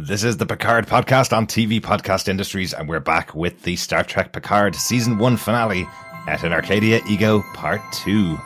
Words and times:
This 0.00 0.22
is 0.22 0.36
the 0.36 0.46
Picard 0.46 0.86
podcast 0.86 1.36
on 1.36 1.48
TV 1.48 1.80
Podcast 1.80 2.28
Industries, 2.28 2.72
and 2.72 2.88
we're 2.88 3.00
back 3.00 3.34
with 3.34 3.62
the 3.62 3.74
Star 3.74 4.04
Trek 4.04 4.32
Picard 4.32 4.76
season 4.76 5.18
one 5.18 5.36
finale 5.36 5.88
Et 6.28 6.44
in 6.44 6.52
Arcadia 6.52 7.00
Ego 7.08 7.42
Part 7.52 7.80
2. 7.90 8.38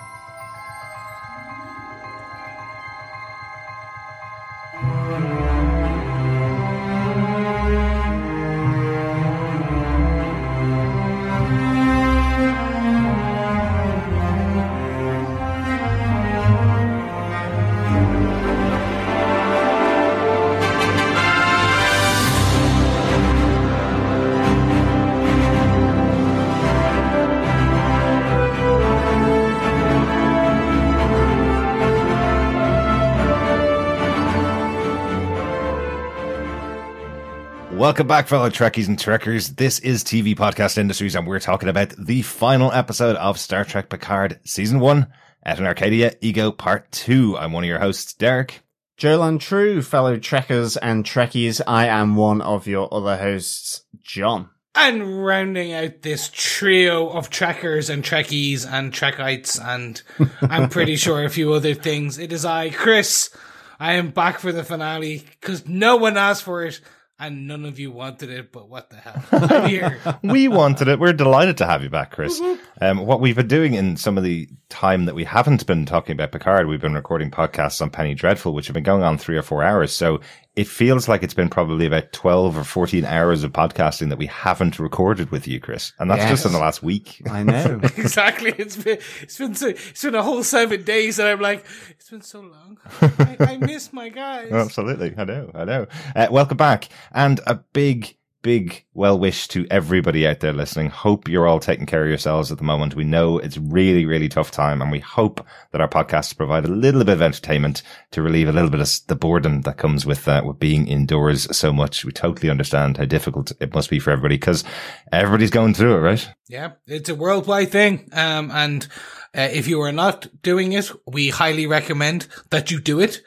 Welcome 38.03 38.09
back, 38.09 38.27
fellow 38.27 38.51
Trekkies 38.51 38.89
and 38.89 38.99
Trekkers. 38.99 39.51
This 39.51 39.79
is 39.79 40.03
TV 40.03 40.35
Podcast 40.35 40.77
Industries, 40.77 41.15
and 41.15 41.25
we're 41.25 41.39
talking 41.39 41.69
about 41.69 41.91
the 41.97 42.23
final 42.23 42.73
episode 42.73 43.15
of 43.15 43.39
Star 43.39 43.65
Trek 43.65 43.91
Picard 43.91 44.41
Season 44.45 44.81
1 44.81 45.07
Et 45.47 45.59
in 45.61 45.65
Arcadia 45.65 46.13
Ego 46.21 46.51
Part 46.51 46.91
2. 46.91 47.39
I'm 47.39 47.53
one 47.53 47.63
of 47.63 47.69
your 47.69 47.79
hosts, 47.79 48.13
Derek. 48.15 48.63
Jolan 48.99 49.39
tru, 49.39 49.83
fellow 49.83 50.17
Trekkers 50.17 50.77
and 50.77 51.05
Trekkies, 51.05 51.61
I 51.65 51.87
am 51.87 52.17
one 52.17 52.41
of 52.41 52.67
your 52.67 52.93
other 52.93 53.17
hosts, 53.17 53.85
John. 54.01 54.51
And 54.75 55.25
rounding 55.25 55.73
out 55.73 56.03
this 56.03 56.29
trio 56.33 57.09
of 57.09 57.31
Trekkers 57.31 57.89
and 57.89 58.03
Trekkies 58.03 58.69
and 58.69 58.93
Trekkites, 58.93 59.65
and 59.65 60.03
I'm 60.41 60.71
pretty 60.71 60.97
sure 60.97 61.23
a 61.23 61.31
few 61.31 61.53
other 61.53 61.75
things, 61.75 62.19
it 62.19 62.33
is 62.33 62.45
I, 62.45 62.71
Chris. 62.71 63.31
I 63.79 63.93
am 63.93 64.11
back 64.11 64.41
for 64.41 64.51
the 64.51 64.65
finale 64.65 65.25
because 65.41 65.69
no 65.69 65.97
one 65.97 66.17
asked 66.17 66.43
for 66.43 66.65
it 66.65 66.81
and 67.23 67.47
none 67.47 67.65
of 67.65 67.79
you 67.79 67.93
wanted 67.93 68.31
it, 68.31 68.51
but 68.51 68.69
what 68.69 68.91
the 68.91 68.97
hell? 68.97 69.25
I'm 69.33 69.69
here. 69.69 69.99
we 70.23 70.49
wanted 70.49 70.89
it. 70.89 70.99
We're 70.99 71.13
delighted 71.13 71.57
to 71.59 71.67
have 71.67 71.83
you 71.83 71.89
back, 71.89 72.11
Chris. 72.11 72.41
Um, 72.83 73.07
what 73.07 73.21
we've 73.21 73.37
been 73.37 73.47
doing 73.47 73.75
in 73.75 73.97
some 73.97 74.19
of 74.19 74.25
the 74.25 74.49
time 74.69 75.05
that 75.05 75.15
we 75.15 75.23
haven't 75.23 75.65
been 75.69 75.87
talking 75.87 76.15
about 76.15 76.33
Picard, 76.33 76.67
we've 76.67 76.81
been 76.81 76.95
recording 76.95 77.31
podcasts 77.31 77.81
on 77.81 77.91
Penny 77.91 78.13
Dreadful, 78.13 78.55
which 78.55 78.67
have 78.67 78.75
been 78.75 78.83
going 78.83 79.05
on 79.05 79.19
three 79.19 79.37
or 79.37 79.43
four 79.43 79.63
hours. 79.63 79.93
So 79.93 80.21
it 80.57 80.67
feels 80.67 81.09
like 81.09 81.23
it's 81.23 81.33
been 81.33 81.49
probably 81.49 81.87
about 81.87 82.13
12 82.13 82.59
or 82.59 82.65
14 82.65 83.05
hours 83.05 83.45
of 83.45 83.53
podcasting 83.53 84.09
that 84.09 84.19
we 84.19 84.27
haven't 84.27 84.81
recorded 84.81 85.31
with 85.31 85.47
you, 85.47 85.61
Chris. 85.61 85.93
And 86.01 86.11
that's 86.11 86.23
Yes. 86.23 86.31
just 86.31 86.47
in 86.47 86.53
the 86.53 86.59
last 86.59 86.83
week. 86.83 87.23
I 87.31 87.45
know. 87.45 87.79
exactly. 87.97 88.53
It's 88.59 88.77
been 88.77 88.99
it's 89.21 89.39
been 89.39 89.55
so, 89.55 89.69
it's 89.69 90.03
been 90.03 90.17
a 90.17 90.23
whole 90.25 90.43
seven 90.43 90.83
days, 90.83 91.21
and 91.21 91.29
I'm 91.29 91.41
like, 91.41 91.65
it's 91.91 92.11
been 92.11 92.23
so 92.23 92.41
long. 92.41 92.79
I, 93.01 93.37
I 93.39 93.57
miss 93.59 93.93
my 93.93 94.09
guys. 94.09 94.51
Absolutely. 94.53 95.15
I 95.17 95.23
know. 95.25 95.53
I 95.55 95.65
know. 95.65 95.87
Uh, 96.17 96.27
welcome 96.33 96.57
back. 96.57 96.89
And 97.13 97.39
a 97.47 97.55
big, 97.55 98.17
big 98.43 98.85
well 98.93 99.19
wish 99.19 99.49
to 99.49 99.67
everybody 99.71 100.27
out 100.27 100.41
there 100.41 100.53
listening. 100.53 100.91
Hope 100.91 101.29
you're 101.29 101.47
all 101.47 101.61
taking 101.61 101.87
care 101.87 102.03
of 102.03 102.09
yourselves 102.09 102.53
at 102.53 102.59
the 102.59 102.65
moment. 102.65 102.95
We 102.95 103.05
know 103.05 103.39
it's 103.39 103.57
really, 103.57 104.05
really 104.05 104.29
tough 104.29 104.51
time 104.51 104.83
and 104.83 104.91
we 104.91 104.99
hope 104.99 105.45
that 105.71 105.81
our 105.81 105.89
podcasts 105.89 106.37
provide 106.37 106.65
a 106.65 106.69
little 106.69 107.05
bit 107.05 107.15
of 107.15 107.23
entertainment 107.23 107.83
to 108.11 108.23
relieve 108.23 108.49
a 108.49 108.53
little 108.53 108.71
bit 108.71 108.81
of 108.81 108.91
the 109.07 109.17
boredom 109.17 109.63
that 109.63 109.79
comes 109.79 110.05
with, 110.05 110.27
uh, 110.29 110.43
with 110.45 110.59
being 110.59 110.87
indoors 110.87 111.57
so 111.57 111.73
much. 111.73 112.05
We 112.05 112.13
totally 112.13 112.51
understand 112.51 112.97
how 112.97 113.05
difficult 113.05 113.53
it 113.61 113.75
must 113.75 113.91
be 113.91 113.99
for 113.99 114.11
everybody 114.11 114.37
because 114.37 114.65
everybody's 115.13 115.51
going 115.51 115.75
through 115.75 115.97
it, 115.97 116.01
right? 116.01 116.29
Yeah, 116.49 116.73
it's 116.87 117.09
a 117.09 117.15
worldwide 117.15 117.71
thing. 117.71 118.09
Um, 118.13 118.51
and 118.51 118.87
uh, 119.35 119.49
if 119.53 119.69
you 119.69 119.81
are 119.81 119.93
not 119.93 120.29
doing 120.43 120.73
it, 120.73 120.91
we 121.07 121.31
highly 121.31 121.67
recommend 121.67 122.27
that 122.51 122.71
you 122.71 122.81
do 122.81 123.01
it. 123.01 123.23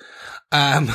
Um, 0.51 0.91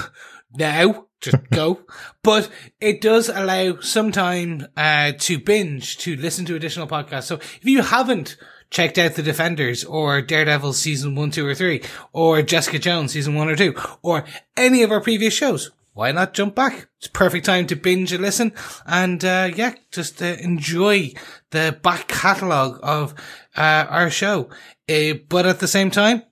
now, 0.54 1.06
just 1.20 1.36
go. 1.50 1.80
But 2.22 2.50
it 2.80 3.00
does 3.00 3.28
allow 3.28 3.80
some 3.80 4.12
time 4.12 4.66
uh, 4.76 5.12
to 5.18 5.38
binge, 5.38 5.98
to 5.98 6.16
listen 6.16 6.44
to 6.46 6.56
additional 6.56 6.86
podcasts. 6.86 7.24
So 7.24 7.36
if 7.36 7.64
you 7.64 7.82
haven't 7.82 8.36
checked 8.70 8.98
out 8.98 9.14
The 9.14 9.22
Defenders 9.22 9.84
or 9.84 10.22
Daredevil 10.22 10.72
season 10.74 11.14
one, 11.14 11.30
two, 11.30 11.46
or 11.46 11.54
three, 11.54 11.82
or 12.12 12.40
Jessica 12.42 12.78
Jones 12.78 13.12
season 13.12 13.34
one 13.34 13.48
or 13.48 13.56
two, 13.56 13.74
or 14.02 14.24
any 14.56 14.82
of 14.82 14.90
our 14.90 15.00
previous 15.00 15.34
shows, 15.34 15.70
why 15.92 16.12
not 16.12 16.34
jump 16.34 16.54
back? 16.54 16.88
It's 16.98 17.08
perfect 17.08 17.44
time 17.44 17.66
to 17.66 17.76
binge 17.76 18.12
and 18.12 18.22
listen 18.22 18.52
and, 18.86 19.24
uh, 19.24 19.50
yeah, 19.54 19.74
just 19.90 20.22
uh, 20.22 20.36
enjoy 20.40 21.12
the 21.50 21.78
back 21.82 22.06
catalogue 22.06 22.78
of, 22.82 23.12
uh, 23.56 23.86
our 23.88 24.08
show. 24.08 24.48
Uh, 24.88 25.14
but 25.28 25.46
at 25.46 25.58
the 25.58 25.68
same 25.68 25.90
time, 25.90 26.22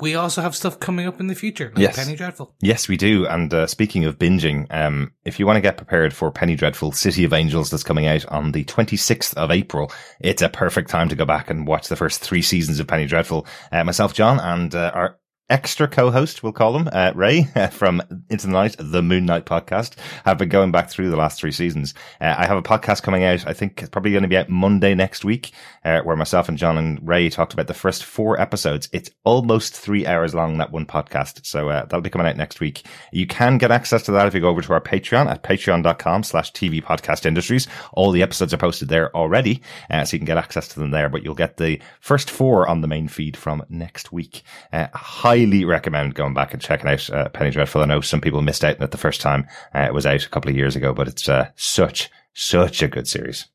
we 0.00 0.14
also 0.14 0.42
have 0.42 0.54
stuff 0.54 0.78
coming 0.78 1.06
up 1.06 1.20
in 1.20 1.26
the 1.26 1.34
future, 1.34 1.72
like 1.74 1.78
Yes. 1.82 1.96
Penny 1.96 2.16
Dreadful. 2.16 2.54
Yes, 2.60 2.88
we 2.88 2.96
do. 2.96 3.26
And 3.26 3.52
uh, 3.52 3.66
speaking 3.66 4.04
of 4.04 4.18
binging, 4.18 4.66
um, 4.70 5.12
if 5.24 5.38
you 5.38 5.46
want 5.46 5.56
to 5.56 5.60
get 5.60 5.76
prepared 5.76 6.12
for 6.14 6.30
Penny 6.30 6.54
Dreadful 6.54 6.92
City 6.92 7.24
of 7.24 7.32
Angels 7.32 7.70
that's 7.70 7.82
coming 7.84 8.06
out 8.06 8.24
on 8.26 8.52
the 8.52 8.64
26th 8.64 9.34
of 9.34 9.50
April, 9.50 9.90
it's 10.20 10.42
a 10.42 10.48
perfect 10.48 10.90
time 10.90 11.08
to 11.08 11.16
go 11.16 11.24
back 11.24 11.50
and 11.50 11.66
watch 11.66 11.88
the 11.88 11.96
first 11.96 12.20
three 12.20 12.42
seasons 12.42 12.78
of 12.80 12.86
Penny 12.86 13.06
Dreadful. 13.06 13.46
Uh, 13.72 13.84
myself, 13.84 14.14
John, 14.14 14.38
and 14.40 14.74
uh, 14.74 14.90
our 14.94 15.18
extra 15.50 15.88
co-host, 15.88 16.42
we'll 16.42 16.52
call 16.52 16.76
him, 16.76 16.88
uh, 16.92 17.10
Ray, 17.14 17.44
from 17.72 18.02
Into 18.28 18.46
the 18.48 18.52
Night, 18.52 18.76
the 18.78 19.02
Moon 19.02 19.24
Knight 19.24 19.46
podcast, 19.46 19.96
have 20.26 20.36
been 20.36 20.50
going 20.50 20.72
back 20.72 20.90
through 20.90 21.08
the 21.08 21.16
last 21.16 21.40
three 21.40 21.52
seasons. 21.52 21.94
Uh, 22.20 22.34
I 22.36 22.44
have 22.46 22.58
a 22.58 22.62
podcast 22.62 23.02
coming 23.02 23.24
out, 23.24 23.46
I 23.46 23.54
think 23.54 23.80
it's 23.80 23.88
probably 23.88 24.10
going 24.10 24.24
to 24.24 24.28
be 24.28 24.36
out 24.36 24.50
Monday 24.50 24.94
next 24.94 25.24
week, 25.24 25.52
uh, 25.88 26.02
where 26.02 26.16
myself 26.16 26.48
and 26.48 26.58
John 26.58 26.76
and 26.76 26.98
Ray 27.06 27.30
talked 27.30 27.54
about 27.54 27.66
the 27.66 27.74
first 27.74 28.04
four 28.04 28.38
episodes. 28.40 28.88
It's 28.92 29.10
almost 29.24 29.74
three 29.74 30.06
hours 30.06 30.34
long, 30.34 30.58
that 30.58 30.70
one 30.70 30.86
podcast. 30.86 31.46
So, 31.46 31.68
uh, 31.68 31.82
that'll 31.82 32.02
be 32.02 32.10
coming 32.10 32.26
out 32.26 32.36
next 32.36 32.60
week. 32.60 32.84
You 33.12 33.26
can 33.26 33.58
get 33.58 33.70
access 33.70 34.02
to 34.04 34.12
that 34.12 34.26
if 34.26 34.34
you 34.34 34.40
go 34.40 34.48
over 34.48 34.60
to 34.60 34.72
our 34.74 34.80
Patreon 34.80 35.30
at 35.30 35.42
patreon.com 35.42 36.22
slash 36.24 36.52
TV 36.52 36.82
podcast 36.82 37.24
industries. 37.24 37.66
All 37.92 38.10
the 38.10 38.22
episodes 38.22 38.52
are 38.52 38.58
posted 38.58 38.88
there 38.88 39.14
already. 39.16 39.62
Uh, 39.90 40.04
so 40.04 40.14
you 40.14 40.18
can 40.18 40.26
get 40.26 40.36
access 40.36 40.68
to 40.68 40.80
them 40.80 40.90
there, 40.90 41.08
but 41.08 41.22
you'll 41.22 41.34
get 41.34 41.56
the 41.56 41.80
first 42.00 42.30
four 42.30 42.68
on 42.68 42.82
the 42.82 42.88
main 42.88 43.08
feed 43.08 43.36
from 43.36 43.64
next 43.68 44.12
week. 44.12 44.42
Uh, 44.72 44.88
highly 44.92 45.64
recommend 45.64 46.14
going 46.14 46.34
back 46.34 46.52
and 46.52 46.62
checking 46.62 46.90
out, 46.90 47.08
uh, 47.10 47.28
Penny 47.30 47.50
Dreadful. 47.50 47.82
I 47.82 47.86
know 47.86 48.00
some 48.00 48.20
people 48.20 48.42
missed 48.42 48.64
out 48.64 48.76
on 48.76 48.82
it 48.82 48.90
the 48.90 48.98
first 48.98 49.20
time 49.20 49.46
uh, 49.74 49.80
it 49.80 49.94
was 49.94 50.06
out 50.06 50.24
a 50.24 50.28
couple 50.28 50.50
of 50.50 50.56
years 50.56 50.76
ago, 50.76 50.92
but 50.92 51.08
it's, 51.08 51.28
uh, 51.28 51.48
such, 51.56 52.10
such 52.34 52.82
a 52.82 52.88
good 52.88 53.08
series. 53.08 53.46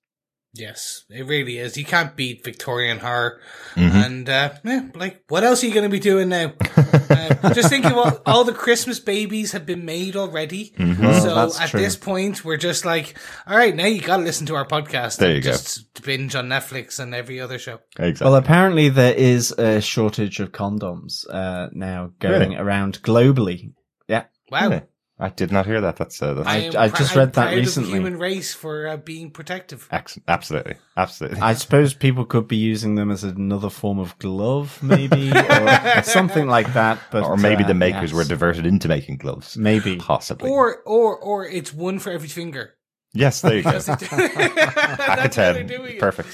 Yes, 0.56 1.06
it 1.09 1.25
really 1.25 1.58
is. 1.58 1.78
You 1.78 1.84
can't 1.86 2.16
beat 2.16 2.44
Victorian 2.44 3.00
horror. 3.00 3.41
Mm-hmm. 3.74 3.97
And, 3.97 4.30
uh, 4.30 4.53
yeah, 4.64 4.88
like, 4.94 5.24
what 5.28 5.44
else 5.44 5.64
are 5.64 5.68
you 5.68 5.74
going 5.74 5.90
to 5.90 5.90
be 5.90 6.00
doing 6.00 6.30
now? 6.30 6.53
uh, 6.78 7.53
just 7.53 7.69
thinking 7.69 7.96
what 7.96 8.22
all 8.28 8.44
the 8.44 8.53
Christmas 8.53 9.00
babies 9.00 9.53
have 9.53 9.66
been 9.66 9.84
made 9.84 10.16
already. 10.16 10.75
Mm-hmm. 10.78 11.22
So 11.22 11.34
that's 11.34 11.59
at 11.59 11.69
true. 11.69 11.80
this 11.80 11.96
point, 11.96 12.46
we're 12.46 12.58
just 12.58 12.86
like, 12.86 13.18
all 13.47 13.58
right, 13.58 13.75
now 13.75 13.88
you 13.88 14.00
got 14.00 14.18
to 14.18 14.24
listen 14.24 14.46
to 14.46 14.56
our 14.56 14.68
podcast. 14.68 15.18
There 15.18 15.30
and 15.30 15.38
you 15.38 15.42
go. 15.42 15.52
just 15.53 16.03
binge 16.03 16.36
on 16.36 16.50
Netflix 16.50 17.00
and 17.00 17.16
every 17.16 17.40
other 17.42 17.58
show. 17.58 17.80
Exactly. 17.97 18.25
well, 18.25 18.36
apparently 18.36 18.90
there 18.90 19.16
is 19.16 19.52
a 19.53 19.81
shortage 19.81 20.40
of 20.40 20.52
condoms 20.52 21.25
uh, 21.31 21.69
now 21.72 22.12
going 22.19 22.52
Really? 22.52 22.56
around 22.58 23.02
globally. 23.02 23.74
Yeah. 24.08 24.25
Wow. 24.52 24.69
Really? 24.69 24.81
I 25.23 25.29
did 25.29 25.53
not 25.53 25.66
hear 25.66 25.79
that. 25.81 25.95
That's, 25.95 26.22
uh, 26.22 26.34
that's 26.34 26.47
I- 26.47 26.57
am 26.57 26.78
I 26.78 26.89
just 26.89 27.13
prou- 27.13 27.16
read 27.16 27.34
that 27.34 27.44
proud 27.44 27.53
of 27.53 27.59
recently. 27.59 27.89
the 27.91 27.95
human 27.95 28.19
race 28.19 28.53
for 28.53 28.88
uh, 28.88 28.97
being 28.97 29.31
protective. 29.31 29.88
ex- 29.89 30.19
absolutely, 30.28 30.75
absolutely. 30.97 31.39
I 31.39 31.53
suppose 31.53 31.94
people 31.94 32.25
could 32.25 32.47
be 32.50 32.57
using 32.57 32.95
them 32.95 33.09
as 33.09 33.23
another 33.23 33.69
form 33.69 34.00
of 34.00 34.17
glove, 34.19 34.78
maybe, 34.83 35.31
or 35.31 36.01
something 36.03 36.47
like 36.47 36.73
that. 36.73 37.00
But 37.09 37.23
or 37.23 37.38
maybe 37.38 37.63
uh, 37.63 37.67
the 37.67 37.73
makers 37.73 38.12
yes. 38.12 38.13
were 38.13 38.25
diverted 38.25 38.66
into 38.66 38.89
making 38.89 39.17
gloves. 39.17 39.56
maybe. 39.57 39.95
Possibly. 39.95 40.50
Or, 40.50 40.81
or, 40.85 41.17
or 41.17 41.47
it's 41.47 41.73
one 41.73 42.00
for 42.00 42.12
every 42.12 42.28
finger. 42.28 42.74
Yes, 43.13 43.42
there 43.42 43.57
you 43.57 43.63
go. 43.63 43.71
That's 43.80 43.88
Pack 44.07 44.12
of 44.12 44.56
That's 44.56 45.36
how 45.36 45.54
they're 45.54 45.63
10. 45.63 46.00
Perfect. 46.00 46.30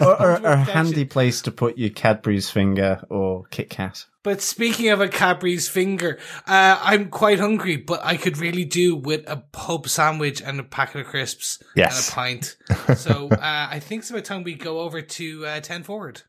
Or, 0.00 0.20
or, 0.20 0.32
or 0.40 0.52
a 0.52 0.56
handy 0.64 1.04
place 1.04 1.42
to 1.42 1.50
put 1.50 1.78
your 1.78 1.90
Cadbury's 1.90 2.50
finger 2.50 3.04
or 3.08 3.44
Kit 3.50 3.70
Kat. 3.70 4.06
But 4.22 4.42
speaking 4.42 4.90
of 4.90 5.00
a 5.00 5.08
Cadbury's 5.08 5.66
finger, 5.68 6.18
uh, 6.46 6.78
I'm 6.82 7.08
quite 7.08 7.40
hungry, 7.40 7.76
but 7.76 8.00
I 8.04 8.16
could 8.18 8.36
really 8.36 8.66
do 8.66 8.94
with 8.94 9.24
a 9.26 9.38
pub 9.38 9.88
sandwich 9.88 10.42
and 10.42 10.60
a 10.60 10.62
packet 10.62 11.00
of 11.02 11.06
crisps 11.06 11.62
Yes. 11.74 12.08
and 12.08 12.12
a 12.12 12.14
pint. 12.14 12.56
So 12.98 13.28
uh, 13.30 13.68
I 13.70 13.78
think 13.80 14.00
it's 14.00 14.10
about 14.10 14.24
time 14.26 14.42
we 14.42 14.54
go 14.54 14.80
over 14.80 15.00
to 15.00 15.46
uh, 15.46 15.60
10 15.60 15.84
forward. 15.84 16.22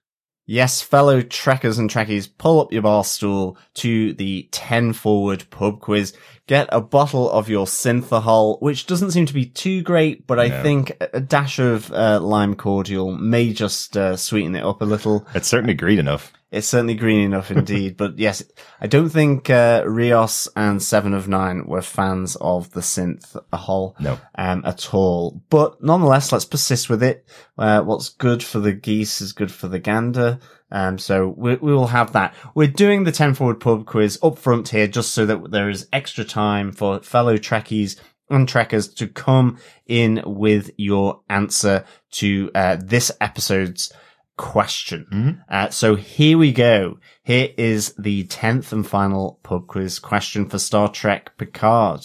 Yes, 0.52 0.82
fellow 0.82 1.22
trekkers 1.22 1.78
and 1.78 1.90
trekkies, 1.90 2.28
pull 2.38 2.60
up 2.60 2.74
your 2.74 2.82
bar 2.82 3.06
stool 3.06 3.58
to 3.76 4.12
the 4.12 4.50
10 4.52 4.92
forward 4.92 5.46
pub 5.50 5.80
quiz. 5.80 6.14
Get 6.46 6.68
a 6.74 6.82
bottle 6.82 7.32
of 7.32 7.48
your 7.48 7.66
synthahol, 7.66 8.62
which 8.62 8.86
doesn't 8.86 9.12
seem 9.12 9.26
to 9.28 9.34
be 9.34 9.46
too 9.46 9.82
great, 9.82 10.28
but 10.28 10.42
I 10.42 10.50
No. 10.50 10.62
think 10.62 10.92
a 11.14 11.22
dash 11.22 11.58
of 11.58 11.90
uh, 11.94 12.20
lime 12.20 12.56
cordial 12.56 13.14
may 13.16 13.54
just 13.54 13.96
uh, 13.96 14.18
sweeten 14.18 14.54
it 14.58 14.66
up 14.66 14.82
a 14.82 14.86
little. 14.86 15.26
It's 15.34 15.48
certainly 15.48 15.74
green 15.74 16.00
enough. 16.00 16.34
It's 16.52 16.68
certainly 16.68 16.96
green 16.96 17.22
enough 17.22 17.50
indeed. 17.50 17.96
but 17.96 18.20
yes, 18.20 18.44
I 18.82 18.88
don't 18.88 19.10
think 19.10 19.50
uh, 19.50 19.84
Rios 19.86 20.50
and 20.56 20.84
Seven 20.84 21.14
of 21.14 21.28
Nine 21.30 21.66
were 21.66 21.82
fans 21.82 22.36
of 22.42 22.72
the 22.72 22.82
synth 22.82 23.38
a 23.54 23.58
whole 23.58 23.96
No. 24.02 24.20
um, 24.36 24.62
at 24.66 24.94
all. 24.94 25.42
But 25.50 25.82
nonetheless, 25.82 26.32
let's 26.34 26.44
persist 26.46 26.90
with 26.90 27.02
it. 27.04 27.26
Uh, 27.58 27.82
what's 27.82 28.10
good 28.10 28.44
for 28.44 28.60
the 28.60 28.74
geese 28.74 29.22
is 29.22 29.32
good 29.32 29.52
for 29.52 29.70
the 29.70 29.80
gander. 29.80 30.40
Um, 30.74 30.98
so 30.98 31.34
we, 31.38 31.56
we 31.56 31.74
will 31.74 31.88
have 31.88 32.12
that. 32.14 32.34
We're 32.54 32.68
doing 32.68 33.06
the 33.06 33.12
10 33.14 33.34
forward 33.34 33.60
pub 33.62 33.86
quiz 33.86 34.20
up 34.22 34.38
front 34.38 34.70
here 34.70 34.88
just 34.88 35.14
so 35.14 35.26
that 35.26 35.52
there 35.52 35.70
is 35.70 35.88
extra 35.94 36.24
time 36.26 36.72
for 36.74 37.00
fellow 37.02 37.38
Trekkies 37.38 37.98
and 38.30 38.48
Trekkers 38.48 38.94
to 38.96 39.08
come 39.08 39.58
in 39.88 40.22
with 40.26 40.72
your 40.78 41.22
answer 41.30 41.84
to 42.12 42.50
uh, 42.56 42.78
this 42.82 43.12
episode's 43.20 43.92
question. 44.42 45.44
Uh, 45.48 45.70
so 45.70 45.96
here 45.96 46.36
we 46.36 46.52
go. 46.52 46.98
Here 47.22 47.50
is 47.60 47.94
the 47.94 48.26
10th 48.26 48.72
and 48.72 48.86
final 48.86 49.40
pub 49.44 49.68
quiz 49.68 50.00
question 50.00 50.50
for 50.50 50.58
Star 50.58 50.90
Trek 50.90 51.38
Picard. 51.38 52.02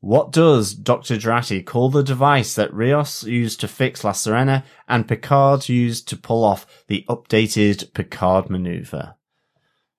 What 0.00 0.32
does 0.32 0.74
Dr. 0.74 1.14
Jurati 1.14 1.64
call 1.64 1.90
the 1.90 2.02
device 2.02 2.54
that 2.56 2.74
Rios 2.74 3.22
used 3.22 3.60
to 3.60 3.68
fix 3.68 4.02
La 4.02 4.10
Sirena 4.10 4.64
and 4.88 5.06
Picard 5.06 5.68
used 5.68 6.08
to 6.08 6.16
pull 6.16 6.42
off 6.42 6.84
the 6.88 7.04
updated 7.08 7.94
Picard 7.94 8.50
maneuver? 8.50 9.14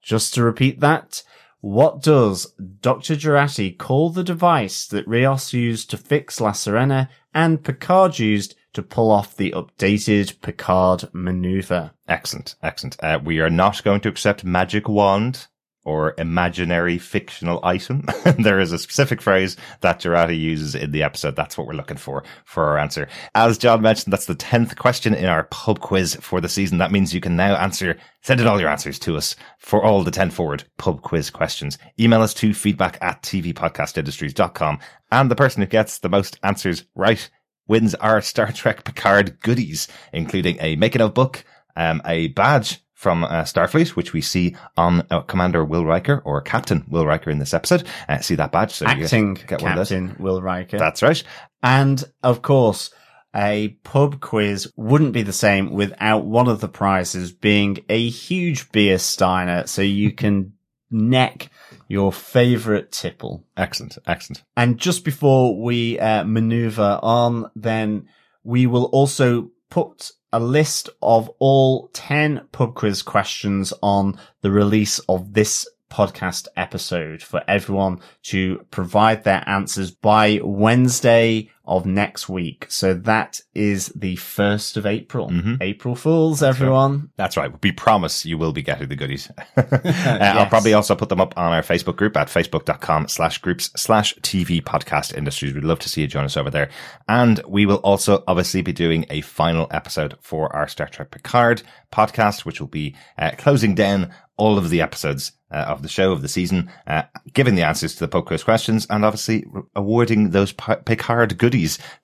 Just 0.02 0.34
to 0.34 0.44
repeat 0.44 0.82
that, 0.82 1.24
what 1.62 2.02
does 2.04 2.54
Dr. 2.82 3.16
Jurati 3.16 3.78
call 3.78 4.10
the 4.10 4.26
device 4.26 4.86
that 4.88 5.08
Rios 5.08 5.54
used 5.54 5.90
to 5.92 5.98
fix 5.98 6.42
La 6.42 6.52
Sirena 6.52 7.08
and 7.34 7.64
Picard 7.64 8.20
used 8.20 8.56
to 8.74 8.84
pull 8.84 9.12
off 9.12 9.38
the 9.38 9.52
updated 9.52 10.42
Picard 10.42 11.10
maneuver? 11.14 11.92
Excellent, 12.08 12.56
excellent. 12.62 13.02
Uh, 13.02 13.20
we 13.24 13.40
are 13.40 13.50
not 13.50 13.84
going 13.84 14.02
to 14.02 14.10
accept 14.10 14.44
magic 14.44 14.90
wand 14.90 15.48
or 15.86 16.14
imaginary 16.18 16.98
fictional 16.98 17.60
item. 17.64 18.06
there 18.40 18.60
is 18.60 18.72
a 18.72 18.80
specific 18.80 19.22
phrase 19.22 19.58
that 19.82 20.00
Jurati 20.00 20.40
uses 20.40 20.76
in 20.76 20.92
the 20.92 21.04
episode. 21.04 21.36
That's 21.36 21.58
what 21.58 21.68
we're 21.68 21.74
looking 21.74 21.98
for 21.98 22.24
for 22.46 22.64
our 22.66 22.78
answer. 22.78 23.08
As 23.36 23.58
John 23.58 23.82
mentioned, 23.82 24.14
that's 24.14 24.26
the 24.26 24.36
10th 24.36 24.78
question 24.78 25.14
in 25.14 25.26
our 25.26 25.44
pub 25.46 25.82
quiz 25.82 26.16
for 26.16 26.40
the 26.40 26.50
season. 26.50 26.78
That 26.78 26.92
means 26.92 27.14
you 27.14 27.22
can 27.22 27.36
now 27.36 27.56
answer, 27.56 27.98
send 28.22 28.40
in 28.40 28.48
all 28.48 28.60
your 28.60 28.70
answers 28.70 29.00
to 29.00 29.18
us 29.18 29.36
for 29.60 29.84
all 29.84 30.04
the 30.04 30.12
10 30.12 30.32
forward 30.32 30.64
pub 30.78 31.02
quiz 31.02 31.30
questions. 31.30 31.78
Email 32.00 32.22
us 32.22 32.34
to 32.36 32.54
feedback 32.54 32.98
at 33.02 33.22
tvpodcastindustries.com 33.24 34.80
and 35.12 35.30
the 35.30 35.36
person 35.36 35.62
who 35.62 35.68
gets 35.68 36.00
the 36.00 36.10
most 36.10 36.40
answers 36.44 36.86
right 36.96 37.30
wins 37.68 37.96
our 37.96 38.22
Star 38.22 38.52
Trek 38.52 38.84
Picard 38.84 39.40
goodies, 39.42 39.88
including 40.12 40.58
a 40.60 40.76
making 40.76 41.02
of 41.02 41.14
book, 41.14 41.44
um, 41.76 42.02
a 42.06 42.28
badge 42.30 42.84
from 43.04 43.24
uh, 43.26 43.44
Starfleet, 43.44 43.90
which 43.90 44.14
we 44.14 44.22
see 44.22 44.56
on 44.78 45.06
uh, 45.12 45.22
Commander 45.22 45.66
Will 45.66 45.86
Riker 45.86 46.22
or 46.24 46.42
Captain 46.42 46.86
Will 46.88 47.06
Riker 47.06 47.30
in 47.30 47.40
this 47.40 47.54
episode. 47.54 47.86
Uh, 48.08 48.20
see 48.20 48.36
that 48.36 48.54
badge? 48.54 48.72
So 48.72 48.86
you 48.86 49.04
Acting 49.04 49.34
get 49.34 49.62
one 49.62 49.74
of 49.74 49.78
those. 49.78 49.90
Captain 49.90 50.16
Will 50.24 50.42
Riker. 50.42 50.78
That's 50.78 51.04
right. 51.04 51.22
And 51.62 52.02
of 52.24 52.42
course, 52.42 52.92
a 53.36 53.70
pub 53.84 54.22
quiz 54.22 54.72
wouldn't 54.78 55.14
be 55.14 55.24
the 55.24 55.34
same 55.34 55.72
without 55.72 56.26
one 56.26 56.48
of 56.48 56.62
the 56.62 56.70
prizes 56.70 57.32
being 57.32 57.80
a 57.90 58.08
huge 58.10 58.72
beer 58.72 58.98
steiner 58.98 59.68
so 59.68 59.82
you 59.82 60.12
can 60.14 60.54
neck 60.94 61.50
your 61.88 62.14
favorite 62.14 62.92
tipple. 62.92 63.44
Excellent. 63.58 63.98
Excellent. 64.08 64.44
And 64.56 64.78
just 64.78 65.04
before 65.04 65.62
we 65.62 66.00
uh, 66.00 66.24
maneuver 66.24 67.00
on, 67.02 67.50
then 67.56 68.08
we 68.44 68.68
will 68.68 68.86
also 68.86 69.52
put 69.70 70.12
a 70.32 70.40
list 70.40 70.90
of 71.02 71.30
all 71.40 71.90
10 71.94 72.48
pub 72.52 72.76
quiz 72.76 73.02
questions 73.04 73.74
on 73.82 74.20
the 74.42 74.52
release 74.52 75.00
of 75.10 75.34
this 75.34 75.68
podcast 75.92 76.48
episode 76.58 77.22
for 77.22 77.44
everyone 77.48 78.00
to 78.24 78.66
provide 78.72 79.24
their 79.24 79.48
answers 79.48 79.92
by 79.92 80.40
Wednesday 80.44 81.52
of 81.66 81.86
next 81.86 82.28
week. 82.28 82.66
So 82.70 82.94
that 82.94 83.40
is 83.54 83.88
the 83.96 84.16
1st 84.18 84.78
of 84.78 84.86
April. 84.86 85.32
April 85.62 85.96
Fools, 85.96 86.44
everyone. 86.44 87.10
That's 87.16 87.38
right. 87.38 87.52
We 87.64 87.72
promise 87.72 88.26
you 88.26 88.38
will 88.38 88.52
be 88.52 88.62
getting 88.62 88.90
the 88.90 88.96
goodies. 88.96 89.32
Uh, 89.56 90.20
I'll 90.38 90.48
probably 90.48 90.74
also 90.74 90.96
put 90.96 91.10
them 91.10 91.22
up 91.22 91.38
on 91.38 91.54
our 91.54 91.62
Facebook 91.62 91.96
group 91.96 92.18
at 92.18 92.28
facebook.com 92.28 93.08
slash 93.08 93.38
groups 93.38 93.72
slash 93.76 94.14
TV 94.18 94.62
podcast 94.62 95.16
industries. 95.16 95.54
We'd 95.54 95.64
love 95.64 95.80
to 95.80 95.90
see 95.90 96.02
you 96.02 96.08
join 96.08 96.26
us 96.26 96.38
over 96.38 96.50
there. 96.50 96.70
And 97.08 97.42
we 97.48 97.66
will 97.66 97.78
also 97.78 98.24
obviously 98.28 98.62
be 98.62 98.74
doing 98.74 99.06
a 99.10 99.22
final 99.22 99.68
episode 99.72 100.18
for 100.22 100.54
our 100.56 100.68
Star 100.68 100.88
Trek 100.88 101.12
Picard 101.12 101.64
podcast, 101.92 102.46
which 102.46 102.60
will 102.60 102.68
be 102.68 102.96
uh, 103.18 103.32
closing 103.38 103.76
down 103.76 104.14
all 104.38 104.58
of 104.58 104.70
the 104.70 104.82
episodes 104.82 105.34
uh, 105.52 105.66
of 105.68 105.84
the 105.84 105.88
show 105.88 106.12
of 106.12 106.22
the 106.22 106.28
season, 106.28 106.72
uh, 106.88 107.04
giving 107.34 107.56
the 107.56 107.62
answers 107.62 107.94
to 107.94 108.00
the 108.00 108.08
poke 108.08 108.26
quiz 108.26 108.44
questions 108.44 108.88
and 108.90 109.06
obviously 109.06 109.46
awarding 109.76 110.32
those 110.32 110.52
P- 110.52 110.74
Picard 110.86 111.38
goodies 111.38 111.53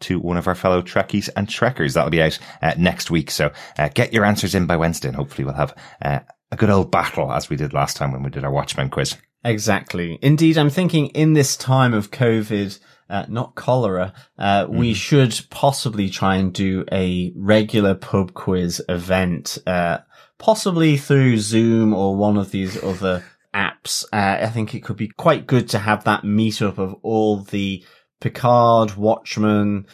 to 0.01 0.19
one 0.19 0.37
of 0.37 0.47
our 0.47 0.55
fellow 0.55 0.81
Trekkies 0.81 1.29
and 1.35 1.49
Trekkers. 1.49 1.93
That'll 1.93 2.09
be 2.09 2.21
out 2.21 2.37
uh, 2.61 2.73
next 2.77 3.11
week. 3.11 3.31
So 3.31 3.51
uh, 3.77 3.89
get 3.93 4.13
your 4.13 4.25
answers 4.25 4.55
in 4.55 4.65
by 4.65 4.77
Wednesday 4.77 5.09
and 5.09 5.17
hopefully 5.17 5.45
we'll 5.45 5.55
have 5.55 5.75
uh, 6.01 6.19
a 6.51 6.55
good 6.55 6.69
old 6.69 6.91
battle 6.91 7.31
as 7.31 7.49
we 7.49 7.55
did 7.55 7.73
last 7.73 7.97
time 7.97 8.11
when 8.11 8.23
we 8.23 8.29
did 8.29 8.43
our 8.43 8.51
Watchmen 8.51 8.89
quiz. 8.89 9.15
Exactly. 9.43 10.19
Indeed, 10.21 10.57
I'm 10.57 10.69
thinking 10.69 11.07
in 11.07 11.33
this 11.33 11.55
time 11.55 11.93
of 11.93 12.11
COVID, 12.11 12.77
uh, 13.09 13.25
not 13.29 13.55
cholera, 13.55 14.13
uh, 14.37 14.67
we 14.69 14.93
should 14.93 15.39
possibly 15.49 16.09
try 16.09 16.35
and 16.35 16.53
do 16.53 16.85
a 16.91 17.31
regular 17.35 17.95
pub 17.95 18.33
quiz 18.33 18.81
event, 18.89 19.57
uh, 19.65 19.99
possibly 20.37 20.97
through 20.97 21.37
Zoom 21.37 21.93
or 21.93 22.15
one 22.15 22.37
of 22.37 22.51
these 22.51 22.81
other 22.83 23.23
apps. 23.53 24.03
Uh, 24.11 24.43
I 24.45 24.47
think 24.47 24.75
it 24.75 24.83
could 24.83 24.97
be 24.97 25.07
quite 25.07 25.47
good 25.47 25.69
to 25.69 25.79
have 25.79 26.03
that 26.03 26.23
meetup 26.23 26.77
of 26.77 26.95
all 27.01 27.41
the 27.41 27.83
Picard, 28.21 28.95
Watchmen, 28.95 29.87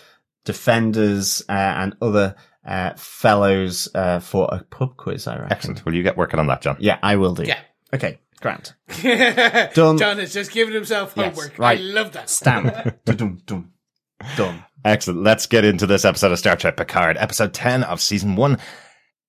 Defenders, 0.46 1.42
uh, 1.50 1.52
and 1.52 1.96
other, 2.02 2.36
uh, 2.66 2.94
fellows, 2.96 3.90
uh, 3.96 4.20
for 4.20 4.48
a 4.52 4.64
pub 4.64 4.98
quiz, 4.98 5.28
I 5.28 5.36
reckon. 5.38 5.52
Excellent. 5.52 5.86
Will 5.86 5.96
you 5.96 6.04
get 6.04 6.18
working 6.18 6.40
on 6.40 6.48
that, 6.48 6.62
John? 6.62 6.78
Yeah, 6.80 6.98
I 7.04 7.16
will 7.16 7.34
do. 7.36 7.44
Yeah. 7.44 7.60
Okay, 7.94 8.20
Grant. 8.42 8.74
Done. 9.04 9.98
John 9.98 10.20
is 10.20 10.34
just 10.34 10.52
giving 10.52 10.74
himself 10.74 11.14
Yes, 11.16 11.36
homework. 11.36 11.58
right. 11.60 11.80
I 11.80 11.82
love 11.82 12.12
that. 12.14 12.30
Stamp. 12.30 12.74
Dum 13.06 13.40
dum. 13.46 13.72
Done. 14.38 14.64
Excellent. 14.84 15.24
Let's 15.24 15.48
get 15.48 15.66
into 15.66 15.88
this 15.88 16.06
episode 16.06 16.32
of 16.32 16.40
Star 16.40 16.56
Trek 16.56 16.78
Picard, 16.78 17.18
episode 17.18 17.54
10 17.54 17.84
of 17.84 18.02
season 18.02 18.36
one. 18.36 18.58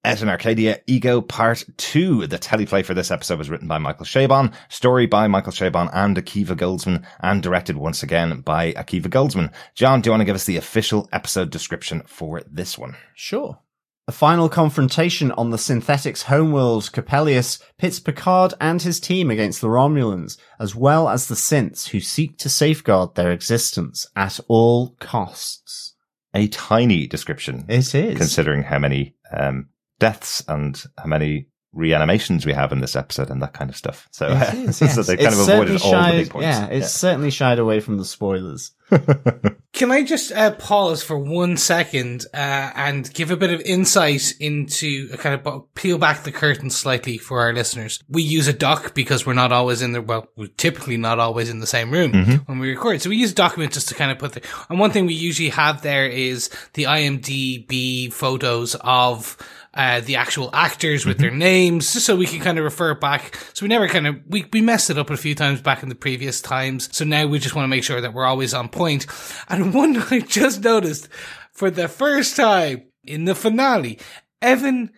Et 0.06 0.22
in 0.22 0.28
Arcadia, 0.28 0.78
Ego 0.86 1.20
Part 1.20 1.64
2. 1.78 2.28
The 2.28 2.38
teleplay 2.38 2.84
for 2.84 2.94
this 2.94 3.10
episode 3.10 3.38
was 3.38 3.50
written 3.50 3.66
by 3.66 3.78
Michael 3.78 4.06
Chabon, 4.06 4.54
story 4.68 5.04
by 5.06 5.26
Michael 5.26 5.50
Chabon 5.50 5.90
and 5.92 6.16
Akiva 6.16 6.56
Goldsman, 6.56 7.04
and 7.18 7.42
directed 7.42 7.76
once 7.76 8.04
again 8.04 8.40
by 8.42 8.72
Akiva 8.74 9.08
Goldsman. 9.08 9.52
John, 9.74 10.00
do 10.00 10.06
you 10.06 10.12
want 10.12 10.20
to 10.20 10.24
give 10.24 10.36
us 10.36 10.44
the 10.44 10.58
official 10.58 11.08
episode 11.10 11.50
description 11.50 12.02
for 12.06 12.40
this 12.48 12.78
one? 12.78 12.94
Sure. 13.16 13.58
A 14.06 14.12
final 14.12 14.48
confrontation 14.48 15.32
on 15.32 15.50
the 15.50 15.58
synthetics' 15.58 16.22
homeworld, 16.22 16.84
Coppelius 16.92 17.60
pits 17.76 17.98
Picard 17.98 18.54
and 18.60 18.80
his 18.80 19.00
team 19.00 19.28
against 19.28 19.60
the 19.60 19.66
Romulans, 19.66 20.38
as 20.60 20.76
well 20.76 21.08
as 21.08 21.26
the 21.26 21.34
synths 21.34 21.88
who 21.88 21.98
seek 21.98 22.38
to 22.38 22.48
safeguard 22.48 23.16
their 23.16 23.32
existence 23.32 24.06
at 24.14 24.38
all 24.46 24.90
costs. 25.00 25.94
A 26.32 26.46
tiny 26.46 27.08
description, 27.08 27.64
It 27.68 27.92
is. 27.92 28.16
considering 28.16 28.62
how 28.62 28.78
many 28.78 29.16
um, 29.36 29.70
deaths 29.98 30.44
and 30.48 30.82
how 30.98 31.06
many 31.06 31.46
reanimations 31.72 32.46
we 32.46 32.54
have 32.54 32.72
in 32.72 32.80
this 32.80 32.96
episode 32.96 33.30
and 33.30 33.42
that 33.42 33.52
kind 33.52 33.70
of 33.70 33.76
stuff. 33.76 34.08
So, 34.10 34.28
It 34.28 34.68
is, 34.68 34.76
so 34.78 35.02
they 35.02 35.16
kind 35.16 35.28
It's 35.28 35.38
of 35.38 35.48
avoided 35.48 35.80
certainly 35.80 35.96
all 35.96 36.12
the 36.12 36.18
big 36.22 36.30
points. 36.30 36.46
Yeah, 36.46 36.66
it's 36.66 36.92
certainly 36.92 37.30
shied 37.30 37.58
away 37.58 37.80
from 37.80 37.98
the 37.98 38.04
spoilers. 38.04 38.72
Can 39.72 39.90
I 39.92 40.04
just 40.04 40.32
uh, 40.32 40.52
pause 40.52 41.02
for 41.02 41.18
one 41.18 41.58
second 41.58 42.24
uh, 42.32 42.70
and 42.74 43.12
give 43.12 43.30
a 43.30 43.36
bit 43.36 43.52
of 43.52 43.60
insight 43.60 44.32
into 44.40 45.10
a 45.12 45.18
kind 45.18 45.38
of 45.38 45.74
peel 45.74 45.98
back 45.98 46.22
the 46.22 46.32
curtain 46.32 46.70
slightly 46.70 47.18
for 47.18 47.40
our 47.40 47.52
listeners? 47.52 48.02
We 48.08 48.22
use 48.22 48.48
a 48.48 48.54
doc 48.54 48.94
because 48.94 49.26
we're 49.26 49.34
not 49.34 49.52
always 49.52 49.82
in 49.82 49.92
the 49.92 50.00
well, 50.00 50.28
we're 50.34 50.46
typically 50.46 50.96
not 50.96 51.18
always 51.18 51.50
in 51.50 51.58
the 51.58 51.66
same 51.66 51.90
room 51.90 52.12
when 52.46 52.58
we 52.58 52.70
record. 52.70 53.02
So 53.02 53.10
we 53.10 53.16
use 53.16 53.34
documents 53.34 53.74
just 53.74 53.88
to 53.88 53.94
kind 53.94 54.10
of 54.10 54.18
put 54.18 54.32
the. 54.32 54.42
And 54.70 54.78
one 54.78 54.92
thing 54.92 55.04
we 55.04 55.14
usually 55.14 55.50
have 55.50 55.82
there 55.82 56.06
is 56.06 56.48
the 56.72 56.84
IMDb 56.84 58.10
photos 58.10 58.76
of. 58.80 59.36
Uh, 59.76 60.00
the 60.00 60.16
actual 60.16 60.48
actors 60.54 61.04
with 61.04 61.18
their 61.18 61.30
names, 61.30 61.92
just 61.92 62.06
so 62.06 62.16
we 62.16 62.26
can 62.26 62.40
kind 62.40 62.56
of 62.58 62.64
refer 62.64 62.94
back. 62.94 63.36
So 63.52 63.62
we 63.64 63.68
never 63.68 63.86
kind 63.88 64.06
of, 64.06 64.16
we, 64.26 64.46
we 64.50 64.62
messed 64.62 64.88
it 64.88 64.96
up 64.96 65.10
a 65.10 65.18
few 65.18 65.34
times 65.34 65.60
back 65.60 65.82
in 65.82 65.90
the 65.90 65.94
previous 65.94 66.40
times. 66.40 66.88
So 66.96 67.04
now 67.04 67.26
we 67.26 67.38
just 67.38 67.54
want 67.54 67.64
to 67.64 67.68
make 67.68 67.84
sure 67.84 68.00
that 68.00 68.14
we're 68.14 68.24
always 68.24 68.54
on 68.54 68.70
point. 68.70 69.06
And 69.50 69.74
one 69.82 69.96
I 70.10 70.20
just 70.20 70.64
noticed 70.64 71.08
for 71.52 71.70
the 71.70 71.88
first 71.88 72.36
time 72.36 72.86
in 73.04 73.26
the 73.26 73.34
finale, 73.34 73.98
Evan 74.40 74.92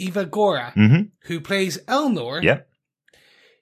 Evagora, 0.00 0.72
Mhm. 0.74 1.10
who 1.24 1.40
plays 1.40 1.78
Elnor, 1.88 2.40
Yeah. 2.42 2.60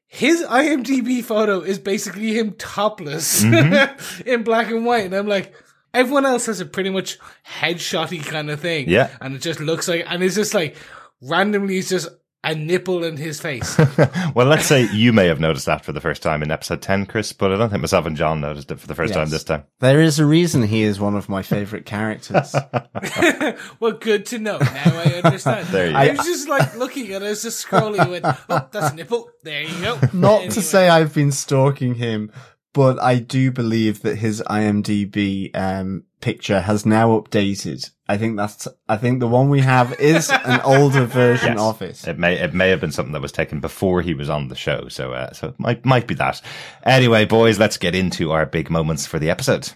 his 0.07 0.43
IMDb 0.43 1.23
photo 1.25 1.61
is 1.61 1.79
basically 1.79 2.35
him 2.39 2.53
topless 2.59 3.43
Mm-hmm. 3.43 4.23
in 4.29 4.43
black 4.43 4.71
and 4.71 4.85
white. 4.85 5.07
And 5.07 5.15
I'm 5.15 5.27
like, 5.29 5.55
everyone 5.99 6.25
else 6.27 6.47
has 6.47 6.61
a 6.61 6.67
pretty 6.67 6.91
much 6.91 7.19
headshotty 7.61 8.25
kind 8.25 8.51
of 8.51 8.61
thing. 8.61 8.89
Yeah. 8.89 9.11
And 9.21 9.35
it 9.35 9.43
just 9.43 9.61
looks 9.61 9.89
like, 9.89 10.05
and 10.09 10.23
it's 10.23 10.35
just 10.37 10.55
like, 10.55 10.77
randomly 11.21 11.79
it's 11.79 11.89
just 11.89 12.09
a 12.45 12.55
nipple 12.55 13.03
in 13.03 13.17
his 13.17 13.41
face. 13.41 13.77
well, 14.35 14.47
let's 14.47 14.65
say 14.67 14.89
you 14.93 15.13
may 15.13 15.27
have 15.27 15.41
noticed 15.41 15.67
that 15.67 15.85
for 15.85 15.91
the 15.91 16.01
first 16.01 16.23
time 16.23 16.41
in 16.41 16.53
episode 16.53 16.81
10, 16.81 17.07
Chris, 17.07 17.33
but 17.33 17.53
I 17.53 17.57
don't 17.57 17.69
think 17.69 17.83
myself 17.83 18.07
and 18.07 18.17
John 18.17 18.41
noticed 18.41 18.71
it 18.71 18.79
for 18.79 18.87
the 18.87 18.95
first 18.95 19.13
time 19.13 19.29
this 19.29 19.43
time. 19.43 19.65
There 19.81 20.01
is 20.01 20.21
a 20.21 20.25
reason 20.25 20.63
he 20.63 20.83
is 20.83 21.01
one 21.01 21.17
of 21.17 21.29
my 21.29 21.43
favorite 21.43 21.85
characters. 21.85 22.55
well, 23.81 23.93
good 23.93 24.25
to 24.27 24.39
know. 24.39 24.59
Now 24.59 24.69
I 24.85 25.21
understand. 25.25 25.67
There 25.73 25.91
you 25.91 25.97
I 25.97 26.07
go. 26.07 26.13
was 26.15 26.27
just 26.27 26.49
like 26.49 26.77
looking 26.77 27.13
at 27.13 27.23
it, 27.23 27.27
I 27.27 27.31
was 27.31 27.43
just 27.43 27.67
scrolling 27.67 27.99
and 27.99 28.11
went, 28.13 28.25
oh, 28.25 28.69
that's 28.71 28.93
a 28.93 28.95
nipple. 28.95 29.29
There 29.43 29.63
you 29.63 29.83
go. 29.83 29.99
Not 30.13 30.37
Anyway. 30.43 30.49
to 30.55 30.63
say 30.63 30.89
I've 30.89 31.13
been 31.13 31.33
stalking 31.33 31.97
him, 31.97 32.31
but 32.73 33.01
I 33.03 33.19
do 33.19 33.51
believe 33.51 34.03
that 34.03 34.17
his 34.17 34.43
IMDb 34.43 35.51
um, 35.57 36.05
picture 36.21 36.61
has 36.61 36.85
now 36.87 37.19
updated. 37.19 37.91
I 38.11 38.17
think 38.17 38.37
that's. 38.37 38.67
I 38.89 38.97
think 38.97 39.21
the 39.21 39.29
one 39.29 39.51
we 39.51 39.61
have 39.61 39.99
is 40.01 40.31
an 40.31 40.61
older 40.65 41.05
version 41.05 41.55
Yes. 41.55 41.61
of 41.61 41.83
it. 41.83 42.09
It 42.09 42.19
may 42.19 42.39
it 42.39 42.55
may 42.55 42.71
have 42.71 42.81
been 42.81 42.93
something 42.93 43.13
that 43.13 43.21
was 43.23 43.33
taken 43.33 43.61
before 43.61 44.01
he 44.03 44.15
was 44.15 44.31
on 44.31 44.49
the 44.49 44.55
show, 44.57 44.89
so 44.89 45.13
uh, 45.13 45.33
so 45.33 45.49
it 45.49 45.61
might 45.61 45.85
might 45.85 46.07
be 46.07 46.15
that. 46.15 46.41
Anyway, 46.85 47.25
boys, 47.27 47.59
let's 47.59 47.77
get 47.77 47.95
into 47.95 48.33
our 48.33 48.47
big 48.47 48.71
moments 48.71 49.07
for 49.07 49.19
the 49.19 49.29
episode. 49.31 49.73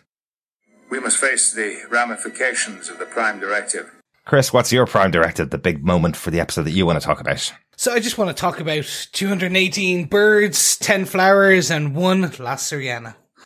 We 0.91 1.01
must 1.01 1.19
face 1.19 1.53
the 1.53 1.79
ramifications 1.91 2.89
of 2.89 2.99
the 2.99 3.07
Prime 3.07 3.41
Directive. 3.41 3.91
Chris, 4.25 4.53
what's 4.53 4.73
your 4.73 4.87
prime 4.87 5.11
directive, 5.11 5.51
the 5.51 5.59
big 5.59 5.85
moment 5.85 6.17
for 6.17 6.31
the 6.31 6.39
episode 6.39 6.63
that 6.63 6.71
you 6.71 6.87
want 6.87 7.01
to 7.01 7.05
talk 7.05 7.21
about? 7.21 7.53
So 7.77 7.93
I 7.93 8.01
just 8.01 8.19
want 8.19 8.35
to 8.35 8.41
talk 8.41 8.61
about 8.61 8.85
218 9.13 10.05
birds, 10.05 10.77
10 10.77 11.07
flowers, 11.07 11.71
and 11.71 11.95
one 11.97 12.31
La. 12.39 12.57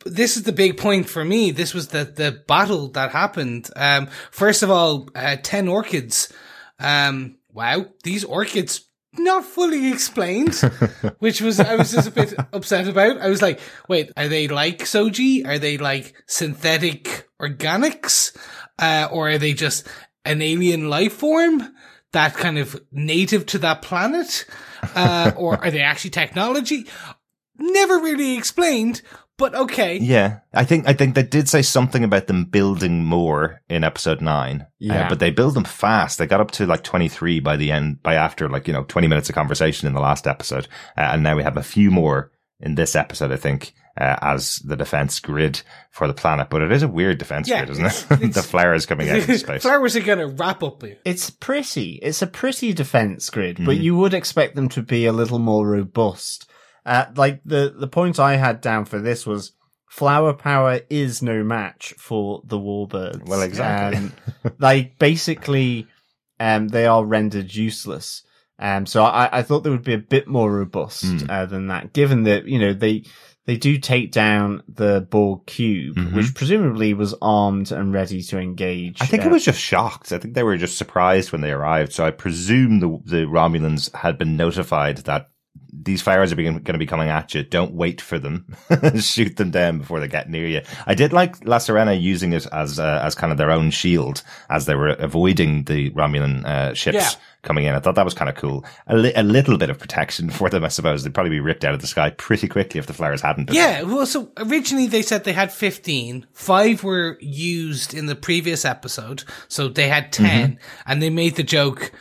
This 0.04 0.36
is 0.36 0.42
the 0.42 0.52
big 0.52 0.76
point 0.76 1.08
for 1.08 1.24
me. 1.24 1.52
This 1.52 1.72
was 1.72 1.88
the, 1.88 2.04
the 2.04 2.42
battle 2.46 2.88
that 2.88 3.12
happened. 3.12 3.70
Um, 3.76 4.08
first 4.30 4.62
of 4.62 4.70
all, 4.70 5.08
uh, 5.14 5.36
10 5.42 5.68
orchids. 5.68 6.32
Um, 6.78 7.38
wow, 7.52 7.86
these 8.02 8.24
orchids 8.24 8.82
not 9.14 9.44
fully 9.44 9.90
explained, 9.90 10.54
which 11.20 11.40
was, 11.40 11.58
I 11.58 11.76
was 11.76 11.92
just 11.92 12.08
a 12.08 12.12
bit 12.12 12.34
upset 12.52 12.88
about. 12.88 13.18
I 13.18 13.28
was 13.28 13.40
like, 13.40 13.60
wait, 13.88 14.12
are 14.16 14.28
they 14.28 14.48
like 14.48 14.80
Soji? 14.80 15.46
Are 15.46 15.58
they 15.58 15.78
like 15.78 16.14
synthetic 16.26 17.28
organics? 17.40 18.36
Uh, 18.78 19.08
or 19.10 19.30
are 19.30 19.38
they 19.38 19.54
just 19.54 19.86
an 20.24 20.42
alien 20.42 20.90
life 20.90 21.14
form? 21.14 21.74
That 22.12 22.34
kind 22.34 22.58
of 22.58 22.80
native 22.92 23.46
to 23.46 23.58
that 23.58 23.82
planet? 23.82 24.46
Uh, 24.94 25.32
or 25.36 25.56
are 25.62 25.70
they 25.70 25.80
actually 25.80 26.10
technology? 26.10 26.86
Never 27.58 27.98
really 27.98 28.36
explained, 28.36 29.00
but 29.38 29.54
okay. 29.54 29.96
Yeah, 29.96 30.40
I 30.52 30.64
think 30.64 30.86
I 30.86 30.92
think 30.92 31.14
they 31.14 31.22
did 31.22 31.48
say 31.48 31.62
something 31.62 32.04
about 32.04 32.26
them 32.26 32.44
building 32.44 33.02
more 33.04 33.62
in 33.70 33.82
episode 33.82 34.20
nine. 34.20 34.60
uh, 34.62 34.66
Yeah. 34.78 35.08
but 35.08 35.20
they 35.20 35.30
build 35.30 35.54
them 35.54 35.64
fast. 35.64 36.18
They 36.18 36.26
got 36.26 36.40
up 36.42 36.50
to 36.52 36.66
like 36.66 36.82
twenty 36.84 37.08
three 37.08 37.40
by 37.40 37.56
the 37.56 37.72
end, 37.72 38.02
by 38.02 38.14
after 38.14 38.48
like 38.48 38.66
you 38.68 38.74
know 38.74 38.84
twenty 38.84 39.08
minutes 39.08 39.30
of 39.30 39.34
conversation 39.34 39.88
in 39.88 39.94
the 39.94 40.00
last 40.00 40.26
episode, 40.26 40.68
uh, 40.98 41.12
and 41.12 41.22
now 41.22 41.34
we 41.34 41.42
have 41.42 41.56
a 41.56 41.62
few 41.62 41.90
more 41.90 42.30
in 42.60 42.74
this 42.74 42.94
episode. 42.96 43.32
I 43.32 43.36
think 43.36 43.74
uh, 43.98 44.16
as 44.20 44.56
the 44.56 44.76
defense 44.76 45.20
grid 45.20 45.62
for 45.90 46.06
the 46.06 46.14
planet, 46.14 46.48
but 46.50 46.62
it 46.62 46.70
is 46.72 46.82
a 46.82 46.88
weird 46.88 47.18
defense 47.18 47.48
Yeah, 47.48 47.58
grid, 47.64 47.70
isn't 47.70 47.84
it's- 47.86 48.04
it? 48.04 48.08
the 48.20 48.24
it's- 48.26 48.46
flowers 48.46 48.86
coming 48.86 49.08
out 49.08 49.28
of 49.28 49.36
space. 49.38 49.62
Flowers 49.62 49.96
are 49.96 50.00
gonna 50.00 50.28
wrap 50.28 50.62
up 50.62 50.82
you. 50.82 50.96
It's 51.04 51.30
pretty. 51.30 51.92
It's 52.02 52.22
a 52.22 52.26
pretty 52.26 52.72
defense 52.72 53.28
grid, 53.30 53.56
Mm-hmm. 53.56 53.66
but 53.66 53.76
you 53.78 53.96
would 53.96 54.14
expect 54.14 54.54
them 54.54 54.68
to 54.70 54.82
be 54.82 55.06
a 55.06 55.12
little 55.12 55.38
more 55.38 55.66
robust. 55.66 56.48
Uh, 56.84 57.06
like 57.16 57.40
the 57.44 57.74
the 57.76 57.88
point 57.88 58.20
I 58.20 58.36
had 58.36 58.60
down 58.60 58.84
for 58.84 58.98
this 59.00 59.26
was 59.26 59.52
flower 59.88 60.32
power 60.34 60.80
is 60.90 61.22
no 61.22 61.42
match 61.42 61.94
for 61.98 62.42
the 62.44 62.58
warbirds. 62.58 63.26
Well, 63.26 63.40
exactly. 63.42 63.98
Um, 63.98 64.12
like 64.58 64.98
basically, 64.98 65.86
um, 66.38 66.68
they 66.68 66.86
are 66.86 67.04
rendered 67.04 67.54
useless. 67.54 68.22
Um, 68.58 68.86
so 68.86 69.04
I, 69.04 69.38
I 69.38 69.42
thought 69.42 69.64
they 69.64 69.70
would 69.70 69.84
be 69.84 69.92
a 69.94 69.98
bit 69.98 70.26
more 70.28 70.50
robust 70.50 71.04
Mm. 71.04 71.30
uh, 71.30 71.46
than 71.46 71.66
that, 71.68 71.92
given 71.92 72.22
that 72.24 72.46
you 72.46 72.58
know 72.58 72.72
they 72.72 73.04
they 73.44 73.56
do 73.56 73.78
take 73.78 74.10
down 74.10 74.62
the 74.66 75.06
Borg 75.08 75.46
cube, 75.46 75.96
Mhm. 75.96 76.14
which 76.14 76.34
presumably 76.34 76.94
was 76.94 77.14
armed 77.22 77.70
and 77.70 77.92
ready 77.92 78.20
to 78.22 78.38
engage. 78.40 79.00
I 79.00 79.06
think 79.06 79.22
uh, 79.24 79.26
it 79.26 79.32
was 79.32 79.44
just 79.44 79.60
shocked. 79.60 80.10
I 80.10 80.18
think 80.18 80.34
they 80.34 80.42
were 80.42 80.56
just 80.56 80.78
surprised 80.78 81.30
when 81.32 81.42
they 81.42 81.52
arrived. 81.52 81.92
So 81.92 82.04
I 82.04 82.10
presume 82.10 82.80
the 82.80 82.98
the 83.04 83.26
Romulans 83.26 83.94
had 83.94 84.18
been 84.18 84.36
notified 84.36 84.98
that 85.04 85.28
these 85.78 86.02
fires 86.02 86.32
are 86.32 86.36
going 86.36 86.64
to 86.64 86.78
be 86.78 86.86
coming 86.86 87.10
at 87.10 87.34
you. 87.34 87.42
Don't 87.44 87.72
wait 87.74 88.00
for 88.00 88.18
them. 88.18 88.46
Shoot 88.98 89.36
them 89.36 89.50
down 89.50 89.78
before 89.78 90.00
they 90.00 90.08
get 90.08 90.28
near 90.30 90.46
you. 90.46 90.62
I 90.86 90.94
did 90.94 91.12
like 91.12 91.44
La 91.46 91.58
Sirena 91.58 92.00
using 92.00 92.32
it 92.32 92.46
as 92.50 92.80
uh, 92.80 93.00
as 93.04 93.14
kind 93.14 93.30
of 93.30 93.38
their 93.38 93.50
own 93.50 93.70
shield 93.70 94.22
as 94.50 94.64
they 94.66 94.74
were 94.74 94.88
avoiding 94.88 95.64
the 95.64 95.90
Romulan 95.90 96.44
uh, 96.44 96.74
ships 96.74 96.96
Yeah. 96.96 97.10
Coming 97.46 97.64
in. 97.64 97.74
I 97.74 97.80
thought 97.80 97.94
that 97.94 98.04
was 98.04 98.12
kind 98.12 98.28
of 98.28 98.34
cool. 98.34 98.64
A, 98.86 98.96
li- 98.96 99.12
a 99.14 99.22
little 99.22 99.56
bit 99.56 99.70
of 99.70 99.78
protection 99.78 100.28
for 100.38 100.50
them, 100.50 100.64
I 100.64 100.68
suppose. 100.68 101.02
They'd 101.02 101.14
probably 101.14 101.30
be 101.30 101.40
ripped 101.40 101.64
out 101.64 101.74
of 101.74 101.80
the 101.80 101.86
sky 101.86 102.10
pretty 102.10 102.48
quickly 102.48 102.78
if 102.78 102.86
the 102.86 102.92
flowers 102.92 103.22
hadn't 103.22 103.46
been. 103.46 103.56
Yeah, 103.56 103.82
well, 103.82 104.06
so 104.06 104.30
originally 104.36 104.86
they 104.86 105.02
said 105.02 105.24
they 105.24 105.32
had 105.32 105.52
15. 105.52 106.26
Five 106.32 106.84
were 106.84 107.16
used 107.20 107.94
in 107.94 108.06
the 108.06 108.16
previous 108.16 108.64
episode, 108.64 109.24
so 109.48 109.68
they 109.68 109.88
had 109.88 110.12
10, 110.12 110.26
mm-hmm. 110.26 110.90
and 110.90 111.02
they 111.02 111.10
made 111.10 111.36
the 111.36 111.42
joke, 111.42 111.92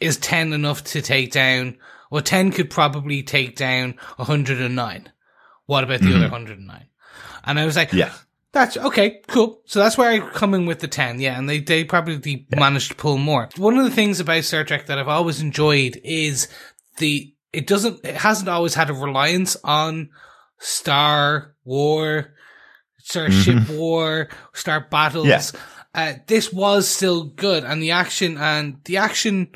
is 0.00 0.16
10 0.16 0.52
enough 0.52 0.82
to 0.84 1.02
take 1.02 1.32
down, 1.32 1.76
well, 2.10 2.22
10 2.22 2.52
could 2.52 2.70
probably 2.70 3.22
take 3.22 3.56
down 3.56 3.94
109. 4.16 5.12
What 5.66 5.84
about 5.84 6.00
the 6.00 6.06
mm-hmm. 6.06 6.16
other 6.16 6.30
109? 6.30 6.86
And 7.44 7.58
I 7.58 7.66
was 7.66 7.76
like, 7.76 7.92
Yeah. 7.92 8.12
That's 8.54 8.76
okay, 8.76 9.20
cool. 9.26 9.60
So 9.66 9.80
that's 9.80 9.98
where 9.98 10.10
I 10.10 10.20
come 10.20 10.54
in 10.54 10.64
with 10.64 10.78
the 10.78 10.86
10, 10.86 11.20
yeah, 11.20 11.36
and 11.36 11.48
they, 11.48 11.58
they 11.58 11.82
probably 11.82 12.46
managed 12.54 12.90
to 12.90 12.94
pull 12.94 13.18
more. 13.18 13.48
One 13.56 13.76
of 13.76 13.84
the 13.84 13.90
things 13.90 14.20
about 14.20 14.44
Star 14.44 14.62
Trek 14.62 14.86
that 14.86 14.96
I've 14.96 15.08
always 15.08 15.40
enjoyed 15.40 16.00
is 16.04 16.46
the, 16.98 17.34
it 17.52 17.66
doesn't, 17.66 18.04
it 18.04 18.14
hasn't 18.14 18.48
always 18.48 18.74
had 18.74 18.90
a 18.90 18.94
reliance 18.94 19.56
on 19.64 20.10
star 20.60 21.56
war, 21.64 22.32
star 22.98 23.28
ship 23.32 23.68
war, 23.70 24.28
star 24.52 24.86
battles. 24.88 25.26
Yeah. 25.26 25.42
Uh, 25.92 26.12
this 26.28 26.52
was 26.52 26.86
still 26.86 27.24
good, 27.24 27.64
and 27.64 27.82
the 27.82 27.90
action, 27.90 28.38
and 28.38 28.78
the 28.84 28.98
action, 28.98 29.50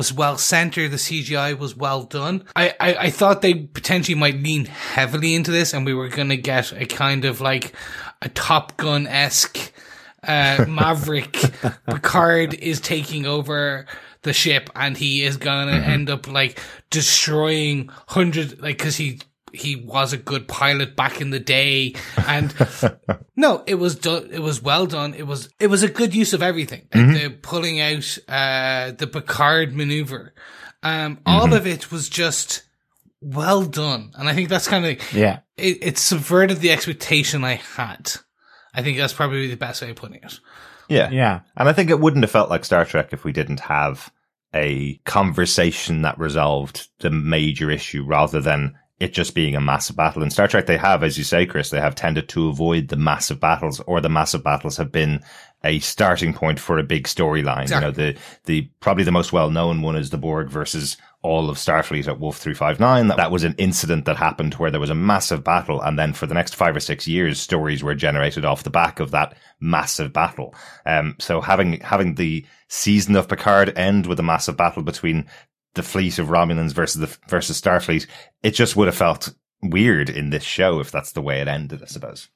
was 0.00 0.14
well 0.14 0.38
centered. 0.38 0.90
The 0.92 0.96
CGI 0.96 1.58
was 1.58 1.76
well 1.76 2.04
done. 2.04 2.44
I, 2.56 2.74
I, 2.80 2.94
I 2.94 3.10
thought 3.10 3.42
they 3.42 3.52
potentially 3.52 4.14
might 4.14 4.42
lean 4.42 4.64
heavily 4.64 5.34
into 5.34 5.50
this 5.50 5.74
and 5.74 5.84
we 5.84 5.92
were 5.92 6.08
going 6.08 6.30
to 6.30 6.38
get 6.38 6.72
a 6.72 6.86
kind 6.86 7.26
of 7.26 7.42
like 7.42 7.74
a 8.22 8.30
Top 8.30 8.78
Gun 8.78 9.06
esque, 9.06 9.70
uh, 10.26 10.64
Maverick. 10.68 11.36
Picard 11.84 12.54
is 12.54 12.80
taking 12.80 13.26
over 13.26 13.84
the 14.22 14.32
ship 14.32 14.70
and 14.74 14.96
he 14.96 15.22
is 15.22 15.36
going 15.36 15.68
to 15.68 15.74
end 15.74 16.08
up 16.08 16.26
like 16.26 16.58
destroying 16.88 17.90
hundreds, 18.08 18.58
like, 18.58 18.78
cause 18.78 18.96
he, 18.96 19.18
he 19.52 19.76
was 19.76 20.12
a 20.12 20.16
good 20.16 20.48
pilot 20.48 20.96
back 20.96 21.20
in 21.20 21.30
the 21.30 21.40
day 21.40 21.94
and 22.26 22.54
no, 23.36 23.62
it 23.66 23.76
was 23.76 23.96
done. 23.96 24.28
It 24.30 24.40
was 24.40 24.62
well 24.62 24.86
done. 24.86 25.14
It 25.14 25.26
was 25.26 25.48
it 25.58 25.68
was 25.68 25.82
a 25.82 25.88
good 25.88 26.14
use 26.14 26.32
of 26.32 26.42
everything. 26.42 26.88
Like 26.94 27.06
the 27.08 27.30
pulling 27.30 27.80
out 27.80 28.18
uh, 28.28 28.92
the 28.92 29.06
Picard 29.06 29.74
maneuver, 29.74 30.34
um, 30.82 31.20
all 31.26 31.52
of 31.52 31.66
it 31.66 31.90
was 31.90 32.08
just 32.08 32.62
well 33.20 33.64
done. 33.64 34.12
And 34.16 34.28
I 34.28 34.34
think 34.34 34.48
that's 34.48 34.68
kind 34.68 34.86
of 34.86 35.12
yeah. 35.12 35.40
it, 35.56 35.78
it 35.82 35.98
subverted 35.98 36.58
the 36.58 36.70
expectation 36.70 37.44
I 37.44 37.54
had. 37.54 38.12
I 38.72 38.82
think 38.82 38.98
that's 38.98 39.12
probably 39.12 39.48
the 39.48 39.56
best 39.56 39.82
way 39.82 39.90
of 39.90 39.96
putting 39.96 40.22
it. 40.22 40.40
Yeah. 40.88 41.10
Yeah. 41.10 41.40
And 41.56 41.68
I 41.68 41.72
think 41.72 41.90
it 41.90 42.00
wouldn't 42.00 42.24
have 42.24 42.30
felt 42.30 42.50
like 42.50 42.64
Star 42.64 42.84
Trek 42.84 43.12
if 43.12 43.24
we 43.24 43.32
didn't 43.32 43.60
have 43.60 44.12
a 44.54 44.96
conversation 45.04 46.02
that 46.02 46.18
resolved 46.18 46.88
the 46.98 47.10
major 47.10 47.70
issue 47.70 48.04
rather 48.04 48.40
than 48.40 48.74
it 49.00 49.14
just 49.14 49.34
being 49.34 49.56
a 49.56 49.60
massive 49.60 49.96
battle. 49.96 50.22
In 50.22 50.30
Star 50.30 50.46
Trek, 50.46 50.66
they 50.66 50.76
have, 50.76 51.02
as 51.02 51.16
you 51.16 51.24
say, 51.24 51.46
Chris, 51.46 51.70
they 51.70 51.80
have 51.80 51.94
tended 51.94 52.28
to 52.28 52.48
avoid 52.48 52.88
the 52.88 52.96
massive 52.96 53.40
battles 53.40 53.80
or 53.80 53.98
the 54.00 54.10
massive 54.10 54.44
battles 54.44 54.76
have 54.76 54.92
been 54.92 55.22
a 55.64 55.78
starting 55.78 56.34
point 56.34 56.60
for 56.60 56.78
a 56.78 56.82
big 56.82 57.04
storyline. 57.04 57.70
You 57.70 57.80
know, 57.80 57.90
the, 57.90 58.16
the, 58.44 58.70
probably 58.80 59.04
the 59.04 59.12
most 59.12 59.32
well 59.32 59.50
known 59.50 59.80
one 59.80 59.96
is 59.96 60.10
the 60.10 60.18
Borg 60.18 60.50
versus 60.50 60.98
all 61.22 61.48
of 61.48 61.56
Starfleet 61.56 62.08
at 62.08 62.20
Wolf 62.20 62.38
359. 62.38 63.08
That, 63.08 63.16
that 63.16 63.30
was 63.30 63.44
an 63.44 63.54
incident 63.56 64.04
that 64.04 64.16
happened 64.16 64.54
where 64.54 64.70
there 64.70 64.80
was 64.80 64.90
a 64.90 64.94
massive 64.94 65.44
battle. 65.44 65.80
And 65.80 65.98
then 65.98 66.12
for 66.12 66.26
the 66.26 66.34
next 66.34 66.54
five 66.54 66.76
or 66.76 66.80
six 66.80 67.08
years, 67.08 67.40
stories 67.40 67.82
were 67.82 67.94
generated 67.94 68.44
off 68.44 68.64
the 68.64 68.70
back 68.70 69.00
of 69.00 69.10
that 69.10 69.34
massive 69.60 70.12
battle. 70.12 70.54
Um, 70.84 71.16
so 71.18 71.40
having, 71.40 71.80
having 71.80 72.14
the 72.14 72.46
season 72.68 73.16
of 73.16 73.28
Picard 73.28 73.76
end 73.76 74.06
with 74.06 74.20
a 74.20 74.22
massive 74.22 74.56
battle 74.56 74.82
between 74.82 75.26
the 75.74 75.82
fleet 75.82 76.18
of 76.18 76.28
Romulans 76.28 76.72
versus 76.72 77.00
the, 77.00 77.18
versus 77.28 77.60
Starfleet, 77.60 78.06
it 78.42 78.52
just 78.52 78.76
would 78.76 78.88
have 78.88 78.96
felt 78.96 79.34
weird 79.62 80.10
in 80.10 80.30
this 80.30 80.42
show 80.42 80.80
if 80.80 80.90
that's 80.90 81.12
the 81.12 81.22
way 81.22 81.40
it 81.40 81.48
ended, 81.48 81.82
I 81.82 81.86
suppose. 81.86 82.28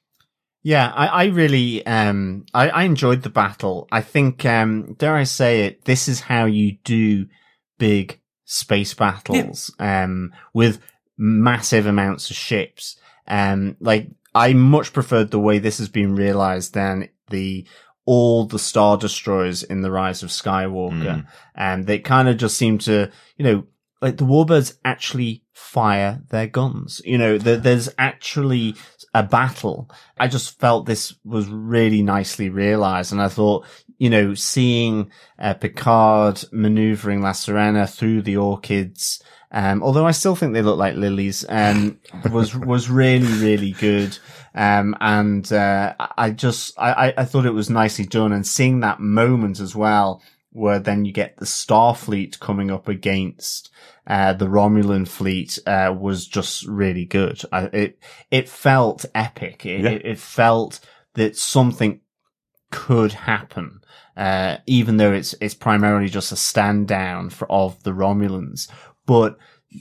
Yeah, 0.63 0.91
I, 0.95 1.07
I 1.07 1.25
really, 1.25 1.85
um, 1.85 2.45
I, 2.53 2.69
I 2.69 2.83
enjoyed 2.83 3.21
the 3.21 3.29
battle. 3.29 3.87
I 3.91 4.01
think, 4.01 4.45
um, 4.45 4.95
dare 4.97 5.15
I 5.15 5.23
say 5.23 5.65
it, 5.65 5.85
this 5.85 6.07
is 6.07 6.21
how 6.21 6.45
you 6.45 6.77
do 6.83 7.27
big 7.77 8.19
space 8.45 8.93
battles, 8.93 9.73
um, 9.79 10.31
with 10.53 10.79
massive 11.17 11.85
amounts 11.85 12.29
of 12.31 12.35
ships. 12.35 12.97
Um, 13.27 13.75
like, 13.79 14.09
I 14.33 14.53
much 14.53 14.91
preferred 14.91 15.31
the 15.31 15.39
way 15.39 15.59
this 15.59 15.77
has 15.77 15.89
been 15.89 16.15
realized 16.15 16.73
than 16.73 17.09
the, 17.29 17.67
all 18.05 18.45
the 18.45 18.59
star 18.59 18.97
destroyers 18.97 19.63
in 19.63 19.81
the 19.81 19.91
rise 19.91 20.23
of 20.23 20.29
Skywalker. 20.29 21.03
Mm. 21.03 21.27
And 21.55 21.87
they 21.87 21.99
kind 21.99 22.29
of 22.29 22.37
just 22.37 22.57
seem 22.57 22.77
to, 22.79 23.11
you 23.37 23.45
know, 23.45 23.63
like 24.01 24.17
the 24.17 24.25
warbirds 24.25 24.77
actually 24.85 25.43
fire 25.53 26.21
their 26.29 26.47
guns. 26.47 27.01
You 27.03 27.17
know, 27.17 27.37
the, 27.37 27.57
there's 27.57 27.89
actually 27.97 28.75
a 29.13 29.23
battle. 29.23 29.89
I 30.17 30.27
just 30.27 30.59
felt 30.59 30.85
this 30.85 31.15
was 31.23 31.47
really 31.47 32.03
nicely 32.03 32.49
realized. 32.49 33.11
And 33.11 33.21
I 33.21 33.29
thought, 33.29 33.65
you 33.97 34.09
know, 34.09 34.33
seeing 34.33 35.09
uh, 35.39 35.53
Picard 35.55 36.43
maneuvering 36.51 37.21
La 37.21 37.31
Sirena 37.31 37.89
through 37.89 38.21
the 38.21 38.37
orchids, 38.37 39.23
um, 39.51 39.81
although 39.81 40.05
I 40.05 40.11
still 40.11 40.35
think 40.35 40.53
they 40.53 40.61
look 40.61 40.77
like 40.77 40.95
lilies, 40.95 41.45
um, 41.47 41.99
was, 42.29 42.55
was 42.55 42.89
really, 42.89 43.31
really 43.41 43.71
good. 43.71 44.17
Um, 44.55 44.95
and, 45.01 45.51
uh, 45.51 45.93
I 45.99 46.31
just, 46.31 46.73
I, 46.79 47.13
I 47.17 47.25
thought 47.25 47.45
it 47.45 47.51
was 47.51 47.69
nicely 47.69 48.05
done 48.05 48.31
and 48.31 48.47
seeing 48.47 48.79
that 48.79 49.01
moment 49.01 49.59
as 49.59 49.75
well, 49.75 50.23
where 50.51 50.79
then 50.79 51.03
you 51.03 51.11
get 51.11 51.35
the 51.35 51.45
Starfleet 51.45 52.39
coming 52.39 52.71
up 52.71 52.87
against, 52.87 53.69
uh, 54.07 54.31
the 54.31 54.47
Romulan 54.47 55.05
fleet, 55.07 55.59
uh, 55.67 55.93
was 55.99 56.25
just 56.25 56.65
really 56.65 57.03
good. 57.03 57.41
I, 57.51 57.65
it, 57.65 57.99
it 58.31 58.47
felt 58.47 59.05
epic. 59.13 59.65
It, 59.65 59.81
Yeah. 59.81 59.89
it, 59.89 60.05
it 60.05 60.19
felt 60.19 60.79
that 61.15 61.35
something 61.35 61.99
could 62.71 63.11
happen. 63.11 63.81
Uh, 64.15 64.57
even 64.65 64.95
though 64.95 65.11
it's, 65.11 65.35
it's 65.41 65.53
primarily 65.53 66.07
just 66.07 66.31
a 66.31 66.37
stand 66.37 66.87
down 66.87 67.29
for, 67.29 67.51
of 67.51 67.83
the 67.83 67.91
Romulans, 67.91 68.69
but 69.05 69.37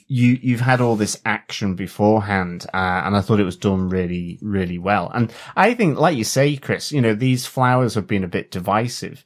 you, 0.06 0.38
you've 0.42 0.60
had 0.60 0.80
all 0.80 0.96
this 0.96 1.20
action 1.24 1.74
beforehand, 1.74 2.66
uh, 2.74 3.02
and 3.04 3.16
I 3.16 3.20
thought 3.20 3.40
it 3.40 3.44
was 3.44 3.56
done 3.56 3.88
really, 3.88 4.38
really 4.42 4.78
well. 4.78 5.10
And 5.14 5.32
I 5.56 5.74
think, 5.74 5.98
like 5.98 6.16
you 6.16 6.24
say, 6.24 6.56
Chris, 6.56 6.92
you 6.92 7.00
know, 7.00 7.14
these 7.14 7.46
flowers 7.46 7.94
have 7.94 8.06
been 8.06 8.24
a 8.24 8.28
bit 8.28 8.50
divisive, 8.50 9.24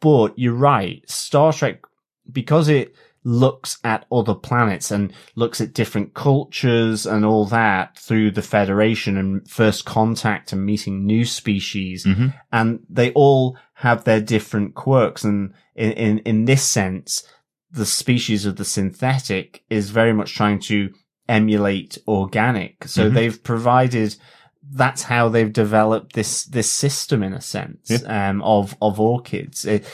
but 0.00 0.38
you're 0.38 0.54
right. 0.54 1.08
Star 1.08 1.52
Trek, 1.52 1.82
because 2.30 2.68
it 2.68 2.94
looks 3.24 3.78
at 3.82 4.06
other 4.12 4.34
planets 4.34 4.92
and 4.92 5.12
looks 5.34 5.60
at 5.60 5.74
different 5.74 6.14
cultures 6.14 7.06
and 7.06 7.24
all 7.24 7.44
that 7.44 7.98
through 7.98 8.30
the 8.30 8.42
Federation 8.42 9.16
and 9.16 9.50
first 9.50 9.84
contact 9.84 10.52
and 10.52 10.64
meeting 10.64 11.04
new 11.04 11.24
species. 11.24 12.04
Mhm. 12.04 12.32
And 12.52 12.80
they 12.88 13.10
all 13.14 13.56
have 13.74 14.04
their 14.04 14.20
different 14.20 14.76
quirks. 14.76 15.24
And 15.24 15.54
in, 15.74 15.90
in, 15.92 16.18
in 16.20 16.44
this 16.44 16.62
sense, 16.62 17.24
the 17.70 17.86
species 17.86 18.46
of 18.46 18.56
the 18.56 18.64
synthetic 18.64 19.64
is 19.70 19.90
very 19.90 20.12
much 20.12 20.34
trying 20.34 20.60
to 20.60 20.90
emulate 21.28 21.98
organic. 22.06 22.84
So 22.86 23.10
Mhm. 23.10 23.14
they've 23.14 23.42
provided, 23.42 24.16
that's 24.72 25.02
how 25.02 25.28
they've 25.28 25.52
developed 25.52 26.14
this, 26.14 26.44
this 26.44 26.70
system 26.70 27.22
in 27.22 27.32
a 27.32 27.40
sense, 27.40 28.04
um, 28.06 28.42
of, 28.42 28.76
of 28.80 29.00
orchids. 29.00 29.64
It, 29.64 29.84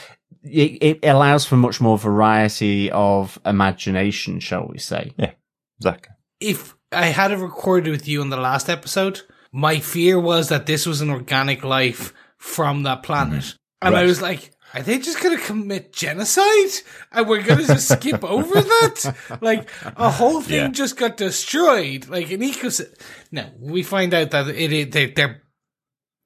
it, 0.43 0.99
it 1.01 1.07
allows 1.07 1.45
for 1.45 1.55
much 1.57 1.81
more 1.81 1.97
variety 1.97 2.91
of 2.91 3.39
imagination, 3.45 4.39
shall 4.39 4.67
we 4.67 4.77
say. 4.77 5.13
Yeah, 5.17 5.31
exactly. 5.79 6.13
if 6.39 6.75
I 6.91 7.07
had 7.07 7.31
it 7.31 7.37
recorded 7.37 7.89
with 7.89 8.07
you 8.07 8.21
in 8.21 8.29
the 8.29 8.37
last 8.37 8.69
episode, 8.69 9.21
my 9.51 9.79
fear 9.79 10.19
was 10.19 10.49
that 10.49 10.65
this 10.67 10.85
was 10.85 11.01
an 11.01 11.09
organic 11.09 11.63
life 11.63 12.13
from 12.37 12.83
that 12.83 13.01
planet. 13.03 13.55
And 13.81 13.95
I 13.95 14.03
was 14.03 14.21
like, 14.21 14.51
are 14.73 14.81
they 14.81 14.97
just 14.99 15.21
going 15.21 15.37
to 15.37 15.43
commit 15.43 15.93
genocide? 15.93 16.69
And 17.11 17.27
we're 17.27 17.43
going 17.43 17.59
to 17.59 17.67
just 17.67 17.89
skip 17.91 18.23
over 18.23 18.53
that? 18.55 19.15
Like, 19.41 19.69
a 19.83 20.09
whole 20.09 20.41
thing 20.41 20.55
Yeah. 20.55 20.67
just 20.69 20.97
got 20.97 21.17
destroyed. 21.17 22.07
Like, 22.07 22.31
an 22.31 22.41
ecosystem. 22.41 22.99
No, 23.31 23.49
we 23.59 23.83
find 23.83 24.13
out 24.13 24.31
that 24.31 24.47
it, 24.49 24.73
it 24.73 24.91
they, 24.91 25.07
they're, 25.07 25.41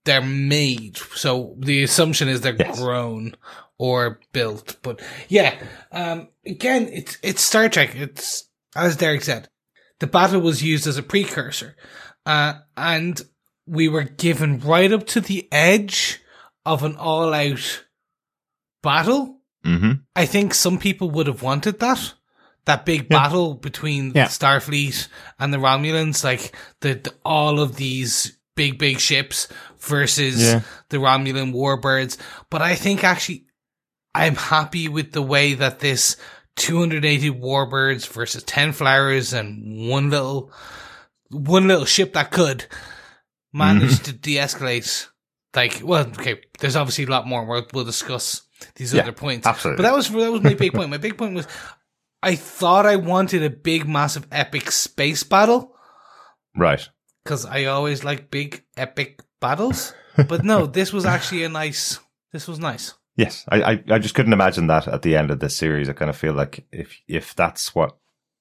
they're 0.05 0.21
made. 0.21 0.97
So 0.97 1.55
the 1.59 1.83
assumption 1.83 2.29
is 2.29 2.41
they're 2.41 2.55
Yes. 2.57 2.79
grown 2.79 3.35
or 3.77 4.19
built. 4.31 4.77
But 4.81 5.01
yeah, 5.27 5.61
um, 5.91 6.29
again, 6.45 6.87
it's, 6.91 7.17
it's 7.21 7.41
Star 7.43 7.67
Trek. 7.69 7.95
It's, 7.95 8.49
as 8.75 8.95
Derek 8.95 9.23
said, 9.23 9.49
the 9.99 10.07
battle 10.07 10.39
was 10.41 10.63
used 10.63 10.87
as 10.87 10.97
a 10.97 11.03
precursor. 11.03 11.75
Uh, 12.25 12.53
and 12.77 13.21
we 13.65 13.89
were 13.89 14.03
given 14.03 14.59
right 14.61 14.91
up 14.93 15.05
to 15.07 15.19
the 15.21 15.47
edge 15.51 16.21
of 16.65 16.83
an 16.83 16.95
all 16.95 17.33
out 17.33 17.83
battle. 18.91 19.23
hmm 19.63 19.91
I 20.15 20.25
think 20.25 20.53
some 20.53 20.77
people 20.79 21.09
would 21.11 21.27
have 21.27 21.41
wanted 21.43 21.79
that. 21.79 22.13
That 22.65 22.85
big 22.85 23.07
battle 23.09 23.53
between 23.55 24.11
Yeah. 24.15 24.27
Starfleet 24.27 25.07
and 25.39 25.53
the 25.53 25.57
Romulans, 25.57 26.23
like 26.23 26.43
the, 26.81 26.95
the 26.95 27.13
all 27.23 27.59
of 27.59 27.75
these 27.75 28.37
big, 28.55 28.77
big 28.77 28.99
ships 28.99 29.47
versus 29.79 30.41
Yeah. 30.41 30.61
the 30.89 30.97
Romulan 30.97 31.53
warbirds. 31.53 32.17
But 32.49 32.61
I 32.61 32.75
think 32.75 33.03
actually 33.03 33.45
I'm 34.13 34.35
happy 34.35 34.87
with 34.89 35.11
the 35.11 35.21
way 35.21 35.53
that 35.55 35.79
this 35.79 36.17
280 36.57 37.31
warbirds 37.31 38.07
versus 38.07 38.43
10 38.43 38.73
flowers 38.73 39.31
and 39.33 39.87
one 39.89 40.09
little, 40.09 40.51
one 41.29 41.67
little 41.67 41.85
ship 41.85 42.13
that 42.13 42.31
could 42.31 42.65
managed 43.53 44.05
to 44.05 44.11
de-escalate. 44.13 45.07
Like, 45.55 45.81
well, 45.83 46.05
okay, 46.19 46.41
there's 46.59 46.75
obviously 46.75 47.05
a 47.05 47.09
lot 47.09 47.27
more. 47.27 47.45
We'll, 47.45 47.65
we'll 47.73 47.85
discuss 47.85 48.41
these 48.75 48.93
Yeah, 48.93 49.03
other 49.03 49.11
points. 49.11 49.45
absolutely. 49.47 49.83
But 49.83 49.89
that 49.89 49.95
was, 49.95 50.09
that 50.09 50.31
was 50.31 50.41
my 50.41 50.53
big 50.53 50.73
point. 50.73 50.89
My 50.89 50.97
big 50.97 51.17
point 51.17 51.35
was 51.35 51.47
I 52.23 52.35
thought 52.35 52.85
I 52.85 52.95
wanted 52.95 53.43
a 53.43 53.49
big, 53.49 53.87
massive, 53.87 54.27
epic 54.31 54.71
space 54.71 55.23
battle 55.23 55.75
Right. 56.55 56.87
because 57.23 57.45
I 57.45 57.65
always 57.65 58.03
like 58.03 58.31
big, 58.31 58.63
epic 58.75 59.21
battles. 59.39 59.93
But 60.27 60.43
no, 60.43 60.65
this 60.77 60.91
was 60.91 61.05
actually 61.05 61.43
a 61.43 61.49
nice, 61.49 61.99
this 62.33 62.47
was 62.47 62.59
nice. 62.59 62.93
Yes, 63.15 63.45
I, 63.49 63.61
I, 63.61 63.83
I 63.89 63.99
just 63.99 64.13
couldn't 64.15 64.33
imagine 64.33 64.67
that 64.67 64.87
at 64.87 65.01
the 65.01 65.15
end 65.15 65.31
of 65.31 65.39
this 65.39 65.55
series. 65.55 65.89
I 65.89 65.93
kind 65.93 66.09
of 66.09 66.15
feel 66.17 66.33
like 66.33 66.65
if 66.71 67.01
if 67.07 67.33
that's 67.35 67.73
what 67.73 67.97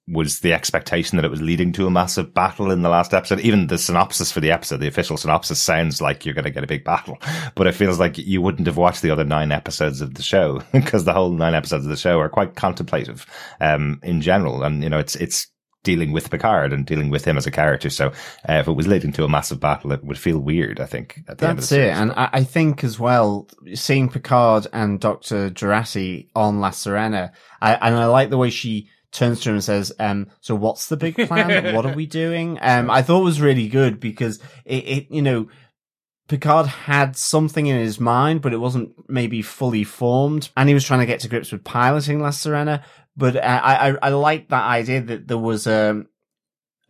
was 0.09 0.41
the 0.41 0.53
expectation 0.53 1.17
that 1.17 1.25
it 1.25 1.31
was 1.31 1.43
leading 1.43 1.73
to 1.73 1.87
a 1.87 1.91
massive 1.91 2.33
battle 2.33 2.71
in 2.71 2.83
the 2.83 2.89
last 2.89 3.13
episode, 3.13 3.41
even 3.41 3.67
the 3.67 3.79
synopsis 3.79 4.31
for 4.31 4.41
the 4.41 4.53
episode, 4.53 4.79
the 4.79 4.87
official 4.87 5.17
synopsis 5.17 5.59
sounds 5.59 6.01
like 6.01 6.25
you're 6.25 6.35
going 6.35 6.45
to 6.45 6.51
get 6.51 6.63
a 6.63 6.69
big 6.69 6.85
battle, 6.85 7.19
but 7.57 7.67
it 7.67 7.73
feels 7.73 7.99
like 7.99 8.17
you 8.17 8.41
wouldn't 8.41 8.69
have 8.69 8.77
watched 8.77 9.03
the 9.03 9.11
other 9.11 9.25
nine 9.25 9.51
episodes 9.51 10.01
of 10.01 10.15
the 10.15 10.23
show 10.23 10.63
because 10.73 11.05
the 11.05 11.13
whole 11.13 11.31
nine 11.31 11.55
episodes 11.55 11.85
of 11.85 11.91
the 11.91 11.97
show 11.97 12.21
are 12.21 12.29
quite 12.29 12.55
contemplative, 12.55 13.27
um, 13.61 13.99
in 14.05 14.21
general. 14.21 14.63
And, 14.63 14.83
you 14.83 14.89
know, 14.89 14.99
it's, 14.99 15.17
it's, 15.17 15.49
dealing 15.83 16.11
with 16.11 16.33
Picard 16.33 16.73
and 16.73 16.85
dealing 16.85 17.11
with 17.11 17.25
him 17.25 17.37
as 17.37 17.47
a 17.47 17.51
character. 17.51 17.89
So, 17.89 18.09
uh, 18.49 18.55
if 18.55 18.67
it 18.67 18.73
was 18.73 18.89
leading 18.89 19.13
to 19.13 19.23
a 19.23 19.29
massive 19.29 19.61
battle, 19.61 19.93
it 19.93 20.03
would 20.03 20.19
feel 20.19 20.41
weird, 20.41 20.81
I 20.81 20.85
think, 20.85 21.23
at 21.29 21.39
the 21.39 21.47
end 21.47 21.59
of 21.59 21.59
the 21.59 21.61
That's 21.61 21.65
it. 21.67 21.69
series. 21.69 21.99
And 21.99 22.11
I, 22.11 22.29
I 22.33 22.43
think 22.43 22.83
as 22.83 22.99
well, 22.99 23.47
seeing 23.75 24.09
Picard 24.09 24.67
and 24.73 24.99
Dr. 24.99 25.49
Jurati 25.49 26.27
on 26.35 26.59
La 26.59 26.71
Sirena, 26.71 27.31
I, 27.63 27.75
and 27.75 27.95
I 27.95 28.07
like 28.07 28.31
the 28.31 28.37
way 28.37 28.51
she 28.51 28.91
turns 29.17 29.41
to 29.41 29.49
him 29.49 29.57
and 29.57 29.65
says, 29.65 29.93
um, 29.99 30.29
so 30.41 30.55
what's 30.55 30.89
the 30.89 30.97
big 30.97 31.17
plan? 31.27 31.73
what 31.75 31.87
are 31.87 31.95
we 31.95 32.07
doing? 32.07 32.59
Um, 32.61 32.91
I 32.91 33.03
thought 33.03 33.21
it 33.23 33.25
was 33.25 33.41
really 33.41 33.69
good 33.69 33.99
because 33.99 34.39
it, 34.65 34.85
it, 34.85 35.07
you 35.11 35.23
know, 35.23 35.49
Picard 36.29 36.67
had 36.67 37.17
something 37.17 37.67
in 37.67 37.79
his 37.79 38.01
mind, 38.01 38.43
but 38.43 38.53
it 38.53 38.59
wasn't 38.59 38.93
maybe 39.09 39.43
fully 39.43 39.85
formed. 39.85 40.51
And 40.57 40.69
he 40.69 40.75
was 40.75 40.85
trying 40.85 41.01
to 41.01 41.07
get 41.07 41.21
to 41.21 41.29
grips 41.29 41.53
with 41.53 41.63
piloting 41.65 42.21
La 42.21 42.31
Sirena. 42.31 42.83
But 43.17 43.37
uh, 43.37 43.41
I, 43.41 43.91
I, 43.91 43.97
I 44.03 44.09
like 44.11 44.49
that 44.49 44.65
idea 44.65 45.01
that 45.03 45.29
there 45.29 45.39
was 45.39 45.67
um, 45.69 46.09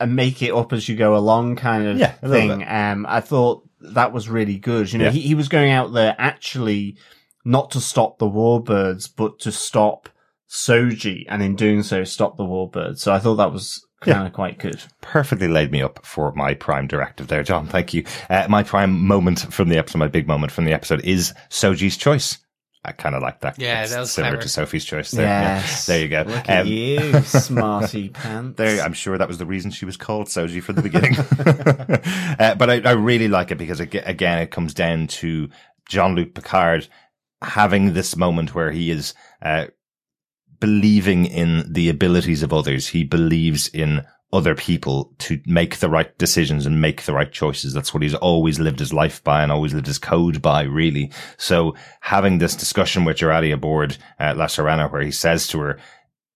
a 0.01 0.07
make 0.07 0.43
it 0.43 0.53
up 0.53 0.73
as 0.73 0.89
you 0.89 0.97
go 0.97 1.17
along 1.17 1.57
kind 1.57 1.87
of 1.87 1.99
Yeah, 1.99 2.13
thing. 2.13 2.65
Um, 2.67 3.05
I 3.07 3.21
thought 3.21 3.69
that 3.81 4.13
was 4.13 4.29
really 4.29 4.59
good. 4.59 4.91
You 4.93 5.01
know, 5.01 5.05
Yeah. 5.07 5.11
he, 5.11 5.21
he 5.21 5.35
was 5.35 5.49
going 5.49 5.71
out 5.71 5.93
there 5.93 6.17
actually 6.19 6.97
not 7.45 7.71
to 7.73 7.81
stop 7.81 8.19
the 8.19 8.27
warbirds, 8.29 9.09
but 9.15 9.39
to 9.41 9.53
stop 9.53 10.09
Soji, 10.51 11.25
and 11.29 11.43
in 11.43 11.57
doing 11.57 11.83
so, 11.83 12.05
stop 12.05 12.37
the 12.37 12.45
warbird. 12.45 12.99
So 12.99 13.13
I 13.13 13.19
thought 13.19 13.37
that 13.37 13.53
was 13.53 13.85
kind 14.01 14.27
of 14.27 14.33
quite 14.33 14.59
good. 14.59 14.81
perfectly 15.01 15.49
laid 15.49 15.73
me 15.73 15.83
up 15.83 16.05
for 16.05 16.33
my 16.33 16.55
prime 16.55 16.87
directive 16.87 17.27
there, 17.29 17.43
John. 17.43 17.67
Thank 17.67 17.93
you. 17.95 18.05
Uh, 18.31 18.47
my 18.49 18.63
prime 18.63 19.01
moment 19.07 19.53
from 19.53 19.69
the 19.69 19.79
episode, 19.79 19.99
my 19.99 20.09
big 20.09 20.29
moment 20.29 20.53
from 20.53 20.65
the 20.65 20.73
episode 20.73 21.05
is 21.05 21.33
Soji's 21.51 21.97
choice. 21.97 22.39
I 22.85 22.93
kind 22.93 23.17
of 23.17 23.23
like 23.23 23.41
that. 23.41 23.59
Yeah, 23.59 23.83
It's 23.83 23.91
that 23.93 23.99
was 23.99 24.13
similar 24.13 24.35
clever. 24.35 24.43
to 24.43 24.49
Sophie's 24.49 24.85
choice. 24.85 25.11
There, 25.11 25.27
Yeah, 25.27 25.67
there 25.89 26.01
you 26.01 26.09
go. 26.09 26.23
Look 26.25 26.49
at 26.49 26.61
Um, 26.61 26.67
you, 26.69 27.21
smarty 27.25 28.11
pants. 28.11 28.57
There, 28.59 28.81
I'm 28.81 28.93
sure 28.93 29.19
that 29.19 29.27
was 29.27 29.39
the 29.39 29.47
reason 29.47 29.73
she 29.73 29.85
was 29.87 29.97
called 29.97 30.29
Soji 30.29 30.63
from 30.63 30.77
the 30.77 30.83
beginning. 30.83 31.17
uh, 32.39 32.55
but 32.55 32.71
I, 32.71 32.81
I 32.89 32.93
really 32.93 33.27
like 33.27 33.51
it 33.51 33.59
because 33.59 33.81
it, 33.81 33.93
again, 34.05 34.39
it 34.39 34.53
comes 34.53 34.73
down 34.73 35.09
to 35.09 35.49
Jean-Luc 35.89 36.35
Picard 36.35 36.87
having 37.43 37.93
this 37.93 38.17
moment 38.17 38.55
where 38.55 38.71
he 38.71 38.93
is, 38.93 39.15
uh, 39.43 39.67
believing 40.61 41.27
in 41.27 41.71
the 41.73 41.89
abilities 41.89 42.43
of 42.43 42.53
others. 42.53 42.89
He 42.89 43.05
believes 43.05 43.69
in 43.69 44.05
other 44.33 44.55
people 44.55 45.15
to 45.19 45.41
make 45.47 45.79
the 45.79 45.89
right 45.89 46.17
decisions 46.19 46.67
and 46.67 46.81
make 46.81 47.03
the 47.03 47.13
right 47.13 47.31
choices. 47.31 47.73
That's 47.73 47.95
what 47.95 48.03
he's 48.03 48.15
always 48.15 48.59
lived 48.59 48.81
his 48.81 48.93
life 48.93 49.23
by 49.23 49.43
and 49.43 49.53
always 49.53 49.73
lived 49.73 49.87
his 49.87 49.99
code 49.99 50.43
by, 50.43 50.63
really. 50.63 51.13
So 51.37 51.75
having 52.01 52.39
this 52.39 52.57
discussion 52.57 53.05
with 53.05 53.19
Jurati 53.19 53.53
aboard 53.53 53.97
uh, 54.19 54.35
La 54.37 54.47
Sirena 54.47 54.91
where 54.91 55.03
he 55.03 55.13
says 55.13 55.47
to 55.49 55.61
her, 55.61 55.79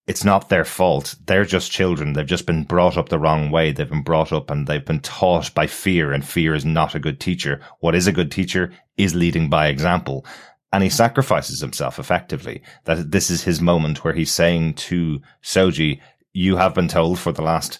it's 0.06 0.24
not 0.24 0.48
their 0.48 0.64
fault. 0.64 1.14
They're 1.26 1.44
just 1.44 1.70
children. 1.70 2.14
They've 2.14 2.26
just 2.26 2.46
been 2.46 2.64
brought 2.64 2.96
up 2.96 3.10
the 3.10 3.18
wrong 3.18 3.50
way. 3.50 3.70
They've 3.70 3.88
been 3.88 4.02
brought 4.02 4.32
up 4.32 4.50
and 4.50 4.66
they've 4.66 4.84
been 4.84 5.00
taught 5.00 5.54
by 5.54 5.66
fear 5.66 6.12
and 6.12 6.26
fear 6.26 6.54
is 6.54 6.64
not 6.64 6.94
a 6.94 7.00
good 7.00 7.20
teacher. 7.20 7.60
What 7.80 7.94
is 7.94 8.06
a 8.06 8.12
good 8.12 8.32
teacher 8.32 8.72
is 8.96 9.14
leading 9.14 9.48
by 9.48 9.68
example. 9.68 10.26
And 10.72 10.82
he 10.82 10.88
sacrifices 10.88 11.60
himself 11.60 11.98
effectively. 11.98 12.62
That 12.84 13.10
this 13.10 13.30
is 13.30 13.42
his 13.42 13.60
moment 13.60 14.04
where 14.04 14.14
he's 14.14 14.32
saying 14.32 14.74
to 14.74 15.20
Soji, 15.42 16.00
you 16.32 16.56
have 16.56 16.74
been 16.74 16.88
told 16.88 17.18
for 17.18 17.32
the 17.32 17.42
last 17.42 17.78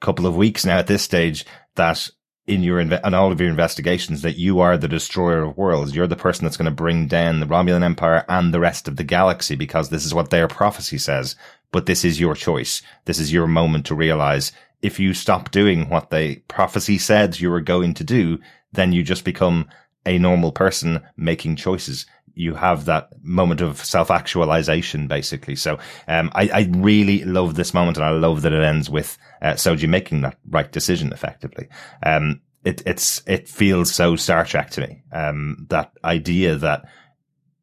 couple 0.00 0.26
of 0.26 0.36
weeks 0.36 0.64
now 0.64 0.78
at 0.78 0.86
this 0.86 1.02
stage 1.02 1.46
that 1.76 2.10
in 2.46 2.62
your 2.62 2.78
in 2.78 2.92
all 3.14 3.32
of 3.32 3.40
your 3.40 3.50
investigations 3.50 4.22
that 4.22 4.38
you 4.38 4.60
are 4.60 4.76
the 4.76 4.88
destroyer 4.88 5.42
of 5.42 5.56
worlds. 5.56 5.96
You're 5.96 6.06
the 6.06 6.16
person 6.16 6.44
that's 6.44 6.56
going 6.56 6.66
to 6.66 6.70
bring 6.70 7.08
down 7.08 7.40
the 7.40 7.46
Romulan 7.46 7.82
Empire 7.82 8.24
and 8.28 8.54
the 8.54 8.60
rest 8.60 8.86
of 8.86 8.96
the 8.96 9.04
galaxy 9.04 9.56
because 9.56 9.88
this 9.88 10.04
is 10.04 10.14
what 10.14 10.30
their 10.30 10.46
prophecy 10.46 10.98
says. 10.98 11.34
But 11.72 11.86
this 11.86 12.04
is 12.04 12.20
your 12.20 12.34
choice. 12.34 12.82
This 13.06 13.18
is 13.18 13.32
your 13.32 13.46
moment 13.46 13.86
to 13.86 13.94
realize 13.94 14.52
if 14.82 15.00
you 15.00 15.12
stop 15.14 15.50
doing 15.50 15.88
what 15.88 16.10
the 16.10 16.36
prophecy 16.48 16.98
said 16.98 17.40
you 17.40 17.50
were 17.50 17.60
going 17.60 17.94
to 17.94 18.04
do, 18.04 18.38
then 18.72 18.92
you 18.92 19.02
just 19.02 19.24
become 19.24 19.68
a 20.04 20.18
normal 20.18 20.52
person 20.52 21.02
making 21.16 21.56
choices. 21.56 22.06
You 22.36 22.54
have 22.54 22.84
that 22.84 23.08
moment 23.22 23.60
of 23.60 23.84
self 23.84 24.10
actualization, 24.10 25.08
basically. 25.08 25.56
So, 25.56 25.78
um, 26.06 26.30
I, 26.34 26.48
I, 26.52 26.68
really 26.70 27.24
love 27.24 27.54
this 27.54 27.74
moment 27.74 27.96
and 27.96 28.06
I 28.06 28.10
love 28.10 28.42
that 28.42 28.52
it 28.52 28.62
ends 28.62 28.88
with, 28.88 29.18
uh, 29.42 29.54
Soji 29.54 29.88
making 29.88 30.20
that 30.20 30.38
right 30.48 30.70
decision 30.70 31.12
effectively. 31.12 31.68
Um, 32.04 32.42
it, 32.64 32.82
it's, 32.86 33.22
it 33.26 33.48
feels 33.48 33.92
so 33.92 34.16
Star 34.16 34.44
Trek 34.44 34.70
to 34.70 34.82
me. 34.82 35.02
Um, 35.12 35.66
that 35.70 35.92
idea 36.04 36.56
that 36.56 36.84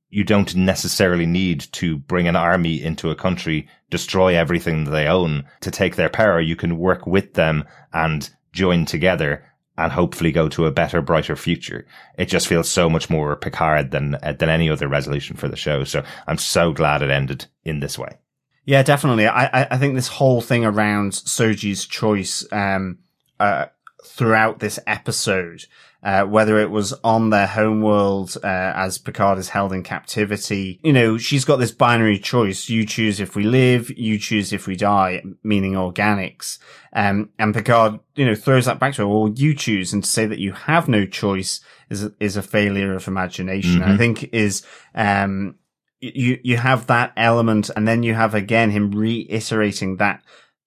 you 0.09 0.23
don't 0.23 0.55
necessarily 0.55 1.25
need 1.25 1.61
to 1.71 1.97
bring 1.97 2.27
an 2.27 2.35
army 2.35 2.81
into 2.83 3.09
a 3.09 3.15
country, 3.15 3.67
destroy 3.89 4.35
everything 4.35 4.83
they 4.83 5.07
own 5.07 5.43
to 5.61 5.71
take 5.71 5.95
their 5.95 6.09
power. 6.09 6.39
You 6.39 6.55
can 6.55 6.77
work 6.77 7.07
with 7.07 7.33
them 7.33 7.65
and 7.93 8.29
join 8.51 8.85
together 8.85 9.43
and 9.77 9.91
hopefully 9.91 10.31
go 10.31 10.47
to 10.49 10.65
a 10.65 10.71
better, 10.71 11.01
brighter 11.01 11.35
future. 11.35 11.85
It 12.17 12.25
just 12.25 12.47
feels 12.47 12.69
so 12.69 12.89
much 12.89 13.09
more 13.09 13.35
Picard 13.35 13.91
than 13.91 14.15
uh, 14.15 14.33
than 14.33 14.49
any 14.49 14.69
other 14.69 14.87
resolution 14.87 15.35
for 15.35 15.47
the 15.47 15.55
show. 15.55 15.83
So 15.83 16.03
I'm 16.27 16.37
so 16.37 16.71
glad 16.73 17.01
it 17.01 17.09
ended 17.09 17.47
in 17.63 17.79
this 17.79 17.97
way. 17.97 18.17
Yeah, 18.65 18.83
definitely. 18.83 19.27
I 19.27 19.67
I 19.69 19.77
think 19.77 19.95
this 19.95 20.07
whole 20.07 20.41
thing 20.41 20.63
around 20.63 21.13
Soji's 21.13 21.85
choice 21.85 22.45
um 22.51 22.99
uh 23.39 23.65
throughout 24.05 24.59
this 24.59 24.79
episode 24.85 25.65
uh, 26.03 26.25
whether 26.25 26.59
it 26.59 26.69
was 26.69 26.93
on 27.03 27.29
their 27.29 27.47
homeworld 27.47 28.35
uh, 28.43 28.47
as 28.75 28.97
Picard 28.97 29.37
is 29.37 29.49
held 29.49 29.71
in 29.71 29.83
captivity. 29.83 30.79
You 30.83 30.91
know, 30.91 31.17
she's 31.17 31.45
got 31.45 31.57
this 31.57 31.71
binary 31.71 32.19
choice. 32.19 32.67
You 32.67 32.85
choose 32.85 33.21
if 33.21 33.35
we 33.35 33.43
live, 33.43 33.89
you 33.97 34.19
choose 34.19 34.51
if 34.51 34.67
we 34.67 34.75
die, 34.75 35.23
meaning 35.43 35.73
organics. 35.73 36.59
Um, 36.91 37.29
and 37.39 37.53
Picard, 37.53 37.99
you 38.15 38.25
know, 38.25 38.35
throws 38.35 38.65
that 38.65 38.79
back 38.79 38.95
to 38.95 39.03
her. 39.03 39.07
Well, 39.07 39.31
you 39.33 39.55
choose. 39.55 39.93
And 39.93 40.03
to 40.03 40.09
say 40.09 40.25
that 40.25 40.39
you 40.39 40.51
have 40.51 40.89
no 40.89 41.05
choice 41.05 41.61
is, 41.89 42.09
is 42.19 42.35
a 42.35 42.43
failure 42.43 42.93
of 42.93 43.07
imagination. 43.07 43.79
Mm-hmm. 43.79 43.91
I 43.91 43.97
think 43.97 44.33
is, 44.33 44.65
um, 44.93 45.55
you, 46.01 46.37
you 46.43 46.57
have 46.57 46.87
that 46.87 47.13
element 47.15 47.69
and 47.73 47.87
then 47.87 48.03
you 48.03 48.13
have 48.13 48.35
again 48.35 48.71
him 48.71 48.91
reiterating 48.91 49.97
that 49.97 50.21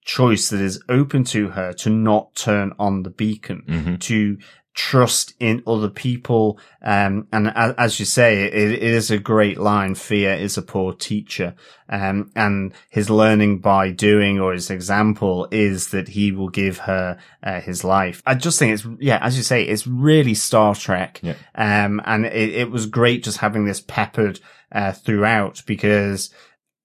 choice 0.07 0.49
that 0.49 0.61
is 0.61 0.81
open 0.89 1.23
to 1.25 1.49
her 1.49 1.73
to 1.73 1.89
not 1.89 2.33
turn 2.33 2.73
on 2.79 3.03
the 3.03 3.09
beacon, 3.09 3.63
mm-hmm. 3.67 3.95
to 3.97 4.37
trust 4.77 5.33
in 5.39 5.63
other 5.65 5.89
people. 5.89 6.59
Um, 6.83 7.27
and 7.33 7.51
as, 7.55 7.73
as 7.79 7.99
you 7.99 8.05
say, 8.05 8.43
it, 8.43 8.53
it 8.53 8.83
is 8.83 9.09
a 9.09 9.17
great 9.17 9.57
line. 9.57 9.95
Fear 9.95 10.35
is 10.35 10.55
a 10.55 10.61
poor 10.61 10.93
teacher. 10.93 11.55
Um, 11.89 12.31
and 12.35 12.73
his 12.91 13.09
learning 13.09 13.59
by 13.59 13.89
doing 13.89 14.39
or 14.39 14.53
his 14.53 14.69
example 14.69 15.47
is 15.49 15.89
that 15.89 16.09
he 16.09 16.31
will 16.31 16.49
give 16.49 16.77
her 16.79 17.17
uh, 17.41 17.59
his 17.59 17.83
life. 17.83 18.21
I 18.27 18.35
just 18.35 18.59
think 18.59 18.73
it's, 18.73 18.85
yeah, 18.99 19.17
as 19.19 19.35
you 19.35 19.41
say, 19.41 19.63
it's 19.63 19.87
really 19.87 20.35
Star 20.35 20.75
Trek. 20.75 21.21
Yeah. 21.23 21.35
Um, 21.55 21.99
and 22.05 22.27
it, 22.27 22.49
it 22.53 22.69
was 22.69 22.85
great 22.85 23.23
just 23.23 23.39
having 23.39 23.65
this 23.65 23.81
peppered, 23.81 24.39
uh, 24.71 24.91
throughout 24.91 25.63
because 25.65 26.29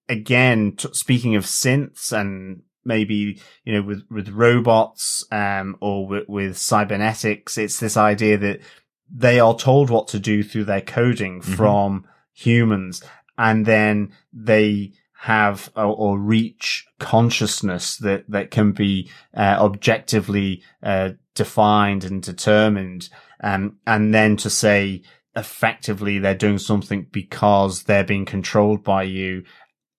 again, 0.09 0.75
t- 0.77 0.89
speaking 0.93 1.35
of 1.35 1.45
synths 1.45 2.11
and 2.11 2.63
maybe 2.85 3.39
you 3.63 3.73
know 3.73 3.81
with 3.81 4.03
with 4.09 4.29
robots 4.29 5.23
um 5.31 5.75
or 5.81 6.07
with, 6.07 6.27
with 6.27 6.57
cybernetics 6.57 7.57
it's 7.57 7.79
this 7.79 7.97
idea 7.97 8.37
that 8.37 8.59
they 9.09 9.39
are 9.39 9.55
told 9.55 9.89
what 9.89 10.07
to 10.07 10.19
do 10.19 10.43
through 10.43 10.65
their 10.65 10.81
coding 10.81 11.41
mm-hmm. 11.41 11.53
from 11.53 12.05
humans 12.33 13.03
and 13.37 13.65
then 13.65 14.11
they 14.31 14.91
have 15.21 15.69
or, 15.75 15.95
or, 15.95 16.19
reach 16.19 16.85
consciousness 16.99 17.95
that 17.97 18.25
that 18.29 18.51
can 18.51 18.73
be 18.73 19.09
uh, 19.37 19.55
objectively 19.57 20.61
uh, 20.81 21.11
defined 21.33 22.03
and 22.03 22.21
determined 22.21 23.09
um 23.41 23.77
and 23.87 24.13
then 24.13 24.35
to 24.35 24.49
say 24.49 25.01
effectively 25.35 26.19
they're 26.19 26.35
doing 26.35 26.59
something 26.59 27.07
because 27.11 27.83
they're 27.83 28.03
being 28.03 28.25
controlled 28.25 28.83
by 28.83 29.03
you 29.03 29.43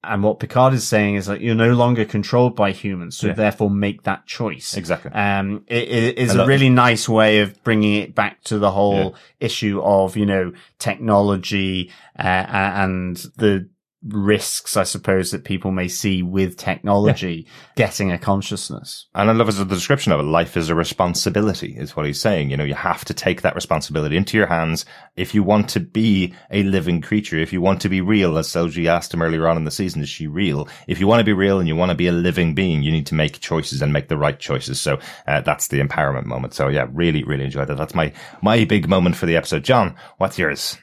and 0.07 0.23
what 0.23 0.41
Picard 0.41 0.75
is 0.75 0.87
saying 0.87 1.17
is 1.17 1.27
that 1.27 1.41
you're 1.41 1.55
no 1.55 1.75
longer 1.75 2.05
controlled 2.05 2.57
by 2.57 2.73
humans, 2.73 3.17
so 3.17 3.29
yeah. 3.29 3.33
therefore 3.35 3.71
make 3.71 4.03
that 4.03 4.27
choice. 4.27 4.77
Exactly. 4.77 5.11
Um, 5.13 5.65
it, 5.67 5.89
it 5.89 6.19
is 6.19 6.35
a 6.35 6.47
really 6.47 6.71
nice 6.71 7.09
way 7.09 7.41
of 7.41 7.63
bringing 7.65 7.95
it 7.95 8.15
back 8.15 8.43
to 8.45 8.59
the 8.59 8.71
whole 8.71 9.13
yeah. 9.13 9.47
issue 9.47 9.81
of, 9.83 10.17
you 10.17 10.27
know, 10.27 10.53
technology, 10.79 11.91
uh, 12.19 12.23
and 12.23 13.17
the 13.37 13.69
risks, 14.07 14.77
I 14.77 14.85
suppose, 14.85 15.31
that 15.31 15.45
people 15.45 15.71
may 15.71 15.89
see 15.89 16.23
with 16.23 16.57
technology 16.57 17.47
yeah. 17.47 17.53
getting 17.77 18.13
a 18.13 18.19
consciousness. 18.19 19.07
And 19.15 19.31
I 19.31 19.33
love 19.33 19.49
as 19.49 19.59
the 19.59 19.65
description 19.65 20.13
of 20.13 20.21
it. 20.21 20.25
Life 20.25 20.57
is 20.57 20.69
a 20.69 20.75
responsibility 20.75 21.75
is 21.77 21.97
what 21.97 22.07
he's 22.07 22.21
saying. 22.21 22.51
You 22.51 22.57
know, 22.57 22.65
you 22.65 22.75
have 22.75 23.05
to 23.07 23.15
take 23.15 23.43
that 23.43 23.55
responsibility 23.55 24.17
into 24.17 24.37
your 24.37 24.47
hands 24.47 24.85
if 25.17 25.35
you 25.35 25.43
want 25.43 25.69
to 25.71 25.81
be 25.81 26.35
a 26.51 26.63
living 26.65 27.01
creature, 27.01 27.39
if 27.39 27.53
you 27.53 27.61
want 27.61 27.81
to 27.83 27.89
be 27.89 28.01
real, 28.01 28.37
as 28.37 28.49
Soji 28.49 28.87
asked 28.87 29.15
him 29.15 29.23
earlier 29.23 29.49
on 29.49 29.57
in 29.57 29.65
the 29.65 29.71
season, 29.71 30.03
is 30.03 30.09
she 30.09 30.27
real? 30.27 30.69
If 30.87 31.01
you 31.01 31.07
want 31.07 31.21
to 31.21 31.25
be 31.25 31.33
real 31.33 31.59
and 31.59 31.69
you 31.69 31.77
want 31.77 31.91
to 31.91 31.97
be 31.97 32.09
a 32.09 32.13
living 32.13 32.55
being, 32.55 32.83
you 32.83 32.93
need 32.93 33.07
to 33.07 33.15
make 33.15 33.41
choices 33.41 33.81
and 33.81 33.93
make 33.93 34.09
the 34.09 34.19
right 34.19 34.39
choices. 34.39 34.81
So 34.81 34.99
uh, 35.27 35.41
that's 35.41 35.69
the 35.69 35.81
empowerment 35.81 36.27
moment. 36.27 36.55
So 36.55 36.69
yeah, 36.69 36.89
really, 36.93 37.23
really 37.25 37.45
enjoyed 37.45 37.69
that. 37.69 37.77
That's 37.77 37.95
my, 37.95 38.13
my 38.43 38.65
big 38.65 38.89
moment 38.89 39.17
for 39.17 39.27
the 39.27 39.37
episode. 39.37 39.65
John, 39.65 39.95
what's 40.19 40.39
yours? 40.39 40.77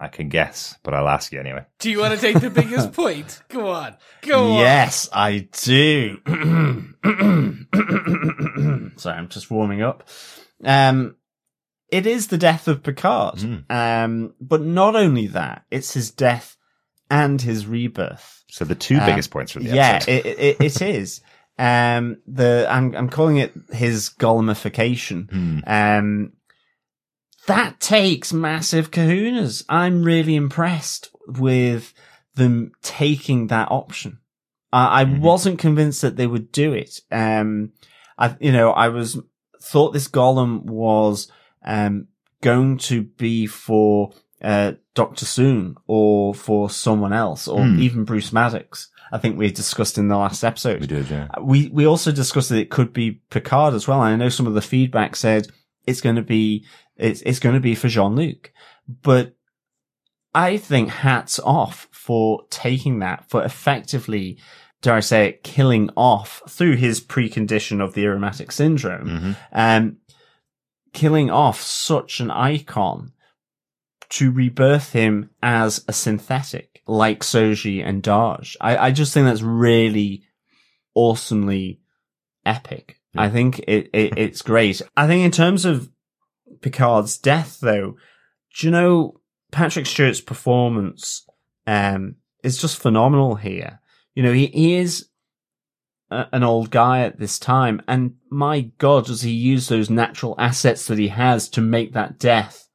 I 0.00 0.08
can 0.08 0.30
guess, 0.30 0.78
but 0.82 0.94
I'll 0.94 1.08
ask 1.08 1.30
you 1.30 1.38
anyway. 1.38 1.66
Do 1.78 1.90
you 1.90 2.00
want 2.00 2.18
to 2.18 2.20
take 2.20 2.40
the 2.40 2.48
biggest 2.48 2.92
point? 2.94 3.42
Go 3.48 3.68
on. 3.68 3.96
Go 4.22 4.52
on. 4.52 4.60
Yes, 4.60 5.10
I 5.12 5.46
do. 5.62 6.16
Sorry, 8.96 9.16
I'm 9.16 9.28
just 9.28 9.50
warming 9.50 9.82
up. 9.82 10.08
Um, 10.64 11.16
it 11.90 12.06
is 12.06 12.28
the 12.28 12.38
death 12.38 12.66
of 12.66 12.82
Picard. 12.82 13.40
Mm. 13.40 13.70
Um, 13.70 14.34
but 14.40 14.62
not 14.62 14.96
only 14.96 15.26
that, 15.28 15.66
it's 15.70 15.92
his 15.92 16.10
death 16.10 16.56
and 17.10 17.42
his 17.42 17.66
rebirth. 17.66 18.44
So 18.48 18.64
the 18.64 18.74
two 18.74 18.96
um, 18.96 19.04
biggest 19.04 19.30
points 19.30 19.52
from 19.52 19.64
the 19.64 19.74
yeah, 19.74 19.96
episode. 19.96 20.12
Yeah, 20.12 20.18
it, 20.18 20.38
it, 20.38 20.56
it 20.60 20.82
is. 20.82 21.20
Um, 21.58 22.22
the, 22.26 22.66
I'm, 22.70 22.96
I'm 22.96 23.10
calling 23.10 23.36
it 23.36 23.52
his 23.70 24.08
Golemification. 24.18 25.28
Mm. 25.28 25.98
Um, 25.98 26.32
that 27.50 27.80
takes 27.80 28.32
massive 28.32 28.92
kahunas. 28.92 29.64
I'm 29.68 30.04
really 30.04 30.36
impressed 30.36 31.10
with 31.26 31.92
them 32.36 32.70
taking 32.80 33.48
that 33.48 33.70
option. 33.72 34.20
I, 34.72 35.00
I 35.00 35.04
mm-hmm. 35.04 35.20
wasn't 35.20 35.58
convinced 35.58 36.02
that 36.02 36.16
they 36.16 36.28
would 36.28 36.52
do 36.52 36.72
it. 36.72 37.00
Um, 37.10 37.72
I, 38.16 38.36
you 38.38 38.52
know, 38.52 38.70
I 38.70 38.88
was 38.88 39.18
thought 39.60 39.92
this 39.92 40.06
golem 40.06 40.62
was 40.62 41.30
um, 41.64 42.06
going 42.40 42.78
to 42.78 43.02
be 43.02 43.46
for 43.46 44.12
uh, 44.40 44.74
Doctor 44.94 45.26
Soong 45.26 45.74
or 45.88 46.34
for 46.34 46.70
someone 46.70 47.12
else 47.12 47.48
or 47.48 47.58
mm. 47.58 47.80
even 47.80 48.04
Bruce 48.04 48.32
Maddox. 48.32 48.90
I 49.12 49.18
think 49.18 49.36
we 49.36 49.50
discussed 49.50 49.98
in 49.98 50.06
the 50.06 50.16
last 50.16 50.44
episode. 50.44 50.82
We 50.82 50.86
did, 50.86 51.10
yeah. 51.10 51.26
We 51.42 51.68
we 51.68 51.84
also 51.84 52.12
discussed 52.12 52.50
that 52.50 52.60
it 52.60 52.70
could 52.70 52.92
be 52.92 53.22
Picard 53.28 53.74
as 53.74 53.88
well. 53.88 54.04
And 54.04 54.14
I 54.14 54.24
know 54.24 54.28
some 54.28 54.46
of 54.46 54.54
the 54.54 54.62
feedback 54.62 55.16
said 55.16 55.48
it's 55.84 56.00
going 56.00 56.14
to 56.14 56.22
be 56.22 56.64
it's, 57.00 57.22
it's 57.22 57.38
going 57.38 57.54
to 57.54 57.60
be 57.60 57.74
for 57.74 57.88
Jean-Luc, 57.88 58.52
but 59.02 59.34
I 60.34 60.56
think 60.58 60.90
hats 60.90 61.38
off 61.40 61.88
for 61.90 62.44
taking 62.50 63.00
that, 63.00 63.28
for 63.28 63.42
effectively, 63.42 64.38
dare 64.82 64.94
I 64.94 65.00
say 65.00 65.28
it, 65.28 65.42
killing 65.42 65.90
off 65.96 66.42
through 66.48 66.76
his 66.76 67.00
precondition 67.00 67.82
of 67.82 67.94
the 67.94 68.04
Irumodic 68.04 68.52
syndrome, 68.52 69.08
mm-hmm. 69.08 69.32
um, 69.52 69.96
killing 70.92 71.30
off 71.30 71.60
such 71.60 72.20
an 72.20 72.30
icon 72.30 73.12
to 74.10 74.30
rebirth 74.30 74.92
him 74.92 75.30
as 75.42 75.84
a 75.86 75.92
synthetic 75.92 76.82
like 76.86 77.20
Soji 77.20 77.84
and 77.84 78.02
Dahj. 78.02 78.56
I, 78.60 78.76
I 78.76 78.90
just 78.90 79.14
think 79.14 79.26
that's 79.26 79.42
really 79.42 80.24
awesomely 80.94 81.80
epic. 82.44 83.00
Yeah. 83.14 83.22
I 83.22 83.30
think 83.30 83.60
it, 83.60 83.90
it, 83.92 84.18
it's 84.18 84.42
great. 84.42 84.82
I 84.96 85.06
think 85.06 85.24
in 85.24 85.30
terms 85.30 85.64
of 85.64 85.90
Picard's 86.60 87.18
death, 87.18 87.58
though, 87.60 87.96
do 88.56 88.66
you 88.66 88.70
know 88.70 89.20
Patrick 89.50 89.86
Stewart's 89.86 90.20
performance 90.20 91.26
um, 91.66 92.16
is 92.42 92.58
just 92.58 92.78
phenomenal 92.78 93.36
here. 93.36 93.80
You 94.14 94.22
know, 94.22 94.32
he, 94.32 94.46
he 94.46 94.74
is 94.74 95.08
a, 96.10 96.26
an 96.32 96.42
old 96.42 96.70
guy 96.70 97.00
at 97.00 97.18
this 97.18 97.38
time, 97.38 97.82
and 97.88 98.14
my 98.30 98.62
God, 98.78 99.06
does 99.06 99.22
he 99.22 99.30
use 99.30 99.68
those 99.68 99.90
natural 99.90 100.34
assets 100.38 100.86
that 100.86 100.98
he 100.98 101.08
has 101.08 101.48
to 101.50 101.60
make 101.60 101.92
that 101.92 102.18
death 102.18 102.68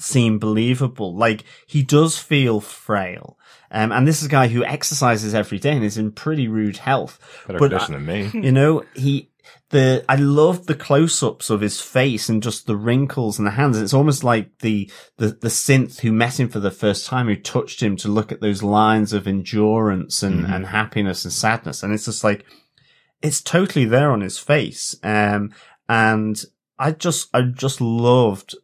seem 0.00 0.38
believable. 0.38 1.14
Like 1.14 1.44
he 1.66 1.82
does 1.82 2.18
feel 2.18 2.60
frail. 2.60 3.38
Um, 3.70 3.92
and 3.92 4.08
this 4.08 4.20
is 4.20 4.26
a 4.26 4.30
guy 4.30 4.48
who 4.48 4.64
exercises 4.64 5.34
every 5.34 5.58
day 5.60 5.72
and 5.72 5.84
is 5.84 5.96
in 5.98 6.10
pretty 6.10 6.48
rude 6.48 6.78
health. 6.78 7.20
Better 7.46 7.58
But 7.60 7.70
condition 7.70 7.94
than 7.94 8.06
me. 8.06 8.30
You 8.34 8.50
know, 8.50 8.82
he, 8.94 9.30
the, 9.68 10.04
I 10.08 10.16
love 10.16 10.66
the 10.66 10.74
close-ups 10.74 11.50
of 11.50 11.60
his 11.60 11.80
face 11.80 12.28
and 12.28 12.42
just 12.42 12.66
the 12.66 12.74
wrinkles 12.74 13.38
and 13.38 13.46
the 13.46 13.52
hands. 13.52 13.80
It's 13.80 13.94
almost 13.94 14.24
like 14.24 14.58
the, 14.58 14.90
the, 15.18 15.28
the 15.28 15.48
synth 15.48 16.00
who 16.00 16.10
met 16.10 16.40
him 16.40 16.48
for 16.48 16.58
the 16.58 16.72
first 16.72 17.06
time, 17.06 17.28
who 17.28 17.36
touched 17.36 17.80
him 17.80 17.94
to 17.98 18.08
look 18.08 18.32
at 18.32 18.40
those 18.40 18.64
lines 18.64 19.12
of 19.12 19.28
endurance 19.28 20.24
and, 20.24 20.44
and 20.46 20.66
happiness 20.66 21.24
and 21.24 21.32
sadness. 21.32 21.84
And 21.84 21.92
it's 21.92 22.06
just 22.06 22.24
like, 22.24 22.44
it's 23.22 23.40
totally 23.40 23.84
there 23.84 24.10
on 24.10 24.22
his 24.22 24.38
face. 24.38 24.96
Um, 25.04 25.52
and 25.88 26.42
I 26.76 26.90
just, 26.90 27.28
I 27.32 27.42
just 27.42 27.80
loved 27.80 28.56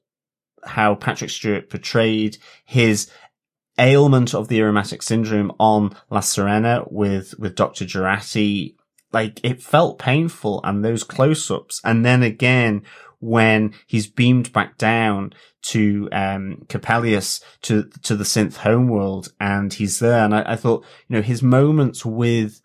how 0.67 0.95
Patrick 0.95 1.31
Stewart 1.31 1.71
portrayed 1.71 2.39
his 2.65 3.11
ailment 3.79 4.35
of 4.35 4.49
the 4.49 4.59
Irumodic 4.59 5.03
syndrome 5.03 5.53
on 5.59 5.95
La 6.11 6.21
Sirena 6.21 6.91
with, 6.91 7.39
with 7.39 7.55
Dr. 7.55 7.85
Jurati. 7.85 8.75
Like 9.13 9.41
it 9.43 9.63
felt 9.63 9.99
painful 9.99 10.61
and 10.65 10.85
those 10.85 11.05
close 11.05 11.51
ups. 11.51 11.81
And 11.85 12.05
then 12.05 12.23
again, 12.23 12.83
when 13.19 13.73
he's 13.87 14.07
beamed 14.07 14.53
back 14.53 14.77
down 14.79 15.33
to, 15.63 16.09
um, 16.13 16.67
Coppelius 16.69 17.43
to, 17.63 17.89
to 18.03 18.17
the 18.17 18.25
synth 18.25 18.57
homeworld 18.57 19.33
and 19.41 19.73
he's 19.73 19.99
there. 19.99 20.25
And 20.25 20.35
I, 20.35 20.53
I 20.53 20.57
thought, 20.57 20.85
you 21.09 21.17
know, 21.17 21.23
his 21.23 21.43
moments 21.43 22.05
with 22.05 22.61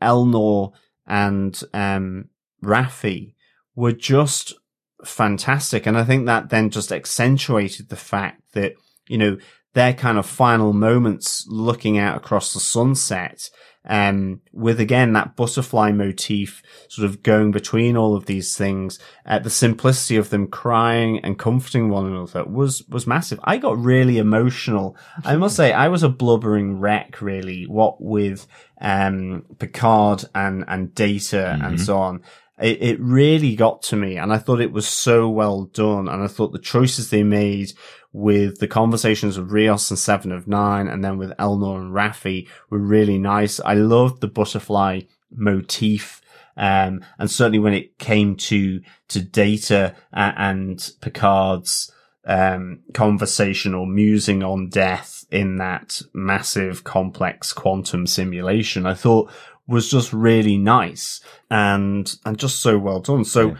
Elnor 0.00 0.72
and, 1.06 1.60
um, 1.72 2.28
Raffi 2.62 3.34
were 3.74 3.92
just 3.92 4.54
fantastic. 5.04 5.86
And 5.86 5.96
I 5.96 6.04
think 6.04 6.26
that 6.26 6.48
then 6.48 6.70
just 6.70 6.92
accentuated 6.92 7.88
the 7.88 7.96
fact 7.96 8.42
that, 8.52 8.74
you 9.08 9.18
know, 9.18 9.38
their 9.74 9.92
kind 9.92 10.16
of 10.16 10.26
final 10.26 10.72
moments 10.72 11.44
looking 11.48 11.98
out 11.98 12.16
across 12.16 12.54
the 12.54 12.60
sunset, 12.60 13.50
um, 13.88 14.40
with 14.52 14.80
again 14.80 15.12
that 15.12 15.36
butterfly 15.36 15.92
motif 15.92 16.60
sort 16.88 17.04
of 17.04 17.22
going 17.22 17.52
between 17.52 17.96
all 17.96 18.16
of 18.16 18.26
these 18.26 18.56
things, 18.56 18.98
uh, 19.26 19.38
the 19.38 19.50
simplicity 19.50 20.16
of 20.16 20.30
them 20.30 20.48
crying 20.48 21.20
and 21.20 21.38
comforting 21.38 21.88
one 21.88 22.06
another 22.06 22.44
was, 22.44 22.82
was 22.88 23.06
massive. 23.06 23.38
I 23.44 23.58
got 23.58 23.78
really 23.78 24.18
emotional. 24.18 24.96
I 25.24 25.36
must 25.36 25.56
say 25.56 25.72
I 25.72 25.88
was 25.88 26.02
a 26.02 26.08
blubbering 26.08 26.80
wreck 26.80 27.20
really, 27.20 27.64
what 27.64 28.02
with, 28.02 28.46
um, 28.80 29.44
Picard 29.58 30.24
and, 30.34 30.64
and 30.66 30.94
Data 30.94 31.58
and 31.62 31.80
so 31.80 31.98
on 31.98 32.22
it, 32.60 32.82
it 32.82 33.00
really 33.00 33.54
got 33.54 33.82
to 33.82 33.96
me 33.96 34.16
and 34.16 34.32
I 34.32 34.38
thought 34.38 34.60
it 34.60 34.72
was 34.72 34.88
so 34.88 35.28
well 35.28 35.64
done. 35.64 36.08
And 36.08 36.22
I 36.22 36.26
thought 36.26 36.52
the 36.52 36.58
choices 36.58 37.10
they 37.10 37.22
made 37.22 37.72
with 38.12 38.58
the 38.58 38.68
conversations 38.68 39.38
with 39.38 39.50
Rios 39.50 39.90
and 39.90 39.98
Seven 39.98 40.32
of 40.32 40.48
Nine 40.48 40.88
and 40.88 41.04
then 41.04 41.18
with 41.18 41.36
Elnor 41.36 41.78
and 41.80 41.92
Raffi 41.92 42.48
were 42.70 42.78
really 42.78 43.18
nice. 43.18 43.60
I 43.60 43.74
loved 43.74 44.20
the 44.20 44.28
butterfly 44.28 45.02
motif. 45.30 46.22
Um, 46.56 47.04
and 47.18 47.30
certainly 47.30 47.58
when 47.58 47.74
it 47.74 47.98
came 47.98 48.36
to, 48.36 48.80
to 49.08 49.20
Data 49.20 49.94
and 50.12 50.78
Picard's, 51.02 51.92
um, 52.26 52.80
conversation 52.92 53.72
or 53.72 53.86
musing 53.86 54.42
on 54.42 54.68
death 54.68 55.24
in 55.30 55.56
that 55.56 56.00
massive 56.12 56.82
complex 56.82 57.52
quantum 57.52 58.06
simulation, 58.06 58.84
I 58.86 58.94
thought 58.94 59.30
was 59.68 59.90
just 59.90 60.12
really 60.12 60.56
nice 60.56 61.20
and, 61.50 62.14
and 62.24 62.38
just 62.38 62.60
so 62.60 62.78
well 62.78 63.00
done. 63.00 63.24
So 63.24 63.48
Yeah. 63.48 63.56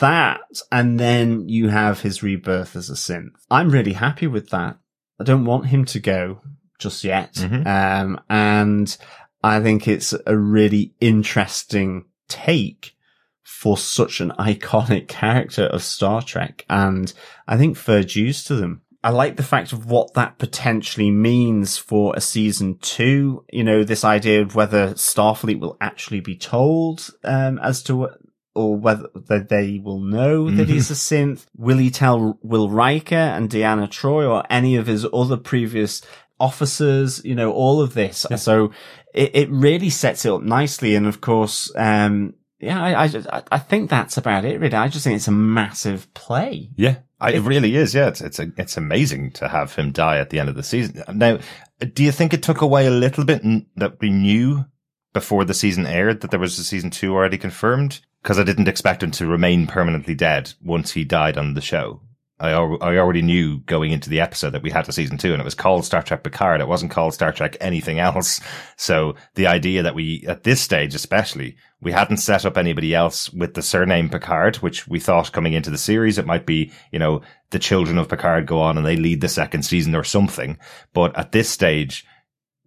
that, 0.00 0.40
and 0.72 0.98
then 0.98 1.48
you 1.48 1.68
have 1.68 2.00
his 2.00 2.22
rebirth 2.22 2.74
as 2.76 2.90
a 2.90 2.94
synth. 2.94 3.30
I'm 3.50 3.70
really 3.70 3.92
happy 3.94 4.26
with 4.26 4.50
that. 4.50 4.78
I 5.20 5.24
don't 5.24 5.44
want 5.44 5.66
him 5.66 5.84
to 5.86 6.00
go 6.00 6.40
just 6.78 7.04
yet. 7.04 7.34
Mhm. 7.34 7.66
Um, 7.66 8.20
and 8.28 8.96
I 9.42 9.60
think 9.60 9.86
it's 9.88 10.14
a 10.26 10.36
really 10.36 10.94
interesting 11.00 12.04
take 12.28 12.94
for 13.42 13.76
such 13.78 14.20
an 14.20 14.30
iconic 14.38 15.08
character 15.08 15.64
of 15.64 15.82
Star 15.82 16.22
Trek. 16.22 16.64
And 16.68 17.12
I 17.46 17.56
think 17.56 17.76
fair 17.76 18.02
dues 18.04 18.44
to 18.44 18.54
them. 18.54 18.82
I 19.08 19.10
like 19.10 19.36
the 19.36 19.42
fact 19.42 19.72
of 19.72 19.86
what 19.86 20.12
that 20.14 20.36
potentially 20.38 21.10
means 21.10 21.78
for 21.78 22.12
a 22.14 22.20
season 22.20 22.76
two. 22.78 23.42
You 23.50 23.64
know, 23.64 23.82
this 23.82 24.04
idea 24.04 24.42
of 24.42 24.54
whether 24.54 24.88
Starfleet 24.92 25.60
will 25.60 25.78
actually 25.80 26.20
be 26.20 26.36
told, 26.36 27.08
um, 27.24 27.58
as 27.60 27.82
to 27.84 27.96
what, 27.96 28.18
or 28.54 28.76
whether 28.76 29.08
that 29.14 29.48
they 29.48 29.80
will 29.82 30.00
know 30.00 30.50
that 30.50 30.68
he's 30.68 30.90
a 30.90 30.94
synth. 30.94 31.46
Will 31.56 31.78
he 31.78 31.90
tell 31.90 32.38
Will 32.42 32.68
Riker 32.68 33.14
and 33.14 33.48
Deanna 33.48 33.88
Troi 33.88 34.28
or 34.30 34.44
any 34.50 34.76
of 34.76 34.86
his 34.86 35.06
other 35.10 35.38
previous 35.38 36.02
officers? 36.38 37.24
You 37.24 37.34
know, 37.34 37.50
all 37.52 37.80
of 37.80 37.94
this. 37.94 38.26
So 38.36 38.72
it, 39.14 39.30
it 39.34 39.48
really 39.50 39.88
sets 39.88 40.26
it 40.26 40.32
up 40.32 40.42
nicely. 40.42 40.94
And 40.94 41.06
of 41.06 41.22
course, 41.22 41.72
um, 41.76 42.34
yeah, 42.60 42.82
I, 42.82 43.04
I, 43.04 43.38
I- 43.38 43.42
I 43.52 43.58
think 43.58 43.88
that's 43.88 44.18
about 44.18 44.44
it, 44.44 44.60
really. 44.60 44.74
I 44.74 44.88
just 44.88 45.04
think 45.04 45.16
it's 45.16 45.28
a 45.28 45.32
massive 45.32 46.12
play. 46.12 46.70
Yeah, 46.76 46.96
I, 47.20 47.32
it 47.32 47.40
really 47.40 47.74
is. 47.74 47.94
Yeah, 47.94 48.08
it's 48.08 48.20
it's 48.20 48.38
a, 48.38 48.52
it's 48.56 48.76
amazing 48.76 49.32
to 49.32 49.48
have 49.48 49.74
him 49.74 49.90
die 49.90 50.18
at 50.18 50.30
the 50.30 50.38
end 50.38 50.48
of 50.48 50.54
the 50.54 50.62
season. 50.62 51.02
Now, 51.12 51.38
do 51.80 52.04
you 52.04 52.12
think 52.12 52.32
it 52.32 52.42
took 52.42 52.60
away 52.60 52.86
a 52.86 52.90
little 52.90 53.24
bit 53.24 53.44
n- 53.44 53.66
that 53.76 54.00
we 54.00 54.10
knew 54.10 54.66
before 55.12 55.44
the 55.44 55.54
season 55.54 55.86
aired 55.86 56.20
that 56.20 56.30
there 56.30 56.40
was 56.40 56.58
a 56.58 56.64
season 56.64 56.90
two 56.90 57.14
already 57.14 57.38
confirmed? 57.38 58.00
Because 58.22 58.38
I 58.38 58.44
didn't 58.44 58.68
expect 58.68 59.02
him 59.02 59.10
to 59.12 59.26
remain 59.26 59.66
permanently 59.66 60.14
dead 60.14 60.52
once 60.62 60.92
he 60.92 61.04
died 61.04 61.38
on 61.38 61.54
the 61.54 61.60
show. 61.60 62.02
I 62.40 62.50
I 62.50 62.98
already 62.98 63.22
knew 63.22 63.58
going 63.60 63.90
into 63.90 64.10
the 64.10 64.20
episode 64.20 64.50
that 64.50 64.62
we 64.62 64.70
had 64.70 64.88
a 64.88 64.92
season 64.92 65.18
two, 65.18 65.32
and 65.32 65.40
it 65.40 65.44
was 65.44 65.54
called 65.54 65.84
Star 65.84 66.02
Trek 66.02 66.22
Picard. 66.22 66.60
It 66.60 66.68
wasn't 66.68 66.92
called 66.92 67.14
Star 67.14 67.32
Trek 67.32 67.56
anything 67.60 67.98
else. 67.98 68.40
So 68.76 69.16
the 69.34 69.46
idea 69.46 69.82
that 69.82 69.94
we, 69.94 70.24
at 70.28 70.44
this 70.44 70.60
stage 70.60 70.94
especially, 70.94 71.56
we 71.80 71.92
hadn't 71.92 72.18
set 72.18 72.44
up 72.44 72.56
anybody 72.56 72.94
else 72.94 73.32
with 73.32 73.54
the 73.54 73.62
surname 73.62 74.08
Picard, 74.08 74.56
which 74.56 74.86
we 74.86 75.00
thought 75.00 75.32
coming 75.32 75.52
into 75.52 75.70
the 75.70 75.78
series 75.78 76.18
it 76.18 76.26
might 76.26 76.46
be, 76.46 76.72
you 76.92 76.98
know, 76.98 77.22
the 77.50 77.58
children 77.58 77.98
of 77.98 78.08
Picard 78.08 78.46
go 78.46 78.60
on 78.60 78.76
and 78.76 78.86
they 78.86 78.96
lead 78.96 79.20
the 79.20 79.28
second 79.28 79.62
season 79.62 79.94
or 79.94 80.04
something. 80.04 80.58
But 80.92 81.16
at 81.16 81.32
this 81.32 81.48
stage, 81.48 82.04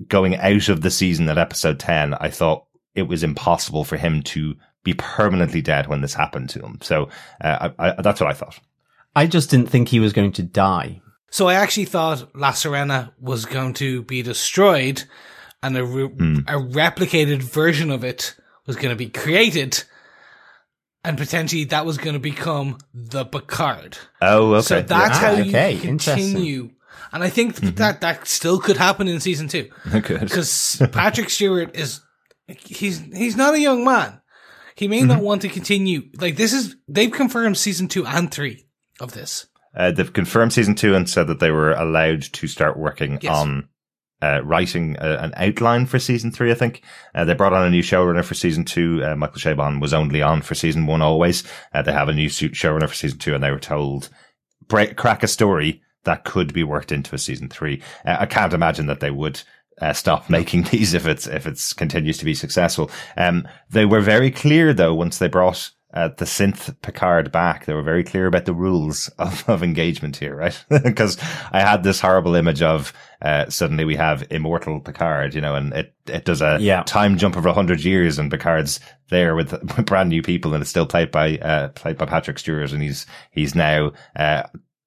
going 0.08 0.36
out 0.36 0.70
of 0.70 0.82
the 0.82 0.92
season 0.92 1.30
at 1.30 1.38
episode 1.38 1.80
10, 1.80 2.14
I 2.16 2.30
thought 2.30 2.66
it 2.96 3.04
was 3.04 3.24
impossible 3.24 3.84
for 3.84 3.98
him 3.98 4.24
to 4.24 4.56
be 4.84 4.94
permanently 4.94 5.62
dead 5.62 5.88
when 5.88 6.02
this 6.02 6.14
happened 6.14 6.50
to 6.50 6.60
him. 6.60 6.80
So 6.82 7.10
uh, 7.42 7.70
I, 7.78 7.90
I, 7.90 8.02
that's 8.02 8.20
what 8.20 8.30
I 8.30 8.34
thought. 8.34 8.60
I 9.16 9.28
just 9.28 9.50
didn't 9.50 9.70
think 9.70 9.90
he 9.90 10.00
was 10.00 10.14
going 10.14 10.32
to 10.34 10.44
die. 10.44 11.02
So 11.30 11.48
I 11.48 11.56
actually 11.56 11.86
thought 11.86 12.36
La 12.36 12.52
Sirena 12.52 13.12
was 13.20 13.46
going 13.46 13.74
to 13.76 14.04
be 14.04 14.22
destroyed 14.22 15.04
and 15.64 15.78
a, 15.78 15.86
re- 15.86 16.06
a 16.48 16.58
replicated 16.60 17.42
version 17.42 17.92
of 17.92 18.04
it 18.04 18.36
was 18.66 18.76
going 18.76 18.90
to 18.90 18.96
be 18.96 19.10
created 19.10 19.84
and 21.04 21.18
potentially 21.18 21.64
that 21.66 21.86
was 21.86 21.98
going 21.98 22.14
to 22.14 22.20
become 22.20 22.78
the 22.94 23.26
Picard. 23.26 23.98
Oh, 24.22 24.54
okay. 24.56 24.62
So 24.62 24.82
that's 24.82 25.18
Ah, 25.18 25.22
how 25.22 25.32
you 25.32 25.58
interesting. 25.58 25.88
continue. 26.34 26.70
And 27.14 27.24
I 27.24 27.30
think 27.30 27.56
that 27.78 28.02
that 28.02 28.28
still 28.28 28.60
could 28.60 28.78
happen 28.78 29.08
in 29.08 29.20
season 29.20 29.48
two 29.48 29.70
Good. 29.92 30.20
because 30.22 30.82
Patrick 30.92 31.30
Stewart 31.30 31.76
is 31.76 32.02
he's 32.48 33.00
he's 33.00 33.36
not 33.36 33.54
a 33.56 33.60
young 33.60 33.84
man. 33.84 34.22
He 34.76 34.88
may 34.88 35.02
not 35.02 35.22
want 35.22 35.42
to 35.42 35.50
continue. 35.50 36.04
Like 36.20 36.36
this 36.38 36.54
is 36.54 36.76
they've 36.88 37.12
confirmed 37.12 37.58
season 37.58 37.88
two 37.88 38.06
and 38.06 38.32
three 38.32 38.68
of 39.02 39.14
this. 39.14 39.48
Uh, 39.76 39.92
they've 39.92 40.14
confirmed 40.14 40.54
season 40.54 40.76
two 40.76 40.96
and 40.96 41.10
said 41.10 41.28
that 41.28 41.40
they 41.40 41.52
were 41.52 41.72
allowed 41.74 42.22
to 42.22 42.48
start 42.48 42.78
working 42.78 43.20
Yes. 43.22 43.36
on 43.36 43.70
uh, 44.22 44.42
writing 44.44 44.98
a, 45.00 45.18
an 45.18 45.34
outline 45.36 45.86
for 45.86 45.98
season 45.98 46.32
three. 46.32 46.52
I 46.52 46.56
think 46.56 46.84
uh, 47.16 47.26
they 47.26 47.34
brought 47.34 47.54
on 47.54 47.66
a 47.66 47.70
new 47.72 47.82
showrunner 47.82 48.24
for 48.24 48.36
season 48.36 48.66
two. 48.66 49.02
Uh, 49.04 49.16
Michael 49.16 49.40
Chabon 49.40 49.82
was 49.82 49.94
only 49.94 50.22
on 50.22 50.42
for 50.42 50.56
season 50.56 50.86
one 50.86 51.02
always. 51.02 51.44
Uh, 51.74 51.82
they 51.82 51.92
have 51.94 52.10
a 52.10 52.14
new 52.14 52.28
showrunner 52.30 52.88
for 52.88 52.94
season 52.96 53.18
two, 53.18 53.34
and 53.34 53.44
they 53.44 53.50
were 53.52 53.60
told 53.60 54.10
break, 54.68 54.96
crack 54.98 55.24
a 55.24 55.28
story 55.28 55.82
that 56.04 56.24
could 56.24 56.54
be 56.54 56.64
worked 56.64 56.92
into 56.92 57.16
a 57.16 57.18
season 57.18 57.48
three. 57.50 57.82
Uh, 58.06 58.18
I 58.20 58.26
can't 58.26 58.54
imagine 58.54 58.86
that 58.88 59.00
they 59.00 59.12
would. 59.12 59.42
Uh, 59.82 59.94
stop 59.94 60.30
making 60.30 60.62
these 60.72 60.94
if 60.94 61.08
it's 61.08 61.26
if 61.26 61.48
it's 61.48 61.74
continues 61.74 62.18
to 62.20 62.26
be 62.26 62.36
successful. 62.36 62.92
Um, 63.18 63.48
they 63.72 63.86
were 63.86 64.02
very 64.02 64.30
clear 64.30 64.74
though 64.76 64.94
once 64.94 65.18
they 65.18 65.28
brought 65.28 65.72
uh, 65.94 66.10
the 66.18 66.26
synth 66.26 66.76
Picard 66.82 67.32
back. 67.32 67.66
They 67.66 67.74
were 67.74 67.82
very 67.84 68.04
clear 68.04 68.28
about 68.28 68.46
the 68.46 68.54
rules 68.54 69.08
of, 69.20 69.48
of 69.50 69.64
engagement 69.64 70.18
here, 70.18 70.36
right? 70.36 70.66
Because 70.70 71.18
I 71.52 71.62
had 71.62 71.84
this 71.84 72.00
horrible 72.00 72.36
image 72.36 72.62
of 72.62 72.94
uh, 73.22 73.50
suddenly 73.50 73.86
we 73.86 73.96
have 73.98 74.26
immortal 74.32 74.80
Picard, 74.80 75.34
you 75.36 75.42
know, 75.42 75.56
and 75.56 75.74
it 75.74 75.94
it 76.08 76.26
does 76.26 76.42
a 76.42 76.58
Yeah. 76.60 76.84
time 76.84 77.18
jump 77.18 77.36
of 77.36 77.46
a 77.46 77.54
hundred 77.54 77.84
years, 77.84 78.18
and 78.20 78.32
Picard's 78.32 78.80
there 79.10 79.36
with, 79.36 79.52
with 79.78 79.86
brand 79.86 80.10
new 80.10 80.22
people, 80.22 80.54
and 80.54 80.62
it's 80.62 80.70
still 80.70 80.86
played 80.88 81.12
by 81.12 81.38
uh, 81.38 81.68
played 81.70 81.98
by 81.98 82.06
Patrick 82.06 82.40
Stewart, 82.40 82.72
and 82.72 82.82
he's 82.82 83.06
he's 83.32 83.54
now 83.56 83.92
uh, 84.16 84.44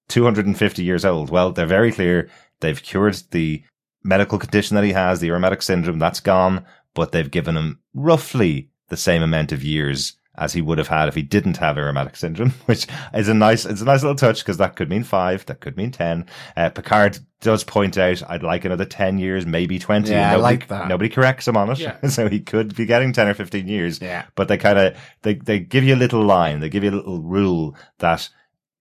250 0.09 0.83
years 0.83 1.05
old. 1.05 1.31
Well, 1.31 1.53
they're 1.53 1.67
very 1.67 1.93
clear. 1.93 2.29
They've 2.61 2.83
cured 2.83 3.17
the 3.31 3.63
medical 4.03 4.39
condition 4.39 4.75
that 4.75 4.85
he 4.85 4.93
has, 4.93 5.21
the 5.21 5.29
Irumodic 5.29 5.63
syndrome, 5.63 5.99
that's 5.99 6.21
gone, 6.21 6.65
but 6.95 7.13
they've 7.13 7.31
given 7.31 7.57
him 7.57 7.79
roughly 7.95 8.71
the 8.89 8.97
same 8.97 9.23
amount 9.23 9.51
of 9.53 9.65
years 9.65 10.15
as 10.37 10.53
he 10.53 10.61
would 10.61 10.79
have 10.79 10.89
had 10.89 11.09
if 11.09 11.15
he 11.15 11.23
didn't 11.23 11.59
have 11.59 11.77
Irumodic 11.77 12.17
syndrome, 12.17 12.51
which 12.67 12.87
is 13.13 13.29
a 13.29 13.35
nice, 13.35 13.65
it's 13.65 13.81
a 13.81 13.85
nice 13.85 14.03
little 14.03 14.17
touch 14.17 14.41
because 14.41 14.57
that 14.57 14.77
could 14.77 14.89
mean 14.89 15.05
five, 15.05 15.47
that 15.47 15.61
could 15.61 15.77
mean 15.77 15.91
10. 15.91 16.27
Uh, 16.57 16.71
Picard 16.71 17.19
does 17.41 17.63
point 17.63 17.97
out, 17.99 18.23
I'd 18.29 18.43
like 18.43 18.65
another 18.65 18.85
10 18.85 19.19
years, 19.19 19.47
maybe 19.47 19.79
20. 19.79 20.11
Yeah, 20.11 20.29
I 20.29 20.33
nobody, 20.33 20.43
like 20.43 20.69
that. 20.69 20.89
Nobody 20.89 21.09
corrects 21.09 21.47
him 21.47 21.57
on 21.57 21.71
it. 21.71 21.79
Yeah. 21.79 22.01
so 22.09 22.29
he 22.29 22.41
could 22.41 22.75
be 22.75 22.87
getting 22.87 23.13
10 23.13 23.29
or 23.29 23.35
15 23.35 23.69
years. 23.69 24.01
Yeah. 24.01 24.25
But 24.35 24.49
they 24.49 24.59
kind 24.59 24.79
of, 24.79 24.97
they, 25.23 25.35
they 25.35 25.61
give 25.61 25.85
you 25.85 25.95
a 25.95 25.97
little 25.97 26.25
line. 26.25 26.61
They 26.61 26.69
give 26.69 26.83
you 26.83 26.91
a 26.91 26.97
little 26.97 27.23
rule 27.23 27.77
that, 27.99 28.29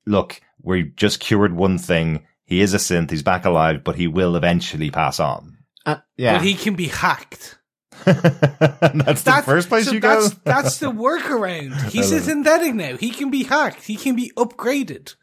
look, 0.06 0.42
we 0.62 0.84
just 0.84 1.20
cured 1.20 1.54
one 1.54 1.78
thing. 1.78 2.26
He 2.46 2.62
is 2.62 2.74
a 2.74 2.78
synth. 2.78 3.12
He's 3.12 3.24
back 3.24 3.46
alive, 3.46 3.84
but 3.84 3.96
he 3.96 4.08
will 4.08 4.36
eventually 4.36 4.90
pass 4.90 5.20
on. 5.20 5.58
Uh, 5.86 5.98
yeah. 6.18 6.34
But 6.34 6.46
he 6.46 6.56
can 6.56 6.76
be 6.76 6.88
hacked. 6.88 7.60
that's 8.06 9.24
the 9.24 9.42
first 9.46 9.70
place 9.70 9.86
so 9.86 9.92
you 9.94 10.00
go. 10.00 10.22
that's, 10.22 10.34
that's 10.44 10.78
the 10.80 10.92
workaround. 10.92 11.74
He's 11.92 12.12
I 12.12 12.16
a 12.16 12.20
love 12.20 12.28
it. 12.28 12.30
synthetic 12.32 12.74
now. 12.76 12.98
He 12.98 13.12
can 13.12 13.30
be 13.32 13.44
hacked. 13.44 13.84
He 13.84 13.96
can 13.96 14.16
be 14.16 14.32
upgraded. 14.36 15.16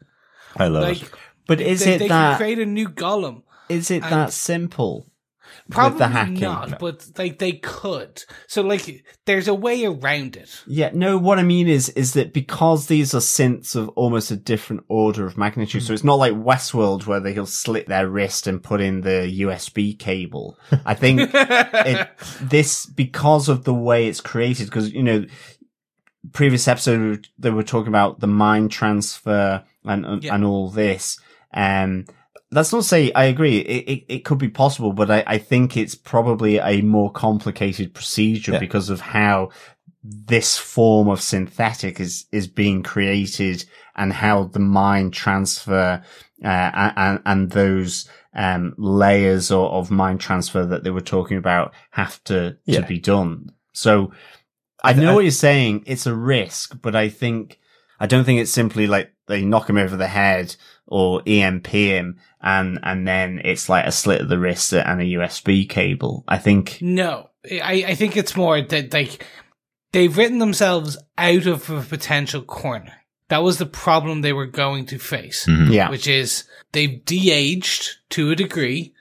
I 0.57 0.67
love 0.67 0.83
Like, 0.83 1.01
it. 1.01 1.11
but 1.47 1.61
is 1.61 1.83
they, 1.85 1.95
it 1.95 1.99
they 1.99 2.07
that? 2.07 2.31
can 2.31 2.37
create 2.37 2.59
a 2.59 2.65
new 2.65 2.89
golem. 2.89 3.43
Is 3.69 3.89
it 3.91 4.03
and- 4.03 4.11
that 4.11 4.33
simple? 4.33 5.07
Probably 5.71 5.99
the 5.99 6.07
hacking. 6.07 6.39
not, 6.39 6.79
but 6.79 7.07
like 7.17 7.39
they 7.39 7.53
could. 7.53 8.23
So 8.47 8.61
like, 8.61 9.03
there's 9.25 9.47
a 9.47 9.53
way 9.53 9.85
around 9.85 10.35
it. 10.35 10.63
Yeah, 10.67 10.91
no, 10.93 11.17
what 11.17 11.39
I 11.39 11.43
mean 11.43 11.67
is, 11.67 11.89
is 11.89 12.13
that 12.13 12.33
because 12.33 12.87
these 12.87 13.13
are 13.13 13.19
synths 13.19 13.75
of 13.75 13.89
almost 13.89 14.31
a 14.31 14.35
different 14.35 14.83
order 14.87 15.25
of 15.25 15.37
magnitude, 15.37 15.83
so 15.83 15.93
it's 15.93 16.03
not 16.03 16.15
like 16.15 16.33
Westworld 16.33 17.05
where 17.07 17.19
they'll 17.19 17.45
slit 17.45 17.87
their 17.87 18.07
wrist 18.07 18.47
and 18.47 18.61
put 18.63 18.81
in 18.81 19.01
the 19.01 19.41
USB 19.41 19.97
cable. 19.97 20.57
I 20.85 20.93
think 20.93 21.31
it, 21.33 22.07
this, 22.41 22.85
because 22.85 23.49
of 23.49 23.63
the 23.63 23.73
way 23.73 24.07
it's 24.07 24.21
created, 24.21 24.65
because, 24.65 24.91
you 24.93 25.03
know, 25.03 25.25
previous 26.33 26.67
episode, 26.67 27.27
they 27.39 27.49
were 27.49 27.63
talking 27.63 27.87
about 27.89 28.19
the 28.19 28.27
mind 28.27 28.71
transfer 28.71 29.63
and, 29.83 30.05
and, 30.05 30.23
Yeah. 30.23 30.35
and 30.35 30.45
all 30.45 30.69
this. 30.69 31.19
Um, 31.53 32.05
that's 32.51 32.71
not 32.73 32.79
to 32.81 32.87
say 32.87 33.11
I 33.13 33.25
agree. 33.25 33.59
It, 33.59 33.89
it, 33.89 34.05
it 34.15 34.19
could 34.25 34.37
be 34.37 34.49
possible, 34.49 34.93
but 34.93 35.09
I, 35.09 35.23
I 35.25 35.37
think 35.37 35.77
it's 35.77 35.95
probably 35.95 36.57
a 36.57 36.81
more 36.81 37.11
complicated 37.11 37.93
procedure 37.93 38.53
Yeah. 38.53 38.59
because 38.59 38.89
of 38.89 38.99
how 39.01 39.49
this 40.03 40.57
form 40.57 41.07
of 41.07 41.21
synthetic 41.21 41.99
is, 41.99 42.25
is 42.31 42.47
being 42.47 42.83
created 42.83 43.63
and 43.95 44.11
how 44.11 44.45
the 44.45 44.59
mind 44.59 45.13
transfer, 45.13 46.01
uh, 46.43 46.47
and, 46.47 47.21
and 47.25 47.51
those, 47.51 48.09
um, 48.33 48.73
layers 48.77 49.51
of, 49.51 49.71
of 49.71 49.91
mind 49.91 50.19
transfer 50.19 50.65
that 50.65 50.83
they 50.83 50.89
were 50.89 51.01
talking 51.01 51.37
about 51.37 51.73
have 51.91 52.23
to, 52.25 52.57
Yeah. 52.65 52.81
to 52.81 52.87
be 52.87 52.99
done. 52.99 53.51
So 53.73 54.11
I 54.83 54.93
know 54.93 55.13
what 55.13 55.23
you're 55.23 55.31
saying. 55.31 55.83
It's 55.85 56.07
a 56.07 56.15
risk, 56.15 56.81
but 56.81 56.95
I 56.95 57.09
think, 57.09 57.59
I 57.99 58.07
don't 58.07 58.23
think 58.23 58.39
it's 58.41 58.51
simply 58.51 58.87
like 58.87 59.13
they 59.27 59.45
knock 59.45 59.69
him 59.69 59.77
over 59.77 59.95
the 59.95 60.07
head 60.07 60.55
or 60.91 61.21
EMP 61.25 61.67
him 61.67 62.19
and, 62.41 62.77
and 62.83 63.07
then 63.07 63.41
it's 63.45 63.69
like 63.69 63.85
a 63.85 63.91
slit 63.91 64.21
of 64.21 64.29
the 64.29 64.37
wrist 64.37 64.73
and 64.73 65.01
a 65.01 65.05
USB 65.05 65.67
cable. 65.67 66.23
I 66.27 66.37
think, 66.37 66.77
No, 66.81 67.29
I, 67.49 67.85
I 67.87 67.95
think 67.95 68.17
it's 68.17 68.35
more 68.35 68.61
that 68.61 68.93
like 68.93 69.25
they've 69.93 70.15
written 70.15 70.39
themselves 70.39 70.97
out 71.17 71.45
of 71.45 71.69
a 71.69 71.81
potential 71.81 72.41
corner. 72.41 72.93
That 73.29 73.43
was 73.43 73.57
the 73.57 73.65
problem 73.65 74.21
they 74.21 74.33
were 74.33 74.45
going 74.47 74.85
to 74.87 74.99
face, 74.99 75.45
Mhm. 75.47 75.71
yeah. 75.71 75.89
which 75.89 76.07
is 76.07 76.43
they've 76.73 77.03
de-aged 77.05 77.89
to 78.11 78.29
a 78.31 78.35
degree 78.35 78.93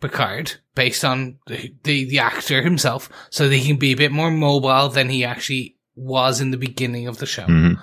Picard 0.00 0.52
based 0.74 1.04
on 1.04 1.38
the, 1.46 1.72
the 1.84 2.04
the 2.04 2.18
actor 2.18 2.62
himself, 2.62 3.08
so 3.30 3.48
that 3.48 3.56
he 3.56 3.66
can 3.66 3.78
be 3.78 3.92
a 3.92 3.96
bit 3.96 4.12
more 4.12 4.30
mobile 4.30 4.88
than 4.90 5.08
he 5.08 5.24
actually 5.24 5.76
was 5.96 6.40
in 6.40 6.50
the 6.50 6.58
beginning 6.58 7.08
of 7.08 7.16
the 7.18 7.24
show. 7.26 7.46
Mhm. 7.46 7.78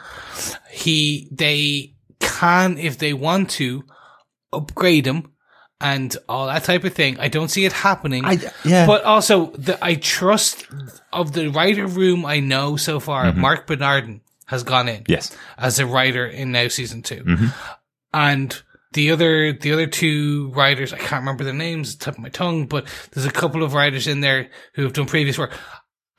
He 0.72 1.28
they 1.32 1.93
can 2.24 2.78
if 2.78 2.98
they 2.98 3.14
want 3.14 3.50
to 3.52 3.84
upgrade 4.52 5.06
him 5.06 5.32
and 5.80 6.16
all 6.30 6.48
that 6.48 6.64
type 6.64 6.84
of 6.86 6.94
thing. 6.94 7.20
I 7.20 7.28
don't 7.28 7.50
see 7.50 7.66
it 7.66 7.74
happening. 7.74 8.24
I, 8.26 8.38
yeah. 8.64 8.88
But 8.88 9.04
also, 9.04 9.48
the, 9.52 9.78
I 9.84 9.96
trust 9.96 10.66
of 11.12 11.34
the 11.34 11.50
writer 11.50 11.86
room 11.86 12.26
I 12.26 12.40
know 12.40 12.78
so 12.78 13.00
far. 13.00 13.26
Mm-hmm. 13.26 13.42
Marc 13.42 13.68
Bernardin 13.68 14.22
has 14.46 14.64
gone 14.64 14.88
in 14.88 15.04
yes. 15.08 15.36
as 15.58 15.80
a 15.80 15.86
writer 15.86 16.26
in 16.26 16.52
now 16.52 16.68
season 16.68 17.02
2 17.02 17.24
Mhm. 17.24 17.54
and 18.14 18.62
the 18.92 19.10
other 19.12 19.54
the 19.54 19.72
other 19.72 19.88
two 19.88 20.52
writers 20.54 20.94
I 20.94 20.98
can't 20.98 21.22
remember 21.22 21.44
their 21.44 21.54
names, 21.54 21.96
tip 21.96 22.16
of 22.16 22.20
my 22.20 22.30
tongue, 22.30 22.68
but 22.68 22.86
there's 23.12 23.26
a 23.26 23.32
couple 23.32 23.64
of 23.64 23.74
writers 23.74 24.06
in 24.06 24.20
there 24.22 24.50
who 24.76 24.84
have 24.84 24.94
done 24.94 25.08
previous 25.08 25.38
work. 25.40 25.52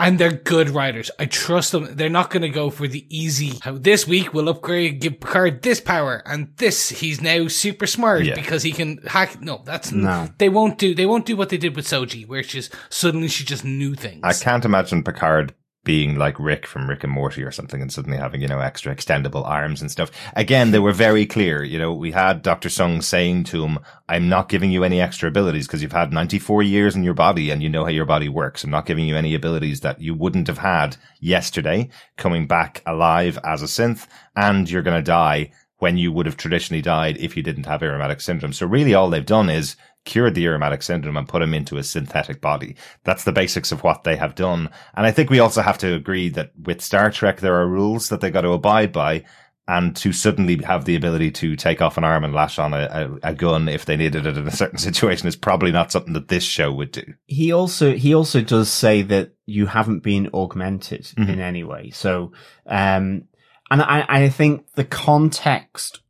And 0.00 0.18
they're 0.18 0.32
good 0.32 0.70
writers. 0.70 1.10
I 1.20 1.26
trust 1.26 1.70
them. 1.70 1.86
They're 1.94 2.08
not 2.10 2.30
going 2.30 2.42
to 2.42 2.48
go 2.48 2.68
for 2.68 2.88
the 2.88 3.06
easy. 3.16 3.58
How 3.62 3.78
this 3.78 4.08
week 4.08 4.34
we'll 4.34 4.48
upgrade, 4.48 5.00
give 5.00 5.20
Picard 5.20 5.62
this 5.62 5.80
power, 5.80 6.20
and 6.26 6.48
this 6.56 6.88
he's 6.88 7.20
now 7.22 7.46
super 7.46 7.86
smart 7.86 8.24
Yeah. 8.24 8.34
because 8.34 8.64
he 8.64 8.72
can 8.72 8.98
hack. 9.06 9.40
No, 9.40 9.62
that's 9.64 9.92
No. 9.92 10.28
They 10.38 10.48
won't 10.48 10.78
do. 10.78 10.94
They 10.96 11.06
won't 11.06 11.26
do 11.26 11.36
what 11.36 11.48
they 11.50 11.58
did 11.58 11.76
with 11.76 11.86
Soji, 11.86 12.26
where 12.26 12.42
she's 12.42 12.70
suddenly 12.90 13.28
she 13.28 13.44
just 13.44 13.64
knew 13.64 13.94
things. 13.94 14.20
I 14.24 14.32
can't 14.32 14.64
imagine 14.64 15.04
Picard 15.04 15.54
being 15.84 16.16
like 16.16 16.40
Rick 16.40 16.66
from 16.66 16.88
Rick 16.88 17.04
and 17.04 17.12
Morty 17.12 17.42
or 17.42 17.52
something 17.52 17.80
and 17.80 17.92
suddenly 17.92 18.18
having, 18.18 18.40
you 18.40 18.48
know, 18.48 18.58
extra 18.58 18.94
extendable 18.94 19.46
arms 19.46 19.80
and 19.80 19.90
stuff. 19.90 20.10
Again, 20.34 20.70
they 20.70 20.78
were 20.78 20.92
very 20.92 21.26
clear. 21.26 21.62
You 21.62 21.78
know, 21.78 21.92
we 21.92 22.10
had 22.10 22.42
Dr. 22.42 22.68
Soong 22.68 23.02
saying 23.02 23.44
to 23.44 23.64
him, 23.64 23.78
I'm 24.08 24.28
not 24.28 24.48
giving 24.48 24.70
you 24.70 24.82
any 24.82 25.00
extra 25.00 25.28
abilities 25.28 25.66
because 25.66 25.82
you've 25.82 25.92
had 25.92 26.12
94 26.12 26.62
years 26.62 26.96
in 26.96 27.04
your 27.04 27.14
body 27.14 27.50
and 27.50 27.62
you 27.62 27.68
know 27.68 27.84
how 27.84 27.90
your 27.90 28.06
body 28.06 28.28
works. 28.28 28.64
I'm 28.64 28.70
not 28.70 28.86
giving 28.86 29.06
you 29.06 29.16
any 29.16 29.34
abilities 29.34 29.80
that 29.80 30.00
you 30.00 30.14
wouldn't 30.14 30.48
have 30.48 30.58
had 30.58 30.96
yesterday 31.20 31.90
coming 32.16 32.46
back 32.46 32.82
alive 32.86 33.38
as 33.44 33.62
a 33.62 33.66
synth 33.66 34.06
and 34.34 34.68
you're 34.68 34.82
going 34.82 34.98
to 34.98 35.02
die 35.02 35.52
when 35.78 35.98
you 35.98 36.10
would 36.12 36.26
have 36.26 36.36
traditionally 36.36 36.80
died 36.80 37.16
if 37.18 37.36
you 37.36 37.42
didn't 37.42 37.66
have 37.66 37.82
Irumodic 37.82 38.22
syndrome. 38.22 38.52
So 38.52 38.66
really 38.66 38.94
all 38.94 39.10
they've 39.10 39.26
done 39.26 39.50
is 39.50 39.76
cured 40.04 40.34
the 40.34 40.44
Irumodic 40.44 40.82
syndrome 40.82 41.16
and 41.16 41.28
put 41.28 41.42
him 41.42 41.54
into 41.54 41.76
a 41.78 41.82
synthetic 41.82 42.40
body. 42.40 42.76
That's 43.04 43.24
the 43.24 43.32
basics 43.32 43.72
of 43.72 43.82
what 43.82 44.04
they 44.04 44.16
have 44.16 44.34
done. 44.34 44.70
And 44.94 45.06
I 45.06 45.10
think 45.12 45.30
we 45.30 45.40
also 45.40 45.62
have 45.62 45.78
to 45.78 45.94
agree 45.94 46.28
that 46.30 46.52
with 46.62 46.80
Star 46.82 47.10
Trek, 47.10 47.40
there 47.40 47.54
are 47.60 47.66
rules 47.68 48.08
that 48.08 48.20
they 48.20 48.30
got 48.30 48.42
to 48.42 48.52
abide 48.52 48.92
by. 48.92 49.24
And 49.66 49.96
to 49.96 50.12
suddenly 50.12 50.58
have 50.64 50.84
the 50.84 50.94
ability 50.94 51.30
to 51.30 51.56
take 51.56 51.80
off 51.80 51.96
an 51.96 52.04
arm 52.04 52.22
and 52.22 52.34
lash 52.34 52.58
on 52.58 52.74
a, 52.74 53.16
a, 53.22 53.30
a 53.30 53.34
gun 53.34 53.66
if 53.66 53.86
they 53.86 53.96
needed 53.96 54.26
it 54.26 54.36
in 54.36 54.46
a 54.46 54.50
certain 54.50 54.76
situation 54.88 55.26
is 55.26 55.36
probably 55.36 55.72
not 55.72 55.90
something 55.90 56.12
that 56.12 56.28
this 56.28 56.44
show 56.44 56.70
would 56.70 56.92
do. 56.92 57.02
he 57.24 57.50
also 57.50 57.94
he 57.94 58.14
also 58.14 58.42
does 58.42 58.68
say 58.70 59.00
that 59.00 59.32
you 59.46 59.64
haven't 59.64 60.00
been 60.00 60.28
augmented 60.34 61.04
Mhm. 61.16 61.30
in 61.30 61.40
any 61.40 61.64
way. 61.64 61.88
So, 61.94 62.32
um, 62.66 63.22
and 63.70 63.80
I 63.80 64.04
I 64.06 64.28
think 64.28 64.66
the 64.74 64.84
context. 64.84 66.00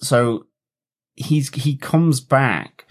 So 0.00 0.46
he's 1.14 1.50
he 1.50 1.76
comes 1.76 2.20
back, 2.22 2.83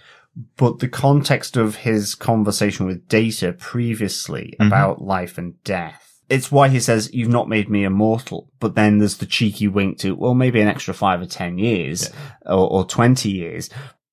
but 0.58 0.80
the 0.80 0.88
context 0.88 1.58
of 1.58 1.76
his 1.78 2.16
conversation 2.16 2.86
with 2.86 3.08
Data 3.08 3.54
previously 3.54 4.56
Mhm. 4.60 4.68
about 4.68 5.02
life 5.02 5.38
and 5.38 5.62
death. 5.64 6.22
It's 6.30 6.52
why 6.52 6.70
he 6.70 6.80
says, 6.80 7.14
you've 7.14 7.30
not 7.30 7.50
made 7.50 7.70
me 7.70 7.84
immortal. 7.84 8.50
But 8.60 8.74
then 8.76 8.98
there's 8.98 9.18
the 9.18 9.26
cheeky 9.26 9.68
wink 9.68 10.00
to, 10.00 10.16
well, 10.16 10.34
maybe 10.34 10.62
an 10.62 10.68
extra 10.68 10.94
five 10.94 11.22
or 11.22 11.26
10 11.28 11.58
years 11.60 12.10
or, 12.46 12.68
or 12.72 12.86
20 12.86 13.30
years 13.30 13.70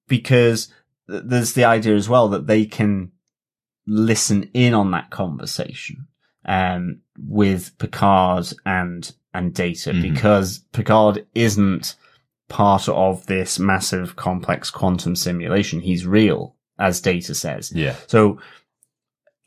because 0.09 0.67
th- 1.09 1.23
there's 1.25 1.53
the 1.55 1.65
idea 1.65 1.95
as 1.95 2.09
well 2.09 2.29
that 2.29 2.47
they 2.47 2.67
can 2.67 3.13
listen 3.87 4.45
in 4.55 4.75
on 4.75 4.91
that 4.91 5.11
conversation 5.11 6.07
um, 6.45 7.01
with 7.19 7.77
Picard 7.79 8.47
and 8.67 9.13
and 9.33 9.55
Data 9.55 9.93
Mhm. 9.93 10.03
because 10.03 10.59
Picard 10.73 11.25
isn't 11.37 11.95
part 12.51 12.87
of 12.89 13.25
this 13.27 13.59
massive 13.59 14.17
complex 14.17 14.71
quantum 14.71 15.17
simulation. 15.17 15.81
He's 15.81 16.05
real, 16.07 16.57
as 16.79 17.01
Data 17.01 17.35
says. 17.35 17.73
Yeah. 17.73 17.95
So 18.09 18.39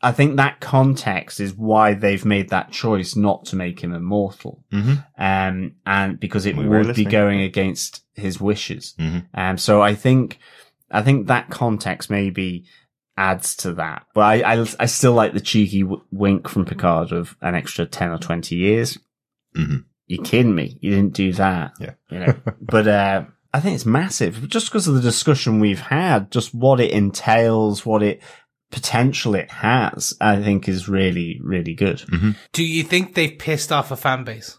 I 0.02 0.10
think 0.12 0.36
that 0.36 0.60
context 0.60 1.38
is 1.40 1.54
why 1.54 1.94
they've 1.94 2.24
made 2.24 2.48
that 2.50 2.72
choice 2.72 3.14
not 3.16 3.44
to 3.46 3.56
make 3.56 3.80
him 3.80 3.94
immortal. 3.94 4.64
hmm 4.72 4.94
Um, 5.16 5.76
and 5.86 6.18
because 6.18 6.44
it 6.46 6.56
We 6.56 6.66
would 6.68 6.94
be 6.96 7.04
going 7.04 7.40
against 7.40 8.02
his 8.14 8.40
wishes. 8.40 8.94
Mhm. 8.98 9.26
Um, 9.32 9.58
so 9.58 9.80
I 9.82 9.94
think, 9.94 10.38
I 10.90 11.02
think 11.02 11.28
that 11.28 11.48
context 11.50 12.10
maybe 12.10 12.64
adds 13.16 13.54
to 13.56 13.72
that. 13.74 14.06
But 14.14 14.20
I, 14.22 14.54
I, 14.60 14.66
I 14.80 14.86
still 14.86 15.12
like 15.12 15.32
the 15.32 15.40
cheeky 15.40 15.82
w- 15.82 16.02
wink 16.10 16.48
from 16.48 16.64
Picard 16.64 17.12
of 17.12 17.36
an 17.40 17.54
extra 17.54 17.86
10 17.86 18.10
or 18.10 18.18
20 18.18 18.56
years. 18.56 18.98
Mhm. 19.56 19.84
You 20.06 20.20
kidding 20.22 20.54
me? 20.54 20.76
You 20.80 20.90
didn't 20.90 21.14
do 21.14 21.32
that. 21.34 21.72
Yeah. 21.80 21.92
You 22.10 22.18
know, 22.20 22.34
but, 22.60 22.86
uh, 22.88 23.24
I 23.52 23.60
think 23.60 23.76
it's 23.76 23.86
massive 23.86 24.48
just 24.48 24.66
because 24.66 24.88
of 24.88 24.94
the 24.96 25.00
discussion 25.00 25.60
we've 25.60 25.80
had, 25.80 26.30
just 26.32 26.52
what 26.54 26.80
it 26.80 26.90
entails, 26.90 27.86
what 27.86 28.02
it 28.02 28.20
potential 28.72 29.36
it 29.36 29.48
has, 29.50 30.12
I 30.20 30.42
think 30.42 30.68
is 30.68 30.88
really, 30.88 31.40
really 31.40 31.74
good. 31.74 32.02
Do 32.52 32.64
you 32.64 32.82
think 32.82 33.14
they've 33.14 33.38
pissed 33.38 33.70
off 33.70 33.92
a 33.92 33.96
fan 33.96 34.24
base? 34.24 34.58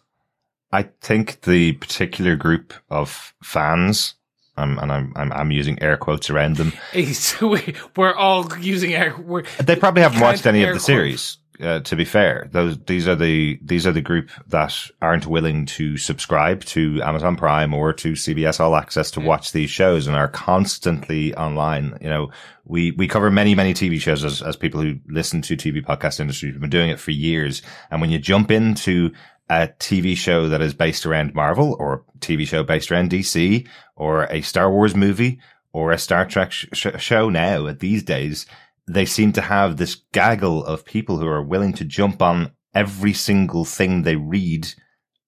I 0.71 0.83
think 1.01 1.41
the 1.41 1.73
particular 1.73 2.37
group 2.37 2.73
of 2.89 3.33
fans, 3.43 4.13
um, 4.55 4.79
and 4.79 4.89
I'm, 4.91 5.11
I'm, 5.17 5.31
I'm 5.33 5.51
using 5.51 5.81
air 5.83 5.97
quotes 5.97 6.29
around 6.29 6.55
them, 6.55 6.71
It's- 6.93 7.41
we- 7.41 7.75
We're 7.97 8.15
all 8.15 8.47
using 8.59 8.95
our. 8.95 9.19
We're, 9.19 9.43
They 9.61 9.75
probably 9.75 10.03
haven't 10.03 10.21
watched 10.21 10.45
any 10.47 10.63
of 10.63 10.67
the 10.69 10.73
quote. 10.75 10.81
series. 10.85 11.37
Uh, 11.59 11.79
to 11.81 11.95
be 11.95 12.05
fair, 12.05 12.47
those 12.51 12.77
these 12.79 13.07
are 13.07 13.15
the 13.15 13.59
these 13.61 13.87
are 13.87 13.91
the 13.91 14.01
group 14.01 14.29
that 14.47 14.75
aren't 15.01 15.25
willing 15.25 15.65
to 15.65 15.97
subscribe 15.97 16.63
to 16.65 17.01
Amazon 17.01 17.35
Prime 17.35 17.73
or 17.73 17.93
to 17.93 18.13
CBS 18.13 18.59
All 18.59 18.75
Access 18.75 19.11
to 19.11 19.19
watch 19.19 19.51
these 19.51 19.69
shows 19.69 20.07
and 20.07 20.15
are 20.15 20.27
constantly 20.27 21.33
online. 21.35 21.97
You 22.01 22.09
know, 22.09 22.31
we 22.65 22.91
we 22.91 23.07
cover 23.07 23.31
many 23.31 23.55
many 23.55 23.73
TV 23.73 23.99
shows 23.99 24.23
as 24.23 24.41
as 24.41 24.55
people 24.55 24.81
who 24.81 24.99
listen 25.07 25.41
to 25.43 25.55
TV 25.55 25.83
podcast 25.83 26.19
industry. 26.19 26.51
We've 26.51 26.61
been 26.61 26.69
doing 26.69 26.89
it 26.89 26.99
for 26.99 27.11
years, 27.11 27.61
and 27.89 28.01
when 28.01 28.09
you 28.09 28.19
jump 28.19 28.51
into 28.51 29.11
a 29.49 29.67
TV 29.79 30.15
show 30.17 30.49
that 30.49 30.61
is 30.61 30.73
based 30.73 31.05
around 31.05 31.35
Marvel 31.35 31.75
or 31.79 31.93
a 31.93 32.17
TV 32.19 32.47
show 32.47 32.63
based 32.63 32.91
around 32.91 33.11
DC 33.11 33.67
or 33.95 34.23
a 34.25 34.41
Star 34.41 34.71
Wars 34.71 34.95
movie 34.95 35.39
or 35.71 35.91
a 35.91 35.97
Star 35.97 36.25
Trek 36.25 36.51
sh- 36.51 36.67
sh- 36.73 36.87
show 36.97 37.29
now 37.29 37.67
at 37.67 37.79
these 37.79 38.01
days, 38.01 38.45
they 38.87 39.05
seem 39.05 39.31
to 39.33 39.41
have 39.41 39.77
this 39.77 39.95
gaggle 40.11 40.63
of 40.65 40.85
people 40.85 41.17
who 41.17 41.27
are 41.27 41.41
willing 41.43 41.73
to 41.73 41.85
jump 41.85 42.21
on 42.21 42.51
every 42.73 43.13
single 43.13 43.65
thing 43.65 44.01
they 44.03 44.15
read 44.15 44.67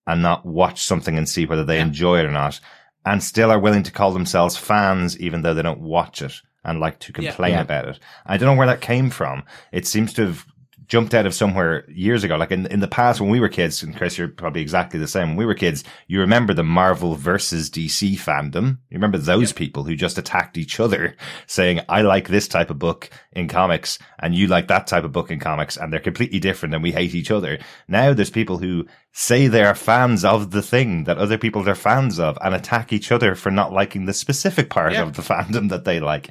and 0.05 0.21
not 0.21 0.45
watch 0.45 0.83
something 0.83 1.17
and 1.17 1.27
see 1.27 1.45
whether 1.45 1.63
they 1.65 1.77
Yeah. 1.77 1.83
enjoy 1.85 2.19
it 2.19 2.25
or 2.25 2.31
not, 2.31 2.59
and 3.05 3.23
still 3.23 3.51
are 3.51 3.59
willing 3.59 3.83
to 3.83 3.91
call 3.91 4.11
themselves 4.11 4.57
fans 4.57 5.17
even 5.19 5.41
though 5.41 5.53
they 5.53 5.61
don't 5.61 5.81
watch 5.81 6.21
it 6.21 6.33
and 6.63 6.79
like 6.79 6.99
to 6.99 7.13
Yeah. 7.17 7.29
complain 7.29 7.53
Yeah. 7.53 7.61
about 7.61 7.87
it. 7.87 7.99
I 8.25 8.37
don't 8.37 8.47
know 8.47 8.57
where 8.57 8.67
that 8.67 8.81
came 8.81 9.09
from. 9.09 9.43
It 9.71 9.87
seems 9.87 10.13
to 10.13 10.27
have 10.27 10.45
jumped 10.87 11.13
out 11.13 11.25
of 11.25 11.33
somewhere 11.33 11.83
years 11.89 12.23
ago. 12.23 12.37
Like 12.37 12.51
in, 12.51 12.65
in 12.67 12.79
the 12.79 12.87
past 12.87 13.19
when 13.19 13.29
we 13.29 13.39
were 13.39 13.49
kids, 13.49 13.83
and 13.83 13.95
Chris, 13.95 14.17
you're 14.17 14.27
probably 14.27 14.61
exactly 14.61 14.99
the 14.99 15.07
same. 15.07 15.29
When 15.29 15.37
we 15.37 15.45
were 15.45 15.53
kids, 15.53 15.83
you 16.07 16.19
remember 16.19 16.53
the 16.53 16.63
Marvel 16.63 17.15
versus 17.15 17.69
DC 17.69 18.13
fandom. 18.13 18.77
You 18.89 18.95
remember 18.95 19.17
those 19.17 19.51
people 19.51 19.83
who 19.83 19.95
just 19.95 20.17
attacked 20.17 20.57
each 20.57 20.79
other 20.79 21.15
saying, 21.45 21.81
I 21.89 22.01
like 22.03 22.29
this 22.29 22.47
type 22.47 22.69
of 22.69 22.79
book 22.79 23.09
in 23.33 23.47
comics 23.47 23.99
and 24.19 24.33
you 24.33 24.47
like 24.47 24.67
that 24.69 24.87
type 24.87 25.03
of 25.03 25.11
book 25.11 25.29
in 25.29 25.39
comics 25.39 25.77
and 25.77 25.91
they're 25.91 25.99
completely 25.99 26.39
different 26.39 26.73
and 26.73 26.83
we 26.83 26.91
hate 26.91 27.13
each 27.15 27.31
other. 27.31 27.59
Now 27.87 28.13
there's 28.13 28.29
people 28.29 28.57
who 28.57 28.85
say 29.11 29.47
they 29.47 29.63
are 29.63 29.75
fans 29.75 30.23
of 30.23 30.51
the 30.51 30.61
thing 30.61 31.03
that 31.05 31.17
other 31.17 31.37
people 31.37 31.67
are 31.67 31.75
fans 31.75 32.19
of 32.19 32.37
and 32.41 32.53
attack 32.55 32.93
each 32.93 33.11
other 33.11 33.35
for 33.35 33.51
not 33.51 33.73
liking 33.73 34.05
the 34.05 34.13
specific 34.13 34.69
part 34.69 34.93
Yeah. 34.93 35.03
of 35.03 35.13
the 35.13 35.21
fandom 35.33 35.69
that 35.69 35.85
they 35.85 35.99
like. 35.99 36.29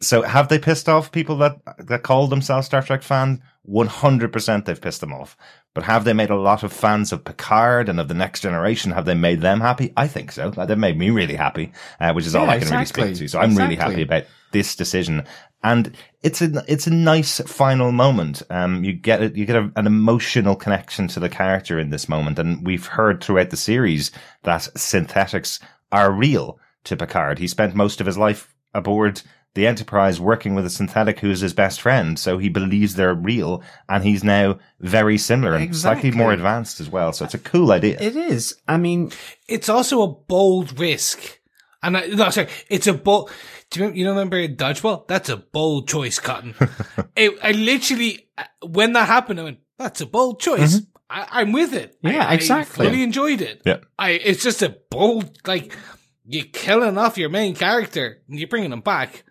So 0.00 0.22
have 0.22 0.48
they 0.48 0.58
pissed 0.58 0.88
off 0.88 1.12
people 1.12 1.36
that 1.38 1.58
that 1.78 2.02
call 2.02 2.26
themselves 2.26 2.66
Star 2.66 2.82
Trek 2.82 3.02
fans? 3.02 3.40
One 3.62 3.86
hundred 3.86 4.32
percent, 4.32 4.66
they've 4.66 4.80
pissed 4.80 5.00
them 5.00 5.12
off. 5.12 5.36
But 5.72 5.84
have 5.84 6.04
they 6.04 6.12
made 6.12 6.30
a 6.30 6.36
lot 6.36 6.62
of 6.62 6.72
fans 6.72 7.12
of 7.12 7.24
Picard 7.24 7.88
and 7.88 7.98
of 7.98 8.08
the 8.08 8.14
Next 8.14 8.40
Generation? 8.40 8.92
Have 8.92 9.06
they 9.06 9.14
made 9.14 9.40
them 9.40 9.60
happy? 9.60 9.92
I 9.96 10.06
think 10.06 10.30
so. 10.32 10.50
They've 10.50 10.78
made 10.78 10.98
me 10.98 11.10
really 11.10 11.34
happy, 11.34 11.72
uh, 11.98 12.12
which 12.12 12.26
is 12.26 12.36
all 12.36 12.44
Yeah, 12.44 12.52
I 12.52 12.58
can 12.58 12.68
exactly. 12.68 13.02
really 13.02 13.14
speak 13.14 13.24
to. 13.24 13.28
So 13.30 13.40
I'm 13.40 13.56
really 13.56 13.76
happy 13.76 14.02
about 14.02 14.24
this 14.52 14.76
decision. 14.76 15.24
And 15.62 15.96
it's 16.22 16.42
a 16.42 16.62
it's 16.68 16.86
a 16.86 16.92
nice 16.92 17.40
final 17.40 17.90
moment. 17.90 18.42
Um, 18.50 18.84
you 18.84 18.92
get 18.92 19.22
it, 19.22 19.34
you 19.34 19.46
get 19.46 19.56
a, 19.56 19.72
an 19.76 19.86
emotional 19.86 20.54
connection 20.54 21.08
to 21.08 21.20
the 21.20 21.30
character 21.30 21.78
in 21.78 21.88
this 21.88 22.08
moment, 22.08 22.38
and 22.38 22.66
we've 22.66 22.86
heard 22.86 23.24
throughout 23.24 23.48
the 23.48 23.56
series 23.56 24.10
that 24.42 24.68
synthetics 24.76 25.58
are 25.90 26.12
real 26.12 26.58
to 26.84 26.96
Picard. 26.96 27.38
He 27.38 27.48
spent 27.48 27.74
most 27.74 28.00
of 28.00 28.06
his 28.06 28.18
life 28.18 28.54
aboard 28.74 29.22
the 29.54 29.66
Enterprise 29.66 30.20
working 30.20 30.54
with 30.54 30.66
a 30.66 30.70
synthetic 30.70 31.20
who 31.20 31.30
is 31.30 31.40
his 31.40 31.52
best 31.54 31.80
friend, 31.80 32.18
so 32.18 32.38
he 32.38 32.48
believes 32.48 32.94
they're 32.94 33.14
real, 33.14 33.62
and 33.88 34.02
he's 34.04 34.24
now 34.24 34.58
very 34.80 35.16
similar 35.18 35.54
and 35.54 35.74
slightly 35.76 36.10
more 36.10 36.32
advanced 36.32 36.80
as 36.80 36.90
well. 36.90 37.12
So 37.12 37.24
it's 37.24 37.34
a 37.34 37.38
cool 37.38 37.70
idea. 37.72 37.96
It 38.00 38.16
is. 38.16 38.56
I 38.66 38.76
mean, 38.76 39.12
It's 39.48 39.68
also 39.68 40.02
a 40.02 40.08
bold 40.12 40.78
risk. 40.78 41.40
And 41.82 41.96
I, 41.96 42.06
no, 42.06 42.30
sorry, 42.30 42.48
it's 42.70 42.86
a 42.86 42.94
bold, 42.94 43.30
do 43.70 43.78
you, 43.80 43.84
remember- 43.86 43.98
you 43.98 44.08
remember 44.08 44.48
Dodgeball? 44.48 45.06
That's 45.06 45.28
a 45.28 45.36
bold 45.36 45.86
choice, 45.88 46.18
Cotton. 46.18 46.54
it, 47.16 47.32
I 47.42 47.52
literally, 47.52 48.28
when 48.66 48.94
that 48.94 49.06
happened, 49.06 49.38
I 49.40 49.44
went, 49.44 49.58
that's 49.78 50.00
a 50.00 50.06
bold 50.06 50.40
choice. 50.40 50.80
I, 51.10 51.26
I'm 51.30 51.52
with 51.52 51.74
it. 51.74 51.96
I- 52.02 52.08
Mm-hmm. 52.08 52.16
Yeah, 52.16 52.26
I 52.26 52.34
exactly. 52.34 52.86
fully 52.86 53.02
enjoyed 53.02 53.40
it. 53.42 53.62
Yeah. 53.66 53.78
I, 53.98 54.10
it's 54.12 54.42
just 54.42 54.62
a 54.62 54.76
bold, 54.90 55.38
like, 55.46 55.76
you're 56.24 56.46
killing 56.52 56.96
off 56.96 57.18
your 57.18 57.28
main 57.28 57.54
character 57.54 58.22
and 58.28 58.38
you're 58.38 58.48
bringing 58.48 58.72
him 58.72 58.80
back, 58.80 59.24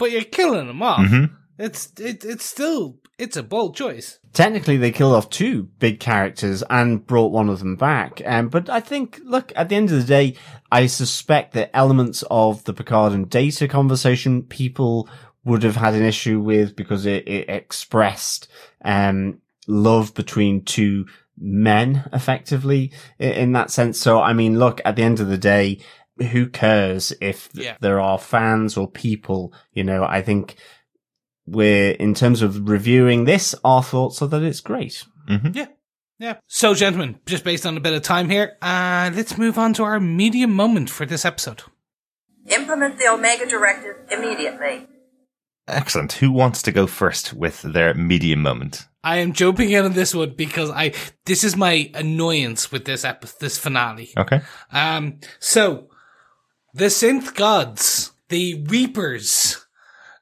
but 0.00 0.10
you're 0.10 0.24
killing 0.24 0.66
them 0.66 0.82
off. 0.82 1.06
Mhm. 1.06 1.30
It's, 1.58 1.92
it, 2.00 2.24
it's 2.24 2.44
still, 2.44 2.98
it's 3.18 3.36
a 3.36 3.42
bold 3.42 3.76
choice. 3.76 4.18
technically 4.32 4.76
they 4.78 4.90
killed 4.90 5.14
off 5.14 5.28
two 5.28 5.64
big 5.78 6.00
characters 6.00 6.62
and 6.70 7.06
brought 7.06 7.32
one 7.32 7.48
of 7.50 7.58
them 7.58 7.76
back. 7.76 8.22
Um, 8.24 8.48
but 8.48 8.70
I 8.70 8.80
think, 8.80 9.20
look, 9.24 9.52
at 9.56 9.68
the 9.68 9.76
end 9.76 9.90
of 9.90 9.98
the 9.98 10.04
day, 10.06 10.36
I 10.72 10.86
suspect 10.86 11.52
that 11.54 11.70
elements 11.76 12.24
of 12.30 12.64
the 12.64 12.72
Picard 12.72 13.12
and 13.12 13.28
Data 13.28 13.68
conversation 13.68 14.42
people 14.44 15.08
would 15.44 15.62
have 15.62 15.76
had 15.76 15.94
an 15.94 16.02
issue 16.04 16.40
with 16.40 16.74
because 16.76 17.04
it, 17.06 17.26
it 17.28 17.48
expressed, 17.50 18.48
um, 18.84 19.38
love 19.66 20.14
between 20.14 20.64
two 20.64 21.06
men 21.38 22.04
effectively 22.12 22.92
i- 23.18 23.24
in 23.24 23.52
that 23.52 23.70
sense. 23.70 23.98
So, 24.00 24.20
I 24.20 24.32
mean, 24.32 24.58
look, 24.58 24.80
at 24.84 24.96
the 24.96 25.02
end 25.02 25.20
of 25.20 25.28
the 25.28 25.38
day, 25.38 25.80
who 26.20 26.48
cares 26.48 27.12
if 27.20 27.48
Yeah. 27.52 27.76
there 27.80 28.00
are 28.00 28.18
fans 28.18 28.76
or 28.76 28.90
people, 28.90 29.52
you 29.72 29.84
know, 29.84 30.04
I 30.04 30.22
think 30.22 30.56
we're, 31.46 31.92
in 31.92 32.14
terms 32.14 32.42
of 32.42 32.68
reviewing 32.68 33.24
this, 33.24 33.54
our 33.64 33.82
thoughts 33.82 34.22
are 34.22 34.28
that 34.28 34.42
it's 34.42 34.60
great. 34.60 35.04
Yeah. 35.52 35.66
Yeah. 36.18 36.34
So, 36.48 36.74
gentlemen, 36.74 37.18
just 37.24 37.44
based 37.44 37.64
on 37.64 37.76
a 37.76 37.80
bit 37.80 37.94
of 37.94 38.02
time 38.02 38.28
here, 38.28 38.56
uh, 38.60 39.10
let's 39.14 39.38
move 39.38 39.56
on 39.58 39.72
to 39.74 39.84
our 39.84 39.98
medium 40.00 40.52
moment 40.52 40.90
for 40.90 41.06
this 41.06 41.24
episode. 41.24 41.62
Implement 42.46 42.98
the 42.98 43.08
Omega 43.08 43.46
Directive 43.46 43.96
immediately. 44.10 44.86
Excellent. 45.68 46.12
Who 46.14 46.32
wants 46.32 46.62
to 46.62 46.72
go 46.72 46.86
first 46.86 47.32
with 47.32 47.62
their 47.62 47.94
medium 47.94 48.42
moment? 48.42 48.86
I 49.04 49.18
am 49.18 49.32
jumping 49.32 49.70
in 49.70 49.84
on 49.84 49.92
this 49.92 50.14
one 50.14 50.34
because 50.36 50.68
I 50.70 50.92
this 51.26 51.44
is 51.44 51.56
my 51.56 51.90
annoyance 51.94 52.72
with 52.72 52.84
this 52.86 53.04
ep- 53.04 53.24
this 53.38 53.56
finale. 53.56 54.10
Okay. 54.16 54.40
Um, 54.72 55.20
so 55.38 55.89
the 56.74 56.86
synth 56.86 57.34
gods, 57.34 58.12
the 58.28 58.62
Reapers, 58.68 59.66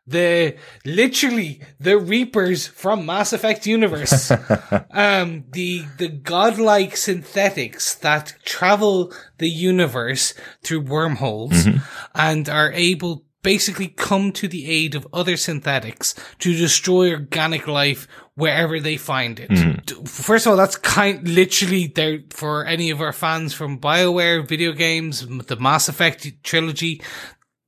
the 0.07 0.57
literally 0.85 1.61
the 1.79 1.99
Reapers 1.99 2.67
from 2.67 3.05
Mass 3.05 3.33
Effect 3.33 3.67
universe, 3.67 4.31
um, 4.91 5.45
the 5.53 5.85
the 5.99 6.09
godlike 6.09 6.97
synthetics 6.97 7.95
that 7.97 8.35
travel 8.45 9.13
the 9.37 9.51
universe 9.51 10.35
through 10.63 10.81
wormholes 10.81 11.67
and 12.15 12.49
are 12.49 12.73
able 12.73 13.25
basically 13.43 13.89
come 13.89 14.33
to 14.33 14.49
the 14.49 14.69
aid 14.69 14.95
of 14.95 15.07
other 15.13 15.37
synthetics 15.37 16.15
to 16.39 16.55
destroy 16.55 17.13
organic 17.13 17.67
life 17.67 18.09
wherever 18.39 18.79
they 18.81 18.97
find 18.97 19.41
it. 19.41 19.49
D- 19.85 19.95
First 20.07 20.47
of 20.47 20.53
all, 20.53 20.57
that's 20.57 20.77
kind 20.77 21.27
literally 21.27 21.89
there 21.89 22.21
for 22.31 22.65
any 22.65 22.91
of 22.91 23.01
our 23.01 23.13
fans 23.13 23.53
from 23.53 23.79
BioWare 23.81 24.47
video 24.47 24.73
games, 24.73 25.27
the 25.27 25.57
Mass 25.57 25.89
Effect 25.89 26.43
trilogy. 26.45 27.03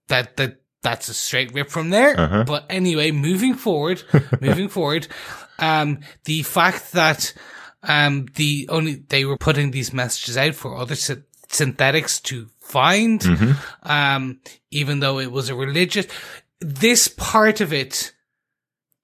That 0.08 0.36
that 0.36 0.60
that's 0.82 1.08
a 1.08 1.14
straight 1.14 1.52
rip 1.52 1.68
from 1.70 1.90
there. 1.90 2.14
But 2.44 2.66
anyway, 2.70 3.10
moving 3.10 3.54
forward, 3.54 4.02
moving 4.40 4.68
forward, 4.68 5.08
um, 5.58 6.00
the 6.24 6.42
fact 6.42 6.92
that 6.92 7.34
um 7.82 8.26
the 8.36 8.66
only 8.70 8.94
they 9.08 9.24
were 9.24 9.38
putting 9.38 9.70
these 9.72 9.92
messages 9.92 10.36
out 10.36 10.54
for 10.54 10.76
other 10.76 10.94
sy- 10.94 11.22
synthetics 11.48 12.20
to 12.20 12.46
find, 12.60 13.24
um, 13.82 14.38
even 14.70 15.00
though 15.00 15.18
it 15.18 15.32
was 15.32 15.48
a 15.48 15.54
religious, 15.54 16.06
this 16.60 17.08
part 17.08 17.60
of 17.60 17.72
it 17.72 18.12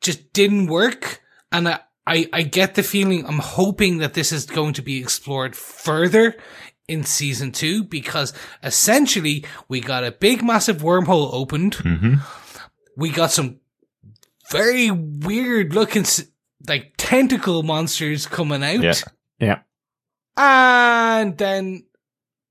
just 0.01 0.33
didn't 0.33 0.67
work. 0.69 1.21
And 1.53 1.69
I, 1.69 1.81
I, 2.07 2.29
I 2.33 2.43
get 2.43 2.75
the 2.75 2.83
feeling, 2.83 3.27
I'm 3.27 3.39
hoping 3.39 3.99
that 3.99 4.15
this 4.15 4.33
is 4.33 4.47
going 4.47 4.75
to 4.75 4.83
be 4.83 4.99
explored 4.99 5.57
further 5.57 6.37
in 6.89 7.05
season 7.05 7.51
two 7.51 7.83
because 7.85 8.33
essentially 8.63 9.45
we 9.69 9.81
got 9.81 10.05
a 10.05 10.13
big 10.13 10.45
massive 10.45 10.79
wormhole 10.79 11.33
opened. 11.33 11.77
Mm-hmm. 11.77 12.15
We 12.97 13.11
got 13.11 13.33
some 13.33 13.61
very 14.51 14.91
weird 14.91 15.75
looking, 15.75 16.05
like 16.69 16.95
tentacle 16.97 17.63
monsters 17.63 18.27
coming 18.27 18.63
out. 18.63 18.83
Yeah. 18.83 18.95
Yeah. 19.41 19.59
And 20.37 21.37
then 21.39 21.86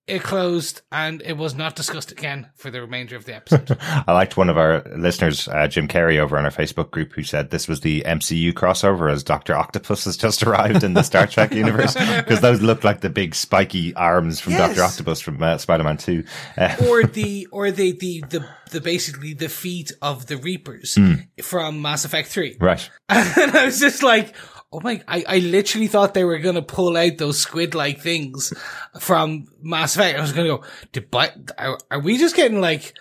it 0.07 0.21
closed 0.21 0.81
and 0.91 1.21
it 1.25 1.35
was 1.35 1.55
not 1.55 1.75
discussed 1.75 2.11
again 2.11 2.47
for 2.55 2.69
the 2.69 2.79
remainder 2.81 3.15
of 3.15 3.25
the 3.25 3.35
episode. 3.35 3.75
I 3.81 4.11
liked 4.13 4.37
one 4.37 4.49
of 4.49 4.57
our 4.57 4.83
listeners, 4.95 5.47
uh, 5.47 5.67
Jim 5.67 5.87
Carey, 5.87 6.19
over 6.19 6.37
on 6.37 6.45
our 6.45 6.51
Facebook 6.51 6.91
group, 6.91 7.13
who 7.13 7.23
said 7.23 7.49
this 7.49 7.67
was 7.67 7.81
the 7.81 8.03
MCU 8.05 8.53
crossover 8.53 9.11
as 9.11 9.23
Doctor 9.23 9.55
Octopus 9.55 10.05
has 10.05 10.15
just 10.15 10.43
arrived 10.43 10.83
in 10.83 10.93
the 10.93 11.01
Star 11.03 11.25
Trek 11.25 11.51
universe 11.55 11.93
because 11.95 12.41
those 12.41 12.61
look 12.61 12.83
like 12.83 13.01
the 13.01 13.09
big 13.09 13.33
spiky 13.33 13.95
arms 13.95 14.39
from 14.39 14.53
Yes. 14.53 14.67
Doctor 14.67 14.83
Octopus 14.83 15.21
from 15.21 15.41
uh, 15.41 15.57
Spider-Man 15.57 15.97
Two. 15.97 16.23
Uh, 16.57 16.75
or 16.87 17.03
the 17.07 17.47
or 17.51 17.71
the, 17.71 17.91
the 17.93 18.23
the 18.29 18.47
the 18.71 18.81
basically 18.81 19.33
the 19.33 19.49
feet 19.49 19.91
of 20.01 20.27
the 20.27 20.37
Reapers 20.37 20.97
from 21.41 21.81
Mass 21.81 22.05
Effect 22.05 22.27
Three. 22.27 22.57
right. 22.59 22.89
And 23.09 23.55
I 23.55 23.65
was 23.65 23.79
just 23.79 24.03
like, 24.03 24.35
oh 24.75 24.81
my, 24.83 25.01
I, 25.07 25.23
I 25.27 25.37
literally 25.39 25.87
thought 25.87 26.13
they 26.13 26.23
were 26.25 26.39
going 26.39 26.55
to 26.55 26.61
pull 26.61 26.97
out 26.97 27.17
those 27.17 27.39
squid 27.39 27.73
like 27.75 28.01
things 28.01 28.53
from 28.99 29.45
Mass 29.61 29.95
Effect. 29.95 30.17
I 30.17 30.21
was 30.21 30.33
going 30.33 30.47
to 30.47 30.57
go, 30.57 30.63
did, 30.91 31.09
but 31.09 31.33
are, 31.57 31.77
are 31.89 31.99
we 32.01 32.17
just 32.17 32.35
getting 32.35 32.59
like, 32.61 32.93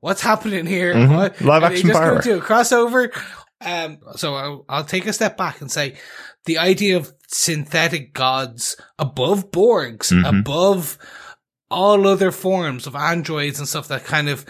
what's 0.00 0.20
happening 0.20 0.66
here? 0.66 0.94
What? 1.08 1.40
Live 1.40 1.62
action 1.62 1.88
just 1.88 1.98
power. 2.00 2.20
to 2.22 2.38
a 2.38 2.40
crossover? 2.40 3.10
Um, 3.64 3.98
so 4.16 4.34
I'll, 4.34 4.64
I'll 4.68 4.84
take 4.84 5.06
a 5.06 5.12
step 5.12 5.36
back 5.36 5.60
and 5.60 5.70
say 5.70 5.96
the 6.44 6.58
idea 6.58 6.96
of 6.96 7.12
synthetic 7.28 8.12
gods 8.12 8.76
above 8.98 9.50
Borgs, 9.50 10.12
Mhm. 10.12 10.40
above 10.40 10.98
all 11.70 12.06
other 12.06 12.30
forms 12.30 12.86
of 12.86 12.94
androids 12.94 13.58
and 13.58 13.66
stuff 13.68 13.88
that 13.88 14.04
kind 14.04 14.28
of, 14.28 14.44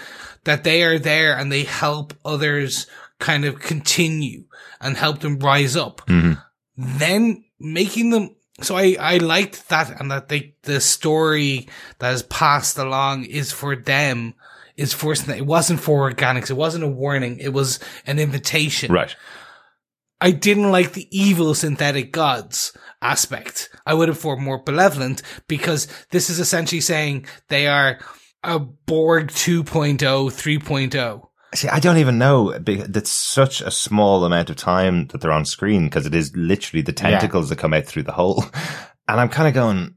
that 0.44 0.64
they 0.64 0.82
are 0.82 0.98
there 0.98 1.36
and 1.38 1.52
they 1.52 1.62
help 1.62 2.14
others 2.24 2.86
kind 3.20 3.44
of 3.44 3.60
continue 3.60 4.42
and 4.80 4.96
help 4.96 5.20
them 5.20 5.38
rise 5.38 5.76
up. 5.76 6.00
Mhm. 6.08 6.42
Then 6.76 7.44
making 7.58 8.10
them, 8.10 8.36
so 8.60 8.76
I, 8.76 8.96
I 8.98 9.18
liked 9.18 9.68
that 9.68 10.00
and 10.00 10.10
that 10.10 10.28
they, 10.28 10.54
the 10.62 10.80
story 10.80 11.68
that 11.98 12.14
is 12.14 12.22
passed 12.22 12.78
along 12.78 13.24
is 13.24 13.52
for 13.52 13.76
them, 13.76 14.34
is 14.76 14.92
for, 14.92 15.12
it 15.12 15.46
wasn't 15.46 15.80
for 15.80 16.10
organics. 16.10 16.50
It 16.50 16.54
wasn't 16.54 16.84
a 16.84 16.88
warning. 16.88 17.38
It 17.38 17.52
was 17.52 17.78
an 18.06 18.18
invitation. 18.18 18.92
Right. 18.92 19.14
I 20.20 20.30
didn't 20.30 20.70
like 20.70 20.92
the 20.92 21.08
evil 21.10 21.54
synthetic 21.54 22.12
gods 22.12 22.72
aspect. 23.02 23.70
I 23.84 23.94
would 23.94 24.08
have 24.08 24.18
for 24.18 24.36
more 24.36 24.62
benevolent 24.62 25.20
because 25.48 25.88
this 26.10 26.30
is 26.30 26.38
essentially 26.38 26.80
saying 26.80 27.26
they 27.48 27.66
are 27.66 27.98
a 28.44 28.58
Borg 28.58 29.30
oh, 29.30 29.34
2.0, 29.34 29.98
3.0. 29.98 31.28
See, 31.54 31.68
I 31.68 31.80
don't 31.80 31.98
even 31.98 32.18
know. 32.18 32.56
That's 32.58 33.10
such 33.10 33.60
a 33.60 33.70
small 33.70 34.24
amount 34.24 34.48
of 34.48 34.56
time 34.56 35.08
that 35.08 35.20
they're 35.20 35.32
on 35.32 35.44
screen 35.44 35.84
because 35.84 36.06
it 36.06 36.14
is 36.14 36.34
literally 36.34 36.82
the 36.82 36.92
tentacles 36.92 37.50
that 37.50 37.58
come 37.58 37.74
out 37.74 37.84
through 37.84 38.04
the 38.04 38.12
hole. 38.12 38.44
And 39.08 39.20
I'm 39.20 39.28
kind 39.28 39.48
of 39.48 39.52
going, 39.52 39.96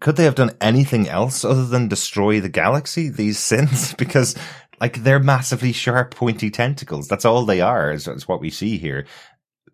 could 0.00 0.16
they 0.16 0.24
have 0.24 0.34
done 0.34 0.56
anything 0.60 1.08
else 1.08 1.44
other 1.44 1.66
than 1.66 1.88
destroy 1.88 2.40
the 2.40 2.48
galaxy, 2.48 3.10
these 3.10 3.38
synths? 3.38 3.96
Because 3.98 4.34
like 4.80 5.02
they're 5.04 5.20
massively 5.20 5.72
sharp, 5.72 6.14
pointy 6.14 6.50
tentacles. 6.50 7.06
That's 7.06 7.24
all 7.24 7.44
they 7.44 7.60
are 7.60 7.92
is, 7.92 8.08
is 8.08 8.26
what 8.26 8.40
we 8.40 8.50
see 8.50 8.78
here. 8.78 9.06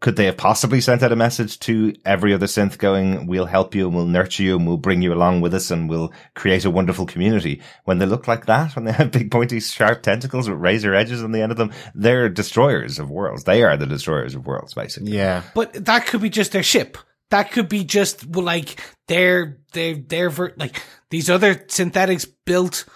Could 0.00 0.16
they 0.16 0.24
have 0.24 0.38
possibly 0.38 0.80
sent 0.80 1.02
out 1.02 1.12
a 1.12 1.16
message 1.16 1.58
to 1.60 1.94
every 2.06 2.32
other 2.32 2.46
synth 2.46 2.78
going, 2.78 3.26
we'll 3.26 3.44
help 3.44 3.74
you 3.74 3.86
and 3.86 3.94
we'll 3.94 4.06
nurture 4.06 4.42
you 4.42 4.56
and 4.56 4.66
we'll 4.66 4.78
bring 4.78 5.02
you 5.02 5.12
along 5.12 5.42
with 5.42 5.52
us 5.52 5.70
and 5.70 5.90
we'll 5.90 6.10
create 6.34 6.64
a 6.64 6.70
wonderful 6.70 7.04
community? 7.04 7.60
When 7.84 7.98
they 7.98 8.06
look 8.06 8.26
like 8.26 8.46
that, 8.46 8.74
when 8.74 8.86
they 8.86 8.92
have 8.92 9.10
big 9.18 9.30
pointy 9.30 9.60
sharp 9.60 10.02
tentacles 10.02 10.48
with 10.48 10.58
razor 10.58 10.94
edges 10.94 11.22
on 11.22 11.32
the 11.32 11.42
end 11.42 11.52
of 11.52 11.58
them, 11.58 11.70
they're 11.94 12.30
destroyers 12.30 12.98
of 12.98 13.10
worlds. 13.10 13.44
They 13.44 13.62
are 13.62 13.76
the 13.76 13.84
destroyers 13.84 14.34
of 14.34 14.46
worlds, 14.46 14.72
basically. 14.72 15.12
Yeah. 15.12 15.42
But 15.54 15.84
that 15.84 16.06
could 16.06 16.22
be 16.22 16.30
just 16.30 16.52
their 16.52 16.62
ship. 16.62 16.96
That 17.28 17.52
could 17.52 17.68
be 17.68 17.84
just 17.84 18.26
well, 18.26 18.44
like 18.44 18.80
their 19.06 19.58
their 19.72 19.94
their 19.96 20.30
ver- 20.30 20.54
like 20.56 20.82
these 21.10 21.28
other 21.30 21.64
synthetics 21.68 22.24
built 22.24 22.86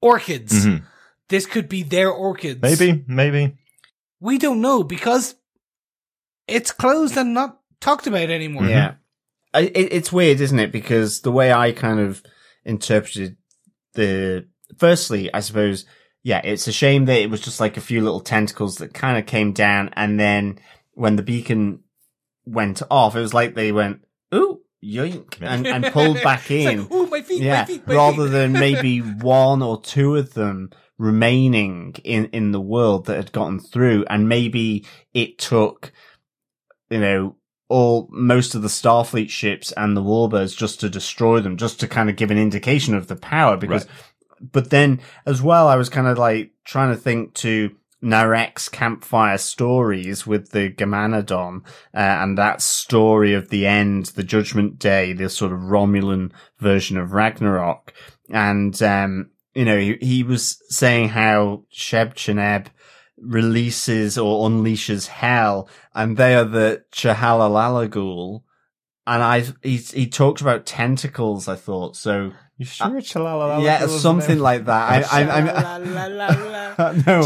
orchids. 0.00 0.66
Mhm. 0.66 0.82
This 1.28 1.46
could 1.46 1.68
be 1.68 1.82
their 1.82 2.10
orchids. 2.10 2.60
Maybe, 2.62 3.04
maybe. 3.08 3.56
we 4.20 4.38
don't 4.38 4.60
know 4.60 4.84
because 4.84 5.34
it's 6.46 6.72
closed 6.72 7.16
and 7.16 7.34
not 7.34 7.60
talked 7.80 8.06
about 8.06 8.30
anymore. 8.30 8.66
Yeah. 8.66 8.94
I, 9.52 9.62
it, 9.62 9.92
it's 9.92 10.12
weird, 10.12 10.40
isn't 10.40 10.58
it? 10.58 10.72
Because 10.72 11.20
the 11.20 11.32
way 11.32 11.52
I 11.52 11.72
kind 11.72 12.00
of 12.00 12.22
interpreted 12.64 13.36
the, 13.94 14.46
firstly, 14.78 15.32
I 15.32 15.40
suppose, 15.40 15.84
yeah, 16.22 16.40
it's 16.42 16.66
a 16.66 16.72
shame 16.72 17.04
that 17.04 17.20
it 17.20 17.30
was 17.30 17.40
just 17.40 17.60
like 17.60 17.76
a 17.76 17.82
few 17.82 18.02
little 18.02 18.20
tentacles 18.20 18.76
that 18.76 18.94
kind 18.94 19.18
of 19.18 19.26
came 19.26 19.52
down. 19.52 19.90
And 19.94 20.18
then 20.18 20.58
when 20.92 21.16
the 21.16 21.22
beacon 21.22 21.80
went 22.44 22.82
off, 22.90 23.14
it 23.14 23.20
was 23.20 23.34
like 23.34 23.54
they 23.54 23.72
went, 23.72 24.00
ooh, 24.34 24.60
yoink, 24.82 25.40
and, 25.40 25.66
and 25.66 25.86
pulled 25.86 26.22
back 26.22 26.50
in. 26.50 26.80
like, 26.80 26.88
oh, 26.90 27.06
my 27.06 27.22
feet, 27.22 27.42
yeah, 27.42 27.60
my 27.60 27.64
feet, 27.64 27.86
my 27.86 27.94
rather 27.94 28.24
feet. 28.24 28.32
than 28.32 28.52
maybe 28.52 28.98
one 29.20 29.62
or 29.62 29.80
two 29.80 30.16
of 30.16 30.34
them 30.34 30.70
remaining 30.98 31.94
in, 32.04 32.26
in 32.26 32.52
the 32.52 32.60
world 32.60 33.06
that 33.06 33.16
had 33.16 33.32
gotten 33.32 33.60
through. 33.60 34.04
And 34.08 34.28
maybe 34.28 34.84
it 35.12 35.38
took, 35.38 35.92
you 36.94 37.00
know, 37.00 37.34
all, 37.68 38.08
most 38.12 38.54
of 38.54 38.62
the 38.62 38.68
Starfleet 38.68 39.28
ships 39.28 39.72
and 39.72 39.96
the 39.96 40.00
Warbirds 40.00 40.56
just 40.56 40.78
to 40.78 40.88
destroy 40.88 41.40
them, 41.40 41.56
just 41.56 41.80
to 41.80 41.88
kind 41.88 42.08
of 42.08 42.14
give 42.14 42.30
an 42.30 42.38
indication 42.38 42.94
of 42.94 43.08
the 43.08 43.16
power 43.16 43.56
because, 43.56 43.84
but 44.40 44.70
then 44.70 45.00
as 45.26 45.42
well, 45.42 45.66
I 45.66 45.74
was 45.74 45.88
kind 45.88 46.06
of 46.06 46.16
like 46.16 46.52
trying 46.64 46.94
to 46.94 47.00
think 47.00 47.34
to, 47.34 47.74
Narek's 48.00 48.68
campfire 48.68 49.38
stories 49.38 50.26
with 50.26 50.50
the 50.50 50.68
Ganmadan, 50.68 51.62
uh, 51.94 51.96
and 51.96 52.36
that 52.36 52.60
story 52.60 53.32
of 53.32 53.48
the 53.48 53.66
end, 53.66 54.06
the 54.06 54.22
Judgment 54.22 54.78
Day, 54.78 55.14
the 55.14 55.30
sort 55.30 55.52
of 55.52 55.60
Romulan 55.60 56.30
version 56.58 56.98
of 56.98 57.12
Ragnarok. 57.12 57.94
And, 58.28 58.80
um, 58.82 59.30
you 59.54 59.64
know, 59.64 59.78
he, 59.78 59.96
he 60.02 60.22
was 60.22 60.62
saying 60.68 61.08
how 61.08 61.62
Sheb 61.72 62.12
Cheneb 62.12 62.66
releases 63.24 64.18
or 64.18 64.48
unleashes 64.48 65.06
hell, 65.06 65.68
and 65.94 66.16
they 66.16 66.34
are 66.34 66.44
the 66.44 66.84
Chahalalagul. 66.92 68.42
And 69.06 69.22
I, 69.22 69.40
he, 69.62 69.76
he 69.76 70.06
talked 70.06 70.40
about 70.40 70.64
tentacles, 70.64 71.46
I 71.46 71.56
thought. 71.56 71.94
So, 71.94 72.32
You 72.56 72.64
sure? 72.64 72.86
Chalala? 73.00 73.62
yeah, 73.62 73.86
something 73.86 74.38
like 74.38 74.64
that. 74.64 75.12
I, 75.12 75.20
I, 75.20 75.38
I'm, 75.38 75.46
no. 77.04 77.22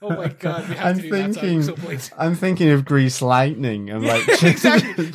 Oh 0.00 0.10
my 0.10 0.28
god, 0.28 0.68
we 0.68 0.76
have 0.76 0.86
I'm 0.86 0.96
to 0.96 1.02
do 1.02 1.10
that 1.10 1.34
song 1.34 1.42
thinking, 1.62 1.90
at. 1.90 2.10
I'm 2.16 2.34
thinking 2.36 2.70
of 2.70 2.84
Grease 2.84 3.20
Lightning. 3.20 3.90
I'm 3.90 4.04
like, 4.04 4.28
exactly. 4.28 5.10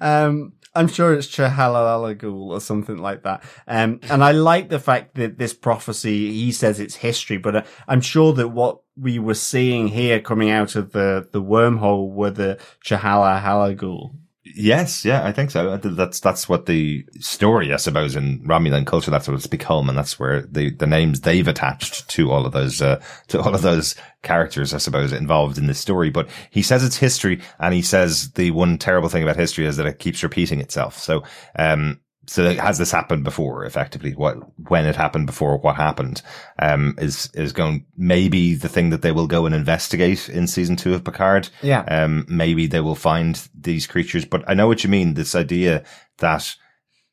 um, 0.00 0.52
I'm 0.76 0.88
sure 0.88 1.14
it's 1.14 1.26
Chahalalagul 1.26 2.50
or 2.50 2.60
something 2.60 2.98
like 2.98 3.22
that. 3.22 3.42
Um, 3.66 4.00
and 4.10 4.22
I 4.22 4.32
like 4.32 4.68
the 4.68 4.78
fact 4.78 5.14
that 5.14 5.38
this 5.38 5.54
prophecy, 5.54 6.32
he 6.32 6.52
says 6.52 6.78
it's 6.78 6.96
history, 6.96 7.38
but 7.38 7.56
uh, 7.56 7.62
I'm 7.88 8.00
sure 8.00 8.32
that 8.34 8.48
what 8.48 8.80
we 8.96 9.18
were 9.18 9.34
seeing 9.34 9.88
here 9.88 10.20
coming 10.20 10.50
out 10.50 10.76
of 10.76 10.92
the, 10.92 11.28
the 11.32 11.42
wormhole 11.42 12.12
were 12.12 12.30
the 12.30 12.58
Chahalalagul. 12.84 14.14
Yes, 14.54 15.04
yeah, 15.04 15.26
I 15.26 15.32
think 15.32 15.50
so. 15.50 15.76
That's 15.76 16.20
that's 16.20 16.48
what 16.48 16.66
the 16.66 17.04
story, 17.18 17.72
I 17.72 17.76
suppose, 17.76 18.14
in 18.14 18.40
Romulan 18.46 18.86
culture. 18.86 19.10
That's 19.10 19.26
what 19.26 19.34
it's 19.34 19.48
become, 19.48 19.88
and 19.88 19.98
that's 19.98 20.20
where 20.20 20.42
the 20.42 20.70
the 20.70 20.86
names 20.86 21.22
they've 21.22 21.48
attached 21.48 22.08
to 22.10 22.30
all 22.30 22.46
of 22.46 22.52
those 22.52 22.80
uh, 22.80 23.02
to 23.28 23.40
all 23.40 23.54
of 23.56 23.62
those 23.62 23.96
characters, 24.22 24.72
I 24.72 24.78
suppose, 24.78 25.12
involved 25.12 25.58
in 25.58 25.66
this 25.66 25.80
story. 25.80 26.10
But 26.10 26.28
he 26.50 26.62
says 26.62 26.84
it's 26.84 26.96
history, 26.96 27.40
and 27.58 27.74
he 27.74 27.82
says 27.82 28.30
the 28.32 28.52
one 28.52 28.78
terrible 28.78 29.08
thing 29.08 29.24
about 29.24 29.36
history 29.36 29.66
is 29.66 29.78
that 29.78 29.86
it 29.86 29.98
keeps 29.98 30.22
repeating 30.22 30.60
itself. 30.60 30.96
So, 30.96 31.24
um, 31.58 31.98
so 32.26 32.54
has 32.54 32.78
this 32.78 32.90
happened 32.90 33.24
before? 33.24 33.64
Effectively, 33.64 34.12
what 34.12 34.36
when 34.68 34.86
it 34.86 34.96
happened 34.96 35.26
before, 35.26 35.58
what 35.58 35.76
happened, 35.76 36.22
um, 36.58 36.94
is 36.98 37.30
is 37.34 37.52
going 37.52 37.86
maybe 37.96 38.54
the 38.54 38.68
thing 38.68 38.90
that 38.90 39.02
they 39.02 39.12
will 39.12 39.26
go 39.26 39.46
and 39.46 39.54
investigate 39.54 40.28
in 40.28 40.46
season 40.46 40.76
two 40.76 40.94
of 40.94 41.04
Picard. 41.04 41.48
Yeah. 41.62 41.82
Um, 41.82 42.26
maybe 42.28 42.66
they 42.66 42.80
will 42.80 42.94
find 42.94 43.48
these 43.54 43.86
creatures, 43.86 44.24
but 44.24 44.44
I 44.48 44.54
know 44.54 44.66
what 44.66 44.84
you 44.84 44.90
mean. 44.90 45.14
This 45.14 45.34
idea 45.34 45.84
that 46.18 46.54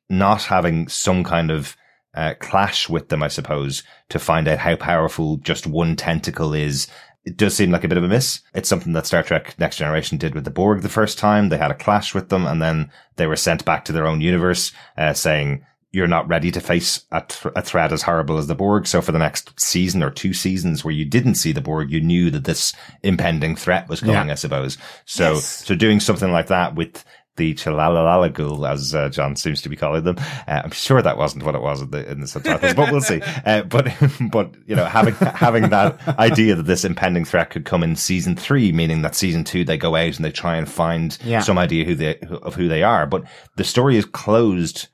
not 0.09 0.43
having 0.43 0.88
some 0.88 1.24
kind 1.24 1.51
of 1.51 1.76
uh, 2.14 2.34
clash 2.39 2.89
with 2.89 3.09
them, 3.09 3.24
I 3.24 3.28
suppose, 3.28 3.84
to 4.09 4.20
find 4.20 4.47
out 4.47 4.59
how 4.59 4.76
powerful 4.76 5.38
just 5.38 5.68
one 5.68 5.95
tentacle 5.95 6.53
is. 6.53 6.88
It 7.26 7.38
does 7.38 7.55
seem 7.55 7.71
like 7.71 7.84
a 7.84 7.88
bit 7.88 7.97
of 7.97 8.03
a 8.03 8.07
miss. 8.09 8.41
It's 8.53 8.67
something 8.67 8.93
that 8.93 9.05
Star 9.07 9.24
Trek 9.24 9.55
Next 9.57 9.78
Generation 9.78 10.17
did 10.17 10.36
with 10.36 10.43
the 10.43 10.51
Borg 10.51 10.82
the 10.82 10.89
first 10.89 11.17
time. 11.17 11.49
They 11.49 11.57
had 11.57 11.71
a 11.71 11.76
clash 11.76 12.13
with 12.13 12.30
them 12.30 12.45
and 12.45 12.61
then 12.61 12.91
they 13.15 13.28
were 13.28 13.36
sent 13.38 13.63
back 13.63 13.86
to 13.86 13.91
their 13.93 14.05
own 14.07 14.19
universe, 14.19 14.74
uh, 14.97 15.13
saying, 15.13 15.65
you're 15.93 16.07
not 16.07 16.28
ready 16.28 16.49
to 16.51 16.59
face 16.59 17.05
a, 17.11 17.21
th- 17.21 17.53
a 17.55 17.61
threat 17.61 17.93
as 17.93 18.01
horrible 18.01 18.39
as 18.39 18.47
the 18.47 18.55
Borg. 18.55 18.88
So 18.88 18.99
for 18.99 19.11
the 19.11 19.19
next 19.19 19.57
season 19.61 20.01
or 20.01 20.09
two 20.09 20.34
seasons 20.34 20.84
where 20.84 20.93
you 20.93 21.05
didn't 21.05 21.36
see 21.36 21.51
the 21.51 21.61
Borg, 21.61 21.91
you 21.91 22.01
knew 22.01 22.32
that 22.32 22.45
this 22.45 22.74
impending 23.03 23.55
threat 23.55 23.88
was 23.88 23.99
coming, 23.99 24.15
Yeah. 24.28 24.32
I 24.32 24.36
suppose. 24.36 24.78
So, 25.05 25.34
Yes. 25.36 25.45
so 25.45 25.76
doing 25.76 25.99
something 25.99 26.32
like 26.32 26.47
that 26.47 26.74
with 26.76 27.05
the 27.36 27.54
Chalalalagul, 27.56 28.70
as 28.70 28.94
uh, 28.94 29.10
John 29.10 29.36
seems 29.36 29.62
to 29.64 29.70
be 29.70 29.76
calling 29.76 30.04
them. 30.04 30.18
Uh, 30.48 30.62
I'm 30.66 30.72
sure 30.72 31.02
that 31.02 31.18
wasn't 31.18 31.44
what 31.44 31.56
it 31.56 31.62
was 31.62 31.82
in 31.82 31.90
the, 31.90 32.12
in 32.12 32.20
the 32.22 32.28
subtitles, 32.28 32.74
but 32.76 32.92
we'll 32.92 33.02
see. 33.02 33.22
Uh, 33.46 33.64
but, 33.64 33.88
but, 34.32 34.54
you 34.68 34.76
know, 34.76 34.86
having, 34.86 35.16
having 35.16 35.70
that 35.70 36.00
idea 36.20 36.56
that 36.56 36.64
this 36.64 36.86
impending 36.86 37.26
threat 37.26 37.50
could 37.50 37.66
come 37.66 37.84
in 37.84 37.96
season 37.96 38.36
three, 38.36 38.72
meaning 38.72 39.02
that 39.02 39.16
season 39.16 39.44
two, 39.44 39.64
they 39.66 39.78
go 39.78 39.96
out 39.96 40.16
and 40.16 40.24
they 40.24 40.32
try 40.32 40.56
and 40.56 40.70
find 40.70 41.18
Yeah. 41.24 41.40
some 41.42 41.58
idea 41.58 41.84
who 41.86 41.96
they, 41.96 42.18
of 42.20 42.56
who 42.56 42.68
they 42.68 42.84
are. 42.84 43.06
But 43.08 43.24
the 43.58 43.64
story 43.64 43.98
is 43.98 44.06
closed 44.06 44.88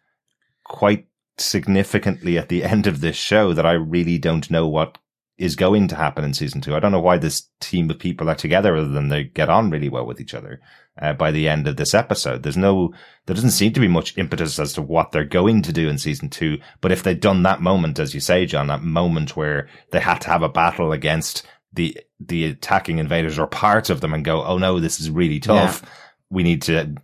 quite 0.63 1.05
significantly 1.37 2.37
at 2.37 2.49
the 2.49 2.63
end 2.63 2.87
of 2.87 3.01
this 3.01 3.15
show 3.15 3.53
that 3.53 3.65
I 3.65 3.73
really 3.73 4.17
don't 4.17 4.49
know 4.49 4.67
what 4.67 4.97
is 5.39 5.55
going 5.55 5.87
to 5.87 5.95
happen 5.95 6.25
in 6.25 6.33
season 6.33 6.59
two. 6.59 6.75
I 6.75 6.79
don't 6.79 6.91
know 6.91 6.99
why 6.99 7.17
this 7.17 7.49
team 7.61 7.89
of 7.89 7.97
people 7.97 8.29
are 8.29 8.35
together 8.35 8.75
other 8.75 8.89
than 8.89 9.07
they 9.07 9.23
get 9.23 9.49
on 9.49 9.69
really 9.69 9.87
well 9.87 10.05
with 10.05 10.19
each 10.19 10.33
other. 10.33 10.59
Uh, 11.01 11.13
by 11.13 11.31
the 11.31 11.47
end 11.47 11.65
of 11.65 11.77
this 11.77 11.93
episode, 11.93 12.43
there's 12.43 12.57
no, 12.57 12.93
there 13.25 13.33
doesn't 13.33 13.51
seem 13.51 13.71
to 13.71 13.79
be 13.79 13.87
much 13.87 14.17
impetus 14.17 14.59
as 14.59 14.73
to 14.73 14.81
what 14.81 15.13
they're 15.13 15.23
going 15.23 15.61
to 15.61 15.71
do 15.71 15.87
in 15.87 15.97
season 15.97 16.29
two. 16.29 16.57
But 16.81 16.91
if 16.91 17.03
they'd 17.03 17.21
done 17.21 17.43
that 17.43 17.61
moment, 17.61 17.99
as 17.99 18.13
you 18.13 18.19
say, 18.19 18.45
John, 18.45 18.67
that 18.67 18.83
moment 18.83 19.37
where 19.37 19.69
they 19.91 20.01
had 20.01 20.19
to 20.21 20.29
have 20.29 20.43
a 20.43 20.49
battle 20.49 20.91
against 20.91 21.47
the, 21.71 21.97
the 22.19 22.43
attacking 22.43 22.97
invaders 22.97 23.39
or 23.39 23.47
part 23.47 23.89
of 23.89 24.01
them 24.01 24.13
and 24.13 24.25
go, 24.25 24.43
Oh 24.43 24.57
no, 24.57 24.81
this 24.81 24.99
is 24.99 25.09
really 25.09 25.39
tough. 25.39 25.81
We 26.29 26.43
need 26.43 26.63
to 26.63 26.95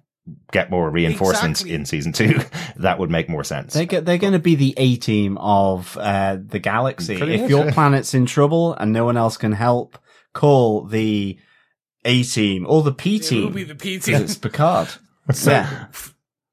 get 0.51 0.71
more 0.71 0.89
reinforcements 0.89 1.61
Exactly. 1.61 1.76
in 1.76 1.86
season 1.86 2.11
two, 2.13 2.39
that 2.78 2.97
would 2.99 3.09
make 3.11 3.30
more 3.30 3.43
sense. 3.43 3.73
They 3.73 3.86
get, 3.86 4.05
they're 4.05 4.17
going 4.17 4.34
to 4.34 4.39
be 4.39 4.55
the 4.55 4.73
A 4.78 4.95
team 4.97 5.38
of 5.38 5.95
uh, 5.97 6.38
the 6.43 6.59
galaxy. 6.59 7.17
Pretty 7.17 7.36
if 7.36 7.41
much, 7.41 7.49
your 7.49 7.65
yeah. 7.65 7.71
planet's 7.73 8.13
in 8.13 8.26
trouble 8.26 8.73
and 8.73 8.91
no 8.91 9.05
one 9.05 9.17
else 9.17 9.38
can 9.38 9.51
help, 9.51 9.97
call 10.34 10.86
the 10.86 11.38
A 12.05 12.23
team 12.23 12.65
or 12.67 12.82
the 12.84 12.91
P 12.93 13.17
It 13.17 13.21
will 13.21 13.28
team. 13.30 13.53
be 13.53 13.63
the 13.63 13.76
P 13.76 13.97
'cause 13.97 14.05
team. 14.05 14.15
It's 14.15 14.36
Picard. 14.36 14.89
yeah. 15.45 15.88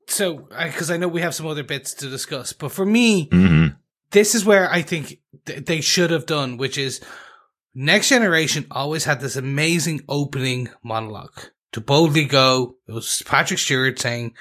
So, 0.06 0.48
because 0.62 0.90
I 0.90 0.96
know 0.98 1.08
we 1.08 1.22
have 1.22 1.34
some 1.34 1.46
other 1.46 1.62
bits 1.64 1.94
to 1.94 2.10
discuss, 2.10 2.52
but 2.52 2.72
for 2.72 2.84
me, 2.86 3.28
hmm 3.30 3.66
this 4.10 4.34
is 4.34 4.44
where 4.44 4.70
I 4.70 4.82
think 4.82 5.20
th- 5.46 5.64
they 5.64 5.80
should 5.80 6.10
have 6.10 6.26
done, 6.26 6.58
which 6.58 6.76
is 6.76 7.00
Next 7.74 8.10
Generation 8.10 8.66
always 8.70 9.04
had 9.06 9.22
this 9.22 9.36
amazing 9.36 10.02
opening 10.06 10.68
monologue 10.84 11.32
to 11.72 11.80
boldly 11.80 12.24
go. 12.24 12.76
It 12.86 12.92
was 12.92 13.22
Patrick 13.26 13.58
Stewart 13.58 13.98
saying, 13.98 14.34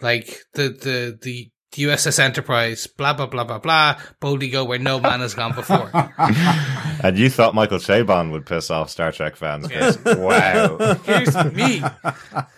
like 0.00 0.40
the 0.54 0.68
the 0.68 1.18
the 1.20 1.50
USS 1.76 2.18
Enterprise, 2.18 2.86
blah 2.86 3.12
blah 3.14 3.26
blah 3.26 3.44
blah 3.44 3.58
blah, 3.58 4.00
boldly 4.20 4.50
go 4.50 4.64
where 4.64 4.78
no 4.78 5.00
man 5.00 5.20
has 5.20 5.34
gone 5.34 5.54
before. 5.54 5.90
And 7.04 7.18
you 7.18 7.28
thought 7.28 7.54
Michael 7.54 7.76
Chabon 7.76 8.32
would 8.32 8.46
piss 8.46 8.70
off 8.70 8.88
Star 8.88 9.12
Trek 9.12 9.36
fans. 9.36 9.68
Chris. 9.68 9.98
wow. 10.02 10.94
Here's 11.04 11.34
me. 11.52 11.82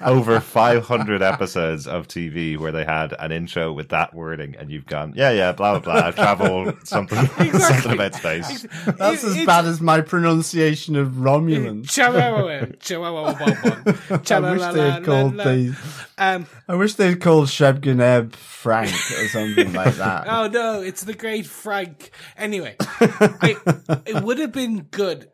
Over 0.00 0.38
500 0.38 1.20
episodes 1.20 1.88
of 1.88 2.06
TV 2.06 2.56
where 2.56 2.70
they 2.70 2.84
had 2.84 3.12
an 3.18 3.32
intro 3.32 3.72
with 3.72 3.88
that 3.88 4.14
wording, 4.14 4.54
and 4.56 4.70
you've 4.70 4.86
gone, 4.86 5.14
yeah, 5.16 5.32
yeah, 5.32 5.50
blah, 5.50 5.80
blah, 5.80 6.00
blah, 6.00 6.10
travel, 6.12 6.72
something, 6.84 7.18
something 7.58 7.92
about 7.92 8.14
space. 8.14 8.62
That's 8.86 9.24
as 9.24 9.32
It's- 9.32 9.46
bad 9.46 9.64
as 9.64 9.80
my 9.80 10.00
pronunciation 10.00 10.94
of 10.94 11.08
Romulan. 11.14 11.90
Chihuahua, 11.90 12.66
Chihuahua, 12.78 13.34
I 13.40 14.52
wish 14.52 14.74
they 14.74 14.90
had 14.90 15.04
called 15.04 15.34
the. 15.34 15.76
Um, 16.18 16.46
I 16.68 16.76
wish 16.76 16.94
they'd 16.94 17.20
called 17.20 17.48
Sheb 17.48 17.80
Guneb 17.80 18.32
Frank 18.32 18.90
or 19.12 19.28
something 19.28 19.72
like 19.74 19.96
that. 19.96 20.26
oh 20.28 20.48
no, 20.48 20.80
it's 20.80 21.04
the 21.04 21.12
great 21.12 21.46
Frank. 21.46 22.10
Anyway, 22.38 22.74
I, 22.80 23.56
it 24.06 24.22
would 24.24 24.35
have 24.38 24.52
been 24.52 24.82
good 24.90 25.30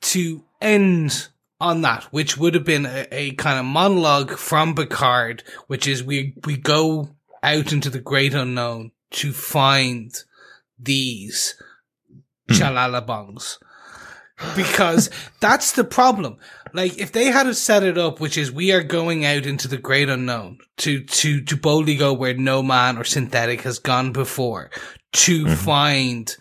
to 0.00 0.44
end 0.60 1.28
on 1.60 1.82
that, 1.82 2.04
which 2.04 2.36
would 2.36 2.54
have 2.54 2.64
been 2.64 2.86
a, 2.86 3.06
a 3.10 3.30
kind 3.32 3.58
of 3.58 3.64
monologue 3.64 4.36
from 4.36 4.74
Picard, 4.74 5.42
which 5.66 5.86
is 5.86 6.04
we, 6.04 6.34
we 6.44 6.56
go 6.56 7.10
out 7.42 7.72
into 7.72 7.90
the 7.90 8.00
great 8.00 8.34
unknown 8.34 8.92
to 9.10 9.32
find 9.32 10.12
these 10.78 11.54
hmm. 12.48 12.54
chalalabongs. 12.54 13.58
Because 14.54 15.08
that's 15.40 15.72
the 15.72 15.84
problem. 15.84 16.36
Like, 16.74 16.98
if 16.98 17.10
they 17.12 17.26
had 17.26 17.44
to 17.44 17.54
set 17.54 17.82
it 17.82 17.96
up, 17.96 18.20
which 18.20 18.36
is 18.36 18.52
we 18.52 18.70
are 18.70 18.82
going 18.82 19.24
out 19.24 19.46
into 19.46 19.66
the 19.66 19.78
great 19.78 20.10
unknown 20.10 20.58
to, 20.78 21.02
to, 21.04 21.40
to 21.40 21.56
boldly 21.56 21.96
go 21.96 22.12
where 22.12 22.34
no 22.34 22.62
man 22.62 22.98
or 22.98 23.04
synthetic 23.04 23.62
has 23.62 23.78
gone 23.78 24.12
before 24.12 24.70
to 25.12 25.44
mm-hmm. 25.46 25.54
find 25.54 26.36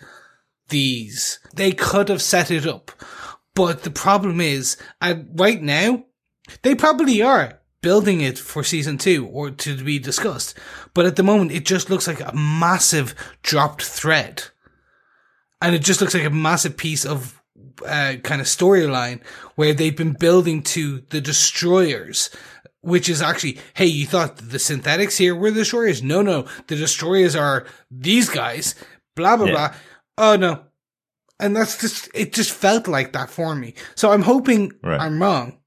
these, 0.68 1.40
they 1.56 1.72
could 1.72 2.10
have 2.10 2.22
set 2.22 2.52
it 2.52 2.66
up. 2.66 2.92
But 3.56 3.84
the 3.84 3.92
problem 3.92 4.42
is, 4.42 4.78
uh, 5.02 5.16
right 5.34 5.62
now, 5.62 6.06
they 6.62 6.76
probably 6.76 7.22
are 7.22 7.60
building 7.82 8.22
it 8.22 8.38
for 8.38 8.64
season 8.64 8.98
two 8.98 9.28
or 9.28 9.52
to 9.52 9.84
be 9.84 10.00
discussed. 10.00 10.56
But 10.94 11.06
at 11.06 11.16
the 11.16 11.24
moment, 11.24 11.52
it 11.52 11.66
just 11.66 11.90
looks 11.90 12.08
like 12.08 12.20
a 12.20 12.36
massive 12.36 13.16
dropped 13.44 13.84
thread. 13.84 14.44
And 15.62 15.74
it 15.76 15.84
just 15.84 16.02
looks 16.02 16.14
like 16.14 16.26
a 16.26 16.30
massive 16.30 16.78
piece 16.78 17.06
of 17.06 17.42
uh, 17.88 18.16
kind 18.24 18.42
of 18.42 18.48
storyline 18.48 19.24
where 19.56 19.74
they've 19.74 19.96
been 19.96 20.14
building 20.14 20.62
to 20.64 21.02
the 21.10 21.22
destroyers, 21.22 22.30
which 22.82 23.08
is 23.10 23.22
actually, 23.22 23.58
hey, 23.74 23.86
you 23.86 24.06
thought 24.06 24.38
the 24.38 24.60
synthetics 24.60 25.18
here 25.18 25.34
were 25.34 25.52
the 25.52 25.62
destroyers? 25.62 26.04
No, 26.04 26.22
no, 26.22 26.48
the 26.68 26.76
destroyers 26.76 27.36
are 27.36 27.66
these 27.90 28.30
guys. 28.30 28.76
Blah 29.16 29.38
blah 29.38 29.46
Yeah. 29.48 29.52
blah. 29.54 29.74
Oh 30.18 30.36
no, 30.36 30.65
and 31.40 31.56
that's 31.56 31.80
just 31.80 32.10
it. 32.14 32.34
Just 32.34 32.52
felt 32.52 32.88
like 32.88 33.14
that 33.14 33.30
for 33.30 33.56
me. 33.56 33.74
So 33.96 34.12
I'm 34.12 34.22
hoping 34.24 34.72
Right. 34.84 35.00
I'm 35.00 35.22
wrong, 35.22 35.60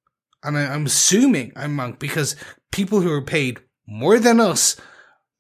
and 0.42 0.56
I, 0.56 0.66
I'm 0.74 0.86
assuming 0.86 1.52
I'm 1.56 1.78
wrong 1.78 1.96
because 1.98 2.36
people 2.72 3.00
who 3.00 3.12
are 3.12 3.22
paid 3.22 3.60
more 3.86 4.18
than 4.18 4.40
us 4.40 4.76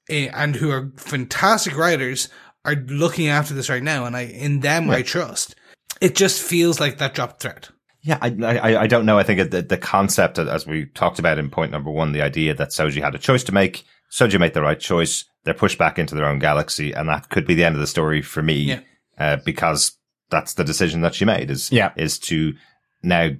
eh, 0.08 0.30
and 0.34 0.56
who 0.56 0.70
are 0.70 0.92
fantastic 0.96 1.76
writers 1.76 2.28
are 2.64 2.74
looking 2.74 3.28
after 3.28 3.54
this 3.54 3.68
right 3.68 3.82
now, 3.82 4.04
and 4.04 4.16
I 4.16 4.22
in 4.22 4.60
them 4.60 4.90
I 4.90 5.02
trust. 5.02 5.54
It 6.00 6.14
just 6.14 6.40
feels 6.42 6.78
like 6.80 6.98
that 6.98 7.14
drop 7.14 7.40
threat 7.40 7.70
Yeah, 8.02 8.18
I, 8.20 8.28
I, 8.42 8.82
I 8.82 8.86
don't 8.86 9.04
know. 9.06 9.18
I 9.18 9.24
think 9.24 9.50
the, 9.50 9.62
the 9.62 9.78
concept, 9.78 10.38
as 10.38 10.66
we 10.66 10.86
talked 10.86 11.18
about 11.18 11.38
in 11.38 11.50
point 11.50 11.72
number 11.72 11.90
one, 11.90 12.12
the 12.12 12.22
idea 12.22 12.54
that 12.54 12.68
Soji 12.70 13.02
had 13.02 13.14
a 13.14 13.18
choice 13.18 13.42
to 13.44 13.52
make. 13.52 13.84
Soji 14.12 14.38
made 14.38 14.54
the 14.54 14.62
right 14.62 14.78
choice. 14.78 15.24
They're 15.44 15.54
pushed 15.54 15.78
back 15.78 15.98
into 15.98 16.14
their 16.14 16.26
own 16.26 16.38
galaxy, 16.38 16.92
and 16.92 17.08
that 17.08 17.30
could 17.30 17.46
be 17.46 17.54
the 17.54 17.64
end 17.64 17.74
of 17.74 17.80
the 17.80 17.86
story 17.86 18.22
for 18.22 18.42
me, 18.42 18.54
Yeah. 18.54 18.80
uh, 19.18 19.36
because 19.44 19.97
that's 20.30 20.54
the 20.54 20.64
decision 20.64 21.00
that 21.02 21.14
she 21.14 21.24
made. 21.24 21.50
Is 21.50 21.70
Yeah. 21.72 21.92
is 21.96 22.18
to 22.20 22.54
now 23.02 23.30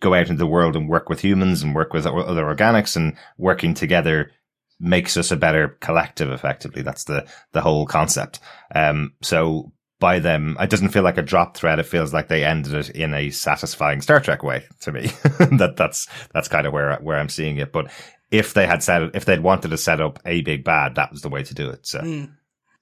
go 0.00 0.14
out 0.14 0.28
into 0.28 0.38
the 0.38 0.46
world 0.46 0.76
and 0.76 0.88
work 0.88 1.08
with 1.08 1.20
humans 1.20 1.62
and 1.62 1.74
work 1.74 1.92
with 1.92 2.06
other 2.06 2.44
organics, 2.44 2.96
and 2.96 3.16
working 3.38 3.74
together 3.74 4.30
makes 4.80 5.16
us 5.16 5.30
a 5.30 5.36
better 5.36 5.68
collective. 5.80 6.30
Effectively, 6.30 6.82
that's 6.82 7.04
the 7.04 7.26
the 7.52 7.60
whole 7.60 7.86
concept. 7.86 8.40
Um, 8.74 9.12
so 9.22 9.72
by 10.00 10.18
them, 10.18 10.56
it 10.60 10.68
doesn't 10.68 10.88
feel 10.90 11.04
like 11.04 11.16
a 11.18 11.22
drop 11.22 11.56
thread. 11.56 11.78
It 11.78 11.86
feels 11.86 12.12
like 12.12 12.28
they 12.28 12.44
ended 12.44 12.74
it 12.74 12.90
in 12.90 13.14
a 13.14 13.30
satisfying 13.30 14.00
Star 14.02 14.20
Trek 14.20 14.42
way 14.42 14.64
to 14.80 14.92
me. 14.92 15.06
that 15.58 15.74
that's 15.76 16.08
that's 16.32 16.48
kind 16.48 16.66
of 16.66 16.72
where 16.72 16.96
where 16.96 17.18
I'm 17.18 17.28
seeing 17.28 17.56
it. 17.58 17.72
But 17.72 17.90
if 18.30 18.52
they 18.52 18.66
had 18.66 18.82
said 18.82 19.10
if 19.14 19.24
they'd 19.24 19.40
wanted 19.40 19.68
to 19.70 19.78
set 19.78 20.00
up 20.00 20.18
a 20.26 20.40
big 20.42 20.64
bad, 20.64 20.96
that 20.96 21.12
was 21.12 21.22
the 21.22 21.28
way 21.28 21.42
to 21.44 21.54
do 21.54 21.70
it. 21.70 21.86
So. 21.86 22.00
Mm. 22.00 22.32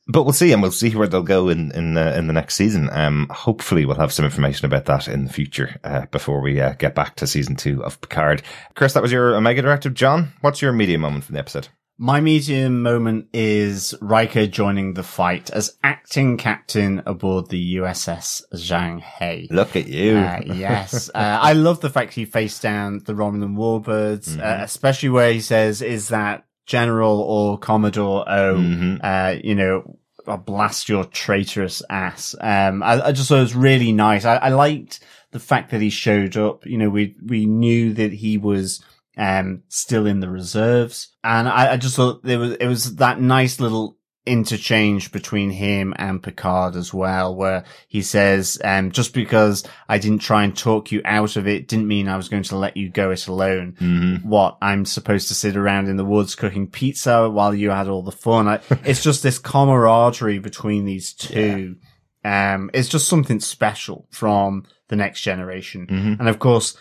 But 0.08 0.24
we'll 0.24 0.32
see, 0.32 0.52
and 0.52 0.60
we'll 0.60 0.72
see 0.72 0.94
where 0.96 1.06
they'll 1.06 1.22
go 1.22 1.48
in 1.48 1.70
in 1.72 1.94
the 1.94 2.16
in 2.18 2.26
the 2.26 2.32
next 2.32 2.56
season. 2.56 2.90
Um, 2.90 3.28
hopefully, 3.30 3.86
we'll 3.86 3.96
have 3.96 4.12
some 4.12 4.24
information 4.24 4.66
about 4.66 4.86
that 4.86 5.06
in 5.06 5.26
the 5.26 5.32
future 5.32 5.78
uh, 5.84 6.06
before 6.06 6.40
we 6.40 6.60
uh, 6.60 6.74
get 6.74 6.94
back 6.94 7.16
to 7.16 7.26
season 7.26 7.54
two 7.54 7.84
of 7.84 8.00
Picard. 8.00 8.42
Chris, 8.74 8.94
that 8.94 9.02
was 9.02 9.12
your 9.12 9.36
Omega 9.36 9.62
directive. 9.62 9.94
John, 9.94 10.32
what's 10.40 10.60
your 10.60 10.72
media 10.72 10.98
moment 10.98 11.24
from 11.24 11.34
the 11.34 11.38
episode? 11.38 11.68
My 11.98 12.20
medium 12.20 12.82
moment 12.82 13.28
is 13.32 13.94
Riker 14.00 14.48
joining 14.48 14.94
the 14.94 15.04
fight 15.04 15.50
as 15.50 15.78
acting 15.84 16.36
captain 16.36 17.02
aboard 17.06 17.48
the 17.48 17.76
USS 17.76 18.42
Zheng 18.54 19.00
He. 19.00 19.46
Look 19.54 19.76
at 19.76 19.86
you. 19.86 20.16
Uh, 20.16 20.40
yes. 20.46 21.10
Uh, 21.14 21.38
I 21.40 21.52
love 21.52 21.80
the 21.80 21.90
fact 21.90 22.14
he 22.14 22.24
faced 22.24 22.62
down 22.62 23.00
the 23.04 23.12
Romulan 23.12 23.54
warbirds, 23.56 24.38
uh, 24.38 24.62
especially 24.64 25.10
where 25.10 25.32
he 25.32 25.40
says, 25.40 25.82
is 25.82 26.08
that 26.08 26.44
General 26.66 27.20
or 27.20 27.58
Commodore 27.58 28.24
O, 28.28 28.54
Mhm. 28.56 29.00
uh, 29.02 29.38
you 29.42 29.54
know, 29.54 29.98
I'll 30.26 30.36
blast 30.36 30.88
your 30.88 31.04
traitorous 31.04 31.82
ass. 31.90 32.34
Um, 32.40 32.82
I, 32.82 33.08
I 33.08 33.12
just 33.12 33.28
thought 33.28 33.38
it 33.38 33.40
was 33.40 33.54
really 33.56 33.92
nice. 33.92 34.24
I, 34.24 34.36
I 34.36 34.48
liked 34.50 35.00
the 35.32 35.40
fact 35.40 35.70
that 35.70 35.80
he 35.80 35.90
showed 35.90 36.36
up. 36.36 36.64
You 36.66 36.78
know, 36.78 36.90
we, 36.90 37.16
we 37.26 37.46
knew 37.46 37.92
that 37.94 38.12
he 38.12 38.38
was, 38.38 38.84
um, 39.16 39.62
still 39.68 40.06
in 40.06 40.20
the 40.20 40.30
reserves. 40.30 41.08
And 41.24 41.48
I, 41.48 41.72
I 41.72 41.76
just 41.76 41.96
thought 41.96 42.22
there 42.22 42.38
was, 42.38 42.52
it 42.52 42.66
was 42.66 42.96
that 42.96 43.20
nice 43.20 43.58
little 43.60 43.96
interchange 44.24 45.10
between 45.10 45.50
him 45.50 45.92
and 45.96 46.22
Picard 46.22 46.76
as 46.76 46.94
well, 46.94 47.34
where 47.34 47.64
he 47.88 48.02
says, 48.02 48.58
um, 48.62 48.92
just 48.92 49.14
because 49.14 49.64
I 49.88 49.98
didn't 49.98 50.20
try 50.20 50.44
and 50.44 50.56
talk 50.56 50.92
you 50.92 51.02
out 51.04 51.36
of 51.36 51.48
it 51.48 51.66
didn't 51.68 51.88
mean 51.88 52.08
I 52.08 52.16
was 52.16 52.28
going 52.28 52.44
to 52.44 52.56
let 52.56 52.76
you 52.76 52.88
go 52.88 53.10
it 53.10 53.26
alone. 53.26 53.76
Mhm. 53.80 54.24
What? 54.24 54.58
I'm 54.62 54.84
supposed 54.84 55.28
to 55.28 55.34
sit 55.34 55.56
around 55.56 55.88
in 55.88 55.96
the 55.96 56.04
woods 56.04 56.34
cooking 56.34 56.68
pizza 56.68 57.28
while 57.28 57.52
you 57.54 57.70
had 57.70 57.88
all 57.88 58.02
the 58.02 58.12
fun. 58.12 58.46
I, 58.48 58.60
it's 58.84 59.02
just 59.02 59.22
this 59.22 59.38
camaraderie 59.38 60.38
between 60.38 60.84
these 60.84 61.12
two. 61.12 61.76
Um, 62.24 62.70
it's 62.72 62.88
just 62.88 63.08
something 63.08 63.40
special 63.40 64.06
from 64.12 64.64
the 64.88 64.96
next 64.96 65.22
generation. 65.22 65.86
Mhm. 65.88 66.20
And 66.20 66.28
of 66.28 66.38
course, 66.38 66.76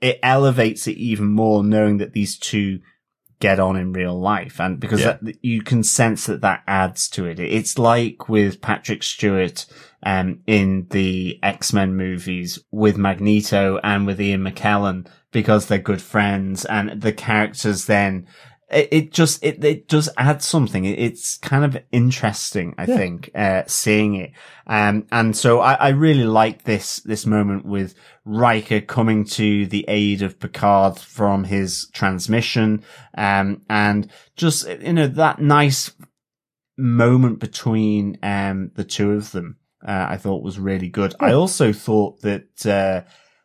it 0.00 0.18
elevates 0.22 0.88
it 0.88 0.96
even 0.96 1.26
more 1.26 1.62
knowing 1.62 1.98
that 1.98 2.12
these 2.12 2.38
two 2.38 2.80
get 3.42 3.58
on 3.58 3.76
in 3.76 3.92
real 3.92 4.18
life. 4.18 4.60
And 4.60 4.78
because 4.78 5.00
Yeah. 5.00 5.16
that, 5.20 5.36
you 5.42 5.62
can 5.62 5.82
sense 5.82 6.26
that 6.26 6.42
that 6.42 6.62
adds 6.68 7.08
to 7.10 7.26
it. 7.26 7.40
It's 7.40 7.76
like 7.76 8.28
with 8.28 8.60
Patrick 8.60 9.02
Stewart, 9.02 9.66
um, 10.04 10.38
in 10.46 10.86
the 10.90 11.38
X-Men 11.42 11.96
movies 11.96 12.58
with 12.70 12.96
Magneto 12.96 13.78
and 13.82 14.06
with 14.06 14.20
Ian 14.20 14.42
McKellen 14.42 15.06
because 15.32 15.66
they're 15.66 15.78
good 15.78 16.02
friends 16.02 16.64
and 16.64 17.00
the 17.00 17.12
characters 17.12 17.86
then 17.86 18.26
it, 18.72 18.88
it 18.90 19.12
just 19.12 19.42
it 19.44 19.62
it 19.64 19.88
does 19.88 20.08
add 20.16 20.42
something. 20.42 20.84
It, 20.84 20.98
it's 20.98 21.38
kind 21.38 21.64
of 21.64 21.82
interesting, 21.92 22.74
I 22.78 22.86
think, 22.86 23.30
uh, 23.34 23.64
seeing 23.66 24.14
it. 24.14 24.32
Um, 24.66 25.06
and 25.12 25.36
so 25.36 25.60
I, 25.60 25.74
I 25.74 25.88
really 25.90 26.24
like 26.24 26.64
this 26.64 27.00
this 27.00 27.26
moment 27.26 27.64
with 27.64 27.94
Riker 28.24 28.80
coming 28.80 29.24
to 29.24 29.66
the 29.66 29.84
aid 29.88 30.22
of 30.22 30.40
Picard 30.40 30.98
from 30.98 31.44
his 31.44 31.88
transmission, 31.92 32.82
um, 33.16 33.62
and 33.68 34.10
just 34.36 34.68
you 34.68 34.92
know 34.92 35.06
that 35.08 35.40
nice 35.40 35.92
moment 36.78 37.38
between 37.38 38.18
um 38.22 38.70
the 38.74 38.84
two 38.84 39.12
of 39.12 39.32
them. 39.32 39.58
Uh, 39.86 40.06
I 40.10 40.16
thought 40.16 40.44
was 40.44 40.60
really 40.60 40.88
good. 40.88 41.14
I 41.18 41.32
also 41.32 41.72
thought 41.72 42.20
that 42.22 42.64
uh, 42.64 43.02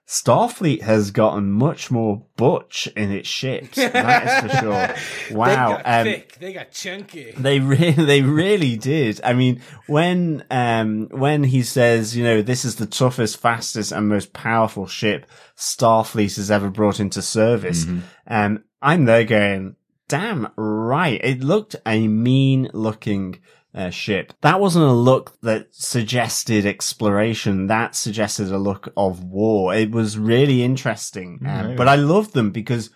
Starfleet 0.08 0.84
has 0.84 1.12
gotten 1.12 1.51
much 1.51 1.91
more 1.91 2.24
butch 2.38 2.88
in 2.95 3.12
its 3.12 3.28
ships. 3.39 3.76
that 3.76 4.45
is 4.45 4.51
for 4.53 4.58
sure. 4.60 5.38
Wow. 5.38 5.47
They 5.78 5.84
got 5.84 5.86
Um, 5.86 6.03
thick. 6.05 6.38
They 6.39 6.53
got 6.53 6.72
chunky. 6.72 7.32
they 7.38 7.60
really, 7.60 7.91
they 8.05 8.22
really 8.22 8.78
did. 8.78 9.20
I 9.24 9.34
mean, 9.34 9.62
when, 9.88 10.45
um, 10.49 11.10
when 11.12 11.43
he 11.43 11.62
says, 11.62 12.16
you 12.16 12.24
know, 12.24 12.41
this 12.41 12.64
is 12.64 12.78
the 12.78 12.86
toughest, 12.86 13.38
fastest, 13.38 13.91
and 13.91 14.08
most 14.08 14.32
powerful 14.32 14.88
ship 14.88 15.26
Starfleet 15.58 16.38
has 16.38 16.49
ever 16.49 16.70
brought 16.70 17.01
into 17.01 17.22
service, 17.22 17.86
um, 18.28 18.64
I'm 18.82 19.05
there 19.05 19.26
going, 19.26 19.76
damn 20.08 20.47
right. 20.55 21.20
It 21.22 21.41
looked 21.41 21.76
a 21.86 22.08
mean 22.08 22.70
looking, 22.74 23.39
uh, 23.74 23.89
ship. 23.89 24.34
That 24.41 24.59
wasn't 24.59 24.86
a 24.86 24.91
look 24.91 25.39
that 25.41 25.68
suggested 25.72 26.65
exploration. 26.65 27.68
That 27.68 27.95
suggested 27.95 28.51
a 28.51 28.57
look 28.57 28.91
of 28.97 29.24
war. 29.24 29.74
It 29.74 29.91
was 29.91 30.18
really 30.18 30.63
interesting. 30.63 31.39
Um, 31.45 31.76
but 31.76 31.88
I 31.88 31.95
loved 31.95 32.34
them 32.34 32.51
because 32.51 32.89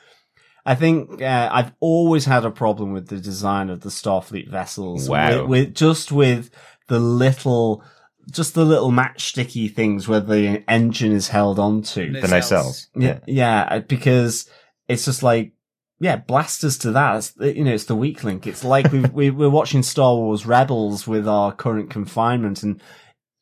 I 0.66 0.76
think 0.76 1.22
uh, 1.22 1.50
I've 1.52 1.74
always 1.80 2.26
had 2.26 2.46
a 2.46 2.52
problem 2.52 2.94
with 2.94 3.08
the 3.08 3.20
design 3.20 3.70
of 3.70 3.82
the 3.82 3.90
Starfleet 3.90 4.50
vessels. 4.50 5.10
Wow. 5.10 5.42
With, 5.42 5.50
with 5.50 5.76
just 5.76 6.12
with 6.12 6.50
the 6.88 7.00
little, 7.00 7.84
just 8.32 8.54
the 8.54 8.66
little 8.66 8.92
matchsticky 8.92 9.74
things 9.74 10.08
where 10.08 10.20
the 10.20 10.64
engine 10.68 11.12
is 11.12 11.28
held 11.28 11.60
onto. 11.60 12.12
The 12.14 12.28
nacelles. 12.28 12.88
Yeah, 12.96 13.20
yeah, 13.28 13.80
because 13.80 14.50
it's 14.88 15.06
just 15.06 15.24
like, 15.24 15.54
yeah, 16.02 16.16
blasters 16.18 16.78
to 16.80 16.92
that. 16.92 17.18
It's, 17.18 17.32
the- 17.32 17.56
you 17.56 17.64
know, 17.64 17.74
it's 17.74 17.86
the 17.86 17.96
weak 17.96 18.24
link. 18.24 18.48
It's 18.48 18.64
like 18.64 18.92
we've, 18.92 19.12
we, 19.14 19.30
we're 19.30 19.50
watching 19.50 19.84
Star 19.84 20.16
Wars 20.16 20.46
Rebels 20.46 21.08
with 21.08 21.28
our 21.28 21.54
current 21.54 21.90
confinement 21.90 22.64
and 22.64 22.82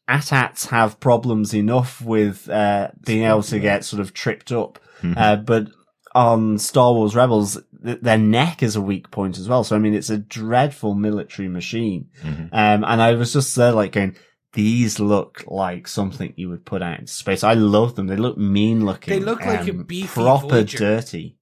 AT-ATs 0.07 0.65
have 0.65 0.99
problems 0.99 1.53
enough 1.53 2.01
with, 2.01 2.49
uh, 2.49 2.89
being 3.05 3.23
able 3.23 3.43
to 3.43 3.59
get 3.59 3.85
sort 3.85 3.99
of 4.01 4.13
tripped 4.13 4.51
up. 4.51 4.79
Uh, 5.17 5.35
but 5.37 5.67
on 6.13 6.57
Star 6.57 6.93
Wars 6.93 7.15
Rebels, 7.15 7.59
th- 7.85 7.99
their 8.01 8.17
neck 8.17 8.61
is 8.63 8.75
a 8.75 8.81
weak 8.81 9.11
point 9.11 9.37
as 9.37 9.47
well. 9.47 9.63
So, 9.63 9.75
I 9.75 9.79
mean, 9.79 9.93
it's 9.93 10.09
a 10.09 10.17
dreadful 10.17 10.95
military 10.95 11.47
machine. 11.47 12.09
Um, 12.51 12.83
and 12.83 13.01
I 13.01 13.13
was 13.13 13.31
just 13.33 13.55
there 13.55 13.71
like 13.71 13.91
going, 13.93 14.15
these 14.53 14.99
look 14.99 15.43
like 15.47 15.87
something 15.87 16.33
you 16.35 16.49
would 16.49 16.65
put 16.65 16.81
out 16.81 16.99
in 16.99 17.05
space. 17.07 17.43
I 17.43 17.53
love 17.53 17.95
them. 17.95 18.07
They 18.07 18.15
look 18.17 18.37
mean 18.37 18.83
looking. 18.83 19.13
They 19.19 19.23
look 19.23 19.45
like 19.45 19.67
a 19.67 19.73
beefy 19.73 20.07
proper 20.07 20.47
Voyager. 20.49 20.77
dirty. 20.79 21.37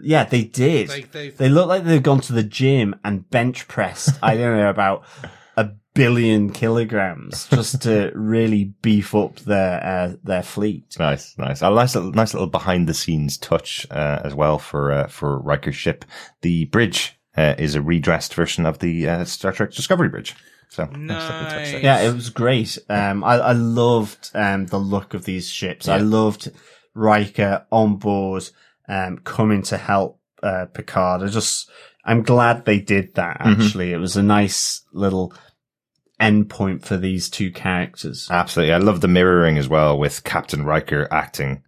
Yeah, 0.00 0.24
they 0.24 0.44
did. 0.44 0.88
Like 0.88 1.12
they, 1.12 1.30
They 1.30 1.48
look 1.48 1.68
like 1.68 1.84
they've 1.84 2.02
gone 2.02 2.20
to 2.22 2.32
the 2.32 2.42
gym 2.42 2.94
and 3.04 3.28
bench 3.30 3.68
pressed, 3.68 4.18
I 4.22 4.36
don't 4.36 4.56
know, 4.56 4.68
about 4.70 5.04
a 5.56 5.70
billion 5.94 6.50
kilograms 6.50 7.46
just 7.48 7.82
to 7.82 8.10
really 8.14 8.64
beef 8.82 9.14
up 9.14 9.36
their, 9.40 9.84
uh, 9.84 10.16
their 10.24 10.42
fleet. 10.42 10.96
Nice, 10.98 11.38
nice. 11.38 11.62
A 11.62 11.70
nice 11.70 11.94
little, 11.94 12.12
nice 12.12 12.34
little 12.34 12.48
behind 12.48 12.88
the 12.88 12.94
scenes 12.94 13.38
touch 13.38 13.86
uh, 13.90 14.20
as 14.24 14.34
well 14.34 14.58
for 14.58 14.90
uh, 14.92 15.06
for 15.06 15.38
Riker's 15.38 15.76
ship. 15.76 16.04
The 16.42 16.64
bridge 16.66 17.16
uh, 17.36 17.54
is 17.58 17.74
a 17.76 17.82
redressed 17.82 18.34
version 18.34 18.66
of 18.66 18.80
the 18.80 19.08
uh, 19.08 19.24
Star 19.24 19.52
Trek 19.52 19.72
Discovery 19.72 20.08
Bridge. 20.08 20.34
So 20.70 20.86
nice 20.86 21.22
little 21.22 21.40
touch 21.42 21.50
there. 21.50 21.72
Nice. 21.74 21.82
Yeah, 21.84 22.00
it 22.00 22.14
was 22.14 22.30
great. 22.30 22.78
Um, 22.88 23.22
I, 23.22 23.34
I 23.34 23.52
loved, 23.52 24.30
um, 24.34 24.66
the 24.66 24.78
look 24.78 25.14
of 25.14 25.24
these 25.24 25.48
ships. 25.48 25.86
I 25.86 25.98
loved 25.98 26.50
Riker 26.94 27.64
on 27.70 27.96
board, 27.96 28.48
um, 28.88 29.18
coming 29.18 29.62
to 29.62 29.76
help, 29.76 30.20
uh, 30.42 30.66
Picard. 30.66 31.22
I 31.22 31.28
just, 31.28 31.70
I'm 32.04 32.22
glad 32.22 32.64
they 32.64 32.80
did 32.80 33.14
that, 33.14 33.38
actually. 33.40 33.92
It 33.92 33.98
was 33.98 34.16
a 34.16 34.22
nice 34.22 34.82
little 34.92 35.32
endpoint 36.20 36.82
for 36.82 36.96
these 36.96 37.28
two 37.28 37.50
characters. 37.50 38.28
Absolutely. 38.30 38.72
I 38.72 38.78
love 38.78 39.00
the 39.00 39.08
mirroring 39.08 39.58
as 39.58 39.68
well 39.68 39.98
with 39.98 40.24
Captain 40.24 40.64
Riker 40.64 41.08
acting, 41.10 41.62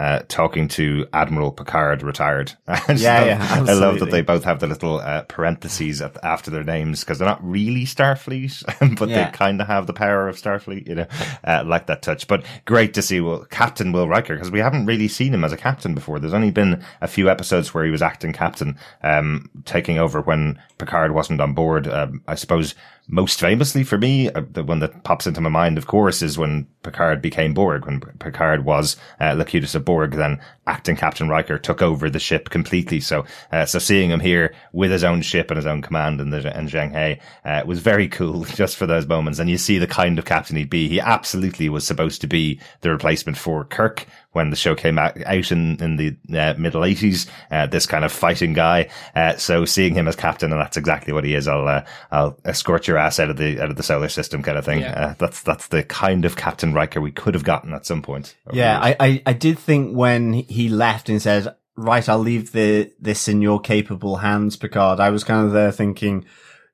uh, 0.00 0.20
talking 0.28 0.68
to 0.68 1.06
Admiral 1.12 1.50
Picard 1.50 2.02
retired. 2.02 2.52
I 2.68 2.78
just 2.88 3.02
Yeah, 3.02 3.18
love- 3.18 3.26
yeah, 3.26 3.64
I 3.68 3.72
love 3.74 3.98
that 3.98 4.10
they 4.10 4.22
both 4.22 4.44
have 4.44 4.60
the 4.60 4.66
little 4.68 4.98
uh, 5.00 5.22
parentheses 5.22 6.00
at, 6.00 6.16
after 6.24 6.50
their 6.52 6.62
names 6.62 7.00
because 7.00 7.18
they're 7.18 7.28
not 7.28 7.42
really 7.42 7.84
Starfleet, 7.84 8.96
but 8.98 9.08
Yeah. 9.08 9.30
they 9.30 9.36
kind 9.36 9.60
of 9.60 9.66
have 9.66 9.86
the 9.88 9.92
power 9.92 10.28
of 10.28 10.36
Starfleet, 10.36 10.86
you 10.86 10.94
know, 10.94 11.06
uh, 11.44 11.64
like 11.66 11.86
that 11.86 12.02
touch. 12.02 12.28
But 12.28 12.44
great 12.64 12.94
to 12.94 13.02
see 13.02 13.20
well, 13.20 13.44
Captain 13.50 13.90
Will 13.92 14.06
Riker 14.08 14.34
because 14.34 14.50
we 14.52 14.60
haven't 14.60 14.86
really 14.86 15.08
seen 15.08 15.34
him 15.34 15.42
as 15.44 15.52
a 15.52 15.56
captain 15.56 15.94
before. 15.94 16.18
There's 16.20 16.34
only 16.34 16.50
been 16.52 16.84
a 17.00 17.08
few 17.08 17.28
episodes 17.28 17.74
where 17.74 17.84
he 17.84 17.90
was 17.90 18.02
acting 18.02 18.32
captain, 18.32 18.78
um, 19.02 19.50
taking 19.64 19.98
over 19.98 20.20
when 20.20 20.60
Picard 20.78 21.12
wasn't 21.12 21.40
on 21.40 21.54
board. 21.54 21.88
Um, 21.88 22.22
I 22.28 22.36
suppose 22.36 22.74
most 23.08 23.40
famously 23.40 23.82
for 23.82 23.96
me, 23.96 24.30
uh, 24.30 24.42
the 24.52 24.62
one 24.62 24.80
that 24.80 25.02
pops 25.02 25.26
into 25.26 25.40
my 25.40 25.48
mind, 25.48 25.78
of 25.78 25.86
course, 25.86 26.20
is 26.20 26.38
when 26.38 26.68
Picard 26.82 27.22
became 27.22 27.54
Borg. 27.54 27.86
When 27.86 28.00
Picard 28.00 28.64
was 28.64 28.96
uh, 29.18 29.34
of 29.74 29.84
Borg, 29.84 30.12
then 30.12 30.40
acting 30.68 30.96
Captain 30.96 31.28
Riker 31.28 31.58
took 31.58 31.82
over 31.82 32.10
the 32.10 32.20
ship 32.20 32.50
completely. 32.50 33.00
So, 33.00 33.24
uh, 33.50 33.66
so 33.66 33.78
seeing 33.78 34.10
him 34.10 34.20
here 34.20 34.54
with 34.72 34.90
his 34.90 35.02
own 35.02 35.22
ship 35.22 35.50
and 35.50 35.56
his 35.56 35.66
own 35.66 35.82
command 35.82 36.20
in 36.20 36.30
the 36.30 36.38
in 36.58 36.68
Zheng 36.68 37.18
uh, 37.44 37.62
was 37.66 37.80
very 37.80 38.08
cool 38.08 38.44
just 38.44 38.76
for 38.76 38.86
those 38.86 39.06
moments. 39.06 39.38
And 39.38 39.50
you 39.50 39.58
see 39.58 39.78
the 39.78 39.86
kind 39.86 40.18
of 40.18 40.24
captain 40.24 40.56
he'd 40.56 40.70
be. 40.70 40.88
He 40.88 41.00
absolutely 41.00 41.68
was 41.68 41.86
supposed 41.86 42.20
to 42.20 42.26
be 42.26 42.60
the 42.82 42.90
replacement 42.90 43.38
for 43.38 43.64
Kirk 43.64 44.06
when 44.32 44.50
the 44.50 44.56
show 44.56 44.74
came 44.74 44.98
out, 44.98 45.20
out 45.26 45.50
in, 45.50 45.82
in 45.82 45.96
the 45.96 46.16
uh, 46.38 46.54
middle 46.58 46.82
80s, 46.82 47.28
uh, 47.50 47.66
this 47.66 47.86
kind 47.86 48.04
of 48.04 48.12
fighting 48.12 48.52
guy. 48.52 48.88
Uh, 49.14 49.36
so 49.36 49.64
seeing 49.64 49.94
him 49.94 50.06
as 50.06 50.16
captain, 50.16 50.52
and 50.52 50.60
that's 50.60 50.76
exactly 50.76 51.12
what 51.12 51.24
he 51.24 51.34
is, 51.34 51.48
I'll, 51.48 51.66
uh, 51.66 51.84
I'll 52.10 52.38
escort 52.44 52.86
your 52.86 52.98
ass 52.98 53.18
out 53.18 53.30
of 53.30 53.38
the, 53.38 53.60
out 53.60 53.70
of 53.70 53.76
the 53.76 53.82
solar 53.82 54.08
system 54.08 54.42
kind 54.42 54.58
of 54.58 54.64
thing. 54.64 54.80
Yeah. 54.80 54.92
Uh, 54.92 55.14
that's, 55.18 55.42
that's 55.42 55.68
the 55.68 55.82
kind 55.82 56.24
of 56.24 56.36
Captain 56.36 56.74
Riker 56.74 57.00
we 57.00 57.10
could 57.10 57.34
have 57.34 57.44
gotten 57.44 57.72
at 57.72 57.86
some 57.86 58.02
point. 58.02 58.36
Yeah. 58.52 58.78
I, 58.78 58.96
I, 59.00 59.22
I 59.26 59.32
did 59.32 59.58
think 59.58 59.96
when 59.96 60.34
he 60.34 60.57
left 60.66 61.10
and 61.10 61.20
said, 61.20 61.54
right, 61.76 62.08
I'll 62.08 62.18
leave 62.18 62.52
the, 62.52 62.90
this 62.98 63.28
in 63.28 63.42
your 63.42 63.60
capable 63.60 64.16
hands, 64.16 64.56
Picard. 64.56 64.98
I 64.98 65.10
was 65.10 65.24
kind 65.24 65.46
of 65.46 65.52
there 65.52 65.72
thinking, 65.72 66.24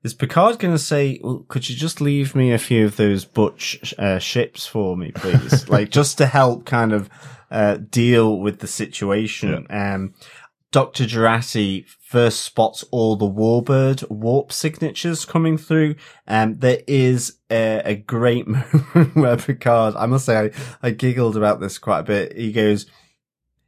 is 0.05 0.15
Picard 0.15 0.59
going 0.59 0.75
to 0.75 0.79
say, 0.79 1.19
well, 1.23 1.45
could 1.49 1.69
you 1.69 1.75
just 1.75 2.01
leave 2.01 2.35
me 2.37 2.53
a 2.53 2.59
few 2.59 2.87
of 2.87 2.97
those 2.97 3.25
butch, 3.25 3.93
uh, 3.99 4.19
ships 4.19 4.67
for 4.67 4.97
me, 4.97 5.11
please? 5.11 5.69
like, 5.69 5.91
just 5.91 6.19
to 6.19 6.27
help 6.27 6.65
kind 6.65 6.93
of, 6.93 7.11
uh, 7.51 7.77
deal 7.77 8.39
with 8.39 8.61
the 8.61 8.67
situation. 8.67 9.67
Um, 9.71 10.15
Dr. 10.75 11.05
Jurati 11.05 11.87
first 11.87 12.41
spots 12.41 12.85
all 12.91 13.15
the 13.15 13.31
Warbird 13.31 14.11
warp 14.11 14.51
signatures 14.51 15.25
coming 15.25 15.57
through. 15.57 15.95
Um, 16.27 16.59
there 16.59 16.83
is 16.89 17.39
a, 17.49 17.81
a 17.85 17.95
great 17.95 18.47
moment 18.49 19.15
where 19.15 19.37
Picard, 19.37 19.95
I 19.95 20.07
must 20.07 20.27
say, 20.27 20.37
I, 20.37 20.51
I 20.83 20.91
giggled 20.91 21.37
about 21.37 21.61
this 21.61 21.79
quite 21.79 22.01
a 22.01 22.03
bit. 22.03 22.37
He 22.37 22.51
goes, 22.51 22.87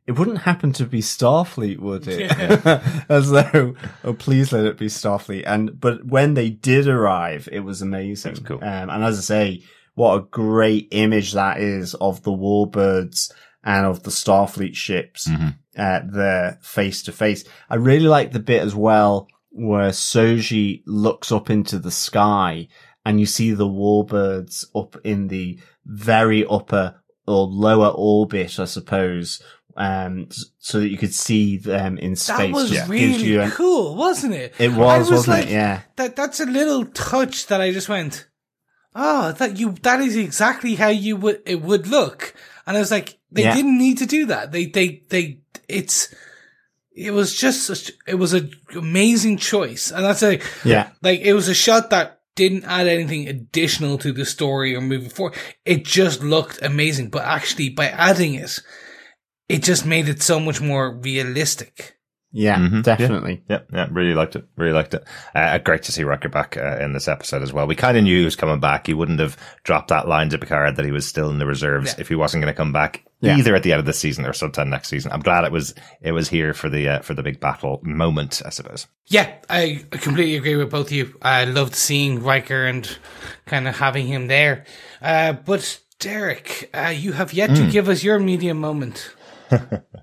it 0.07 0.13
wouldn't 0.13 0.39
happen 0.39 0.73
to 0.75 0.87
be 0.87 1.01
Starfleet, 1.01 1.79
would 1.81 2.07
it? 2.09 2.31
As 3.09 3.31
though, 3.31 3.75
oh, 4.05 4.13
please 4.15 4.53
let 4.53 4.65
it 4.65 4.79
be 4.79 4.87
Starfleet. 4.87 5.45
And, 5.47 5.79
but 5.81 6.05
when 6.07 6.35
they 6.35 6.51
did 6.51 6.87
arrive, 6.89 7.49
it 7.51 7.61
was 7.61 7.83
amazing. 7.83 8.35
That's 8.35 8.47
cool. 8.47 8.59
Um, 8.63 8.91
and 8.91 9.03
as 9.05 9.19
I 9.19 9.23
say, 9.23 9.65
what 9.95 10.17
a 10.17 10.21
great 10.31 10.89
image 10.91 11.33
that 11.33 11.59
is 11.61 11.95
of 11.95 12.23
the 12.23 12.31
Warbirds 12.33 13.33
and 13.65 13.87
of 13.87 14.03
the 14.05 14.11
Starfleet 14.11 14.77
ships 14.77 15.27
Mm-hmm. 15.29 15.49
uh, 15.77 16.01
there 16.13 16.59
face 16.63 17.03
to 17.05 17.13
face. 17.13 17.45
I 17.69 17.75
really 17.77 18.07
like 18.07 18.33
the 18.33 18.39
bit 18.41 18.63
as 18.63 18.75
well 18.75 19.27
where 19.51 19.91
Soji 19.91 20.83
looks 20.87 21.33
up 21.33 21.49
into 21.51 21.79
the 21.79 21.91
sky 21.91 22.69
and 23.07 23.19
you 23.19 23.25
see 23.27 23.53
the 23.53 23.67
warbirds 23.67 24.67
up 24.75 24.97
in 25.03 25.29
the 25.29 25.59
very 25.87 26.45
upper 26.45 27.01
or 27.27 27.47
lower 27.47 27.89
orbit, 27.89 28.59
I 28.61 28.67
suppose, 28.67 29.43
um, 29.77 30.29
so 30.59 30.81
that 30.81 30.89
you 30.89 30.99
could 30.99 31.15
see 31.15 31.59
them 31.59 31.99
in 31.99 32.17
space. 32.17 32.39
that 32.39 32.51
was 32.53 32.89
really 32.89 33.37
an- 33.37 33.51
cool, 33.51 33.95
wasn't 33.95 34.35
it? 34.35 34.55
It 34.59 34.71
I 34.73 34.77
was, 34.77 35.11
wasn't 35.11 35.29
like, 35.39 35.47
it? 35.47 35.53
Yeah. 35.53 35.83
That 35.97 36.17
that's 36.17 36.41
a 36.41 36.47
little 36.47 36.85
touch 36.87 37.47
that 37.49 37.61
I 37.61 37.73
just 37.73 37.89
went, 37.89 38.27
oh, 38.95 39.33
that 39.33 39.59
you 39.59 39.73
that 39.83 40.01
is 40.01 40.17
exactly 40.17 40.75
how 40.77 40.89
you 40.89 41.17
would 41.17 41.43
it 41.47 41.61
would 41.63 41.87
look, 41.87 42.35
and 42.67 42.77
I 42.77 42.81
was 42.81 42.91
like, 42.91 43.19
they 43.31 43.43
Yeah. 43.43 43.55
didn't 43.55 43.79
need 43.79 43.99
to 43.99 44.07
do 44.07 44.27
that. 44.27 44.53
They 44.53 44.67
they 44.67 45.03
they 45.09 45.41
it's. 45.69 46.15
It 46.99 47.11
was 47.11 47.37
just, 47.37 47.65
such- 47.65 47.93
it 48.07 48.15
was 48.15 48.33
an 48.33 48.53
amazing 48.75 49.37
choice. 49.37 49.91
And 49.91 50.03
that's 50.03 50.23
a, 50.23 50.41
Yeah. 50.65 50.89
like, 51.03 51.21
it 51.21 51.35
was 51.35 51.47
a 51.47 51.53
shot 51.53 51.91
that 51.91 52.23
didn't 52.37 52.65
add 52.65 52.87
anything 52.87 53.29
additional 53.29 53.99
to 53.99 54.13
the 54.13 54.25
story 54.25 54.75
or 54.75 54.81
moving 54.81 55.11
forward. 55.11 55.35
It 55.67 55.85
just 55.85 56.23
looked 56.23 56.63
amazing. 56.63 57.11
But 57.11 57.25
actually, 57.27 57.69
by 57.69 57.89
adding 57.89 58.33
it, 58.37 58.61
it 59.49 59.63
just 59.63 59.87
made 59.87 60.09
it 60.09 60.23
so 60.23 60.41
much 60.41 60.61
more 60.61 60.91
realistic. 60.97 61.93
Yeah, 62.33 62.57
Mhm. 62.59 62.83
definitely. 62.83 63.43
Yeah, 63.49 63.61
yeah, 63.73 63.87
really 63.91 64.13
liked 64.13 64.37
it. 64.37 64.45
Really 64.57 64.73
liked 64.75 64.93
it. 64.93 65.05
Uh, 65.35 65.57
great 65.59 65.85
to 65.85 65.93
see 65.93 66.05
Riker 66.05 66.29
back 66.29 66.57
uh, 66.59 66.77
in 66.81 66.93
this 66.93 67.09
episode 67.09 67.41
as 67.43 67.51
well. 67.53 67.67
We 67.67 67.75
kind 67.77 67.97
of 67.97 68.03
knew 68.05 68.19
he 68.19 68.25
was 68.27 68.37
coming 68.37 68.61
back. 68.61 68.87
He 68.89 68.93
wouldn't 68.95 69.21
have 69.21 69.39
dropped 69.63 69.89
that 69.89 70.07
line 70.07 70.29
to 70.31 70.39
Picard 70.39 70.77
that 70.77 70.85
he 70.85 70.91
was 70.91 71.07
still 71.07 71.31
in 71.31 71.39
the 71.39 71.47
reserves 71.47 71.95
Yeah. 71.97 72.01
if 72.03 72.09
he 72.09 72.15
wasn't 72.15 72.43
going 72.43 72.53
to 72.53 72.57
come 72.57 72.73
back 72.75 73.05
Yeah. 73.23 73.37
either 73.39 73.55
at 73.55 73.63
the 73.63 73.73
end 73.73 73.79
of 73.81 73.87
the 73.87 73.95
season 73.95 74.27
or 74.27 74.35
sometime 74.35 74.69
next 74.69 74.89
season. 74.89 75.13
I'm 75.13 75.21
glad 75.21 75.45
it 75.45 75.53
was 75.53 75.73
it 76.03 76.13
was 76.13 76.29
here 76.29 76.53
for 76.53 76.69
the 76.69 76.89
uh, 76.89 77.01
for 77.01 77.15
the 77.15 77.23
big 77.23 77.41
battle 77.41 77.81
moment, 77.85 78.43
I 78.45 78.51
suppose. 78.51 78.87
Yeah, 79.07 79.31
I 79.49 79.85
completely 79.93 80.37
agree 80.37 80.57
with 80.57 80.69
both 80.71 80.89
of 80.89 80.93
you. 80.93 81.15
I 81.23 81.45
loved 81.45 81.75
seeing 81.75 82.23
Riker 82.23 82.67
and 82.67 82.99
kind 83.47 83.67
of 83.67 83.79
having 83.79 84.09
him 84.09 84.27
there. 84.27 84.65
Uh, 85.01 85.33
but 85.33 85.81
Derek, 86.01 86.69
uh, 86.75 86.89
you 86.95 87.13
have 87.13 87.33
yet 87.33 87.55
to 87.57 87.71
give 87.71 87.89
us 87.89 88.05
your 88.05 88.19
media 88.19 88.53
moment. 88.53 89.11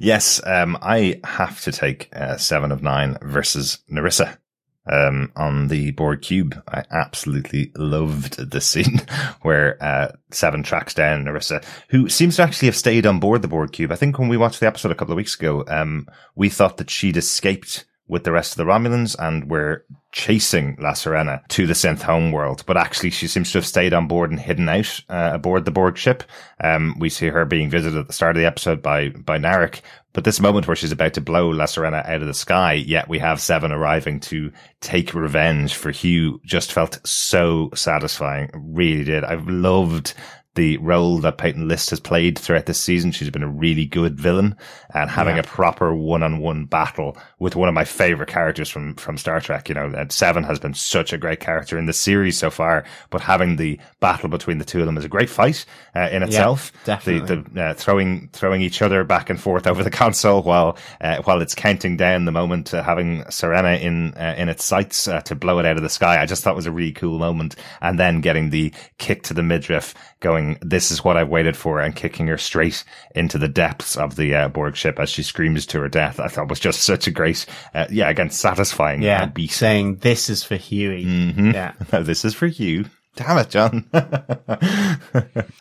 Yes, 0.00 0.40
um, 0.44 0.76
I 0.82 1.20
have 1.24 1.60
to 1.62 1.72
take 1.72 2.08
uh, 2.12 2.36
Seven 2.36 2.72
of 2.72 2.82
Nine 2.82 3.16
versus 3.22 3.78
Narissa 3.90 4.38
um, 4.90 5.32
on 5.36 5.68
the 5.68 5.92
Borg 5.92 6.22
cube. 6.22 6.60
I 6.68 6.84
absolutely 6.90 7.72
loved 7.76 8.50
the 8.50 8.60
scene 8.60 9.00
where 9.42 9.82
uh, 9.82 10.12
Seven 10.30 10.62
tracks 10.62 10.94
down 10.94 11.24
Narissa, 11.24 11.64
who 11.88 12.08
seems 12.08 12.36
to 12.36 12.42
actually 12.42 12.66
have 12.66 12.76
stayed 12.76 13.06
on 13.06 13.20
board 13.20 13.42
the 13.42 13.48
Borg 13.48 13.72
cube. 13.72 13.92
I 13.92 13.96
think 13.96 14.18
when 14.18 14.28
we 14.28 14.36
watched 14.36 14.60
the 14.60 14.66
episode 14.66 14.92
a 14.92 14.94
couple 14.94 15.12
of 15.12 15.18
weeks 15.18 15.36
ago, 15.36 15.64
um, 15.68 16.08
we 16.34 16.48
thought 16.48 16.78
that 16.78 16.90
she'd 16.90 17.16
escaped 17.16 17.84
with 18.10 18.24
the 18.24 18.32
rest 18.32 18.52
of 18.52 18.56
the 18.58 18.70
Romulans 18.70 19.16
and 19.18 19.48
were 19.48 19.84
chasing 20.12 20.76
La 20.80 20.90
Sirena 20.90 21.46
to 21.48 21.66
the 21.66 21.72
synth 21.72 22.02
homeworld. 22.02 22.64
But 22.66 22.76
actually, 22.76 23.10
she 23.10 23.28
seems 23.28 23.52
to 23.52 23.58
have 23.58 23.66
stayed 23.66 23.94
on 23.94 24.08
board 24.08 24.30
and 24.30 24.40
hidden 24.40 24.68
out 24.68 25.00
uh, 25.08 25.30
aboard 25.34 25.64
the 25.64 25.70
Borg 25.70 25.96
ship. 25.96 26.24
Um, 26.62 26.96
we 26.98 27.08
see 27.08 27.28
her 27.28 27.44
being 27.44 27.70
visited 27.70 27.98
at 27.98 28.06
the 28.08 28.12
start 28.12 28.36
of 28.36 28.40
the 28.40 28.46
episode 28.46 28.82
by 28.82 29.10
by 29.10 29.38
Narek. 29.38 29.80
But 30.12 30.24
this 30.24 30.40
moment 30.40 30.66
where 30.66 30.74
she's 30.74 30.90
about 30.90 31.14
to 31.14 31.20
blow 31.20 31.50
La 31.50 31.66
Sirena 31.66 32.04
out 32.04 32.20
of 32.20 32.26
the 32.26 32.34
sky, 32.34 32.72
yet 32.72 33.08
we 33.08 33.20
have 33.20 33.40
Seven 33.40 33.70
arriving 33.70 34.18
to 34.20 34.50
take 34.80 35.14
revenge 35.14 35.74
for 35.74 35.92
Hugh, 35.92 36.40
just 36.44 36.72
felt 36.72 36.98
so 37.06 37.70
satisfying. 37.76 38.50
Really 38.52 39.04
did. 39.04 39.22
I've 39.22 39.48
loved 39.48 40.14
the 40.60 40.76
role 40.76 41.16
that 41.20 41.38
Peyton 41.38 41.66
List 41.68 41.88
has 41.88 42.00
played 42.00 42.38
throughout 42.38 42.66
this 42.66 42.78
season. 42.78 43.12
She's 43.12 43.30
been 43.30 43.42
a 43.42 43.48
really 43.48 43.86
good 43.86 44.20
villain 44.20 44.54
and 44.92 45.08
having 45.08 45.36
Yeah. 45.36 45.40
a 45.40 45.44
proper 45.44 45.94
one-on-one 45.94 46.66
battle 46.66 47.16
with 47.38 47.56
one 47.56 47.66
of 47.66 47.74
my 47.74 47.84
favorite 47.86 48.28
characters 48.28 48.68
from, 48.68 48.94
from 48.96 49.16
Star 49.16 49.40
Trek. 49.40 49.70
You 49.70 49.74
know, 49.74 49.86
and 49.96 50.12
Seven 50.12 50.44
has 50.44 50.58
been 50.58 50.74
such 50.74 51.14
a 51.14 51.18
great 51.18 51.40
character 51.40 51.78
in 51.78 51.86
the 51.86 51.94
series 51.94 52.36
so 52.38 52.50
far, 52.50 52.84
but 53.08 53.22
having 53.22 53.56
the 53.56 53.80
battle 54.00 54.28
between 54.28 54.58
the 54.58 54.64
two 54.66 54.80
of 54.80 54.86
them 54.86 54.98
is 54.98 55.04
a 55.04 55.08
great 55.08 55.30
fight 55.30 55.64
uh, 55.96 56.08
in 56.12 56.22
itself. 56.22 56.72
definitely. 56.84 57.26
The, 57.36 57.50
the 57.50 57.62
uh, 57.62 57.74
throwing 57.74 58.28
throwing 58.34 58.60
each 58.60 58.82
other 58.82 59.02
back 59.02 59.30
and 59.30 59.40
forth 59.40 59.66
over 59.66 59.82
the 59.82 59.90
console 60.02 60.42
while 60.42 60.76
uh, 61.00 61.22
while 61.22 61.40
it's 61.40 61.54
counting 61.54 61.96
down 61.96 62.26
the 62.26 62.32
moment 62.32 62.66
to 62.68 62.82
having 62.82 63.22
Sirena 63.30 63.80
in 63.80 64.12
uh, 64.14 64.34
in 64.36 64.50
its 64.50 64.64
sights 64.64 65.08
uh, 65.08 65.22
to 65.22 65.34
blow 65.34 65.58
it 65.58 65.64
out 65.64 65.76
of 65.78 65.82
the 65.82 65.88
sky. 65.88 66.20
I 66.20 66.26
just 66.26 66.44
thought 66.44 66.54
was 66.54 66.66
a 66.66 66.70
really 66.70 66.92
cool 66.92 67.18
moment, 67.18 67.56
and 67.80 67.98
then 67.98 68.20
getting 68.20 68.50
the 68.50 68.72
kick 68.98 69.22
to 69.24 69.34
the 69.34 69.42
midriff, 69.42 69.94
going, 70.20 70.58
"This 70.62 70.90
is 70.90 71.02
what 71.04 71.16
I've 71.16 71.28
waited 71.28 71.56
for," 71.56 71.80
and 71.80 71.94
kicking 71.96 72.26
her 72.28 72.38
straight 72.38 72.84
into 73.14 73.38
the 73.38 73.48
depths 73.48 73.96
of 73.96 74.16
the 74.16 74.34
uh, 74.34 74.48
Borg 74.48 74.76
ship 74.76 74.98
as 75.00 75.10
she 75.10 75.22
screams 75.22 75.66
to 75.66 75.80
her 75.80 75.88
death. 75.88 76.20
I 76.20 76.28
thought 76.28 76.48
was 76.48 76.60
just 76.60 76.82
such 76.82 77.06
a 77.06 77.10
great, 77.10 77.44
uh, 77.74 77.86
yeah, 77.90 78.08
again, 78.08 78.30
satisfying. 78.30 79.02
Yeah, 79.02 79.24
uh, 79.24 79.26
beat. 79.26 79.50
saying 79.50 79.96
this 79.96 80.30
is 80.30 80.44
for 80.44 80.56
Huey. 80.56 81.04
Mhm. 81.04 81.52
Yeah, 81.54 81.72
this 82.02 82.24
is 82.24 82.34
for 82.34 82.46
you. 82.46 82.86
Damn 83.16 83.38
it, 83.38 83.50
John. 83.50 83.86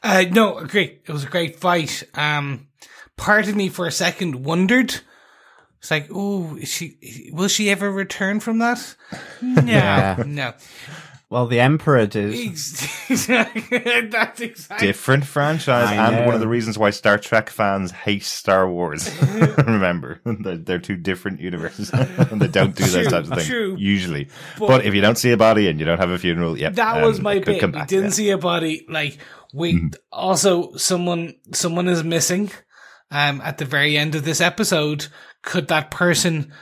Uh, 0.04 0.24
no, 0.32 0.64
great. 0.66 1.02
It 1.08 1.12
was 1.12 1.24
a 1.24 1.28
great 1.30 1.58
fight. 1.60 2.04
Um, 2.14 2.68
part 3.18 3.48
of 3.48 3.56
me 3.56 3.70
for 3.70 3.86
a 3.88 3.92
second 3.92 4.44
wondered. 4.44 4.96
It's 5.80 5.92
like, 5.92 6.08
oh, 6.14 6.58
she 6.64 7.30
will 7.34 7.48
she 7.48 7.70
ever 7.70 7.90
return 7.92 8.40
from 8.40 8.60
that? 8.60 8.96
No, 9.42 9.62
Yeah. 9.66 10.24
no. 10.26 10.54
Well, 11.30 11.46
the 11.46 11.60
Emperor 11.60 12.08
did. 12.08 12.34
That's 12.58 14.42
exactly. 14.42 14.78
different 14.80 15.26
franchise 15.26 15.88
I 15.88 16.08
and 16.08 16.26
one 16.26 16.34
of 16.34 16.42
the 16.42 16.48
reasons 16.48 16.76
why 16.76 16.90
Star 16.90 17.20
Trek 17.20 17.52
fans 17.52 17.92
hate 17.92 18.24
Star 18.24 18.68
Wars. 18.68 19.10
Remember, 19.58 20.22
they're, 20.26 20.58
they're 20.58 20.80
two 20.80 20.96
different 20.96 21.40
universes 21.40 21.92
and 21.92 22.42
they 22.42 22.48
don't 22.48 22.76
do 22.76 22.84
those 22.84 23.08
types 23.12 23.30
of 23.30 23.36
things 23.36 23.48
true. 23.48 23.76
usually. 23.78 24.30
But, 24.58 24.86
if 24.86 24.96
you 24.96 25.02
don't 25.02 25.20
see 25.20 25.32
a 25.32 25.38
body 25.38 25.68
and 25.68 25.80
you 25.80 25.86
don't 25.86 26.00
have 26.00 26.10
a 26.10 26.18
funeral, 26.18 26.58
yep, 26.58 26.74
That 26.74 26.98
um, 26.98 27.04
was 27.04 27.22
my 27.22 27.36
it 27.36 27.46
bit. 27.46 27.60
come 27.60 27.74
We 27.74 27.80
back, 27.80 27.88
didn't 27.88 28.06
yeah. 28.06 28.12
see 28.12 28.30
a 28.32 28.38
body. 28.40 28.86
Like, 28.90 29.20
we 29.54 29.92
also 30.12 30.76
someone 30.78 31.36
someone 31.54 31.88
is 31.88 32.04
missing. 32.04 32.52
Um, 33.12 33.42
at 33.42 33.58
the 33.58 33.66
very 33.66 33.98
end 33.98 34.14
of 34.14 34.24
this 34.24 34.40
episode, 34.40 35.08
could 35.42 35.68
that 35.70 35.90
person 35.90 36.54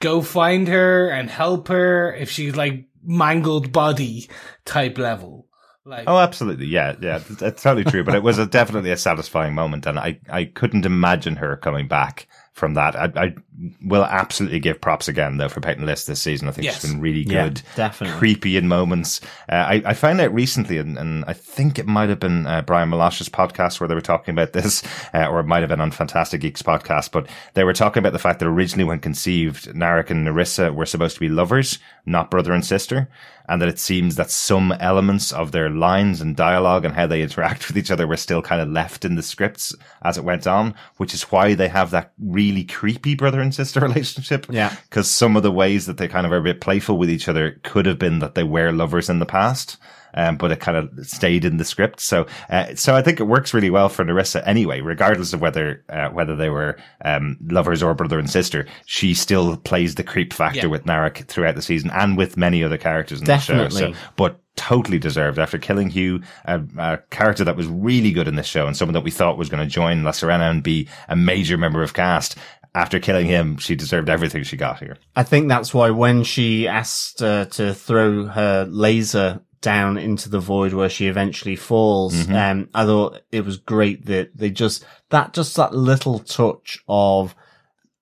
go 0.00 0.20
find 0.20 0.66
her 0.66 1.08
and 1.08 1.30
help 1.30 1.68
her 1.68 2.12
if 2.12 2.30
she's 2.30 2.56
like 2.56 2.86
mangled 3.02 3.72
body 3.72 4.28
type 4.64 4.98
level? 4.98 5.46
Like, 5.84 6.04
Oh, 6.06 6.18
absolutely. 6.18 6.66
Yeah, 6.66 6.94
yeah, 7.00 7.18
that's- 7.18 7.62
totally 7.62 7.84
true. 7.84 8.04
But 8.04 8.14
it 8.14 8.22
was 8.22 8.38
a, 8.38 8.46
definitely 8.60 8.92
a 8.92 8.96
satisfying 8.96 9.54
moment, 9.54 9.84
and 9.86 9.98
I, 9.98 10.20
I 10.30 10.44
couldn't 10.44 10.86
imagine 10.86 11.36
her 11.36 11.56
coming 11.56 11.88
back 11.88 12.28
from 12.52 12.74
that. 12.74 12.94
I, 12.94 13.10
I 13.16 13.34
will 13.82 14.04
absolutely 14.04 14.60
give 14.60 14.78
props 14.80 15.08
again 15.08 15.38
though 15.38 15.48
for 15.48 15.60
Peyton 15.60 15.86
List 15.86 16.06
this 16.06 16.20
season. 16.20 16.48
I 16.48 16.50
think 16.52 16.66
Yes. 16.66 16.82
she's 16.82 16.90
been 16.90 17.00
really 17.00 17.22
Yeah, 17.22 17.44
good, 17.48 17.62
definitely. 17.76 18.18
creepy 18.18 18.56
in 18.58 18.68
moments. 18.68 19.22
Uh, 19.48 19.54
I, 19.54 19.82
I 19.86 19.94
found 19.94 20.20
out 20.20 20.34
recently, 20.34 20.76
and, 20.76 20.98
and 20.98 21.24
I 21.26 21.32
think 21.32 21.78
it 21.78 21.86
might 21.86 22.10
have 22.10 22.20
been 22.20 22.46
uh, 22.46 22.60
Brian 22.60 22.90
Malash's 22.90 23.30
podcast 23.30 23.80
where 23.80 23.88
they 23.88 23.94
were 23.94 24.02
talking 24.02 24.32
about 24.34 24.52
this, 24.52 24.82
uh, 25.14 25.26
or 25.28 25.40
it 25.40 25.46
might 25.46 25.60
have 25.60 25.70
been 25.70 25.80
on 25.80 25.90
Fantastic 25.92 26.42
Geeks 26.42 26.62
podcast, 26.62 27.10
but 27.10 27.26
they 27.54 27.64
were 27.64 27.72
talking 27.72 28.00
about 28.00 28.12
the 28.12 28.18
fact 28.18 28.38
that 28.40 28.46
originally 28.46 28.84
when 28.84 29.00
conceived, 29.00 29.68
Narek 29.72 30.10
and 30.10 30.26
Narissa 30.26 30.74
were 30.74 30.84
supposed 30.86 31.14
to 31.14 31.20
be 31.20 31.30
lovers, 31.30 31.78
not 32.04 32.30
brother 32.30 32.52
and 32.52 32.64
sister 32.66 33.08
and 33.52 33.60
that 33.60 33.68
it 33.68 33.78
seems 33.78 34.16
that 34.16 34.30
some 34.30 34.72
elements 34.80 35.30
of 35.30 35.52
their 35.52 35.68
lines 35.68 36.22
and 36.22 36.34
dialogue 36.34 36.86
and 36.86 36.94
how 36.94 37.06
they 37.06 37.20
interact 37.20 37.68
with 37.68 37.76
each 37.76 37.90
other 37.90 38.06
were 38.06 38.16
still 38.16 38.40
kind 38.40 38.62
of 38.62 38.68
left 38.70 39.04
in 39.04 39.14
the 39.14 39.22
scripts 39.22 39.74
as 40.00 40.16
it 40.16 40.24
went 40.24 40.46
on, 40.46 40.74
which 40.96 41.12
is 41.12 41.24
why 41.24 41.52
they 41.52 41.68
have 41.68 41.90
that 41.90 42.14
really 42.18 42.64
creepy 42.64 43.14
brother 43.14 43.42
and 43.42 43.54
sister 43.54 43.80
relationship. 43.82 44.46
Yeah. 44.48 44.74
Because 44.88 45.10
some 45.10 45.36
of 45.36 45.42
the 45.42 45.52
ways 45.52 45.84
that 45.84 45.98
they 45.98 46.08
kind 46.08 46.24
of 46.24 46.32
are 46.32 46.38
a 46.38 46.42
bit 46.42 46.62
playful 46.62 46.96
with 46.96 47.10
each 47.10 47.28
other 47.28 47.60
could 47.62 47.84
have 47.84 47.98
been 47.98 48.20
that 48.20 48.34
they 48.34 48.42
were 48.42 48.72
lovers 48.72 49.10
in 49.10 49.18
the 49.18 49.26
past. 49.26 49.76
Um, 50.14 50.36
but 50.36 50.52
it 50.52 50.60
kind 50.60 50.76
of 50.76 50.90
stayed 51.06 51.44
in 51.44 51.56
the 51.56 51.64
script. 51.64 52.00
So, 52.00 52.26
uh, 52.50 52.74
so 52.74 52.94
I 52.94 53.02
think 53.02 53.20
it 53.20 53.24
works 53.24 53.54
really 53.54 53.70
well 53.70 53.88
for 53.88 54.04
Narissa 54.04 54.42
anyway, 54.46 54.80
regardless 54.80 55.32
of 55.32 55.40
whether, 55.40 55.84
uh, 55.88 56.08
whether 56.10 56.36
they 56.36 56.50
were, 56.50 56.76
um, 57.04 57.38
lovers 57.48 57.82
or 57.82 57.94
brother 57.94 58.18
and 58.18 58.28
sister. 58.28 58.66
She 58.86 59.14
still 59.14 59.56
plays 59.56 59.94
the 59.94 60.04
creep 60.04 60.32
factor 60.32 60.60
Yeah. 60.60 60.66
with 60.66 60.84
Narek 60.84 61.26
throughout 61.26 61.54
the 61.54 61.62
season 61.62 61.90
and 61.90 62.16
with 62.16 62.36
many 62.36 62.62
other 62.62 62.76
characters 62.78 63.20
in 63.20 63.26
the 63.26 63.38
show. 63.38 63.68
So, 63.68 63.92
but 64.16 64.38
totally 64.56 64.98
deserved 64.98 65.38
after 65.38 65.56
killing 65.56 65.88
Hugh, 65.88 66.20
a, 66.44 66.60
a 66.78 66.98
character 67.10 67.42
that 67.44 67.56
was 67.56 67.66
really 67.66 68.10
good 68.12 68.28
in 68.28 68.36
this 68.36 68.46
show 68.46 68.66
and 68.66 68.76
someone 68.76 68.92
that 68.92 69.02
we 69.04 69.10
thought 69.10 69.38
was 69.38 69.48
going 69.48 69.62
to 69.66 69.68
join 69.68 70.04
La 70.04 70.10
Sirena 70.10 70.50
and 70.50 70.62
be 70.62 70.88
a 71.08 71.16
major 71.16 71.56
member 71.56 71.82
of 71.82 71.94
cast. 71.94 72.36
After 72.74 72.98
killing 72.98 73.26
him, 73.26 73.58
she 73.58 73.74
deserved 73.76 74.08
everything 74.08 74.44
she 74.44 74.56
got 74.56 74.78
here. 74.78 74.96
I 75.16 75.24
think 75.24 75.48
that's 75.48 75.74
why 75.74 75.90
when 75.90 76.24
she 76.24 76.66
asked 76.68 77.22
uh, 77.22 77.44
to 77.46 77.74
throw 77.74 78.26
her 78.26 78.64
laser 78.66 79.40
down 79.62 79.96
into 79.96 80.28
the 80.28 80.40
void 80.40 80.74
where 80.74 80.90
she 80.90 81.06
eventually 81.06 81.56
falls, 81.56 82.28
um, 82.30 82.68
I 82.74 82.84
thought 82.84 83.22
it 83.32 83.44
was 83.46 83.56
great 83.56 84.04
that 84.06 84.36
they 84.36 84.50
just, 84.50 84.84
that, 85.08 85.32
just 85.32 85.56
that 85.56 85.74
little 85.74 86.18
touch 86.18 86.82
of 86.86 87.34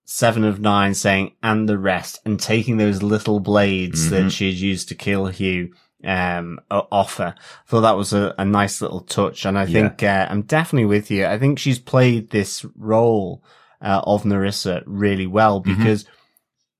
seven 0.04 0.42
of 0.42 0.58
nine 0.58 0.94
saying, 0.94 1.32
and 1.42 1.68
the 1.68 1.78
rest, 1.78 2.18
and 2.24 2.40
taking 2.40 2.78
those 2.78 3.02
little 3.02 3.38
blades 3.38 4.10
that 4.10 4.30
she 4.32 4.46
had 4.50 4.58
used 4.58 4.88
to 4.88 4.94
kill 4.96 5.26
Hugh, 5.26 5.72
um, 6.02 6.58
o- 6.70 6.88
off 6.90 7.18
her. 7.18 7.34
I 7.38 7.70
thought 7.70 7.82
that 7.82 7.96
was 7.96 8.12
a, 8.12 8.34
a 8.36 8.44
nice 8.44 8.80
little 8.80 9.02
touch. 9.02 9.44
And 9.44 9.56
I 9.56 9.66
think, 9.66 10.02
uh, 10.02 10.26
I'm 10.28 10.42
definitely 10.42 10.86
with 10.86 11.10
you. 11.10 11.26
I 11.26 11.38
think 11.38 11.58
she's 11.60 11.78
played 11.78 12.30
this 12.30 12.64
role, 12.76 13.44
uh, 13.80 14.02
of 14.04 14.24
Narissa 14.24 14.82
really 14.86 15.26
well 15.26 15.60
because 15.60 16.04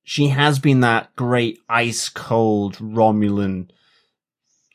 she 0.03 0.28
has 0.28 0.59
been 0.59 0.81
that 0.81 1.14
great 1.14 1.61
ice 1.68 2.09
cold 2.09 2.76
Romulan, 2.78 3.70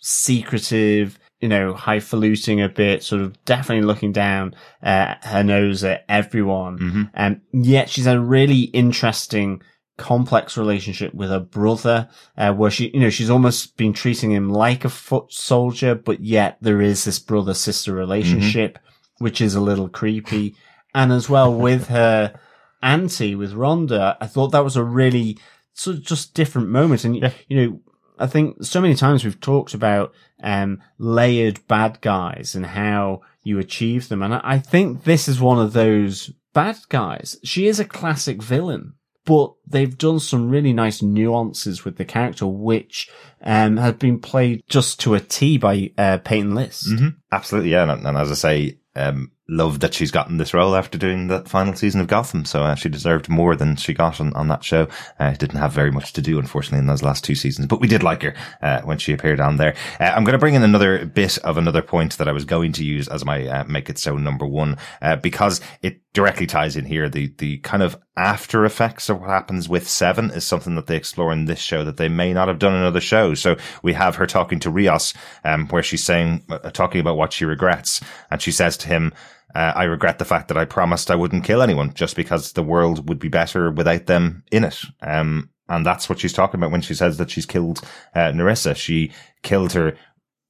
secretive, 0.07 1.17
you 1.41 1.49
know, 1.49 1.73
highfalutin 1.73 2.59
a 2.59 2.69
bit, 2.69 3.01
sort 3.03 3.23
of 3.23 3.43
definitely 3.43 3.83
looking 3.83 4.11
down 4.11 4.53
uh, 4.83 5.15
her 5.23 5.43
nose 5.43 5.83
at 5.83 6.05
everyone. 6.07 6.77
And 7.15 7.41
yet 7.51 7.89
she's 7.89 8.05
had 8.05 8.17
a 8.17 8.21
really 8.21 8.65
interesting, 8.65 9.63
complex 9.97 10.57
relationship 10.57 11.11
with 11.15 11.31
her 11.31 11.39
brother, 11.39 12.07
uh, 12.37 12.53
where 12.53 12.69
she, 12.69 12.91
you 12.93 12.99
know, 12.99 13.09
she's 13.09 13.31
almost 13.31 13.77
been 13.77 13.93
treating 13.93 14.31
him 14.31 14.51
like 14.51 14.85
a 14.85 14.89
foot 14.89 15.33
soldier, 15.33 15.95
but 15.95 16.19
yet 16.19 16.57
there 16.61 16.81
is 16.81 17.03
this 17.03 17.17
brother 17.17 17.55
sister 17.55 17.91
relationship, 17.91 18.77
which 19.17 19.41
is 19.41 19.55
a 19.55 19.61
little 19.61 19.89
creepy. 19.89 20.55
And 20.93 21.11
as 21.11 21.27
well 21.27 21.51
with 21.51 21.87
her 21.89 22.39
auntie, 22.83 23.33
with 23.33 23.53
Ramdha, 23.53 24.17
I 24.21 24.27
thought 24.27 24.51
that 24.51 24.63
was 24.63 24.75
a 24.75 24.83
really 24.83 25.39
sort 25.73 25.97
of 25.97 26.03
just 26.03 26.35
different 26.35 26.69
moment. 26.69 27.05
And, 27.05 27.15
you 27.47 27.57
know, 27.57 27.81
I 28.19 28.27
think 28.27 28.63
so 28.63 28.81
many 28.81 28.95
times 28.95 29.23
we've 29.23 29.39
talked 29.39 29.73
about 29.73 30.13
um, 30.41 30.81
layered 30.97 31.65
bad 31.67 32.01
guys 32.01 32.55
and 32.55 32.65
how 32.65 33.21
you 33.43 33.59
achieve 33.59 34.09
them. 34.09 34.21
And 34.21 34.33
I, 34.33 34.59
think 34.59 35.03
this 35.03 35.27
is 35.27 35.39
one 35.39 35.59
of 35.59 35.73
those 35.73 36.31
bad 36.53 36.77
guys. 36.89 37.37
She 37.43 37.67
is 37.67 37.79
a 37.79 37.85
classic 37.85 38.41
villain, 38.41 38.93
but 39.25 39.53
they've 39.67 39.97
done 39.97 40.19
some 40.19 40.49
really 40.49 40.73
nice 40.73 41.01
nuances 41.01 41.85
with 41.85 41.97
the 41.97 42.05
character, 42.05 42.47
which 42.47 43.09
um, 43.41 43.77
has 43.77 43.93
been 43.93 44.19
played 44.19 44.63
just 44.67 44.99
to 45.01 45.13
a 45.13 45.19
T 45.19 45.57
by 45.57 45.91
uh, 45.97 46.17
Peyton 46.17 46.55
List. 46.55 46.87
Absolutely, 47.31 47.71
yeah. 47.71 47.91
And, 47.91 48.05
and 48.05 48.17
as 48.17 48.31
I 48.31 48.35
say, 48.35 48.79
um, 48.95 49.31
love 49.47 49.79
that 49.81 49.93
she's 49.93 50.11
gotten 50.11 50.37
this 50.37 50.53
role 50.53 50.75
after 50.75 50.97
doing 50.97 51.27
the 51.27 51.41
final 51.41 51.75
season 51.75 52.01
of 52.01 52.07
Gotham. 52.07 52.45
So 52.45 52.63
uh, 52.63 52.75
she 52.75 52.89
deserved 52.89 53.29
more 53.29 53.55
than 53.55 53.75
she 53.75 53.93
got 53.93 54.19
on, 54.19 54.33
on 54.33 54.47
that 54.47 54.63
show. 54.63 54.87
Uh, 55.19 55.31
didn't 55.33 55.59
have 55.59 55.71
very 55.71 55.91
much 55.91 56.13
to 56.13 56.21
do, 56.21 56.39
unfortunately, 56.39 56.79
in 56.79 56.87
those 56.87 57.03
last 57.03 57.23
two 57.23 57.35
seasons, 57.35 57.67
but 57.67 57.79
we 57.79 57.87
did 57.87 58.03
like 58.03 58.23
her 58.23 58.35
uh, 58.61 58.81
when 58.81 58.97
she 58.97 59.13
appeared 59.13 59.39
on 59.39 59.57
there. 59.57 59.75
Uh, 59.99 60.05
I'm 60.05 60.23
going 60.23 60.33
to 60.33 60.39
bring 60.39 60.55
in 60.55 60.63
another 60.63 61.05
bit 61.05 61.37
of 61.39 61.57
another 61.57 61.81
point 61.81 62.17
that 62.17 62.27
I 62.27 62.31
was 62.31 62.45
going 62.45 62.71
to 62.73 62.83
use 62.83 63.07
as 63.07 63.23
my 63.23 63.45
uh, 63.45 63.63
make 63.65 63.89
it 63.89 63.99
so 63.99 64.17
number 64.17 64.47
one 64.47 64.77
uh, 65.01 65.15
because 65.17 65.61
it 65.81 66.01
directly 66.13 66.47
ties 66.47 66.75
in 66.75 66.85
here. 66.85 67.09
The 67.09 67.33
the 67.37 67.57
kind 67.59 67.83
of 67.83 67.97
after 68.17 68.65
effects 68.65 69.09
of 69.09 69.19
what 69.19 69.29
happens 69.29 69.67
with 69.69 69.87
Seven 69.87 70.31
is 70.31 70.45
something 70.45 70.75
that 70.75 70.87
they 70.87 70.95
explore 70.95 71.31
in 71.33 71.45
this 71.45 71.59
show 71.59 71.83
that 71.83 71.97
they 71.97 72.07
may 72.07 72.33
not 72.33 72.47
have 72.47 72.59
done 72.59 72.73
in 72.73 72.83
other 72.83 73.01
shows. 73.01 73.41
So 73.41 73.57
we 73.83 73.93
have 73.93 74.15
her 74.15 74.25
talking 74.25 74.59
to 74.61 74.69
Rios, 74.69 75.13
um, 75.43 75.67
where 75.67 75.83
she's 75.83 76.03
saying, 76.03 76.45
talking 76.73 77.01
about 77.01 77.17
what 77.17 77.33
she 77.33 77.45
regrets, 77.45 78.01
and 78.31 78.41
she 78.41 78.51
says 78.51 78.77
to 78.77 78.87
him, 78.87 79.13
uh, 79.55 79.71
I 79.75 79.85
regret 79.85 80.19
the 80.19 80.25
fact 80.25 80.49
that 80.49 80.57
I 80.57 80.65
promised 80.65 81.09
I 81.09 81.15
wouldn't 81.15 81.45
kill 81.45 81.61
anyone 81.61 81.93
just 81.93 82.15
because 82.15 82.51
the 82.51 82.63
world 82.63 83.07
would 83.07 83.19
be 83.19 83.29
better 83.29 83.71
without 83.71 84.05
them 84.05 84.43
in 84.51 84.65
it. 84.65 84.79
Um, 85.01 85.49
and 85.69 85.85
that's 85.85 86.09
what 86.09 86.19
she's 86.19 86.33
talking 86.33 86.59
about 86.59 86.71
when 86.71 86.81
she 86.81 86.93
says 86.93 87.17
that 87.17 87.31
she's 87.31 87.45
killed 87.45 87.81
uh, 88.13 88.31
Narissa. 88.31 88.75
She 88.75 89.11
killed 89.41 89.73
her 89.73 89.95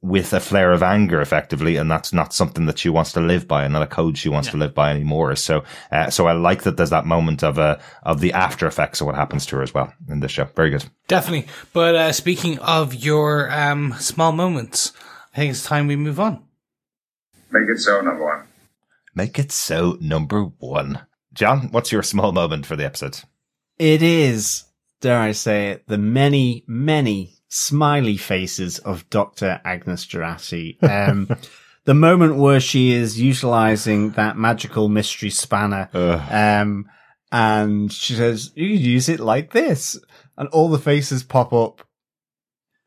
with 0.01 0.33
a 0.33 0.39
flare 0.39 0.71
of 0.71 0.83
anger, 0.83 1.21
effectively, 1.21 1.77
and 1.77 1.89
that's 1.89 2.13
not 2.13 2.33
something 2.33 2.65
that 2.65 2.77
she 2.77 2.89
wants 2.89 3.11
to 3.13 3.21
live 3.21 3.47
by, 3.47 3.63
and 3.63 3.73
not 3.73 3.81
a 3.81 3.87
code 3.87 4.17
she 4.17 4.29
wants 4.29 4.47
yeah. 4.47 4.51
to 4.51 4.57
live 4.57 4.73
by 4.73 4.91
anymore. 4.91 5.35
So, 5.35 5.63
uh, 5.91 6.09
so 6.09 6.27
I 6.27 6.33
like 6.33 6.63
that 6.63 6.77
there's 6.77 6.91
that 6.91 7.05
moment 7.05 7.43
of 7.43 7.57
uh, 7.57 7.77
of 8.03 8.21
the 8.21 8.33
after 8.33 8.67
effects 8.67 9.01
of 9.01 9.07
what 9.07 9.15
happens 9.15 9.45
to 9.47 9.55
her 9.55 9.63
as 9.63 9.73
well 9.73 9.93
in 10.09 10.19
this 10.19 10.31
show. 10.31 10.45
Very 10.55 10.69
good, 10.69 10.85
definitely. 11.07 11.47
But 11.73 11.95
uh, 11.95 12.11
speaking 12.11 12.59
of 12.59 12.93
your 12.93 13.51
um, 13.51 13.93
small 13.99 14.31
moments, 14.31 14.93
I 15.33 15.37
think 15.37 15.51
it's 15.51 15.63
time 15.63 15.87
we 15.87 15.95
move 15.95 16.19
on. 16.19 16.43
Make 17.51 17.69
it 17.69 17.79
so, 17.79 18.01
number 18.01 18.23
one. 18.23 18.43
Make 19.15 19.39
it 19.39 19.53
so, 19.53 19.97
number 20.01 20.43
one. 20.43 21.07
John, 21.33 21.69
what's 21.71 21.91
your 21.91 22.03
small 22.03 22.33
moment 22.33 22.65
for 22.65 22.75
the 22.75 22.85
episode? 22.85 23.21
It 23.79 24.03
is, 24.03 24.65
dare 24.99 25.19
I 25.19 25.31
say 25.31 25.69
it, 25.71 25.87
the 25.87 25.97
many, 25.97 26.65
many 26.67 27.35
smiley 27.47 28.17
faces 28.17 28.79
of 28.79 29.09
Dr. 29.09 29.61
Agnes 29.63 30.05
Jurati. 30.05 30.83
Um, 30.83 31.29
the 31.85 31.93
moment 31.93 32.35
where 32.35 32.59
she 32.59 32.91
is 32.91 33.19
utilizing 33.19 34.11
that 34.11 34.37
magical 34.37 34.89
mystery 34.89 35.29
spanner, 35.29 35.89
um, 36.29 36.89
and 37.31 37.91
she 37.91 38.15
says, 38.15 38.51
you 38.55 38.67
use 38.67 39.07
it 39.07 39.21
like 39.21 39.53
this. 39.53 39.97
And 40.37 40.49
all 40.49 40.67
the 40.67 40.77
faces 40.77 41.23
pop 41.23 41.53
up. 41.53 41.87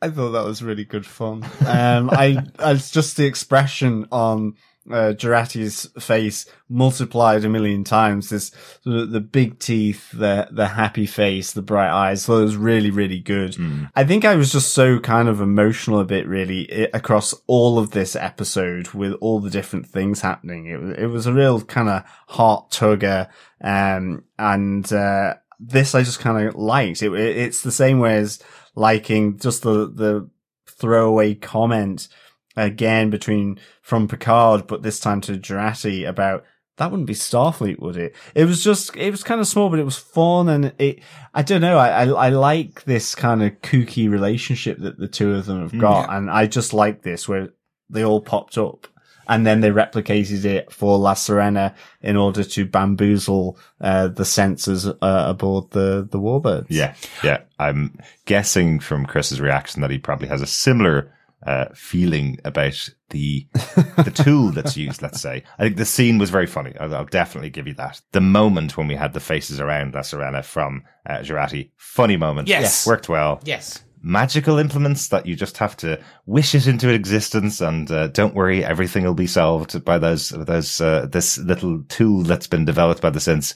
I 0.02 0.10
thought 0.10 0.32
that 0.32 0.44
was 0.44 0.62
really 0.62 0.84
good 0.84 1.06
fun. 1.06 1.46
Um, 1.66 2.10
I, 2.10 2.44
it's 2.60 2.90
just 2.90 3.16
the 3.16 3.24
expression 3.24 4.06
on 4.12 4.54
uh, 4.90 5.12
Jurati's 5.12 5.86
face 5.98 6.46
multiplied 6.68 7.44
a 7.44 7.48
million 7.48 7.84
times. 7.84 8.30
This 8.30 8.50
of 8.86 9.10
the 9.10 9.20
big 9.20 9.58
teeth, 9.58 10.10
the 10.12 10.48
the 10.50 10.68
happy 10.68 11.06
face, 11.06 11.52
the 11.52 11.62
bright 11.62 11.90
eyes. 11.90 12.22
So 12.22 12.38
it 12.38 12.42
was 12.42 12.56
really, 12.56 12.90
really 12.90 13.20
good. 13.20 13.52
Mm. 13.52 13.90
I 13.94 14.04
think 14.04 14.24
I 14.24 14.34
was 14.34 14.52
just 14.52 14.72
so 14.72 14.98
kind 14.98 15.28
of 15.28 15.40
emotional 15.40 16.00
a 16.00 16.04
bit, 16.04 16.26
really, 16.26 16.62
it, 16.62 16.90
across 16.92 17.34
all 17.46 17.78
of 17.78 17.90
this 17.90 18.16
episode 18.16 18.88
with 18.88 19.12
all 19.20 19.40
the 19.40 19.50
different 19.50 19.86
things 19.86 20.20
happening. 20.20 20.66
It, 20.66 21.00
it 21.00 21.06
was 21.06 21.26
a 21.26 21.32
real 21.32 21.60
kind 21.62 21.88
of 21.88 22.04
heart 22.28 22.70
tugger, 22.70 23.28
um, 23.60 24.24
and 24.38 24.92
uh, 24.92 25.34
this 25.60 25.94
I 25.94 26.02
just 26.02 26.20
kind 26.20 26.48
of 26.48 26.54
liked. 26.54 27.02
It, 27.02 27.12
it's 27.12 27.62
the 27.62 27.72
same 27.72 27.98
way 27.98 28.16
as 28.16 28.42
liking 28.74 29.38
just 29.38 29.62
the 29.62 29.90
the 29.92 30.30
throwaway 30.66 31.34
comment 31.34 32.08
again 32.56 33.10
between 33.10 33.58
from 33.88 34.06
Picard, 34.06 34.66
but 34.66 34.82
this 34.82 35.00
time 35.00 35.22
to 35.22 35.38
Jurati 35.38 36.06
about 36.06 36.44
that 36.76 36.90
wouldn't 36.90 37.06
be 37.06 37.14
Starfleet, 37.14 37.80
would 37.80 37.96
it? 37.96 38.14
It 38.34 38.44
was 38.44 38.62
just, 38.62 38.94
it 38.94 39.10
was 39.10 39.24
kind 39.24 39.40
of 39.40 39.48
small, 39.48 39.70
but 39.70 39.78
it 39.78 39.84
was 39.84 39.96
fun. 39.96 40.50
And 40.50 40.74
it, 40.78 41.00
I 41.32 41.40
don't 41.40 41.62
know. 41.62 41.78
I, 41.78 42.04
I, 42.04 42.26
I 42.26 42.28
like 42.28 42.84
this 42.84 43.14
kind 43.14 43.42
of 43.42 43.52
kooky 43.62 44.10
relationship 44.10 44.76
that 44.80 44.98
the 44.98 45.08
two 45.08 45.34
of 45.34 45.46
them 45.46 45.62
have 45.62 45.80
got. 45.80 46.12
And 46.12 46.30
I 46.30 46.46
just 46.46 46.74
like 46.74 47.00
this 47.00 47.26
where 47.26 47.48
they 47.88 48.04
all 48.04 48.20
popped 48.20 48.58
up 48.58 48.86
and 49.26 49.46
then 49.46 49.60
they 49.60 49.70
replicated 49.70 50.44
it 50.44 50.70
for 50.70 50.98
La 50.98 51.14
Sirena 51.14 51.74
in 52.02 52.16
order 52.16 52.44
to 52.44 52.66
bamboozle, 52.66 53.58
uh, 53.80 54.08
the 54.08 54.24
sensors, 54.24 54.86
uh, 54.86 55.24
aboard 55.30 55.70
the, 55.70 56.06
the 56.10 56.20
warbirds. 56.20 56.66
Yeah. 56.68 56.94
Yeah. 57.24 57.38
I'm 57.58 57.98
guessing 58.26 58.80
from 58.80 59.06
Chris's 59.06 59.40
reaction 59.40 59.80
that 59.80 59.90
he 59.90 59.98
probably 59.98 60.28
has 60.28 60.42
a 60.42 60.46
similar 60.46 61.10
uh, 61.46 61.66
feeling 61.74 62.38
about 62.44 62.88
the 63.10 63.46
the 63.52 64.12
tool 64.14 64.50
that's 64.50 64.76
used. 64.76 65.02
Let's 65.02 65.20
say 65.20 65.44
I 65.58 65.64
think 65.64 65.76
the 65.76 65.84
scene 65.84 66.18
was 66.18 66.30
very 66.30 66.46
funny. 66.46 66.74
I'll, 66.78 66.94
I'll, 66.94 67.04
definitely 67.04 67.50
give 67.50 67.66
you 67.66 67.74
that. 67.74 68.00
The 68.12 68.20
moment 68.20 68.76
when 68.76 68.88
we 68.88 68.96
had 68.96 69.12
the 69.12 69.20
faces 69.20 69.60
around 69.60 69.94
La 69.94 70.00
Sirena 70.00 70.44
from 70.44 70.84
uh, 71.06 71.18
Jurati, 71.18 71.70
funny 71.76 72.16
moment. 72.16 72.48
Yes, 72.48 72.86
worked 72.86 73.08
well. 73.08 73.40
Yes. 73.44 73.84
Magical 74.00 74.58
implements 74.58 75.08
that 75.08 75.26
you 75.26 75.34
just 75.34 75.58
have 75.58 75.76
to 75.78 76.00
wish 76.24 76.54
it 76.54 76.68
into 76.68 76.88
existence, 76.88 77.60
and 77.60 77.90
uh, 77.90 78.06
don't 78.08 78.34
worry, 78.34 78.64
everything 78.64 79.04
will 79.04 79.14
be 79.14 79.26
solved 79.26 79.84
by 79.84 79.98
those 79.98 80.28
those 80.30 80.80
uh, 80.80 81.06
this 81.10 81.38
little 81.38 81.82
tool 81.88 82.22
that's 82.22 82.46
been 82.46 82.64
developed 82.64 83.00
by 83.00 83.10
the 83.10 83.18
Synths. 83.18 83.54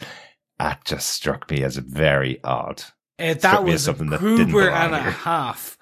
That 0.58 0.84
just 0.84 1.10
struck 1.10 1.50
me 1.50 1.62
as 1.62 1.76
very 1.76 2.42
odd. 2.42 2.82
Uh, 3.18 3.34
that 3.34 3.64
was 3.64 3.84
something 3.84 4.10
that 4.10 4.20
Gruber 4.20 4.68
and 4.68 4.94
a 4.94 4.98
half 4.98 5.78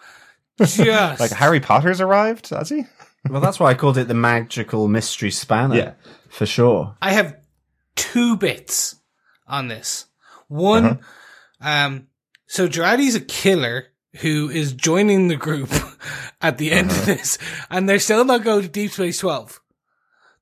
Just 0.58 0.78
like 1.20 1.30
Harry 1.30 1.60
Potter's 1.60 2.00
arrived, 2.00 2.50
has 2.50 2.68
he? 2.68 2.84
well, 3.28 3.40
that's 3.40 3.60
why 3.60 3.70
I 3.70 3.74
called 3.74 3.98
it 3.98 4.08
the 4.08 4.14
magical 4.14 4.88
mystery 4.88 5.30
spanner. 5.30 5.76
Yeah, 5.76 5.92
for 6.28 6.46
sure. 6.46 6.96
I 7.00 7.12
have 7.12 7.36
two 7.96 8.36
bits 8.36 8.96
on 9.46 9.68
this. 9.68 10.06
One, 10.48 10.84
uh-huh. 10.84 11.86
um, 11.86 12.08
so 12.46 12.68
Jurati's 12.68 13.14
a 13.14 13.20
killer 13.20 13.86
who 14.16 14.50
is 14.50 14.72
joining 14.72 15.28
the 15.28 15.36
group 15.36 15.70
at 16.40 16.58
the 16.58 16.72
end 16.72 16.90
uh-huh. 16.90 17.00
of 17.00 17.06
this, 17.06 17.38
and 17.70 17.88
they're 17.88 17.98
still 17.98 18.24
not 18.24 18.44
going 18.44 18.62
to 18.62 18.68
Deep 18.68 18.90
Space 18.92 19.18
Twelve. 19.18 19.60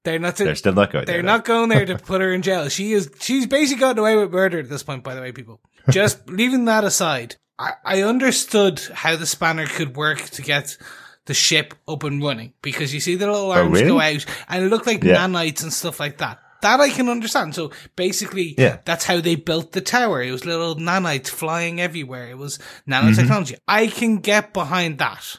They're 0.05 0.19
not. 0.19 0.37
To, 0.37 0.45
they're 0.45 0.55
still 0.55 0.73
not 0.73 0.91
going. 0.91 1.05
They're 1.05 1.17
there, 1.17 1.23
not 1.23 1.45
going 1.45 1.69
there 1.69 1.85
to 1.85 1.99
put 1.99 2.21
her 2.21 2.33
in 2.33 2.43
jail. 2.43 2.69
She 2.69 2.93
is. 2.93 3.11
She's 3.21 3.47
basically 3.47 3.81
gotten 3.81 3.99
away 3.99 4.17
with 4.17 4.33
murder 4.33 4.59
at 4.59 4.69
this 4.69 4.83
point. 4.83 5.05
By 5.05 5.15
the 5.15 5.21
way, 5.21 5.33
people. 5.33 5.61
Just 5.91 6.29
leaving 6.31 6.67
that 6.67 6.85
aside, 6.85 7.37
I, 7.59 7.73
I 7.85 8.03
understood 8.03 8.81
how 8.93 9.17
the 9.17 9.27
spanner 9.27 9.67
could 9.67 9.97
work 9.97 10.21
to 10.31 10.43
get 10.43 10.77
the 11.25 11.35
ship 11.35 11.75
up 11.87 12.05
and 12.05 12.23
running 12.23 12.55
because 12.63 12.95
you 12.95 13.01
see 13.01 13.17
the 13.17 13.27
little 13.27 13.51
oh, 13.51 13.53
arms 13.53 13.69
oh, 13.69 13.73
really? 13.73 13.87
go 13.89 14.01
out 14.01 14.25
and 14.49 14.65
it 14.65 14.69
looked 14.69 14.87
like 14.87 15.05
yeah. 15.05 15.17
nanites 15.17 15.63
and 15.63 15.73
stuff 15.73 16.01
like 16.01 16.19
that. 16.19 16.41
That 16.63 16.81
I 16.81 16.89
can 16.89 17.09
understand. 17.09 17.55
So 17.55 17.71
basically, 17.95 18.55
yeah. 18.59 18.79
that's 18.85 19.05
how 19.05 19.21
they 19.21 19.37
built 19.37 19.73
the 19.73 19.81
tower. 19.81 20.23
It 20.23 20.33
was 20.33 20.45
little 20.45 20.75
nanites 20.75 21.29
flying 21.29 21.81
everywhere. 21.81 22.31
It 22.31 22.39
was 22.39 22.59
nanotechnology. 22.89 23.53
Mm-hmm. 23.53 23.65
I 23.69 23.87
can 23.87 24.17
get 24.19 24.53
behind 24.53 24.99
that. 24.99 25.39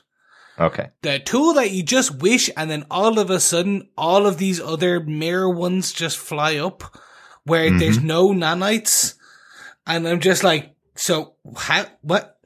Okay. 0.58 0.90
The 1.02 1.20
tool 1.20 1.54
that 1.54 1.72
you 1.72 1.84
just 1.84 2.22
wish 2.22 2.50
and 2.56 2.70
then 2.70 2.86
all 2.92 3.20
of 3.20 3.30
a 3.30 3.40
sudden, 3.40 3.90
all 3.98 4.28
of 4.28 4.38
these 4.38 4.62
other 4.62 5.00
mirror 5.00 5.50
ones 5.50 5.92
just 5.92 6.18
fly 6.18 6.58
up 6.58 6.84
where 7.44 7.70
mm-hmm. 7.70 7.80
there's 7.80 8.02
no 8.02 8.30
nanites. 8.30 9.16
And 9.88 10.08
I'm 10.08 10.20
just 10.20 10.44
like, 10.44 10.76
so 11.00 11.36
how? 11.56 11.86
What? 12.02 12.38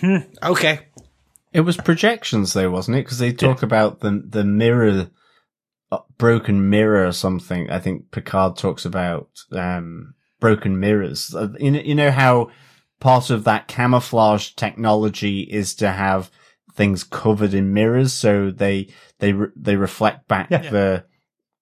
Hmm, 0.00 0.16
okay. 0.42 0.86
It 1.52 1.60
was 1.60 1.76
projections, 1.76 2.54
though, 2.54 2.70
wasn't 2.70 2.96
it? 2.96 3.04
Because 3.04 3.18
they 3.18 3.32
talk 3.32 3.60
yeah. 3.60 3.66
about 3.66 4.00
the 4.00 4.22
the 4.26 4.44
mirror, 4.44 5.10
uh, 5.92 5.98
broken 6.16 6.70
mirror 6.70 7.06
or 7.06 7.12
something. 7.12 7.70
I 7.70 7.78
think 7.78 8.10
Picard 8.10 8.56
talks 8.56 8.86
about 8.86 9.28
um, 9.52 10.14
broken 10.40 10.80
mirrors. 10.80 11.34
Uh, 11.34 11.48
you 11.60 11.70
know, 11.70 11.80
you 11.80 11.94
know 11.94 12.10
how 12.10 12.50
part 12.98 13.28
of 13.28 13.44
that 13.44 13.68
camouflage 13.68 14.52
technology 14.52 15.40
is 15.40 15.74
to 15.76 15.90
have 15.90 16.30
things 16.72 17.04
covered 17.04 17.52
in 17.52 17.74
mirrors, 17.74 18.14
so 18.14 18.50
they 18.50 18.88
they 19.18 19.34
re- 19.34 19.52
they 19.54 19.76
reflect 19.76 20.28
back 20.28 20.50
yeah. 20.50 20.70
the 20.70 21.04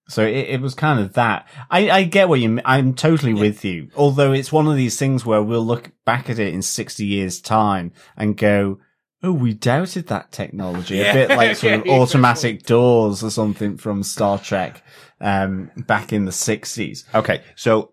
so 0.09 0.24
it, 0.24 0.48
it 0.48 0.61
was 0.61 0.74
kind 0.74 1.00
of 1.00 1.14
that. 1.14 1.48
I, 1.70 1.90
I 1.90 2.04
get 2.04 2.28
what 2.28 2.40
you 2.40 2.61
I'm 2.64 2.94
totally 2.94 3.32
yeah. 3.32 3.40
with 3.40 3.64
you. 3.64 3.90
Although 3.96 4.32
it's 4.32 4.52
one 4.52 4.68
of 4.68 4.76
these 4.76 4.98
things 4.98 5.26
where 5.26 5.42
we'll 5.42 5.64
look 5.64 5.90
back 6.04 6.30
at 6.30 6.38
it 6.38 6.54
in 6.54 6.62
60 6.62 7.04
years 7.04 7.40
time 7.40 7.92
and 8.16 8.36
go, 8.36 8.78
Oh, 9.22 9.32
we 9.32 9.54
doubted 9.54 10.09
that 10.09 10.30
technology. 10.30 10.96
Yeah. 10.96 11.12
A 11.12 11.14
bit 11.14 11.36
like 11.36 11.57
sort 11.57 11.74
of 11.74 11.86
automatic 11.88 12.62
doors 12.64 13.24
or 13.24 13.30
something 13.30 13.76
from 13.76 14.02
Star 14.02 14.38
Trek, 14.38 14.82
um, 15.20 15.70
back 15.76 16.12
in 16.12 16.26
the 16.26 16.30
60s. 16.30 17.04
Okay. 17.14 17.42
So 17.57 17.92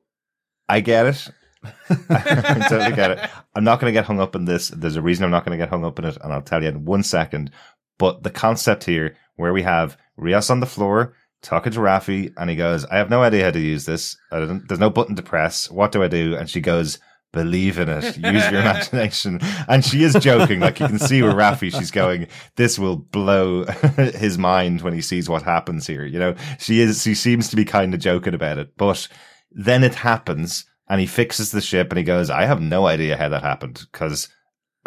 I 0.69 0.81
get 0.81 1.07
it. 1.07 1.29
I 1.89 2.67
totally 2.69 2.95
get 2.95 3.11
it. 3.11 3.29
I'm 3.55 3.63
not 3.63 3.79
going 3.79 3.91
to 3.91 3.97
get 3.97 4.05
hung 4.05 4.19
up 4.19 4.35
in 4.35 4.45
this. 4.45 4.67
There's 4.67 4.97
a 4.97 5.01
reason 5.01 5.23
I'm 5.23 5.31
not 5.31 5.45
going 5.45 5.57
to 5.57 5.63
get 5.63 5.69
hung 5.69 5.85
up 5.85 5.97
in 5.97 6.05
it. 6.05 6.17
And 6.21 6.31
I'll 6.31 6.41
tell 6.41 6.61
you 6.61 6.69
in 6.69 6.85
one 6.85 7.03
second. 7.03 7.51
But 7.97 8.23
the 8.23 8.29
concept 8.29 8.83
here 8.83 9.15
where 9.35 9.53
we 9.53 9.63
have 9.63 9.97
Rios 10.17 10.49
on 10.49 10.59
the 10.59 10.65
floor, 10.65 11.15
talking 11.43 11.71
to 11.73 11.79
Raffi, 11.79 12.33
and 12.37 12.49
he 12.49 12.55
goes, 12.55 12.85
I 12.85 12.97
have 12.97 13.09
no 13.09 13.21
idea 13.21 13.45
how 13.45 13.51
to 13.51 13.59
use 13.59 13.85
this. 13.85 14.17
there's 14.31 14.79
no 14.79 14.89
button 14.89 15.15
to 15.15 15.21
press. 15.21 15.69
What 15.69 15.91
do 15.91 16.01
I 16.01 16.07
do? 16.07 16.35
And 16.35 16.49
she 16.49 16.61
goes, 16.61 16.99
Believe 17.33 17.79
in 17.79 17.89
it. 17.89 18.15
Use 18.15 18.51
your 18.51 18.61
imagination. 18.61 19.39
And 19.67 19.83
she 19.83 20.03
is 20.03 20.13
joking. 20.13 20.59
Like 20.59 20.79
you 20.79 20.87
can 20.87 20.99
see 20.99 21.23
where 21.23 21.33
Raffi, 21.33 21.75
she's 21.75 21.89
going, 21.89 22.27
this 22.57 22.77
will 22.77 22.95
blow 22.95 23.65
his 23.95 24.37
mind 24.37 24.81
when 24.81 24.93
he 24.93 25.01
sees 25.01 25.27
what 25.27 25.41
happens 25.41 25.87
here. 25.87 26.05
You 26.05 26.19
know, 26.19 26.35
she 26.59 26.79
is, 26.79 27.01
she 27.01 27.15
seems 27.15 27.49
to 27.49 27.55
be 27.55 27.65
kind 27.65 27.91
of 27.95 27.99
joking 27.99 28.35
about 28.35 28.59
it, 28.59 28.77
but 28.77 29.07
then 29.49 29.83
it 29.83 29.95
happens 29.95 30.65
and 30.87 31.01
he 31.01 31.07
fixes 31.07 31.51
the 31.51 31.59
ship 31.59 31.89
and 31.89 31.97
he 31.97 32.03
goes, 32.03 32.29
I 32.29 32.45
have 32.45 32.61
no 32.61 32.85
idea 32.85 33.17
how 33.17 33.29
that 33.29 33.41
happened 33.41 33.87
because 33.91 34.29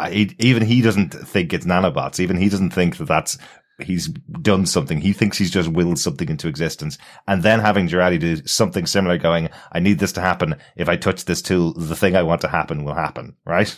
even 0.09 0.65
he 0.65 0.81
doesn't 0.81 1.09
think 1.09 1.51
it's 1.51 1.65
nanobots. 1.65 2.19
Even 2.21 2.37
he 2.37 2.47
doesn't 2.47 2.71
think 2.71 2.95
that 2.95 3.09
that's 3.09 3.37
he's 3.79 4.07
done 4.07 4.65
something. 4.65 5.01
He 5.01 5.13
thinks 5.13 5.37
he's 5.37 5.51
just 5.51 5.69
willed 5.69 5.99
something 5.99 6.29
into 6.29 6.47
existence. 6.47 6.97
And 7.27 7.43
then 7.43 7.59
having 7.59 7.87
Jurati 7.87 8.19
do 8.19 8.45
something 8.45 8.85
similar 8.85 9.17
going, 9.17 9.49
I 9.71 9.79
need 9.79 9.99
this 9.99 10.13
to 10.13 10.21
happen. 10.21 10.55
If 10.75 10.89
I 10.89 10.95
touch 10.95 11.25
this 11.25 11.41
tool, 11.41 11.73
the 11.73 11.95
thing 11.95 12.15
I 12.15 12.23
want 12.23 12.41
to 12.41 12.47
happen 12.47 12.83
will 12.83 12.95
happen, 12.95 13.35
right? 13.45 13.75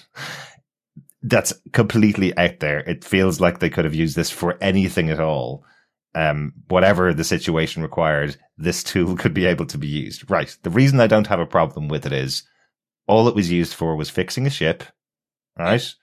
That's 1.21 1.53
completely 1.73 2.35
out 2.37 2.59
there. 2.59 2.79
It 2.79 3.03
feels 3.03 3.41
like 3.41 3.59
they 3.59 3.69
could 3.69 3.85
have 3.85 3.95
used 3.95 4.15
this 4.15 4.29
for 4.29 4.57
anything 4.61 5.09
at 5.09 5.19
all. 5.19 5.65
Um, 6.15 6.53
whatever 6.69 7.13
the 7.13 7.23
situation 7.23 7.83
required, 7.83 8.37
this 8.57 8.83
tool 8.83 9.15
could 9.15 9.33
be 9.33 9.45
able 9.45 9.65
to 9.67 9.77
be 9.77 9.87
used. 9.87 10.29
Right. 10.29 10.55
The 10.63 10.69
reason 10.69 10.99
I 10.99 11.07
don't 11.07 11.27
have 11.27 11.39
a 11.39 11.45
problem 11.45 11.87
with 11.87 12.05
it 12.05 12.13
is 12.13 12.43
all 13.05 13.27
it 13.27 13.35
was 13.35 13.51
used 13.51 13.73
for 13.73 13.95
was 13.95 14.09
fixing 14.09 14.47
a 14.47 14.49
ship, 14.49 14.83
right? 15.57 15.93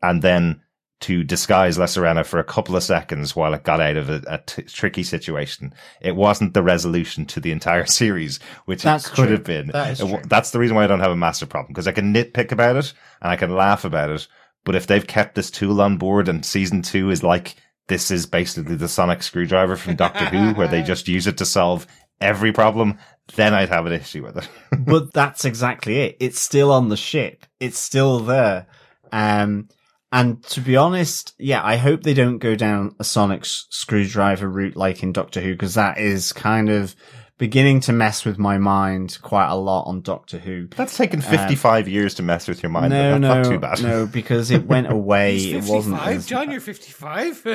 And 0.00 0.22
then 0.22 0.62
to 1.02 1.22
disguise 1.24 1.78
La 1.78 1.86
Sirena 1.86 2.24
for 2.24 2.38
a 2.38 2.44
couple 2.44 2.74
of 2.76 2.82
seconds 2.82 3.36
while 3.36 3.54
it 3.54 3.62
got 3.64 3.80
out 3.80 3.96
of 3.96 4.08
a, 4.10 4.22
a 4.26 4.38
t- 4.38 4.62
tricky 4.62 5.02
situation. 5.02 5.72
It 6.00 6.16
wasn't 6.16 6.54
the 6.54 6.62
resolution 6.62 7.26
to 7.26 7.40
the 7.40 7.52
entire 7.52 7.86
series, 8.00 8.40
which 8.64 8.82
That's 8.82 9.06
it 9.06 9.10
could 9.12 9.26
true. 9.26 9.32
have 9.32 9.44
been. 9.44 9.66
That 9.68 9.92
is 9.92 10.00
It 10.00 10.08
true. 10.08 10.20
That's 10.26 10.50
the 10.50 10.58
reason 10.58 10.76
why 10.76 10.84
I 10.84 10.86
don't 10.86 11.00
have 11.00 11.10
a 11.12 11.16
massive 11.16 11.48
problem 11.48 11.72
because 11.72 11.86
I 11.86 11.92
can 11.92 12.12
nitpick 12.14 12.50
about 12.52 12.76
it 12.76 12.92
and 13.20 13.30
I 13.30 13.36
can 13.36 13.54
laugh 13.54 13.84
about 13.84 14.10
it. 14.10 14.26
But 14.64 14.74
if 14.76 14.86
they've 14.86 15.06
kept 15.06 15.34
this 15.34 15.50
tool 15.50 15.80
on 15.80 15.96
board 15.98 16.28
and 16.28 16.44
season 16.46 16.82
two 16.82 17.10
is 17.10 17.22
like, 17.22 17.56
this 17.88 18.10
is 18.10 18.26
basically 18.26 18.76
the 18.76 18.88
sonic 18.88 19.22
screwdriver 19.22 19.76
from 19.76 19.96
Doctor 19.96 20.24
Who 20.26 20.54
where 20.54 20.68
they 20.68 20.82
just 20.82 21.08
use 21.08 21.26
it 21.26 21.38
to 21.38 21.44
solve 21.44 21.86
every 22.20 22.52
problem, 22.52 22.98
then 23.34 23.54
I'd 23.54 23.70
have 23.70 23.86
an 23.86 23.92
issue 23.92 24.22
with 24.22 24.36
it. 24.36 24.48
but 24.78 25.12
that's 25.12 25.44
exactly 25.44 25.98
it. 25.98 26.16
It's 26.20 26.40
still 26.40 26.70
on 26.70 26.88
the 26.88 26.96
ship. 26.96 27.44
It's 27.58 27.78
still 27.78 28.20
there. 28.20 28.66
Um, 29.10 29.68
and 30.12 30.42
to 30.44 30.60
be 30.60 30.76
honest, 30.76 31.34
yeah, 31.38 31.62
I 31.64 31.76
hope 31.76 32.02
they 32.02 32.14
don't 32.14 32.38
go 32.38 32.54
down 32.54 32.94
a 33.00 33.04
sonic 33.04 33.40
s- 33.42 33.66
screwdriver 33.70 34.48
route 34.48 34.76
like 34.76 35.02
in 35.02 35.12
Doctor 35.12 35.40
Who, 35.40 35.52
because 35.52 35.74
that 35.74 35.98
is 35.98 36.32
kind 36.32 36.70
of 36.70 36.94
beginning 37.38 37.80
to 37.80 37.92
mess 37.92 38.24
with 38.24 38.38
my 38.38 38.56
mind 38.58 39.18
quite 39.22 39.48
a 39.48 39.56
lot 39.56 39.84
on 39.88 40.00
Doctor 40.02 40.38
Who. 40.38 40.68
That's 40.76 40.96
taken 40.96 41.20
55 41.20 41.88
years 41.88 42.14
to 42.14 42.22
mess 42.22 42.46
with 42.46 42.62
your 42.62 42.70
mind. 42.70 42.90
no, 42.90 43.14
but 43.14 43.18
no, 43.18 43.34
not 43.42 43.50
too 43.50 43.58
bad. 43.58 43.82
no, 43.82 44.06
because 44.12 44.52
it 44.52 44.64
went 44.66 44.92
away. 44.92 45.38
He's 45.38 45.68
it 45.68 45.72
wasn't. 45.72 46.00
as- 46.02 46.26
John, 46.26 46.50
you're 46.52 46.60
55. 46.60 47.42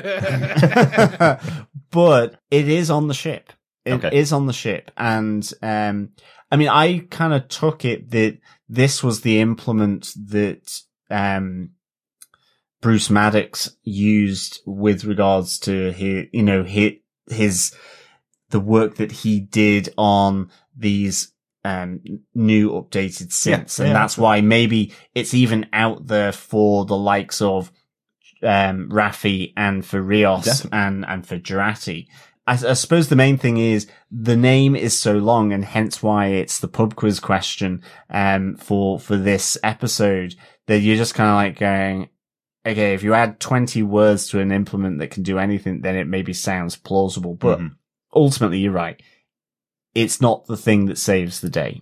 but 1.92 2.40
it 2.52 2.68
is 2.68 2.90
on 2.90 3.08
the 3.08 3.14
ship. 3.14 3.54
It 3.86 4.04
is 4.14 4.34
Okay. 4.34 4.36
on 4.36 4.48
the 4.48 4.54
ship. 4.54 4.92
And, 4.98 5.50
um, 5.62 6.10
I 6.52 6.58
mean, 6.58 6.68
I 6.68 7.00
kind 7.10 7.34
of 7.34 7.48
took 7.48 7.86
it 7.86 8.12
that 8.12 8.38
this 8.68 9.02
was 9.04 9.22
the 9.22 9.40
implement 9.40 10.10
that, 10.28 10.82
um, 11.10 11.70
Bruce 12.82 13.10
Maddox 13.10 13.76
used 13.84 14.62
with 14.66 15.04
regards 15.04 15.58
to 15.60 15.92
his, 15.92 16.26
you 16.32 16.44
know, 16.44 16.64
his, 16.64 16.94
his, 17.30 17.76
the 18.50 18.60
work 18.60 18.96
that 18.96 19.12
he 19.12 19.40
did 19.40 19.94
on 19.98 20.52
these, 20.76 21.34
um, 21.66 22.00
new 22.34 22.72
updated 22.72 23.30
synths. 23.30 23.80
Yeah, 23.80 23.86
and 23.86 23.94
yeah, 23.94 24.00
that's 24.00 24.18
why 24.18 24.42
maybe 24.42 24.94
it's 25.16 25.34
even 25.34 25.66
out 25.74 26.08
there 26.08 26.32
for 26.32 26.86
the 26.86 26.96
likes 26.96 27.42
of, 27.42 27.72
um, 28.44 28.90
Raffi 28.90 29.54
and 29.58 29.84
for 29.84 30.02
Rios 30.02 30.46
Definitely. 30.46 30.80
and, 30.80 31.06
and 31.08 31.28
for 31.28 31.40
Jurati. 31.40 32.08
I, 32.46 32.54
I 32.54 32.74
suppose 32.74 33.10
the 33.10 33.16
main 33.16 33.38
thing 33.38 33.58
is 33.58 33.88
the 34.12 34.38
name 34.38 34.76
is 34.76 34.98
so 34.98 35.14
long 35.18 35.52
and 35.52 35.66
hence 35.66 36.04
why 36.04 36.28
it's 36.28 36.60
the 36.60 36.68
pub 36.68 36.96
quiz 36.96 37.20
question, 37.20 37.82
um, 38.12 38.56
for, 38.56 39.00
for 39.00 39.18
this 39.18 39.58
episode 39.64 40.36
that 40.68 40.80
you're 40.80 40.96
just 40.96 41.16
kind 41.16 41.30
of 41.30 41.36
like 41.36 41.60
going, 41.60 42.10
okay, 42.68 42.94
if 42.94 43.04
you 43.04 43.14
add 43.14 43.40
20 43.40 43.82
words 43.84 44.28
to 44.30 44.40
an 44.40 44.52
implement 44.52 45.00
that 45.00 45.12
can 45.12 45.24
do 45.24 45.40
anything, 45.40 45.82
then 45.82 45.96
it 45.96 46.08
maybe 46.08 46.34
sounds 46.34 46.76
plausible, 46.76 47.34
but 47.36 47.60
Mhm. 47.60 47.76
ultimately 48.14 48.60
you're 48.60 48.72
right. 48.72 49.02
It's 49.96 50.22
not 50.22 50.46
the 50.46 50.58
thing 50.58 50.86
that 50.88 50.98
saves 50.98 51.40
the 51.42 51.50
day. 51.50 51.82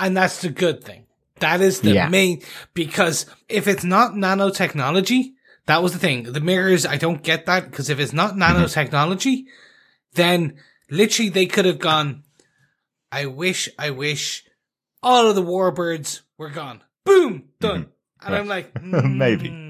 and 0.00 0.16
that's 0.16 0.42
the 0.42 0.48
good 0.50 0.84
thing. 0.84 1.06
That 1.40 1.60
is 1.60 1.80
the 1.80 1.90
Yeah. 1.92 2.08
main, 2.08 2.40
because 2.74 3.26
if 3.48 3.66
it's 3.66 3.82
not 3.82 4.12
nanotechnology, 4.14 5.32
that 5.66 5.82
was 5.82 5.92
the 5.92 5.98
thing. 5.98 6.22
The 6.32 6.40
mirrors, 6.40 6.86
I 6.86 6.96
don't 6.96 7.22
get 7.22 7.46
that, 7.46 7.68
because 7.70 7.90
if 7.90 7.98
it's 7.98 8.12
not 8.12 8.34
mm-hmm. 8.36 8.42
nanotechnology, 8.42 9.46
then 10.14 10.54
literally 10.90 11.30
they 11.30 11.46
could 11.46 11.64
have 11.64 11.80
gone, 11.80 12.22
I 13.10 13.26
wish, 13.26 13.68
I 13.78 13.90
wish 13.90 14.44
all 15.02 15.26
of 15.28 15.34
the 15.34 15.42
warbirds 15.42 16.20
were 16.36 16.50
gone. 16.50 16.82
Boom! 17.04 17.48
Done. 17.60 17.82
Mm-hmm. 17.86 18.26
And 18.26 18.34
I'm 18.36 18.46
like, 18.46 18.82
Maybe. 18.82 19.48
Hmm. 19.48 19.67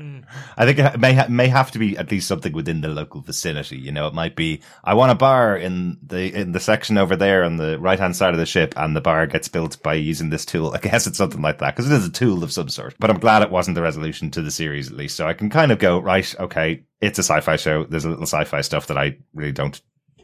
I 0.57 0.65
think 0.65 0.79
it 0.79 0.99
may 1.01 1.15
ha- 1.15 1.27
may 1.29 1.49
have 1.49 1.71
to 1.73 1.79
be 1.79 1.97
at 1.97 2.11
least 2.11 2.29
something 2.29 2.53
within 2.53 2.81
the 2.81 2.89
local 2.89 3.21
vicinity. 3.21 3.79
You 3.79 3.93
know, 3.93 4.07
it 4.07 4.15
might 4.15 4.37
be 4.37 4.63
I 4.85 4.95
want 4.95 5.13
a 5.13 5.15
bar 5.15 5.57
in 5.57 5.99
the 6.03 6.33
in 6.35 6.53
the 6.53 6.61
section 6.61 6.99
over 6.99 7.17
there 7.17 7.45
on 7.45 7.57
the 7.57 7.79
right 7.79 7.99
hand 7.99 8.17
side 8.17 8.35
of 8.35 8.41
the 8.41 8.47
ship, 8.47 8.75
and 8.77 8.95
the 8.95 9.01
bar 9.01 9.27
gets 9.27 9.49
built 9.49 9.83
by 9.83 9.95
using 9.95 10.31
this 10.31 10.45
tool. 10.45 10.73
I 10.75 10.79
guess 10.79 11.07
it's 11.07 11.19
something 11.19 11.43
like 11.43 11.59
that 11.59 11.75
because 11.75 11.91
it 11.91 11.95
is 11.95 12.07
a 12.07 12.13
tool 12.13 12.43
of 12.43 12.53
some 12.53 12.69
sort. 12.69 12.95
But 12.99 13.11
I'm 13.11 13.21
glad 13.21 13.43
it 13.43 13.51
wasn't 13.51 13.75
the 13.75 13.83
resolution 13.83 14.31
to 14.33 14.43
the 14.43 14.51
series 14.51 14.91
at 14.91 14.97
least, 14.97 15.17
so 15.17 15.27
I 15.27 15.35
can 15.35 15.51
kind 15.51 15.73
of 15.73 15.79
go 15.79 15.99
right. 15.99 16.35
Okay, 16.39 16.85
it's 17.01 17.19
a 17.19 17.23
sci-fi 17.23 17.57
show. 17.57 17.85
There's 17.85 18.05
a 18.05 18.11
little 18.11 18.27
sci-fi 18.27 18.61
stuff 18.61 18.89
that 18.89 18.99
I 18.99 19.19
really 19.35 19.53
don't 19.53 19.81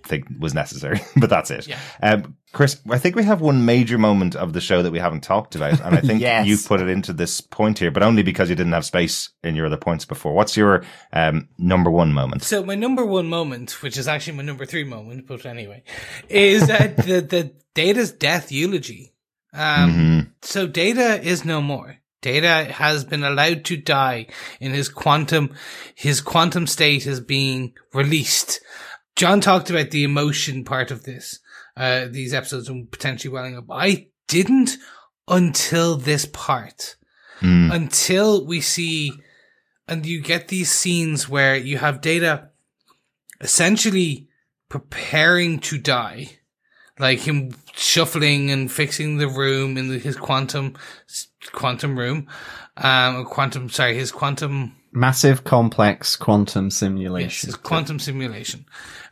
think 0.07 0.26
was 0.38 0.55
necessary, 0.55 1.00
but 1.16 1.30
that's 1.30 1.50
it. 1.50 1.66
Yeah. 1.66 1.78
Um, 2.02 2.36
Chris, 2.52 2.80
I 2.88 2.98
think 2.98 3.16
we 3.16 3.24
have 3.24 3.40
one 3.40 3.64
major 3.64 3.98
moment 3.98 4.36
of 4.36 4.52
the 4.52 4.61
show 4.61 4.82
that 4.82 4.92
we 4.92 4.98
haven't 4.98 5.22
talked 5.22 5.57
about, 5.57 5.80
and 5.80 5.94
I 5.96 6.00
think 6.07 6.20
Yes. 6.20 6.46
you've 6.46 6.64
put 6.66 6.80
it 6.80 6.88
into 6.88 7.12
this 7.12 7.40
point 7.40 7.78
here, 7.78 7.90
but 7.90 8.02
only 8.02 8.22
because 8.22 8.48
you 8.48 8.55
didn't 8.57 8.72
have 8.74 8.84
space 8.84 9.30
in 9.42 9.57
your 9.57 9.66
other 9.66 9.76
points 9.76 10.05
before. 10.05 10.34
What's 10.34 10.57
your 10.57 10.84
um, 11.12 11.48
number 11.59 11.90
one 11.90 12.12
moment? 12.12 12.42
So 12.44 12.62
my 12.64 12.74
number 12.76 13.05
one 13.05 13.26
moment, 13.28 13.82
which 13.82 13.96
is 13.96 14.07
actually 14.07 14.36
my 14.36 14.42
number 14.44 14.66
three 14.66 14.84
moment, 14.84 15.26
but 15.26 15.44
anyway, 15.46 15.82
is 16.28 16.66
that 16.68 16.96
the, 17.07 17.20
the 17.20 17.52
Data's 17.74 18.12
death 18.12 18.52
eulogy. 18.52 19.12
Um, 19.52 19.90
Mhm. 19.90 20.30
so 20.42 20.66
Data 20.66 21.20
is 21.22 21.44
no 21.44 21.61
more. 21.61 21.96
Data 22.22 22.72
has 22.72 23.05
been 23.05 23.22
allowed 23.22 23.64
to 23.66 23.76
die 23.76 24.28
in 24.59 24.72
his 24.72 24.88
quantum, 24.88 25.55
his 25.94 26.20
quantum 26.22 26.66
state 26.66 27.07
is 27.07 27.20
being 27.20 27.74
released. 27.92 28.61
John 29.17 29.41
talked 29.41 29.71
about 29.71 29.91
the 29.91 30.05
emotion 30.05 30.65
part 30.65 30.91
of 30.91 31.05
this, 31.05 31.39
uh, 31.77 32.07
these 32.11 32.35
episodes 32.35 32.69
and 32.69 32.91
potentially 32.91 33.33
welling 33.33 33.57
up. 33.57 33.65
I 33.71 34.09
didn't 34.29 34.77
until 35.29 35.97
this 35.97 36.27
part 36.27 36.97
Mm. 37.41 37.75
until 37.75 38.47
we 38.47 38.61
see 38.61 39.12
and 39.89 40.07
you 40.07 40.23
get 40.23 40.47
these 40.49 40.71
scenes 40.71 41.29
where 41.29 41.57
you 41.57 41.79
have 41.79 42.01
data 42.01 42.51
essentially 43.41 44.29
preparing 44.69 45.59
to 45.59 45.77
die 45.77 46.39
like 46.99 47.19
him 47.19 47.51
shuffling 47.75 48.53
and 48.53 48.71
fixing 48.71 49.19
the 49.19 49.27
room 49.29 49.77
in 49.77 49.89
the, 49.89 49.99
his 49.99 50.17
quantum 50.17 50.77
quantum 51.53 51.99
room 51.99 52.29
um 52.77 53.25
quantum 53.25 53.69
sorry 53.69 53.95
his 53.97 54.12
quantum 54.12 54.77
Massive 54.97 55.42
complex 55.42 56.14
quantum 56.14 56.66
yes, 56.66 56.76
simulation. 56.76 57.49
his 57.49 57.57
quantum 57.57 57.99
simulation 57.99 58.64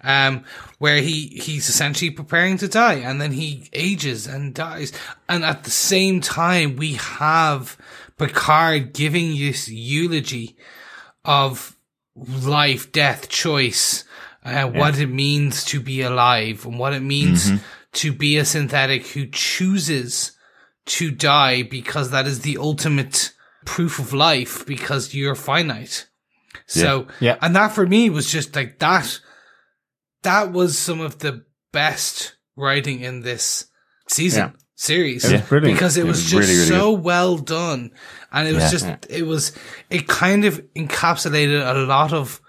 um 0.03 0.45
where 0.78 1.01
he 1.01 1.26
he's 1.26 1.68
essentially 1.68 2.11
preparing 2.11 2.57
to 2.57 2.68
die 2.68 2.95
and 2.95 3.20
then 3.20 3.33
he 3.33 3.68
ages 3.72 4.26
and 4.26 4.55
dies. 4.55 4.93
And 5.28 5.45
at 5.45 5.64
the 5.64 5.70
same 5.70 6.20
time 6.20 6.76
we 6.76 6.95
have 6.95 7.76
Picard 8.16 8.93
giving 8.93 9.37
this 9.37 9.68
eulogy 9.68 10.57
of 11.24 11.77
life, 12.15 12.93
death, 12.93 13.28
choice, 13.28 14.05
uh, 14.44 14.66
what 14.66 14.98
it 14.98 15.07
means 15.09 15.65
to 15.65 15.81
be 15.81 16.02
alive 16.02 16.65
and 16.66 16.78
what 16.78 16.93
it 16.93 17.02
means 17.02 17.51
to 17.93 18.12
be 18.12 18.36
a 18.39 18.44
synthetic 18.44 19.07
who 19.09 19.27
chooses 19.27 20.32
to 20.85 21.11
die 21.11 21.62
because 21.62 22.11
that 22.11 22.27
is 22.27 22.40
the 22.40 22.59
ultimate 22.59 23.32
proof 23.64 23.98
of 23.98 24.12
life 24.12 24.64
because 24.66 25.14
you're 25.14 25.34
finite. 25.34 26.09
So, 26.66 27.06
Yeah. 27.20 27.36
and 27.40 27.55
that 27.56 27.68
for 27.72 27.86
me 27.86 28.10
was 28.10 28.30
just 28.30 28.55
like 28.56 28.78
that, 28.80 29.20
that 30.22 30.52
was 30.52 30.78
some 30.78 31.01
of 31.01 31.18
the 31.18 31.44
best 31.72 32.36
writing 32.56 33.01
in 33.01 33.20
this 33.22 33.66
season. 34.09 34.52
Yeah. 34.55 34.59
Series 34.74 35.24
It 35.24 35.32
was 35.40 35.48
brilliant. 35.48 35.76
because 35.76 35.97
it 35.97 36.01
It 36.01 36.06
was 36.09 36.16
was 36.22 36.30
just 36.30 36.34
really, 36.48 36.55
really 36.55 36.66
so 36.68 36.90
well 36.93 37.39
done, 37.39 37.93
and 38.32 38.48
it 38.48 38.52
was 38.55 38.64
Yeah. 38.64 38.70
just 38.70 38.84
Yeah. 38.86 38.97
it 39.09 39.26
was 39.26 39.52
it 39.90 40.09
kind 40.09 40.44
of 40.44 40.60
encapsulated 40.74 41.64
a 41.64 41.78
lot 41.86 42.12
of 42.12 42.40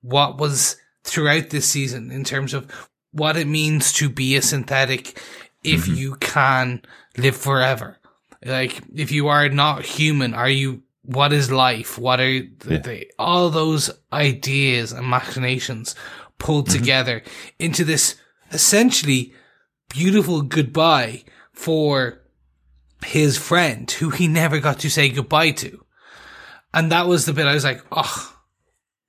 what 0.00 0.38
was 0.38 0.76
throughout 1.02 1.50
this 1.50 1.66
season 1.66 2.12
in 2.12 2.22
terms 2.22 2.54
of 2.54 2.66
what 3.12 3.36
it 3.36 3.48
means 3.48 3.92
to 3.94 4.08
be 4.08 4.36
a 4.36 4.42
synthetic 4.42 5.20
if 5.64 5.82
Mm-hmm. 5.86 5.94
you 5.94 6.14
can 6.20 6.82
live 7.16 7.36
forever. 7.36 7.98
Like, 8.44 8.80
if 8.94 9.10
you 9.12 9.28
are 9.28 9.48
not 9.48 9.84
human, 9.84 10.32
are 10.34 10.48
you, 10.48 10.82
what 11.02 11.32
is 11.32 11.50
life? 11.50 11.98
What 11.98 12.20
are 12.20 12.40
the, 12.40 12.48
Yeah. 12.68 12.78
the, 12.78 13.06
all 13.18 13.50
those 13.50 13.90
ideas 14.12 14.92
and 14.92 15.06
machinations 15.06 15.94
pulled 16.38 16.68
Mm-hmm. 16.68 16.78
together 16.78 17.22
into 17.58 17.84
this 17.84 18.16
essentially 18.52 19.34
beautiful 19.88 20.42
goodbye 20.42 21.24
for 21.52 22.20
his 23.04 23.36
friend 23.36 23.90
who 23.90 24.10
he 24.10 24.26
never 24.28 24.58
got 24.60 24.78
to 24.80 24.90
say 24.90 25.08
goodbye 25.10 25.50
to. 25.52 25.84
And 26.72 26.92
that 26.92 27.06
was 27.06 27.26
the 27.26 27.32
bit 27.32 27.46
I 27.46 27.54
was 27.54 27.64
like, 27.64 27.82
oh, 27.92 28.36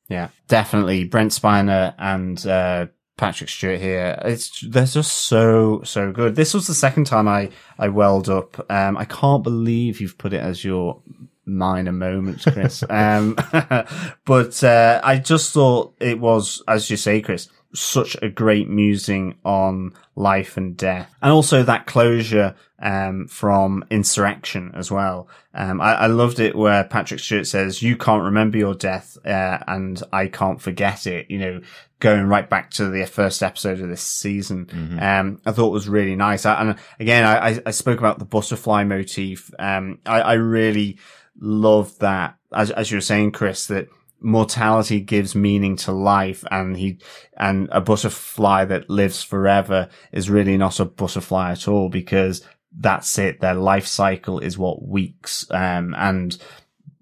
Yeah, 0.10 0.30
definitely. 0.48 1.06
Brent 1.06 1.32
Spiner 1.32 1.94
and 1.98 2.45
uh, 2.45 2.88
Patrick 3.17 3.49
Stewart 3.49 3.79
here. 3.79 4.19
It's 4.25 4.61
they're 4.67 4.85
just 4.85 5.13
so 5.13 5.81
so 5.83 6.11
good. 6.11 6.35
This 6.35 6.53
was 6.53 6.67
the 6.67 6.73
second 6.73 7.05
time 7.05 7.27
I 7.27 7.49
I 7.77 7.89
welled 7.89 8.29
up. 8.29 8.65
Um, 8.71 8.97
I 8.97 9.05
can't 9.05 9.43
believe 9.43 10.01
you've 10.01 10.17
put 10.17 10.33
it 10.33 10.41
as 10.41 10.63
your 10.63 11.01
minor 11.45 11.91
moments, 11.91 12.45
Chris. 12.45 12.83
um, 12.89 13.35
but 14.25 14.63
uh, 14.63 15.01
I 15.03 15.17
just 15.17 15.53
thought 15.53 15.93
it 15.99 16.19
was, 16.19 16.63
as 16.67 16.89
you 16.89 16.97
say, 16.97 17.21
Chris, 17.21 17.49
such 17.73 18.17
a 18.21 18.29
great 18.29 18.69
musing 18.69 19.35
on 19.45 19.93
life 20.15 20.57
and 20.57 20.75
death, 20.75 21.13
and 21.21 21.31
also 21.31 21.63
that 21.63 21.85
closure 21.85 22.55
um, 22.81 23.27
from 23.27 23.85
Insurrection 23.89 24.71
as 24.75 24.91
well. 24.91 25.29
Um, 25.53 25.79
I, 25.79 25.93
I 25.93 26.07
loved 26.07 26.39
it 26.39 26.55
where 26.55 26.83
Patrick 26.83 27.19
Stewart 27.19 27.47
says, 27.47 27.81
"You 27.81 27.95
can't 27.95 28.23
remember 28.23 28.57
your 28.57 28.73
death, 28.73 29.17
uh, 29.25 29.59
and 29.67 30.01
I 30.11 30.27
can't 30.27 30.61
forget 30.61 31.07
it." 31.07 31.29
You 31.29 31.39
know, 31.39 31.61
going 32.02 32.26
right 32.28 32.49
back 32.49 32.72
to 32.72 32.90
the 32.90 33.06
first 33.06 33.41
episode 33.41 33.80
of 33.80 33.88
this 33.88 34.02
season. 34.02 34.99
Um, 34.99 35.40
I 35.45 35.52
thought 35.53 35.69
was 35.72 35.88
really 35.88 36.15
nice. 36.18 36.45
I, 36.45 36.60
and 36.61 36.76
again, 36.99 37.23
I, 37.23 37.49
I- 37.52 37.61
I 37.68 37.72
spoke 37.72 37.99
about 37.99 38.19
the 38.19 38.26
butterfly 38.26 38.84
motif. 38.84 39.49
Um, 39.57 39.99
I, 40.06 40.22
I 40.22 40.34
really 40.34 40.98
love 41.40 41.98
that, 41.99 42.36
as, 42.53 42.72
as 42.72 42.91
you 42.91 42.98
were 42.98 43.02
saying, 43.02 43.32
Chris, 43.32 43.68
that 43.68 43.88
mortality 44.19 44.99
gives 44.99 45.34
meaning 45.36 45.76
to 45.76 45.91
life 45.91 46.44
and 46.52 46.78
he, 46.78 46.99
and 47.38 47.68
a 47.72 47.82
butterfly 47.82 48.65
that 48.65 48.90
lives 48.90 49.23
forever 49.23 49.90
is 50.11 50.30
really 50.30 50.57
not 50.57 50.80
a 50.80 50.86
butterfly 50.86 51.52
at 51.53 51.68
all 51.68 51.90
because 51.90 52.45
that's 52.78 53.18
it. 53.18 53.40
Their 53.41 53.56
life 53.56 53.88
cycle 53.88 54.40
is 54.40 54.57
what 54.57 54.88
weeks, 54.88 55.45
um, 55.52 55.94
and 55.98 56.38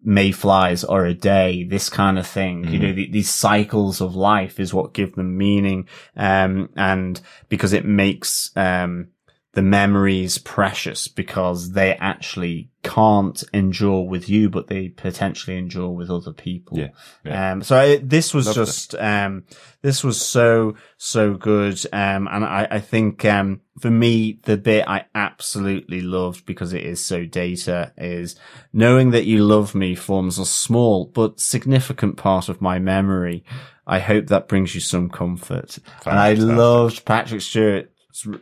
mayflies 0.03 0.83
are 0.83 1.05
a 1.05 1.13
day, 1.13 1.63
this 1.63 1.89
kind 1.89 2.17
of 2.17 2.27
thing. 2.27 2.67
You 2.67 2.79
know, 2.79 2.93
the, 2.93 3.11
these 3.11 3.29
cycles 3.29 4.01
of 4.01 4.15
life 4.15 4.59
is 4.59 4.73
what 4.73 4.93
give 4.93 5.15
them 5.15 5.37
meaning. 5.37 5.87
Um, 6.15 6.69
and 6.75 7.19
because 7.49 7.73
it 7.73 7.85
makes, 7.85 8.51
um, 8.55 9.09
the 9.53 9.61
memories 9.63 10.37
precious 10.37 11.07
because 11.07 11.71
they 11.71 11.95
actually 11.95 12.69
can't 12.83 13.43
endure 13.51 14.07
with 14.07 14.29
you, 14.29 14.47
but 14.47 14.67
they 14.67 14.89
potentially 14.89 15.57
endure 15.57 15.89
with 15.89 16.11
other 16.11 16.31
people. 16.31 16.77
Yeah, 16.77 16.89
yeah. 17.25 17.51
Um, 17.51 17.63
so 17.63 17.81
it, 17.81 18.07
this 18.07 18.31
was 18.31 18.45
Loved 18.45 18.57
it. 18.59 18.65
just, 18.65 18.95
um, 18.95 19.45
this 19.81 20.03
was 20.03 20.23
so, 20.23 20.75
so 20.97 21.33
good. 21.33 21.83
Um, 21.91 22.27
and 22.31 22.45
I, 22.45 22.67
I 22.69 22.79
think, 22.79 23.25
um, 23.25 23.61
for 23.79 23.89
me, 23.89 24.39
the 24.43 24.55
bit 24.55 24.87
I 24.87 25.05
absolutely 25.15 26.01
loved 26.01 26.45
because 26.45 26.71
it 26.73 26.83
is 26.83 27.03
so 27.03 27.25
data 27.25 27.91
is 27.97 28.35
knowing 28.71 29.11
that 29.11 29.25
you 29.25 29.43
love 29.43 29.73
me 29.73 29.95
forms 29.95 30.37
a 30.37 30.45
small 30.45 31.05
but 31.05 31.39
significant 31.39 32.17
part 32.17 32.49
of 32.49 32.61
my 32.61 32.77
memory. 32.77 33.43
I 33.87 33.97
hope 33.97 34.27
that 34.27 34.47
brings 34.47 34.75
you 34.75 34.81
some 34.81 35.09
comfort. 35.09 35.79
And 36.05 36.19
I 36.19 36.33
loved 36.33 37.03
Patrick 37.05 37.41
Stewart's 37.41 37.89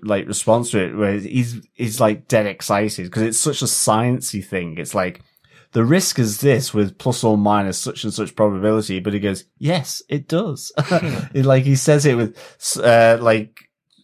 like 0.02 0.27
response 0.27 0.72
to 0.72 0.84
it 0.84 0.95
where 0.95 1.14
he's, 1.19 1.61
he's 1.73 1.99
like 1.99 2.27
dead 2.27 2.45
excited 2.45 3.06
because 3.06 3.23
it's 3.23 3.39
such 3.39 3.61
a 3.61 3.65
sciencey 3.65 4.45
thing. 4.45 4.77
It's 4.77 4.95
like, 4.95 5.22
the 5.73 5.84
risk 5.84 6.18
is 6.18 6.39
this 6.39 6.73
with 6.73 6.98
plus 6.98 7.23
or 7.23 7.38
minus 7.38 7.77
such 7.77 8.03
and 8.03 8.14
such 8.14 8.35
probability, 8.35 8.99
but 8.99 9.14
he 9.14 9.19
goes, 9.19 9.44
yes, 9.57 10.02
it 10.10 10.27
does. 10.27 10.72
Like 11.34 11.64
he 11.64 11.76
says 11.76 12.06
it 12.06 12.15
with, 12.15 12.38
uh, 12.81 13.18
like 13.22 13.60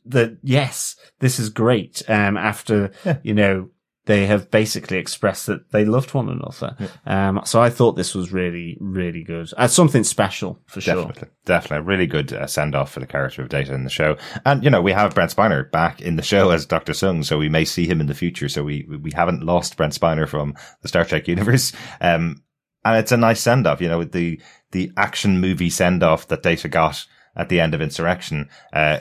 that, 0.06 0.38
yes, 0.44 0.96
this 1.20 1.40
is 1.40 1.50
great. 1.50 2.04
Um, 2.08 2.38
after, 2.38 2.92
you 3.24 3.34
know, 3.34 3.70
they 4.06 4.26
have 4.26 4.52
basically 4.52 4.98
expressed 4.98 5.46
that 5.46 5.72
they 5.72 5.86
loved 5.86 6.14
one 6.14 6.28
another. 6.28 6.76
Um, 7.06 7.42
so 7.46 7.62
I 7.62 7.70
thought 7.70 7.94
this 7.94 8.14
was 8.14 8.34
really, 8.34 8.78
really 8.82 9.24
good. 9.24 9.50
Uh, 9.56 9.68
something 9.68 10.04
special 10.04 10.60
for 10.66 10.82
sure. 10.82 10.96
Definitely, 10.96 11.30
definitely, 11.46 11.88
really 11.88 12.08
good 12.08 12.34
uh, 12.34 12.48
send 12.48 12.76
off 12.76 12.92
for 12.92 13.00
the 13.00 13.08
character 13.08 13.42
of 13.42 13.50
Data 13.50 13.74
in 13.74 13.86
the 13.86 13.90
show, 13.90 14.18
and 14.46 14.64
you 14.64 14.70
know 14.70 14.82
we 14.82 14.92
have 14.92 15.16
Brent 15.16 15.34
Spiner 15.34 15.70
back 15.72 16.02
in 16.02 16.18
the 16.18 16.22
show 16.22 16.50
as 16.50 16.66
Doctor 16.66 16.92
Soong, 16.92 17.24
so 17.24 17.38
we 17.38 17.50
may 17.50 17.64
see 17.64 17.88
him 17.88 18.02
in 18.02 18.08
the 18.08 18.16
future. 18.16 18.50
So 18.50 18.64
we 18.64 18.86
we 19.02 19.12
haven't 19.12 19.44
lost 19.44 19.78
Brent 19.78 19.94
Spiner 19.94 20.28
from 20.28 20.56
the 20.82 20.90
Star 20.90 21.06
Trek 21.06 21.28
universe, 21.28 21.72
um, 22.02 22.44
and 22.84 22.98
it's 22.98 23.12
a 23.14 23.18
nice 23.18 23.40
send 23.40 23.68
off. 23.68 23.80
You 23.82 23.88
know, 23.88 24.04
the 24.04 24.42
the 24.72 24.92
action 24.98 25.40
movie 25.40 25.70
send 25.70 26.04
off 26.04 26.28
that 26.28 26.44
Data 26.44 26.68
got 26.68 27.06
at 27.36 27.50
the 27.50 27.60
end 27.60 27.74
of 27.74 27.82
Insurrection 27.82 28.50
uh, 28.74 29.00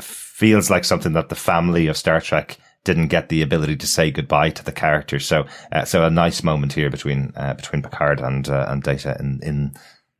feels 0.00 0.70
like 0.70 0.84
something 0.84 1.12
that 1.12 1.28
the 1.28 1.34
family 1.34 1.88
of 1.88 1.96
Star 1.96 2.20
Trek 2.20 2.58
didn't 2.84 3.08
get 3.08 3.28
the 3.28 3.42
ability 3.42 3.76
to 3.76 3.86
say 3.86 4.10
goodbye 4.10 4.50
to 4.50 4.64
the 4.64 4.72
character. 4.72 5.18
So, 5.18 5.46
uh, 5.72 5.84
so 5.84 6.04
a 6.04 6.10
nice 6.10 6.42
moment 6.42 6.72
here 6.72 6.90
between 6.90 7.32
uh, 7.36 7.54
between 7.54 7.82
Picard 7.82 8.20
and 8.20 8.48
uh, 8.48 8.66
and 8.68 8.82
Data 8.82 9.16
in 9.20 9.40
in 9.42 9.72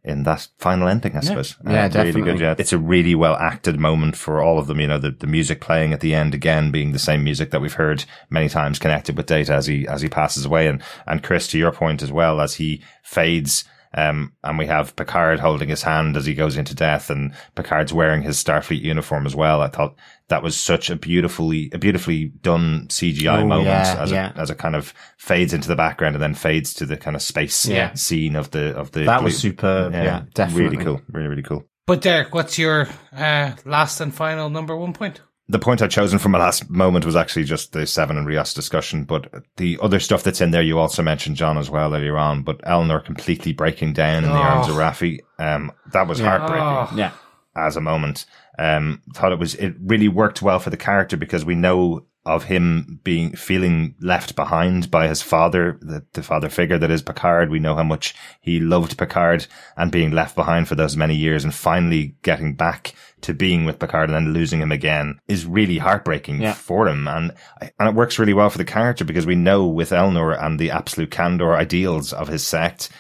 in 0.02 0.22
that 0.22 0.48
final 0.58 0.88
ending, 0.88 1.14
I 1.14 1.20
suppose. 1.20 1.56
Yeah, 1.62 1.70
Uh, 1.70 1.72
Really 1.74 1.88
definitely. 1.90 2.22
good. 2.22 2.40
Yeah, 2.40 2.54
it's 2.58 2.72
a 2.72 2.78
really 2.78 3.14
well 3.14 3.36
acted 3.36 3.78
moment 3.78 4.16
for 4.16 4.40
all 4.40 4.58
of 4.58 4.66
them. 4.66 4.80
You 4.80 4.88
know, 4.88 4.98
the 4.98 5.10
the 5.10 5.26
music 5.26 5.60
playing 5.60 5.92
at 5.92 6.00
the 6.00 6.14
end 6.14 6.34
again 6.34 6.70
being 6.70 6.92
the 6.92 6.98
same 6.98 7.22
music 7.24 7.50
that 7.50 7.60
we've 7.60 7.74
heard 7.74 8.04
many 8.30 8.48
times 8.48 8.78
connected 8.78 9.16
with 9.16 9.26
Data 9.26 9.54
as 9.54 9.66
he 9.66 9.86
as 9.88 10.00
he 10.02 10.08
passes 10.08 10.44
away, 10.46 10.68
and 10.68 10.82
and 11.06 11.22
Chris, 11.22 11.48
to 11.48 11.58
your 11.58 11.72
point 11.72 12.02
as 12.02 12.12
well, 12.12 12.40
as 12.40 12.54
he 12.54 12.82
fades. 13.02 13.64
Um, 13.92 14.34
and 14.44 14.56
we 14.56 14.66
have 14.66 14.94
Picard 14.94 15.40
holding 15.40 15.68
his 15.68 15.82
hand 15.82 16.16
as 16.16 16.24
he 16.24 16.32
goes 16.32 16.56
into 16.56 16.76
death 16.76 17.10
and 17.10 17.32
Picard's 17.56 17.92
wearing 17.92 18.22
his 18.22 18.36
Starfleet 18.42 18.80
uniform 18.82 19.26
as 19.26 19.34
well. 19.34 19.60
I 19.60 19.66
thought 19.66 19.96
that 20.30 20.42
was 20.42 20.58
such 20.58 20.90
a 20.90 20.96
beautifully, 20.96 21.70
a 21.72 21.78
beautifully 21.78 22.26
done 22.42 22.86
CGI 22.88 23.42
Oh, 23.42 23.46
moment 23.46 23.66
yeah, 23.68 23.96
as, 24.00 24.10
yeah. 24.10 24.30
It, 24.30 24.36
as 24.38 24.50
it 24.50 24.58
kind 24.58 24.74
of 24.74 24.92
fades 25.18 25.52
into 25.52 25.68
the 25.68 25.76
background 25.76 26.16
and 26.16 26.22
then 26.22 26.34
fades 26.34 26.72
to 26.74 26.86
the 26.86 26.96
kind 26.96 27.14
of 27.14 27.22
space 27.22 27.66
Yeah. 27.66 27.92
scene 27.94 28.34
of 28.36 28.50
the, 28.50 28.74
of 28.76 28.90
the, 28.92 29.04
That 29.04 29.22
was 29.22 29.34
blue- 29.34 29.50
superb. 29.50 29.92
Yeah, 29.92 30.22
definitely. 30.34 30.64
Really 30.76 30.84
cool. 30.84 31.02
Really, 31.12 31.28
really 31.28 31.42
cool. 31.42 31.64
But 31.86 32.00
Derek, 32.02 32.34
what's 32.34 32.58
your 32.58 32.88
uh, 33.16 33.52
last 33.64 34.00
and 34.00 34.14
final 34.14 34.48
number 34.48 34.74
one 34.76 34.92
point? 34.94 35.20
the 35.48 35.58
point 35.58 35.82
I'd 35.82 35.90
chosen 35.90 36.20
from 36.20 36.30
my 36.30 36.38
last 36.38 36.70
moment 36.70 37.04
was 37.04 37.16
actually 37.16 37.42
just 37.42 37.72
the 37.72 37.84
Seven 37.84 38.16
and 38.16 38.24
Rios 38.24 38.54
discussion, 38.54 39.02
but 39.02 39.26
the 39.56 39.78
other 39.82 39.98
stuff 39.98 40.22
that's 40.22 40.40
in 40.40 40.52
there, 40.52 40.62
you 40.62 40.78
also 40.78 41.02
mentioned 41.02 41.34
John 41.34 41.58
as 41.58 41.68
well 41.68 41.92
earlier 41.92 42.16
on, 42.16 42.44
but 42.44 42.62
Elnor 42.62 43.04
completely 43.04 43.52
breaking 43.52 43.92
down 43.94 44.22
in 44.22 44.30
the 44.30 44.36
Oh. 44.38 44.42
arms 44.42 44.68
of 44.68 44.76
Raffi. 44.76 45.18
Um, 45.40 45.72
that 45.92 46.06
was 46.06 46.20
heartbreaking 46.20 46.62
Oh. 46.62 46.88
Yeah. 46.94 47.10
as 47.56 47.76
a 47.76 47.80
moment. 47.80 48.26
Um, 48.60 49.00
thought 49.14 49.32
it 49.32 49.38
was, 49.38 49.54
it 49.54 49.74
really 49.80 50.08
worked 50.08 50.42
well 50.42 50.58
for 50.58 50.68
the 50.70 50.76
character 50.76 51.16
because 51.16 51.44
we 51.46 51.54
know 51.54 52.04
of 52.26 52.44
him 52.44 53.00
being, 53.02 53.34
feeling 53.34 53.94
left 54.00 54.36
behind 54.36 54.90
by 54.90 55.08
his 55.08 55.22
father, 55.22 55.78
the, 55.80 56.04
the 56.12 56.22
father 56.22 56.50
figure 56.50 56.76
that 56.78 56.90
is 56.90 57.00
Picard. 57.00 57.48
We 57.48 57.58
know 57.58 57.74
how 57.74 57.82
much 57.82 58.14
he 58.42 58.60
loved 58.60 58.98
Picard 58.98 59.46
and 59.78 59.90
being 59.90 60.10
left 60.10 60.36
behind 60.36 60.68
for 60.68 60.74
those 60.74 60.94
many 60.98 61.14
years 61.14 61.42
and 61.42 61.54
finally 61.54 62.16
getting 62.22 62.54
back 62.54 62.94
to 63.22 63.32
being 63.32 63.64
with 63.64 63.78
Picard 63.78 64.10
and 64.10 64.14
then 64.26 64.34
losing 64.34 64.60
him 64.60 64.70
again 64.72 65.18
is 65.28 65.46
really 65.46 65.78
heartbreaking 65.78 66.42
Yeah. 66.42 66.52
for 66.52 66.86
him. 66.88 67.08
And, 67.08 67.32
and 67.78 67.88
it 67.88 67.94
works 67.94 68.18
really 68.18 68.34
well 68.34 68.50
for 68.50 68.58
the 68.58 68.66
character 68.66 69.06
because 69.06 69.24
we 69.24 69.34
know 69.34 69.66
with 69.66 69.88
Elnor 69.90 70.38
and 70.38 70.58
the 70.58 70.70
absolute 70.70 71.10
candor 71.10 71.54
ideals 71.54 72.12
of 72.12 72.28
his 72.28 72.46
sect, 72.46 72.90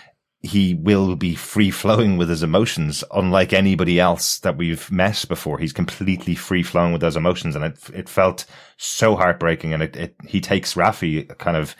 he 0.42 0.74
will 0.74 1.16
be 1.16 1.34
free 1.34 1.70
flowing 1.70 2.16
with 2.16 2.30
his 2.30 2.42
emotions, 2.42 3.04
unlike 3.12 3.52
anybody 3.52 4.00
else 4.00 4.38
that 4.38 4.56
we've 4.56 4.90
met 4.90 5.24
before. 5.28 5.58
He's 5.58 5.72
completely 5.72 6.34
free 6.34 6.62
flowing 6.62 6.92
with 6.92 7.02
those 7.02 7.16
emotions, 7.16 7.56
and 7.56 7.64
it 7.64 7.78
it 7.92 8.08
felt 8.08 8.46
so 8.78 9.16
heartbreaking. 9.16 9.74
And 9.74 9.82
it, 9.82 9.96
it 9.96 10.16
he 10.26 10.40
takes 10.40 10.74
Raffi 10.74 11.36
kind 11.38 11.56
of 11.56 11.76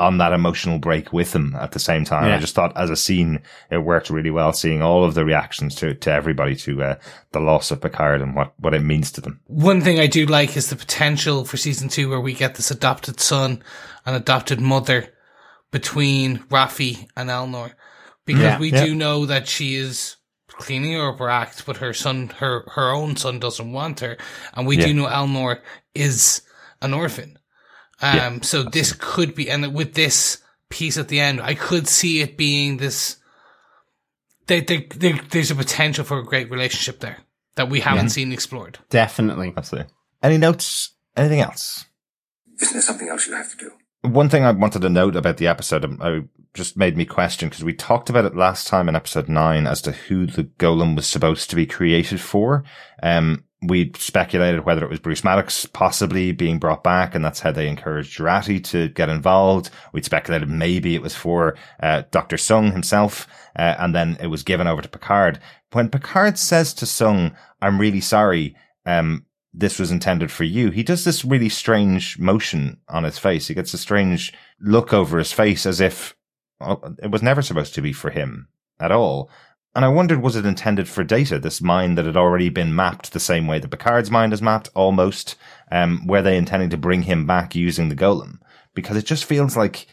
on 0.00 0.16
that 0.16 0.32
emotional 0.32 0.78
break 0.78 1.12
with 1.12 1.32
him 1.34 1.54
at 1.60 1.72
the 1.72 1.78
same 1.78 2.04
time. 2.04 2.26
Yeah. 2.26 2.36
I 2.36 2.40
just 2.40 2.54
thought 2.54 2.76
as 2.76 2.88
a 2.90 2.96
scene, 2.96 3.42
it 3.70 3.78
worked 3.78 4.08
really 4.10 4.30
well, 4.30 4.52
seeing 4.52 4.82
all 4.82 5.04
of 5.04 5.14
the 5.14 5.24
reactions 5.24 5.76
to 5.76 5.94
to 5.94 6.10
everybody 6.10 6.56
to 6.56 6.82
uh, 6.82 6.94
the 7.30 7.40
loss 7.40 7.70
of 7.70 7.80
Picard 7.80 8.22
and 8.22 8.34
what 8.34 8.54
what 8.58 8.74
it 8.74 8.82
means 8.82 9.12
to 9.12 9.20
them. 9.20 9.40
One 9.46 9.82
thing 9.82 10.00
I 10.00 10.08
do 10.08 10.26
like 10.26 10.56
is 10.56 10.68
the 10.68 10.76
potential 10.76 11.44
for 11.44 11.56
season 11.56 11.88
two 11.88 12.08
where 12.08 12.20
we 12.20 12.32
get 12.32 12.56
this 12.56 12.72
adopted 12.72 13.20
son 13.20 13.62
and 14.04 14.16
adopted 14.16 14.60
mother 14.60 15.12
between 15.70 16.38
Raffi 16.48 17.06
and 17.16 17.30
Elnor. 17.30 17.74
Because 18.26 18.42
Yeah, 18.42 18.58
we 18.58 18.72
yeah. 18.72 18.84
do 18.84 18.94
know 18.94 19.26
that 19.26 19.48
she 19.48 19.74
is 19.76 20.16
cleaning 20.48 21.00
up 21.00 21.18
her 21.18 21.28
act, 21.30 21.64
but 21.66 21.78
her 21.78 21.92
son, 21.94 22.28
her, 22.38 22.64
her 22.74 22.90
own 22.92 23.16
son 23.16 23.38
doesn't 23.40 23.72
want 23.72 24.00
her. 24.00 24.16
And 24.54 24.66
we 24.66 24.76
Yeah. 24.78 24.86
do 24.86 24.94
know 24.94 25.06
Elnor 25.06 25.60
is 25.94 26.42
an 26.82 26.92
orphan. 26.94 27.38
Um, 28.02 28.42
so 28.42 28.62
this 28.62 28.92
could 28.92 29.34
be, 29.34 29.50
and 29.50 29.74
with 29.74 29.94
this 29.94 30.38
piece 30.70 30.96
at 30.96 31.08
the 31.08 31.20
end, 31.20 31.40
I 31.42 31.54
could 31.54 31.86
see 31.88 32.20
it 32.20 32.36
being 32.36 32.76
this, 32.78 33.16
there, 34.46 34.60
there, 34.62 34.82
there, 34.96 35.20
there's 35.30 35.50
a 35.50 35.54
potential 35.54 36.04
for 36.04 36.18
a 36.18 36.24
great 36.24 36.50
relationship 36.50 37.00
there 37.00 37.18
that 37.56 37.68
we 37.68 37.80
haven't 37.80 38.10
seen 38.10 38.32
explored. 38.32 38.78
Definitely. 38.90 39.52
Absolutely. 39.56 39.92
Any 40.22 40.38
notes? 40.38 40.90
Anything 41.16 41.40
else? 41.40 41.86
Isn't 42.60 42.74
there 42.74 42.82
something 42.82 43.08
else 43.08 43.26
you 43.26 43.34
have 43.34 43.50
to 43.50 43.56
do? 43.56 43.72
One 44.08 44.28
thing 44.28 44.44
I 44.44 44.50
wanted 44.52 44.82
to 44.82 44.88
note 44.88 45.16
about 45.16 45.36
the 45.38 45.46
episode, 45.48 45.84
um, 45.84 45.98
I 46.00 46.20
just 46.54 46.76
made 46.76 46.96
me 46.96 47.04
question 47.04 47.48
because 47.48 47.64
we 47.64 47.72
talked 47.72 48.10
about 48.10 48.24
it 48.24 48.36
last 48.36 48.66
time 48.66 48.88
in 48.88 48.96
episode 48.96 49.28
nine 49.28 49.66
as 49.66 49.80
to 49.82 49.92
who 49.92 50.26
the 50.26 50.44
golem 50.44 50.96
was 50.96 51.06
supposed 51.06 51.48
to 51.50 51.56
be 51.56 51.66
created 51.66 52.20
for. 52.20 52.64
Um, 53.02 53.44
we 53.62 53.92
speculated 53.96 54.64
whether 54.64 54.84
it 54.84 54.90
was 54.90 55.00
Bruce 55.00 55.22
Maddox 55.22 55.66
possibly 55.66 56.32
being 56.32 56.58
brought 56.58 56.82
back, 56.82 57.14
and 57.14 57.24
that's 57.24 57.40
how 57.40 57.52
they 57.52 57.68
encouraged 57.68 58.18
Jurati 58.18 58.62
to 58.64 58.88
get 58.88 59.10
involved. 59.10 59.70
We'd 59.92 60.04
speculated 60.04 60.48
maybe 60.48 60.94
it 60.94 61.02
was 61.02 61.14
for 61.14 61.56
uh, 61.82 62.02
Doctor 62.10 62.36
Soong 62.36 62.72
himself, 62.72 63.28
uh, 63.56 63.76
and 63.78 63.94
then 63.94 64.16
it 64.20 64.28
was 64.28 64.42
given 64.42 64.66
over 64.66 64.80
to 64.80 64.88
Picard. 64.88 65.40
When 65.72 65.90
Picard 65.90 66.38
says 66.38 66.72
to 66.74 66.86
Soong, 66.86 67.36
"I'm 67.60 67.78
really 67.78 68.00
sorry," 68.00 68.56
um, 68.86 69.26
this 69.52 69.78
was 69.78 69.90
intended 69.90 70.30
for 70.30 70.44
you. 70.44 70.70
He 70.70 70.82
does 70.82 71.04
this 71.04 71.24
really 71.24 71.50
strange 71.50 72.18
motion 72.18 72.78
on 72.88 73.04
his 73.04 73.18
face. 73.18 73.48
He 73.48 73.54
gets 73.54 73.74
a 73.74 73.78
strange 73.78 74.32
look 74.58 74.94
over 74.94 75.18
his 75.18 75.32
face 75.32 75.66
as 75.66 75.80
if 75.80 76.16
it 77.02 77.10
was 77.10 77.22
never 77.22 77.42
supposed 77.42 77.74
to 77.74 77.82
be 77.82 77.92
for 77.92 78.10
him 78.10 78.48
at 78.78 78.92
all. 78.92 79.30
And 79.74 79.84
I 79.84 79.88
wondered, 79.88 80.20
was 80.20 80.34
it 80.34 80.44
intended 80.44 80.88
for 80.88 81.04
Data, 81.04 81.38
this 81.38 81.60
mind 81.60 81.96
that 81.96 82.04
had 82.04 82.16
already 82.16 82.48
been 82.48 82.74
mapped 82.74 83.12
the 83.12 83.20
same 83.20 83.46
way 83.46 83.60
that 83.60 83.70
Picard's 83.70 84.10
mind 84.10 84.32
is 84.32 84.42
mapped, 84.42 84.68
almost? 84.74 85.36
Um, 85.70 86.06
were 86.06 86.22
they 86.22 86.36
intending 86.36 86.70
to 86.70 86.76
bring 86.76 87.02
him 87.02 87.24
back 87.24 87.54
using 87.54 87.88
the 87.88 87.94
golem? 87.94 88.38
Because 88.74 88.96
it 88.96 89.06
just 89.06 89.24
feels 89.24 89.56
like, 89.56 89.86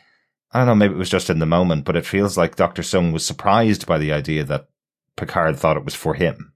I 0.51 0.59
don't 0.59 0.67
know, 0.67 0.75
maybe 0.75 0.95
it 0.95 0.97
was 0.97 1.11
just 1.11 1.29
in 1.29 1.37
the 1.37 1.45
moment, 1.45 1.85
but 1.85 1.95
it 1.95 2.07
feels 2.07 2.37
like 2.37 2.55
Dr. 2.55 2.81
Soong 2.81 3.13
was 3.13 3.25
surprised 3.25 3.85
by 3.85 3.99
the 3.99 4.11
idea 4.11 4.43
that 4.45 4.67
Picard 5.15 5.57
thought 5.57 5.77
it 5.77 5.85
was 5.85 5.95
for 5.95 6.15
him. 6.15 6.53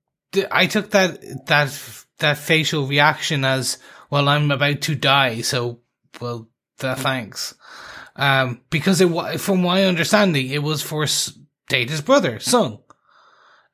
I 0.51 0.65
took 0.65 0.89
that, 0.91 1.45
that, 1.45 2.05
that 2.17 2.37
facial 2.39 2.87
reaction 2.87 3.45
as, 3.45 3.77
well, 4.09 4.29
I'm 4.29 4.49
about 4.49 4.81
to 4.81 4.95
die, 4.95 5.41
so, 5.41 5.81
well, 6.19 6.49
th- 6.79 6.97
thanks. 6.97 7.53
Um, 8.15 8.61
because 8.69 9.01
it, 9.01 9.39
from 9.39 9.61
my 9.61 9.85
understanding, 9.85 10.49
it 10.49 10.63
was 10.63 10.81
for 10.81 11.05
Data's 11.69 12.01
brother, 12.01 12.37
Soong. 12.37 12.81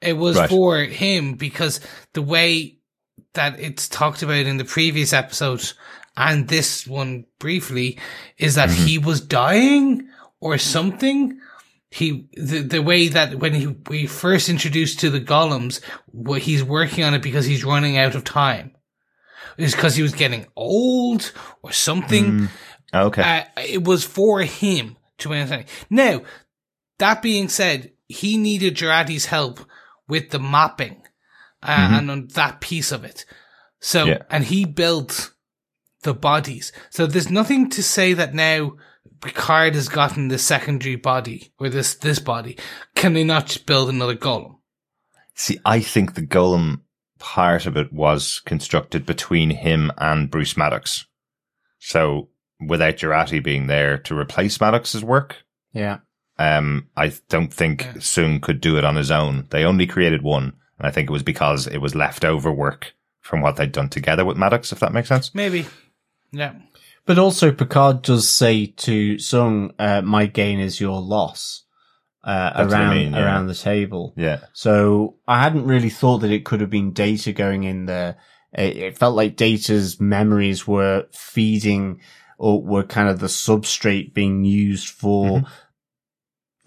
It 0.02 0.14
was 0.14 0.38
right. 0.38 0.50
for 0.50 0.78
him 0.78 1.34
because 1.34 1.80
the 2.14 2.22
way 2.22 2.78
that 3.34 3.60
it's 3.60 3.90
talked 3.90 4.22
about 4.22 4.46
in 4.46 4.58
the 4.58 4.66
previous 4.66 5.14
episode 5.14 5.74
and 6.16 6.48
this 6.48 6.86
one 6.86 7.26
briefly 7.40 7.98
is 8.38 8.56
that 8.56 8.70
mm-hmm. 8.70 8.86
he 8.86 8.98
was 8.98 9.22
dying 9.22 10.10
or 10.40 10.58
something. 10.58 11.40
He, 11.90 12.28
the, 12.34 12.62
the 12.62 12.82
way 12.82 13.08
that 13.08 13.36
when 13.36 13.54
he, 13.54 13.68
we 13.90 14.08
first 14.08 14.50
introduced 14.50 15.00
to 15.00 15.10
the 15.10 15.22
golems, 15.22 15.80
what 16.08 16.42
he's 16.42 16.64
working 16.64 17.04
on 17.04 17.14
it 17.14 17.22
because 17.22 17.46
he's 17.46 17.64
running 17.64 17.98
out 17.98 18.16
of 18.16 18.24
time. 18.24 18.74
Is 19.58 19.74
because 19.74 19.96
he 19.96 20.04
was 20.04 20.14
getting 20.14 20.46
old 20.56 21.32
or 21.64 21.72
something. 21.72 22.26
Mm. 22.26 22.50
Okay. 23.04 23.22
Uh, 23.22 23.62
it 23.62 23.84
was 23.84 24.04
for 24.04 24.42
him 24.42 24.98
to 25.20 25.34
understand. 25.34 25.66
Now, 25.90 26.22
that 27.00 27.22
being 27.22 27.50
said, 27.50 27.92
he 28.08 28.38
needed 28.38 28.76
Jurati's 28.76 29.26
help 29.26 29.60
with 30.08 30.30
the 30.30 30.40
mapping 30.40 31.02
uh, 31.62 31.76
mm-hmm. 31.76 31.94
and 31.94 32.12
on 32.12 32.28
that 32.34 32.62
piece 32.62 32.92
of 32.92 33.04
it. 33.04 33.26
So, 33.80 34.06
yeah. 34.06 34.24
and 34.30 34.44
he 34.44 34.66
built 34.66 35.34
the 36.04 36.14
bodies. 36.14 36.72
So 36.90 37.06
there's 37.06 37.30
nothing 37.30 37.70
to 37.72 37.84
say 37.84 38.14
that 38.14 38.34
now 38.34 38.74
Picard 39.22 39.76
has 39.76 39.90
gotten 39.90 40.28
the 40.28 40.38
secondary 40.38 40.96
body 40.96 41.52
or 41.60 41.70
this, 41.70 41.96
this 41.96 42.20
body. 42.20 42.58
Can 42.96 43.14
they 43.14 43.24
not 43.24 43.48
just 43.48 43.66
build 43.66 43.90
another 43.90 44.16
golem? 44.16 44.56
See, 45.34 45.60
I 45.66 45.82
think 45.82 46.14
the 46.14 46.26
golem 46.26 46.82
part 47.20 47.66
of 47.66 47.78
it 47.78 47.92
was 47.92 48.42
constructed 48.46 49.06
between 49.06 49.50
him 49.50 49.92
and 49.98 50.32
Bruce 50.32 50.58
Maddox. 50.58 51.06
So 51.80 52.30
without 52.66 52.98
Jurati 52.98 53.44
being 53.44 53.68
there 53.68 53.98
to 54.00 54.18
replace 54.18 54.60
Maddox's 54.60 55.04
work. 55.04 55.38
Yeah. 55.74 56.00
Um, 56.40 56.88
I 56.96 57.14
don't 57.30 57.54
think 57.54 57.84
yeah. 57.84 57.94
Soong 57.94 58.42
could 58.42 58.62
do 58.62 58.78
it 58.78 58.86
on 58.86 58.96
his 58.96 59.12
own. 59.12 59.48
They 59.50 59.64
only 59.64 59.88
created 59.88 60.22
one, 60.22 60.54
and 60.78 60.88
I 60.88 60.92
think 60.92 61.10
it 61.10 61.14
was 61.14 61.24
because 61.24 61.68
it 61.68 61.80
was 61.80 61.96
leftover 61.96 62.52
work 62.52 62.94
from 63.22 63.42
what 63.42 63.56
they'd 63.56 63.72
done 63.72 63.90
together 63.90 64.24
with 64.24 64.38
Maddox, 64.38 64.72
if 64.72 64.80
that 64.80 64.94
makes 64.94 65.10
sense. 65.10 65.34
Maybe. 65.34 65.66
Yeah. 66.32 66.54
But 67.06 67.18
also, 67.18 67.52
Picard 67.52 68.02
does 68.02 68.28
say 68.30 68.68
to 68.68 69.16
Soong, 69.16 69.74
uh, 69.80 70.02
"My 70.02 70.26
gain 70.26 70.60
is 70.60 70.80
your 70.80 71.02
loss." 71.02 71.64
Uh, 72.24 72.52
around 72.56 72.74
I 72.74 72.94
mean, 72.94 73.14
yeah. 73.14 73.24
around 73.24 73.48
the 73.48 73.56
table. 73.56 74.14
Yeah. 74.18 74.40
So 74.52 75.16
I 75.26 75.42
hadn't 75.42 75.66
really 75.66 75.90
thought 75.90 76.18
that 76.20 76.32
it 76.32 76.44
could 76.44 76.60
have 76.60 76.70
been 76.70 76.92
Data 76.92 77.32
going 77.32 77.64
in 77.64 77.86
there. 77.86 78.18
It, 78.52 78.76
it 78.76 78.98
felt 78.98 79.16
like 79.16 79.38
Data's 79.38 80.02
memories 80.02 80.68
were 80.68 81.06
feeding 81.14 82.02
or 82.38 82.62
were 82.62 82.84
kind 82.84 83.10
of 83.10 83.20
the 83.20 83.28
substrate 83.28 84.14
being 84.14 84.44
used 84.44 84.90
for 84.90 85.40
mm-hmm 85.40 85.48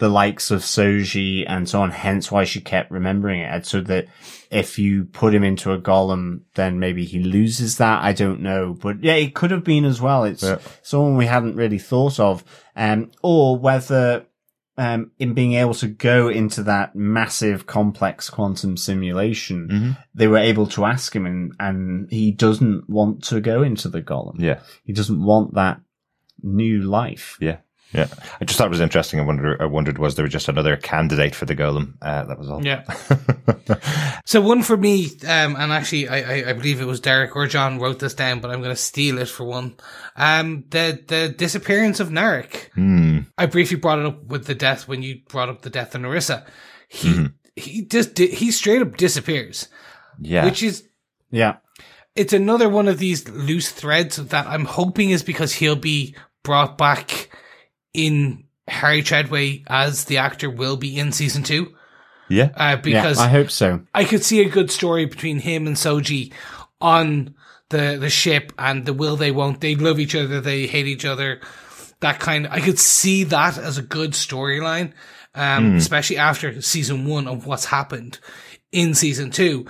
the 0.00 0.08
likes 0.08 0.50
of 0.50 0.62
Soji 0.62 1.44
and 1.46 1.68
so 1.68 1.82
on, 1.82 1.90
hence 1.90 2.32
why 2.32 2.44
she 2.44 2.60
kept 2.60 2.90
remembering 2.90 3.40
it. 3.40 3.66
So 3.66 3.82
that 3.82 4.08
if 4.50 4.78
you 4.78 5.04
put 5.04 5.34
him 5.34 5.44
into 5.44 5.72
a 5.72 5.78
golem, 5.78 6.40
then 6.54 6.80
maybe 6.80 7.04
he 7.04 7.22
loses 7.22 7.76
that. 7.76 8.02
I 8.02 8.12
don't 8.12 8.40
know. 8.40 8.74
But 8.74 9.04
yeah, 9.04 9.12
it 9.12 9.34
could 9.34 9.50
have 9.50 9.62
been 9.62 9.84
as 9.84 10.00
well. 10.00 10.24
It's 10.24 10.42
yeah. 10.42 10.58
someone 10.82 11.16
we 11.16 11.26
hadn't 11.26 11.54
really 11.54 11.78
thought 11.78 12.18
of. 12.18 12.42
Um, 12.74 13.10
or 13.22 13.58
whether, 13.58 14.24
um, 14.76 15.10
in 15.18 15.34
being 15.34 15.54
able 15.54 15.74
to 15.74 15.88
go 15.88 16.28
into 16.28 16.62
that 16.64 16.94
massive 16.94 17.66
complex 17.66 18.30
quantum 18.30 18.76
simulation, 18.76 19.68
mm-hmm. 19.68 19.90
they 20.14 20.28
were 20.28 20.38
able 20.38 20.66
to 20.68 20.84
ask 20.84 21.14
him 21.14 21.26
and, 21.26 21.52
and 21.60 22.10
he 22.10 22.32
doesn't 22.32 22.88
want 22.88 23.24
to 23.24 23.40
go 23.40 23.62
into 23.62 23.88
the 23.88 24.02
golem. 24.02 24.40
Yeah. 24.40 24.60
He 24.84 24.92
doesn't 24.92 25.22
want 25.22 25.54
that 25.54 25.80
new 26.42 26.80
life. 26.82 27.36
Yeah. 27.40 27.58
Yeah, 27.92 28.06
I 28.40 28.44
just 28.44 28.56
thought 28.56 28.68
it 28.68 28.70
was 28.70 28.80
interesting. 28.80 29.18
I 29.18 29.24
wondered, 29.24 29.60
I 29.60 29.64
wondered, 29.64 29.98
was 29.98 30.14
there 30.14 30.28
just 30.28 30.48
another 30.48 30.76
candidate 30.76 31.34
for 31.34 31.44
the 31.44 31.56
golem? 31.56 31.94
Uh, 32.00 32.24
that 32.24 32.38
was 32.38 32.48
all. 32.48 32.64
Yeah. 32.64 32.84
so 34.24 34.40
one 34.40 34.62
for 34.62 34.76
me, 34.76 35.06
um, 35.26 35.56
and 35.56 35.72
actually, 35.72 36.08
I, 36.08 36.18
I, 36.18 36.50
I, 36.50 36.52
believe 36.52 36.80
it 36.80 36.84
was 36.84 37.00
Derek 37.00 37.34
or 37.34 37.48
John 37.48 37.80
wrote 37.80 37.98
this 37.98 38.14
down, 38.14 38.38
but 38.38 38.52
I'm 38.52 38.60
going 38.60 38.74
to 38.74 38.80
steal 38.80 39.18
it 39.18 39.28
for 39.28 39.44
one. 39.44 39.76
Um, 40.14 40.64
the 40.70 41.02
the 41.06 41.34
disappearance 41.36 41.98
of 41.98 42.10
Narek. 42.10 42.70
Mm. 42.76 43.26
I 43.36 43.46
briefly 43.46 43.76
brought 43.76 43.98
it 43.98 44.06
up 44.06 44.24
with 44.24 44.46
the 44.46 44.54
death 44.54 44.86
when 44.86 45.02
you 45.02 45.22
brought 45.28 45.48
up 45.48 45.62
the 45.62 45.70
death 45.70 45.94
of 45.96 46.02
Narissa. 46.02 46.46
He 46.88 47.08
mm-hmm. 47.08 47.26
he 47.56 47.86
just 47.86 48.16
he 48.16 48.52
straight 48.52 48.82
up 48.82 48.98
disappears. 48.98 49.68
Yeah, 50.20 50.44
which 50.44 50.62
is 50.62 50.88
yeah. 51.32 51.56
It's 52.14 52.32
another 52.32 52.68
one 52.68 52.86
of 52.86 52.98
these 52.98 53.28
loose 53.28 53.70
threads 53.70 54.16
that 54.16 54.46
I'm 54.46 54.64
hoping 54.64 55.10
is 55.10 55.22
because 55.22 55.54
he'll 55.54 55.76
be 55.76 56.14
brought 56.42 56.76
back 56.76 57.29
in 57.92 58.44
Harry 58.68 59.02
Treadaway 59.02 59.64
as 59.66 60.04
the 60.04 60.18
actor 60.18 60.48
will 60.48 60.76
be 60.76 60.98
in 60.98 61.12
season 61.12 61.42
two. 61.42 61.74
Yeah. 62.28 62.50
Uh, 62.54 62.76
because 62.76 63.18
yeah, 63.18 63.24
I 63.24 63.28
hope 63.28 63.50
so. 63.50 63.80
I 63.94 64.04
could 64.04 64.24
see 64.24 64.40
a 64.40 64.48
good 64.48 64.70
story 64.70 65.04
between 65.04 65.40
him 65.40 65.66
and 65.66 65.76
Soji 65.76 66.32
on 66.80 67.34
the, 67.70 67.98
the 68.00 68.10
ship 68.10 68.52
and 68.58 68.86
the 68.86 68.92
will 68.92 69.16
they 69.16 69.32
won't. 69.32 69.60
They 69.60 69.74
love 69.74 69.98
each 69.98 70.14
other. 70.14 70.40
They 70.40 70.66
hate 70.66 70.86
each 70.86 71.04
other. 71.04 71.40
That 72.00 72.20
kind 72.20 72.46
of, 72.46 72.52
I 72.52 72.60
could 72.60 72.78
see 72.78 73.24
that 73.24 73.58
as 73.58 73.78
a 73.78 73.82
good 73.82 74.12
storyline. 74.12 74.92
Um, 75.32 75.74
mm. 75.74 75.76
especially 75.76 76.16
after 76.16 76.60
season 76.60 77.06
one 77.06 77.28
of 77.28 77.46
what's 77.46 77.64
happened 77.64 78.18
in 78.72 78.94
season 78.94 79.30
two. 79.30 79.66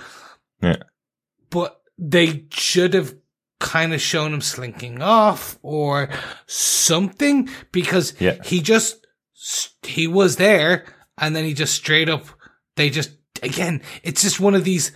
Yeah. 0.61 0.77
But 1.51 1.79
they 1.99 2.45
should 2.51 2.95
have 2.95 3.15
kind 3.61 3.93
of 3.93 4.01
shown 4.01 4.33
him 4.33 4.41
slinking 4.41 5.01
off 5.01 5.57
or 5.61 6.09
something 6.47 7.47
because 7.71 8.13
yeah. 8.19 8.35
he 8.43 8.61
just 8.61 9.05
he 9.83 10.07
was 10.07 10.35
there 10.35 10.85
and 11.17 11.35
then 11.35 11.45
he 11.45 11.53
just 11.53 11.73
straight 11.73 12.09
up 12.09 12.25
they 12.75 12.89
just 12.89 13.11
again 13.41 13.81
it's 14.03 14.21
just 14.21 14.39
one 14.39 14.55
of 14.55 14.63
these 14.65 14.91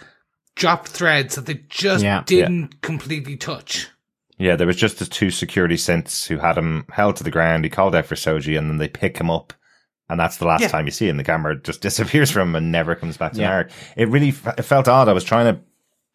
drop 0.55 0.87
threads 0.87 1.35
that 1.35 1.45
they 1.45 1.61
just 1.69 2.03
yeah. 2.03 2.23
didn't 2.25 2.61
yeah. 2.61 2.77
completely 2.81 3.37
touch. 3.37 3.89
Yeah, 4.37 4.55
there 4.55 4.67
was 4.67 4.75
just 4.75 4.99
the 4.99 5.05
two 5.05 5.31
security 5.31 5.75
synths 5.75 6.27
who 6.27 6.37
had 6.37 6.57
him 6.57 6.85
held 6.89 7.15
to 7.17 7.23
the 7.23 7.31
ground. 7.31 7.63
He 7.63 7.69
called 7.69 7.95
out 7.95 8.05
for 8.05 8.15
Soji, 8.15 8.57
and 8.57 8.69
then 8.69 8.77
they 8.77 8.89
pick 8.89 9.17
him 9.17 9.29
up, 9.29 9.53
and 10.09 10.19
that's 10.19 10.37
the 10.37 10.45
last 10.45 10.61
yeah. 10.61 10.67
time 10.67 10.85
you 10.85 10.91
see 10.91 11.07
him. 11.07 11.17
The 11.17 11.23
camera 11.23 11.55
just 11.61 11.81
disappears 11.81 12.31
from 12.31 12.49
him 12.49 12.55
and 12.55 12.71
never 12.71 12.95
comes 12.95 13.17
back 13.17 13.33
to 13.33 13.39
yeah. 13.39 13.63
Narek. 13.63 13.71
It 13.95 14.09
really 14.09 14.29
it 14.29 14.63
felt 14.63 14.87
odd. 14.87 15.07
I 15.07 15.13
was 15.13 15.23
trying 15.23 15.53
to 15.53 15.61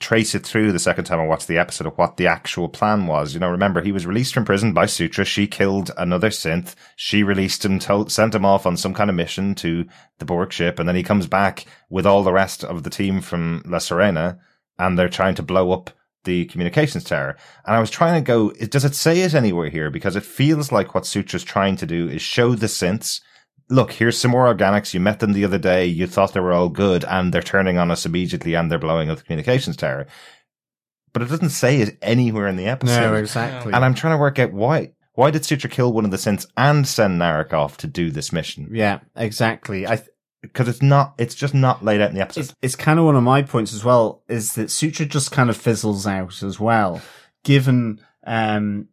trace 0.01 0.35
it 0.35 0.44
through 0.44 0.72
the 0.72 0.78
second 0.78 1.05
time 1.05 1.20
I 1.20 1.27
watched 1.27 1.47
the 1.47 1.59
episode 1.59 1.86
of 1.86 1.97
what 1.98 2.16
the 2.16 2.27
actual 2.27 2.68
plan 2.68 3.06
was. 3.06 3.35
You 3.35 3.40
know, 3.40 3.51
remember 3.51 3.82
he 3.82 3.93
was 3.93 4.06
released 4.06 4.32
from 4.32 4.47
prison 4.47 4.72
by 4.72 4.86
Sutra. 4.86 5.27
She 5.27 5.47
killed 5.47 5.90
another 5.98 6.31
synth. 6.31 6.74
She 6.97 7.22
released 7.22 7.64
him, 7.64 7.78
told, 7.78 8.10
sent 8.10 8.35
him 8.35 8.47
off 8.47 8.66
on 8.66 8.78
some 8.78 8.94
kind 8.94 9.10
of 9.10 9.16
mission 9.16 9.55
to 9.56 9.86
the 10.18 10.24
Borg 10.24 10.52
ship. 10.52 10.78
And 10.78 10.89
then 10.89 10.97
he 10.97 11.02
comes 11.02 11.27
back 11.27 11.66
with 11.90 12.06
all 12.06 12.22
the 12.22 12.32
rest 12.32 12.64
of 12.64 12.82
the 12.82 12.90
team 12.90 13.20
from 13.20 13.62
La 13.66 13.78
Sirena 13.78 14.39
and 14.78 14.98
they're 14.98 15.10
trying 15.10 15.35
to 15.35 15.43
blow 15.43 15.70
up 15.70 15.90
the 16.24 16.47
communications 16.47 17.05
tower. 17.05 17.36
And 17.66 17.77
I 17.77 17.81
was 17.81 17.90
trying 17.90 18.22
to 18.22 18.27
go, 18.27 18.51
does 18.52 18.85
it 18.85 18.94
say 18.94 19.20
it 19.20 19.35
anywhere 19.35 19.68
here? 19.68 19.90
Because 19.90 20.16
it 20.16 20.24
feels 20.24 20.72
like 20.72 20.94
what 20.94 21.06
Sutra's 21.06 21.44
trying 21.44 21.77
to 21.77 21.86
do 21.86 22.09
is 22.09 22.22
show 22.22 22.55
the 22.55 22.66
synths 22.66 23.20
look, 23.70 23.92
here's 23.92 24.18
some 24.18 24.30
more 24.32 24.52
organics. 24.52 24.92
You 24.92 25.01
met 25.01 25.20
them 25.20 25.32
the 25.32 25.44
other 25.44 25.59
day. 25.59 25.86
You 25.86 26.06
thought 26.06 26.34
they 26.34 26.40
were 26.40 26.52
all 26.52 26.68
good 26.68 27.05
and 27.05 27.32
they're 27.32 27.40
turning 27.42 27.78
on 27.78 27.90
us 27.90 28.05
immediately 28.05 28.55
and 28.55 28.70
they're 28.70 28.78
blowing 28.78 29.09
up 29.10 29.18
the 29.18 29.24
communications 29.24 29.76
tower. 29.76 30.06
But 31.12 31.22
it 31.22 31.28
doesn't 31.28 31.51
say 31.51 31.80
it 31.80 31.98
anywhere 32.02 32.47
in 32.47 32.56
the 32.56 32.66
episode. 32.66 33.01
No, 33.01 33.14
exactly. 33.14 33.72
And 33.72 33.84
I'm 33.84 33.94
trying 33.94 34.14
to 34.14 34.20
work 34.20 34.38
out 34.38 34.52
why. 34.52 34.92
Why 35.14 35.30
did 35.30 35.44
Sutra 35.44 35.68
kill 35.68 35.92
one 35.92 36.05
of 36.05 36.10
the 36.10 36.16
synths 36.16 36.47
and 36.56 36.86
send 36.86 37.20
Narek 37.20 37.52
off 37.52 37.76
to 37.78 37.86
do 37.86 38.10
this 38.10 38.32
mission? 38.32 38.68
Yeah, 38.72 39.01
exactly. 39.16 39.86
I, 39.86 39.97
th- 39.97 40.09
Because 40.40 40.68
it's 40.68 40.82
not, 40.82 41.14
it's 41.18 41.34
just 41.34 41.52
not 41.52 41.84
laid 41.84 42.01
out 42.01 42.10
in 42.10 42.14
the 42.16 42.22
episode. 42.22 42.40
it's, 42.42 42.55
it's 42.62 42.76
kind 42.76 42.98
of 42.98 43.05
one 43.05 43.16
of 43.16 43.22
my 43.24 43.42
points 43.42 43.74
as 43.74 43.84
well, 43.84 44.22
is 44.28 44.55
that 44.55 44.70
Sutra 44.70 45.05
just 45.06 45.32
kind 45.32 45.51
of 45.51 45.56
fizzles 45.56 46.06
out 46.06 46.42
as 46.42 46.60
well. 46.60 47.02
Given, 47.44 48.01
um, 48.26 48.88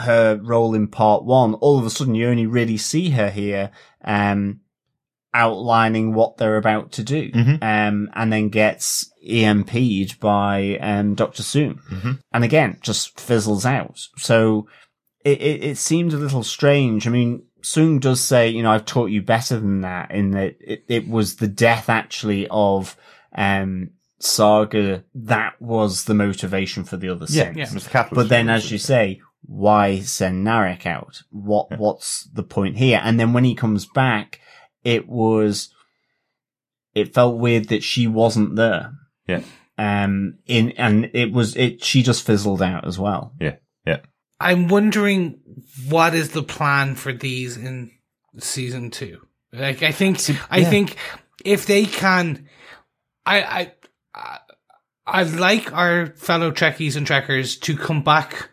her 0.00 0.36
role 0.42 0.74
in 0.74 0.86
part 0.88 1.24
one, 1.24 1.54
all 1.54 1.78
of 1.78 1.84
a 1.86 1.90
sudden 1.90 2.14
you 2.14 2.28
only 2.28 2.46
really 2.46 2.76
see 2.76 3.10
her 3.10 3.30
here, 3.30 3.70
um, 4.04 4.60
outlining 5.34 6.14
what 6.14 6.36
they're 6.38 6.56
about 6.56 6.90
to 6.92 7.02
do, 7.02 7.30
Mhm. 7.32 7.62
um, 7.62 8.10
and 8.14 8.32
then 8.32 8.48
gets 8.48 9.10
EMP'd 9.22 10.18
by, 10.20 10.78
um, 10.80 11.14
Dr. 11.14 11.42
Soong. 11.42 11.78
Mhm. 11.90 12.18
And 12.32 12.44
again, 12.44 12.78
just 12.80 13.20
fizzles 13.20 13.66
out. 13.66 14.00
So 14.16 14.66
it, 15.24 15.40
it, 15.40 15.62
it 15.64 15.78
seemed 15.78 16.12
a 16.14 16.16
little 16.18 16.42
strange. 16.42 17.06
I 17.06 17.10
mean, 17.10 17.42
Soong 17.62 18.00
does 18.00 18.20
say, 18.20 18.48
you 18.48 18.62
know, 18.62 18.70
I've 18.70 18.86
taught 18.86 19.10
you 19.10 19.20
better 19.20 19.58
than 19.60 19.82
that 19.82 20.10
in 20.12 20.30
that 20.30 20.54
it, 20.60 20.84
it 20.88 21.08
was 21.08 21.36
the 21.36 21.48
death 21.48 21.88
actually 21.90 22.46
of, 22.50 22.96
um, 23.36 23.90
Saga 24.20 25.04
that 25.14 25.60
was 25.62 26.04
the 26.06 26.14
motivation 26.14 26.82
for 26.82 26.96
the 26.96 27.08
other 27.08 27.26
yeah, 27.28 27.52
synths. 27.52 27.68
it 27.70 27.74
was 27.74 27.84
the 27.84 27.90
catalyst. 27.90 28.14
But 28.16 28.28
then, 28.28 28.48
as 28.48 28.68
you 28.72 28.76
say, 28.78 29.20
why 29.48 30.00
send 30.00 30.46
Narek 30.46 30.84
out? 30.84 31.22
What 31.30 31.78
What's 31.78 32.28
the 32.32 32.42
point 32.42 32.76
here? 32.76 33.00
And 33.02 33.18
then 33.18 33.32
when 33.32 33.44
he 33.44 33.54
comes 33.54 33.86
back, 33.86 34.40
it 34.84 35.08
was, 35.08 35.74
it 36.94 37.14
felt 37.14 37.38
weird 37.38 37.68
that 37.68 37.82
she 37.82 38.06
wasn't 38.06 38.56
there. 38.56 38.92
Yeah. 39.26 39.40
Um, 39.78 40.38
in, 40.46 40.72
and 40.72 41.10
it 41.14 41.32
was, 41.32 41.56
it, 41.56 41.82
she 41.82 42.02
just 42.02 42.26
fizzled 42.26 42.60
out 42.60 42.86
as 42.86 42.98
well. 42.98 43.32
Yeah, 43.40 43.56
yeah. 43.86 44.00
I'm 44.38 44.68
wondering 44.68 45.40
what 45.88 46.14
is 46.14 46.30
the 46.30 46.42
plan 46.42 46.94
for 46.94 47.12
these 47.12 47.56
in 47.56 47.90
season 48.38 48.90
two. 48.90 49.20
Like, 49.52 49.82
I 49.82 49.92
think, 49.92 50.20
I 50.50 50.58
yeah. 50.58 50.70
think 50.70 50.96
if 51.42 51.64
they 51.64 51.86
can, 51.86 52.48
I, 53.24 53.42
I, 53.42 53.72
I, 54.14 54.38
I 55.06 55.22
like 55.22 55.72
our 55.72 56.08
fellow 56.08 56.50
Trekkies 56.50 56.96
and 56.96 57.06
Trekkers 57.06 57.58
to 57.60 57.76
come 57.76 58.02
back 58.02 58.50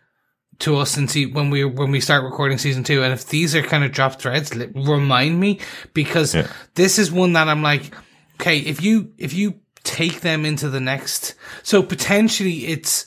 to 0.60 0.78
us 0.78 0.98
and 0.98 1.10
see 1.10 1.26
when 1.26 1.50
we 1.50 1.64
when 1.66 1.92
we 1.92 2.00
start 2.00 2.24
recording 2.24 2.58
season 2.58 2.84
two. 2.84 3.04
And 3.04 3.14
if 3.14 3.28
these 3.28 3.56
are 3.56 3.62
kind 3.62 3.84
of 3.84 3.92
drop 3.92 4.20
threads, 4.20 4.56
remind 4.56 5.40
me 5.40 5.60
because 5.94 6.34
Yeah. 6.36 6.48
this 6.76 6.98
is 7.00 7.12
one 7.12 7.34
that 7.34 7.48
I'm 7.48 7.62
like, 7.62 7.94
okay, 8.40 8.60
if 8.60 8.82
you 8.82 9.12
if 9.18 9.34
you 9.34 9.60
take 9.84 10.22
them 10.22 10.46
into 10.46 10.70
the 10.70 10.80
next, 10.80 11.36
so 11.64 11.84
potentially 11.84 12.68
it's 12.68 13.06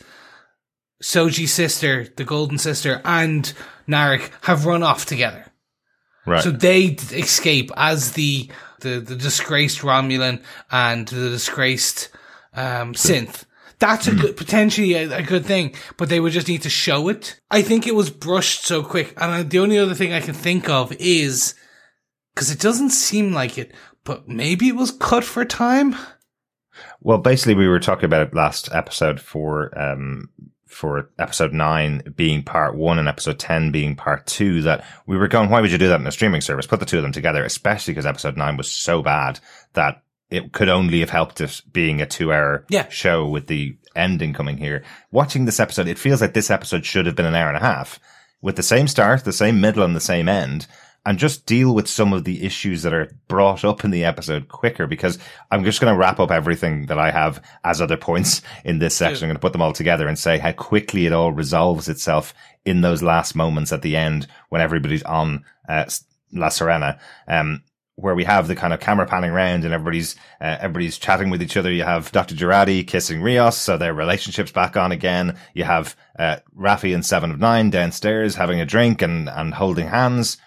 Soji's 1.03 1.53
sister, 1.53 2.07
the 2.17 2.25
Golden 2.25 2.59
Sister, 2.59 3.01
and 3.05 3.53
Narek 3.89 4.31
have 4.43 4.67
run 4.67 4.83
off 4.83 5.07
together. 5.07 5.45
Right. 6.27 6.43
So 6.43 6.51
they 6.51 6.83
escape 7.13 7.71
as 7.77 8.13
the, 8.13 8.51
the, 8.81 9.01
the 9.01 9.17
disgraced 9.17 9.81
Romulan 9.81 10.43
and 10.71 11.07
the 11.09 11.31
disgraced, 11.31 12.11
um, 12.53 12.95
synth. 12.95 13.45
That's 13.79 14.09
a 14.09 14.15
good, 14.15 14.37
potentially 14.37 14.95
a, 14.95 15.19
a 15.19 15.23
good 15.23 15.47
thing, 15.47 15.75
but 15.97 16.09
they 16.09 16.19
would 16.19 16.33
just 16.33 16.49
need 16.49 16.63
to 16.63 16.71
show 16.71 17.09
it. 17.09 17.41
I 17.51 17.63
think 17.63 17.87
it 17.87 17.95
was 17.95 18.11
brushed 18.11 18.65
so 18.65 18.83
quick. 18.83 19.15
And 19.17 19.31
I, 19.31 19.43
the 19.45 19.61
only 19.61 19.79
other 19.79 19.95
thing 19.95 20.13
I 20.13 20.21
can 20.21 20.35
think 20.35 20.69
of 20.69 20.93
is, 20.95 21.55
cause 22.35 22.51
it 22.51 22.61
doesn't 22.61 22.91
seem 22.91 23.33
like 23.33 23.57
it, 23.57 23.73
but 24.03 24.29
maybe 24.29 24.69
it 24.69 24.77
was 24.77 24.91
cut 24.91 25.23
for 25.23 25.45
time. 25.45 25.95
Well, 27.01 27.19
basically, 27.19 27.55
we 27.55 27.69
were 27.69 27.81
talking 27.81 28.05
about 28.05 28.27
it 28.27 28.35
last 28.35 28.69
episode 28.73 29.21
for 29.21 29.77
um 29.79 30.31
for 30.67 31.11
episode 31.19 31.53
nine 31.53 32.03
being 32.15 32.43
part 32.43 32.77
one 32.77 32.99
and 32.99 33.09
episode 33.09 33.39
ten 33.39 33.71
being 33.71 33.97
part 33.97 34.27
two. 34.27 34.63
That 34.63 34.85
we 35.07 35.17
were 35.17 35.29
going, 35.29 35.51
why 35.51 35.61
would 35.61 35.73
you 35.73 35.79
do 35.79 35.89
that 35.89 36.01
in 36.01 36.07
a 36.07 36.13
streaming 36.13 36.41
service? 36.41 36.67
Put 36.67 36.81
the 36.81 36.87
two 36.87 36.99
of 36.99 37.03
them 37.03 37.13
together, 37.13 37.45
especially 37.45 37.93
because 37.93 38.07
episode 38.07 38.37
nine 38.37 38.57
was 38.57 38.71
so 38.71 39.03
bad 39.03 39.41
that 39.75 40.03
it 40.31 40.53
could 40.53 40.69
only 40.69 41.01
have 41.01 41.11
helped 41.11 41.41
it 41.41 41.63
being 41.73 42.01
a 42.01 42.07
two-hour 42.07 42.65
Yeah. 42.69 42.89
show 42.89 43.27
with 43.27 43.47
the 43.47 43.77
ending 43.97 44.33
coming 44.33 44.59
here. 44.59 44.85
Watching 45.11 45.45
this 45.45 45.61
episode, 45.61 45.89
it 45.89 45.99
feels 45.99 46.21
like 46.21 46.35
this 46.35 46.51
episode 46.51 46.85
should 46.85 47.07
have 47.07 47.17
been 47.17 47.27
an 47.27 47.35
hour 47.35 47.49
and 47.49 47.57
a 47.57 47.61
half 47.61 47.99
with 48.43 48.57
the 48.57 48.63
same 48.63 48.87
start, 48.89 49.25
the 49.25 49.33
same 49.33 49.61
middle, 49.61 49.83
and 49.83 49.97
the 49.97 50.01
same 50.01 50.29
end. 50.29 50.67
And 51.07 51.19
just 51.19 51.47
deal 51.47 51.75
with 51.75 51.89
some 51.89 52.13
of 52.13 52.25
the 52.25 52.45
issues 52.45 52.83
that 52.83 52.93
are 52.93 53.11
brought 53.29 53.65
up 53.65 53.83
in 53.83 53.91
the 53.91 54.05
episode 54.05 54.49
quicker 54.49 54.87
because 54.87 55.19
I'm 55.51 55.65
just 55.65 55.81
going 55.81 55.95
to 55.95 55.99
wrap 55.99 56.21
up 56.21 56.31
everything 56.31 56.87
that 56.87 56.99
I 56.99 57.11
have 57.11 57.43
as 57.65 57.81
other 57.81 57.97
points 57.97 58.43
in 58.65 58.79
this 58.79 58.95
section. 58.95 59.25
I'm 59.25 59.29
going 59.29 59.37
to 59.37 59.41
put 59.41 59.53
them 59.53 59.63
all 59.63 59.73
together 59.73 60.07
and 60.07 60.19
say 60.19 60.37
how 60.37 60.53
quickly 60.53 61.07
it 61.07 61.13
all 61.15 61.33
resolves 61.33 61.89
itself 61.89 62.35
in 62.67 62.83
those 62.83 63.03
last 63.03 63.35
moments 63.35 63.73
at 63.73 63.81
the 63.81 63.97
end 63.97 64.27
when 64.51 64.61
everybody's 64.61 65.03
on 65.05 65.45
uh, 65.67 65.87
La 66.33 66.49
Sirena. 66.49 66.99
Um, 67.27 67.63
where 67.99 68.15
we 68.15 68.23
have 68.23 68.47
the 68.47 68.55
kind 68.55 68.73
of 68.73 68.79
camera 68.79 69.07
panning 69.07 69.31
around 69.31 69.65
and 69.65 69.75
everybody's 69.75 70.15
uh, 70.41 70.57
everybody's 70.61 70.99
chatting 70.99 71.31
with 71.31 71.43
each 71.43 71.57
other. 71.57 71.71
You 71.71 71.83
have 71.83 72.13
Dr. 72.13 72.37
Jurati 72.37 72.87
kissing 72.87 73.21
Rios, 73.21 73.57
so 73.57 73.77
their 73.77 73.93
relationship's 73.93 74.53
back 74.53 74.77
on 74.77 74.93
again. 74.93 75.37
You 75.53 75.65
have 75.65 75.97
uh, 76.17 76.37
Raffi 76.57 76.95
and 76.95 77.05
Seven 77.05 77.33
of 77.33 77.41
Nine 77.41 77.71
downstairs 77.71 78.37
having 78.37 78.61
a 78.61 78.67
drink 78.67 79.03
and 79.03 79.29
and 79.29 79.53
holding 79.53 79.89
hands. 79.89 80.39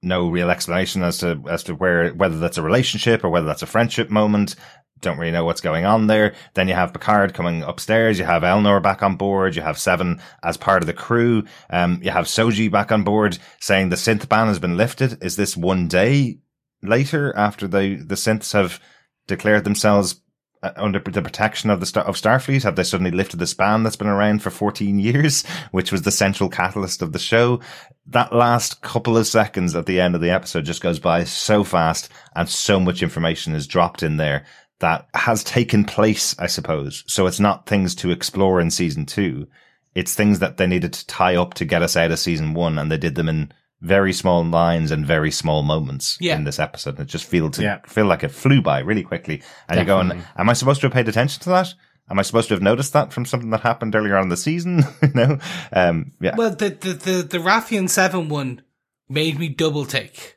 No 0.00 0.28
real 0.28 0.48
explanation 0.48 1.02
as 1.02 1.18
to 1.18 1.42
as 1.48 1.64
to 1.64 1.74
where 1.74 2.10
whether 2.10 2.38
that's 2.38 2.58
a 2.58 2.62
relationship 2.62 3.24
or 3.24 3.30
whether 3.30 3.46
that's 3.46 3.62
a 3.62 3.66
friendship 3.66 4.08
moment. 4.08 4.54
Don't 5.00 5.18
really 5.18 5.32
know 5.32 5.44
what's 5.44 5.60
going 5.60 5.84
on 5.84 6.06
there. 6.06 6.34
Then 6.54 6.68
you 6.68 6.74
have 6.74 6.92
Picard 6.92 7.34
coming 7.34 7.62
upstairs. 7.62 8.18
You 8.18 8.24
have 8.24 8.42
Elnor 8.42 8.82
back 8.82 9.02
on 9.02 9.16
board. 9.16 9.54
You 9.54 9.60
have 9.60 9.76
Seven 9.76 10.22
as 10.42 10.56
part 10.56 10.82
of 10.82 10.86
the 10.86 10.94
crew. 10.94 11.44
Um, 11.68 12.00
you 12.02 12.12
have 12.12 12.26
Soji 12.26 12.70
back 12.70 12.92
on 12.92 13.02
board 13.02 13.38
saying 13.60 13.88
the 13.88 13.96
synth 13.96 14.26
ban 14.28 14.46
has 14.46 14.58
been 14.58 14.76
lifted. 14.76 15.22
Is 15.22 15.36
this 15.36 15.54
one 15.54 15.88
day 15.88 16.38
later 16.86 17.36
after 17.36 17.66
the 17.66 17.96
the 17.96 18.14
synths 18.14 18.52
have 18.52 18.80
declared 19.26 19.64
themselves 19.64 20.20
uh, 20.62 20.72
under 20.76 20.98
the 20.98 21.22
protection 21.22 21.70
of 21.70 21.80
the 21.80 21.86
Star- 21.86 22.04
of 22.04 22.16
Starfleet? 22.16 22.62
Have 22.62 22.76
they 22.76 22.84
suddenly 22.84 23.10
lifted 23.10 23.38
the 23.38 23.46
span 23.46 23.82
that's 23.82 23.96
been 23.96 24.06
around 24.06 24.42
for 24.42 24.50
14 24.50 24.98
years, 25.00 25.44
which 25.70 25.92
was 25.92 26.02
the 26.02 26.10
central 26.10 26.48
catalyst 26.48 27.02
of 27.02 27.12
the 27.12 27.18
show? 27.18 27.60
That 28.06 28.32
last 28.32 28.80
couple 28.82 29.16
of 29.16 29.26
seconds 29.26 29.74
at 29.74 29.86
the 29.86 30.00
end 30.00 30.14
of 30.14 30.20
the 30.20 30.30
episode 30.30 30.64
just 30.64 30.82
goes 30.82 30.98
by 30.98 31.24
so 31.24 31.64
fast 31.64 32.08
and 32.34 32.48
so 32.48 32.80
much 32.80 33.02
information 33.02 33.54
is 33.54 33.66
dropped 33.66 34.02
in 34.02 34.16
there 34.16 34.44
that 34.78 35.08
has 35.14 35.42
taken 35.42 35.84
place, 35.84 36.38
I 36.38 36.46
suppose. 36.46 37.04
So 37.06 37.26
it's 37.26 37.40
not 37.40 37.66
things 37.66 37.94
to 37.96 38.10
explore 38.10 38.60
in 38.60 38.70
season 38.70 39.06
two. 39.06 39.46
It's 39.94 40.14
things 40.14 40.40
that 40.40 40.58
they 40.58 40.66
needed 40.66 40.92
to 40.92 41.06
tie 41.06 41.36
up 41.36 41.54
to 41.54 41.64
get 41.64 41.82
us 41.82 41.96
out 41.96 42.10
of 42.10 42.18
season 42.18 42.52
one 42.52 42.78
and 42.78 42.92
they 42.92 42.98
did 42.98 43.14
them 43.14 43.28
in 43.28 43.52
very 43.80 44.12
small 44.12 44.44
lines 44.44 44.90
and 44.90 45.06
very 45.06 45.30
small 45.30 45.62
moments 45.62 46.16
Yeah. 46.20 46.36
in 46.36 46.44
this 46.44 46.58
episode. 46.58 46.98
It 46.98 47.06
just 47.06 47.24
feel 47.26 47.50
to 47.50 47.62
Yeah. 47.62 47.78
feel 47.86 48.06
like 48.06 48.24
it 48.24 48.30
flew 48.30 48.62
by 48.62 48.78
really 48.80 49.02
quickly. 49.02 49.42
And 49.68 49.76
you're 49.76 49.84
going, 49.84 50.22
am 50.36 50.48
I 50.48 50.54
supposed 50.54 50.80
to 50.80 50.86
have 50.86 50.94
paid 50.94 51.08
attention 51.08 51.42
to 51.42 51.50
that? 51.50 51.74
Am 52.08 52.18
I 52.18 52.22
supposed 52.22 52.48
to 52.48 52.54
have 52.54 52.62
noticed 52.62 52.92
that 52.92 53.12
from 53.12 53.26
something 53.26 53.50
that 53.50 53.60
happened 53.62 53.94
earlier 53.94 54.16
on 54.16 54.24
in 54.24 54.28
the 54.28 54.36
season? 54.36 54.82
you 55.02 55.10
know? 55.14 55.38
Um, 55.72 56.12
yeah. 56.20 56.36
Well, 56.36 56.50
the, 56.54 56.70
the, 56.70 56.92
the, 56.92 57.22
the 57.22 57.38
Raffian 57.38 57.88
7 57.90 58.28
one 58.28 58.62
made 59.08 59.38
me 59.38 59.48
double 59.48 59.84
take. 59.84 60.36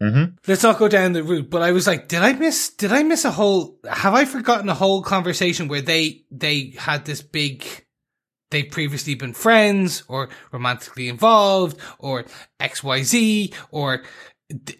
mm-hmm. 0.00 0.36
Let's 0.46 0.62
not 0.62 0.78
go 0.78 0.88
down 0.88 1.12
the 1.14 1.24
route, 1.24 1.48
but 1.50 1.62
I 1.62 1.72
was 1.72 1.86
like, 1.86 2.08
did 2.08 2.22
I 2.22 2.34
miss, 2.34 2.70
did 2.70 2.92
I 2.92 3.02
miss 3.02 3.24
a 3.24 3.30
whole, 3.30 3.78
have 3.90 4.14
I 4.14 4.26
forgotten 4.26 4.68
a 4.68 4.74
whole 4.74 5.02
conversation 5.02 5.68
where 5.68 5.80
they, 5.80 6.24
they 6.30 6.74
had 6.78 7.04
this 7.06 7.22
big, 7.22 7.66
they've 8.50 8.70
previously 8.70 9.14
been 9.14 9.32
friends 9.32 10.02
or 10.08 10.28
romantically 10.52 11.08
involved 11.08 11.78
or 11.98 12.24
XYZ 12.60 13.54
or 13.70 14.02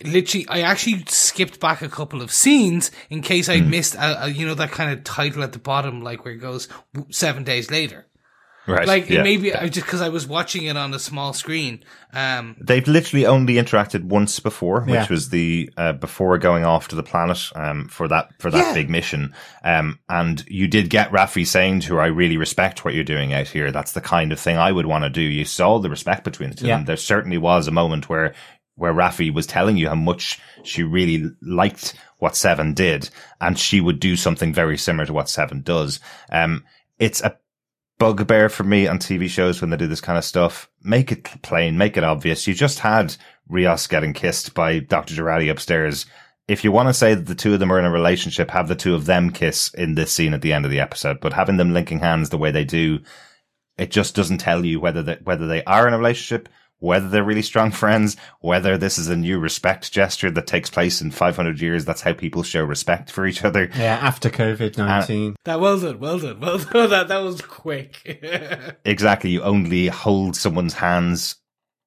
literally, 0.04 0.46
I 0.48 0.60
actually 0.60 1.04
skipped 1.08 1.60
back 1.60 1.82
a 1.82 1.88
couple 1.88 2.22
of 2.22 2.30
scenes 2.30 2.90
in 3.10 3.22
case 3.22 3.48
I 3.48 3.58
hmm. 3.58 3.70
missed 3.70 3.94
a, 3.94 4.24
a, 4.24 4.28
you 4.28 4.46
know, 4.46 4.54
that 4.54 4.70
kind 4.70 4.92
of 4.92 5.04
title 5.04 5.42
at 5.42 5.52
the 5.52 5.58
bottom, 5.58 6.02
like 6.02 6.24
where 6.24 6.34
it 6.34 6.38
goes 6.38 6.68
seven 7.10 7.44
days 7.44 7.70
later. 7.70 8.06
Right. 8.66 8.86
Like 8.86 9.08
yeah. 9.08 9.22
maybe 9.22 9.54
I 9.54 9.68
just 9.68 9.86
because 9.86 10.00
I 10.00 10.08
was 10.08 10.26
watching 10.26 10.64
it 10.64 10.76
on 10.76 10.92
a 10.92 10.98
small 10.98 11.32
screen. 11.32 11.84
Um, 12.12 12.56
They've 12.60 12.86
literally 12.86 13.24
only 13.26 13.54
interacted 13.54 14.04
once 14.04 14.40
before, 14.40 14.80
which 14.82 14.90
Yeah. 14.94 15.06
was 15.08 15.28
the 15.28 15.70
uh, 15.76 15.92
before 15.92 16.36
going 16.38 16.64
off 16.64 16.88
to 16.88 16.96
the 16.96 17.02
planet 17.02 17.38
um, 17.54 17.88
for 17.88 18.08
that 18.08 18.30
for 18.40 18.50
that 18.50 18.58
Yeah. 18.68 18.74
big 18.74 18.90
mission. 18.90 19.34
Um, 19.64 20.00
and 20.08 20.44
you 20.48 20.66
did 20.66 20.90
get 20.90 21.12
Raffi 21.12 21.46
saying 21.46 21.80
to 21.80 21.94
her, 21.94 22.00
"I 22.02 22.06
really 22.06 22.36
respect 22.36 22.84
what 22.84 22.94
you're 22.94 23.04
doing 23.04 23.32
out 23.32 23.46
here. 23.48 23.70
That's 23.70 23.92
the 23.92 24.00
kind 24.00 24.32
of 24.32 24.40
thing 24.40 24.56
I 24.58 24.72
would 24.72 24.86
want 24.86 25.04
to 25.04 25.10
do." 25.10 25.22
You 25.22 25.44
saw 25.44 25.78
the 25.78 25.90
respect 25.90 26.24
between 26.24 26.50
the 26.50 26.56
two. 26.56 26.64
of 26.64 26.68
Yeah. 26.68 26.82
There 26.84 26.96
certainly 26.96 27.38
was 27.38 27.68
a 27.68 27.72
moment 27.72 28.08
where 28.08 28.34
where 28.74 28.92
Raffi 28.92 29.32
was 29.32 29.46
telling 29.46 29.78
you 29.78 29.88
how 29.88 29.94
much 29.94 30.38
she 30.62 30.82
really 30.82 31.24
liked 31.40 31.94
what 32.18 32.36
Seven 32.36 32.74
did, 32.74 33.08
and 33.40 33.58
she 33.58 33.80
would 33.80 34.00
do 34.00 34.16
something 34.16 34.52
very 34.52 34.76
similar 34.76 35.06
to 35.06 35.12
what 35.14 35.30
Seven 35.30 35.62
does. 35.62 35.98
Um, 36.30 36.64
it's 36.98 37.22
a 37.22 37.36
bugbear 37.98 38.48
for 38.48 38.64
me 38.64 38.86
on 38.86 38.98
TV 38.98 39.28
shows 39.28 39.60
when 39.60 39.70
they 39.70 39.76
do 39.76 39.86
this 39.86 40.00
kind 40.00 40.18
of 40.18 40.24
stuff. 40.24 40.68
Make 40.82 41.12
it 41.12 41.24
plain, 41.42 41.78
make 41.78 41.96
it 41.96 42.04
obvious. 42.04 42.46
You 42.46 42.54
just 42.54 42.80
had 42.80 43.16
Rios 43.48 43.86
getting 43.86 44.12
kissed 44.12 44.54
by 44.54 44.80
Dr. 44.80 45.14
Jurati 45.14 45.50
upstairs. 45.50 46.06
If 46.48 46.62
you 46.62 46.70
want 46.70 46.88
to 46.88 46.94
say 46.94 47.14
that 47.14 47.26
the 47.26 47.34
two 47.34 47.54
of 47.54 47.60
them 47.60 47.72
are 47.72 47.78
in 47.78 47.84
a 47.84 47.90
relationship, 47.90 48.50
have 48.50 48.68
the 48.68 48.76
two 48.76 48.94
of 48.94 49.06
them 49.06 49.30
kiss 49.30 49.72
in 49.74 49.94
this 49.94 50.12
scene 50.12 50.34
at 50.34 50.42
the 50.42 50.52
end 50.52 50.64
of 50.64 50.70
the 50.70 50.80
episode. 50.80 51.20
But 51.20 51.32
having 51.32 51.56
them 51.56 51.72
linking 51.72 51.98
hands 51.98 52.28
the 52.28 52.38
way 52.38 52.50
they 52.50 52.64
do, 52.64 53.00
it 53.76 53.90
just 53.90 54.14
doesn't 54.14 54.38
tell 54.38 54.64
you 54.64 54.78
whether 54.78 55.02
they, 55.02 55.18
whether 55.24 55.46
they 55.46 55.64
are 55.64 55.88
in 55.88 55.94
a 55.94 55.98
relationship, 55.98 56.48
whether 56.78 57.08
they're 57.08 57.24
really 57.24 57.42
strong 57.42 57.70
friends, 57.82 58.16
whether 58.40 58.76
this 58.76 58.98
is 58.98 59.08
a 59.08 59.16
new 59.16 59.38
respect 59.38 59.92
gesture 59.92 60.30
that 60.30 60.46
takes 60.46 60.68
place 60.70 61.00
in 61.00 61.10
500 61.10 61.60
years. 61.60 61.84
That's 61.84 62.02
how 62.02 62.12
people 62.12 62.42
show 62.42 62.62
respect 62.64 63.10
for 63.10 63.26
each 63.26 63.44
other. 63.44 63.70
Yeah, 63.76 63.98
after 64.02 64.28
COVID 64.30 64.76
nineteen. 64.78 65.36
That 65.44 65.60
well 65.60 65.78
done, 65.80 65.98
well 65.98 66.18
done, 66.18 66.40
well 66.40 66.58
done. 66.58 66.90
That 66.90 67.08
that 67.08 67.18
was 67.22 67.40
quick. 67.42 68.02
Exactly. 68.84 69.30
You 69.30 69.42
only 69.42 69.88
hold 69.88 70.36
someone's 70.36 70.74
hands 70.74 71.36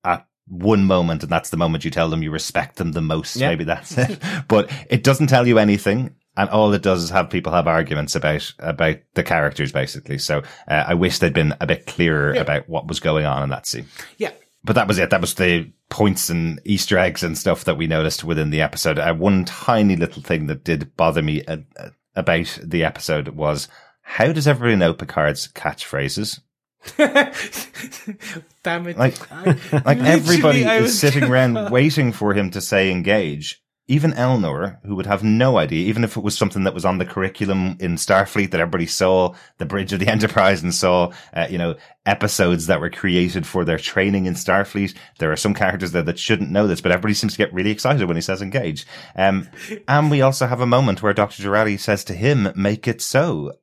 at 0.04 0.26
one 0.48 0.86
moment, 0.86 1.24
and 1.24 1.32
that's 1.32 1.50
the 1.52 1.58
moment 1.58 1.86
you 1.86 1.92
tell 1.92 2.10
them 2.10 2.24
you 2.24 2.32
respect 2.32 2.76
them 2.78 2.92
the 2.94 3.02
most. 3.02 3.36
Yeah. 3.36 3.50
Maybe 3.50 3.64
that's 3.64 3.98
it. 3.98 4.20
but 4.48 4.70
it 4.90 5.04
doesn't 5.04 5.28
tell 5.28 5.48
you 5.48 5.60
anything. 5.60 6.16
And 6.38 6.50
all 6.50 6.72
it 6.74 6.82
does 6.82 7.04
is 7.04 7.10
have 7.10 7.30
people 7.30 7.52
have 7.52 7.68
arguments 7.68 8.16
about, 8.16 8.54
about 8.60 8.98
the 9.14 9.24
characters, 9.24 9.74
basically. 9.74 10.18
So, 10.20 10.40
uh, 10.70 10.86
I 10.88 10.94
wish 10.94 11.20
they'd 11.20 11.34
been 11.34 11.54
a 11.60 11.68
bit 11.68 11.86
clearer 11.86 12.34
Yeah. 12.34 12.42
about 12.42 12.70
what 12.70 12.88
was 12.88 13.00
going 13.02 13.26
on 13.26 13.44
in 13.44 13.50
that 13.50 13.68
scene. 13.68 13.88
yeah. 14.18 14.32
But 14.64 14.74
that 14.74 14.88
was 14.88 15.00
it. 15.00 15.10
That 15.10 15.22
was 15.22 15.34
the 15.36 15.72
points 15.90 16.30
and 16.30 16.60
Easter 16.66 16.98
eggs 16.98 17.24
and 17.24 17.38
stuff 17.38 17.64
that 17.64 17.78
we 17.78 17.88
noticed 17.88 18.24
within 18.24 18.50
the 18.50 18.62
episode. 18.62 19.00
Uh, 19.00 19.14
one 19.14 19.46
tiny 19.46 19.96
little 19.96 20.22
thing 20.22 20.48
that 20.48 20.64
did 20.64 20.96
bother 20.98 21.22
me 21.22 21.44
uh, 21.46 21.58
uh, 21.78 21.90
about 22.16 22.60
the 22.64 22.84
episode 22.84 23.30
was 23.30 23.68
how 24.02 24.32
does 24.34 24.48
everybody 24.48 24.76
know 24.76 24.94
Picard's 24.94 25.48
catchphrases? 25.48 26.42
Damn 28.64 28.88
it. 28.88 28.98
Like, 28.98 29.32
I- 29.32 29.82
like 29.86 30.00
everybody 30.00 30.64
is 30.64 31.00
sitting 31.00 31.24
around 31.32 31.72
waiting 31.72 32.12
for 32.12 32.34
him 32.34 32.52
to 32.52 32.62
say 32.62 32.92
engage. 32.92 33.62
Even 33.90 34.14
Elnor, 34.14 34.78
who 34.86 34.96
would 34.96 35.08
have 35.08 35.24
no 35.24 35.58
idea, 35.58 35.88
even 35.88 36.04
if 36.04 36.16
it 36.16 36.24
was 36.24 36.38
something 36.38 36.64
that 36.64 36.76
was 36.76 36.86
on 36.86 37.00
the 37.00 37.06
curriculum 37.06 37.76
in 37.80 37.96
Starfleet 37.96 38.52
that 38.52 38.62
everybody 38.62 38.86
saw 38.86 39.34
the 39.58 39.66
bridge 39.66 39.92
of 39.92 40.00
the 40.00 40.08
Enterprise 40.12 40.62
and 40.62 40.74
saw, 40.74 41.12
uh, 41.34 41.48
you 41.50 41.58
know, 41.58 41.76
episodes 42.06 42.68
that 42.68 42.80
were 42.80 42.92
created 42.92 43.48
for 43.48 43.66
their 43.66 43.80
training 43.80 44.28
in 44.28 44.36
Starfleet. 44.36 44.96
There 45.18 45.32
are 45.32 45.36
some 45.36 45.56
characters 45.56 45.92
there 45.92 46.04
that 46.04 46.20
shouldn't 46.20 46.52
know 46.52 46.68
this, 46.68 46.82
but 46.82 46.92
everybody 46.92 47.16
seems 47.16 47.34
to 47.34 47.40
get 47.40 47.52
really 47.52 47.72
excited 47.72 48.08
when 48.08 48.16
he 48.16 48.22
says 48.22 48.44
engage. 48.44 48.86
Um, 49.16 49.50
and 49.88 50.12
we 50.12 50.22
also 50.22 50.46
have 50.46 50.62
a 50.62 50.68
moment 50.68 51.02
where 51.02 51.14
Dr. 51.14 51.42
Jurati 51.42 51.80
says 51.80 52.04
to 52.06 52.14
him, 52.14 52.54
make 52.56 52.88
it 52.88 53.02
so 53.02 53.54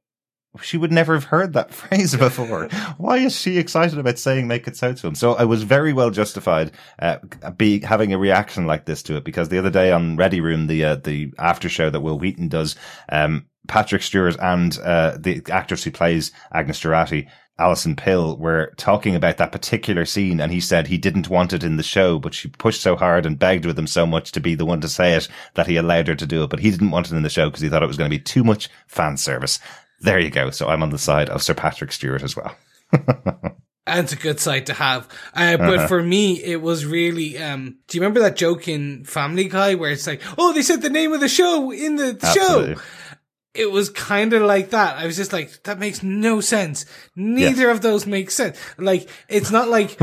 she 0.62 0.76
would 0.76 0.92
never 0.92 1.14
have 1.14 1.24
heard 1.24 1.52
that 1.52 1.72
phrase 1.74 2.16
before. 2.16 2.68
Why 2.98 3.18
is 3.18 3.38
she 3.38 3.58
excited 3.58 3.98
about 3.98 4.18
saying 4.18 4.48
make 4.48 4.66
it 4.66 4.76
so 4.76 4.92
to 4.92 5.06
him? 5.06 5.14
So 5.14 5.34
I 5.34 5.44
was 5.44 5.62
very 5.62 5.92
well 5.92 6.10
justified, 6.10 6.72
uh, 6.98 7.18
be 7.56 7.80
having 7.80 8.12
a 8.12 8.18
reaction 8.18 8.66
like 8.66 8.84
this 8.84 9.02
to 9.04 9.16
it 9.16 9.24
because 9.24 9.48
the 9.48 9.58
other 9.58 9.70
day 9.70 9.92
on 9.92 10.16
Ready 10.16 10.40
Room, 10.40 10.66
the, 10.66 10.84
uh, 10.84 10.96
the 10.96 11.32
after 11.38 11.68
show 11.68 11.90
that 11.90 12.00
Wil 12.00 12.18
Wheaton 12.18 12.48
does, 12.48 12.76
um, 13.08 13.46
Patrick 13.68 14.02
Stewart 14.02 14.36
and, 14.40 14.78
uh, 14.78 15.16
the 15.18 15.42
actress 15.50 15.84
who 15.84 15.90
plays 15.90 16.32
Agnes 16.52 16.80
Jurati, 16.80 17.28
Alison 17.58 17.96
Pill 17.96 18.36
were 18.36 18.72
talking 18.76 19.14
about 19.14 19.38
that 19.38 19.52
particular 19.52 20.04
scene 20.04 20.40
and 20.40 20.52
he 20.52 20.60
said 20.60 20.86
he 20.86 20.98
didn't 20.98 21.30
want 21.30 21.54
it 21.54 21.64
in 21.64 21.76
the 21.76 21.82
show, 21.82 22.18
but 22.18 22.34
she 22.34 22.48
pushed 22.48 22.82
so 22.82 22.96
hard 22.96 23.24
and 23.24 23.38
begged 23.38 23.64
with 23.64 23.78
him 23.78 23.86
so 23.86 24.04
much 24.04 24.32
to 24.32 24.40
be 24.40 24.54
the 24.54 24.66
one 24.66 24.80
to 24.82 24.88
say 24.88 25.14
it 25.14 25.26
that 25.54 25.66
he 25.66 25.76
allowed 25.76 26.08
her 26.08 26.14
to 26.14 26.26
do 26.26 26.44
it, 26.44 26.50
but 26.50 26.60
he 26.60 26.70
didn't 26.70 26.90
want 26.90 27.10
it 27.10 27.16
in 27.16 27.22
the 27.22 27.30
show 27.30 27.48
because 27.48 27.62
he 27.62 27.68
thought 27.68 27.82
it 27.82 27.88
was 27.88 27.96
going 27.96 28.10
to 28.10 28.16
be 28.16 28.22
too 28.22 28.44
much 28.44 28.68
fan 28.86 29.16
service. 29.16 29.58
There 30.06 30.18
you 30.20 30.30
go. 30.30 30.50
So 30.50 30.68
I'm 30.68 30.82
on 30.82 30.90
the 30.90 30.98
side 30.98 31.28
of 31.28 31.42
Sir 31.42 31.52
Patrick 31.54 31.92
Stewart 31.92 32.22
as 32.22 32.34
well. 32.36 32.56
And 33.88 34.00
it's 34.00 34.12
a 34.12 34.16
good 34.16 34.40
side 34.40 34.66
to 34.66 34.72
have. 34.74 35.06
Uh, 35.32 35.56
but 35.56 35.78
Uh-huh. 35.78 35.86
for 35.86 36.02
me, 36.02 36.42
it 36.42 36.60
was 36.60 36.84
really, 36.84 37.38
um, 37.38 37.76
do 37.86 37.96
you 37.96 38.02
remember 38.02 38.18
that 38.18 38.34
joke 38.34 38.66
in 38.66 39.04
Family 39.04 39.44
Guy 39.44 39.76
where 39.76 39.92
it's 39.92 40.08
like, 40.08 40.22
oh, 40.36 40.52
they 40.52 40.62
said 40.62 40.82
the 40.82 40.90
name 40.90 41.12
of 41.12 41.20
the 41.20 41.28
show 41.28 41.70
in 41.70 41.94
the 41.94 42.18
Absolutely. 42.20 42.74
show? 42.74 42.80
It 43.54 43.70
was 43.70 43.88
kind 43.90 44.32
of 44.32 44.42
like 44.42 44.70
that. 44.70 44.96
I 44.96 45.06
was 45.06 45.14
just 45.14 45.32
like, 45.32 45.62
that 45.62 45.78
makes 45.78 46.02
no 46.02 46.40
sense. 46.40 46.84
Neither 47.14 47.70
of 47.70 47.80
those 47.80 48.06
make 48.06 48.32
sense. 48.32 48.58
Like, 48.76 49.08
it's 49.28 49.52
not 49.52 49.68
like 49.68 49.96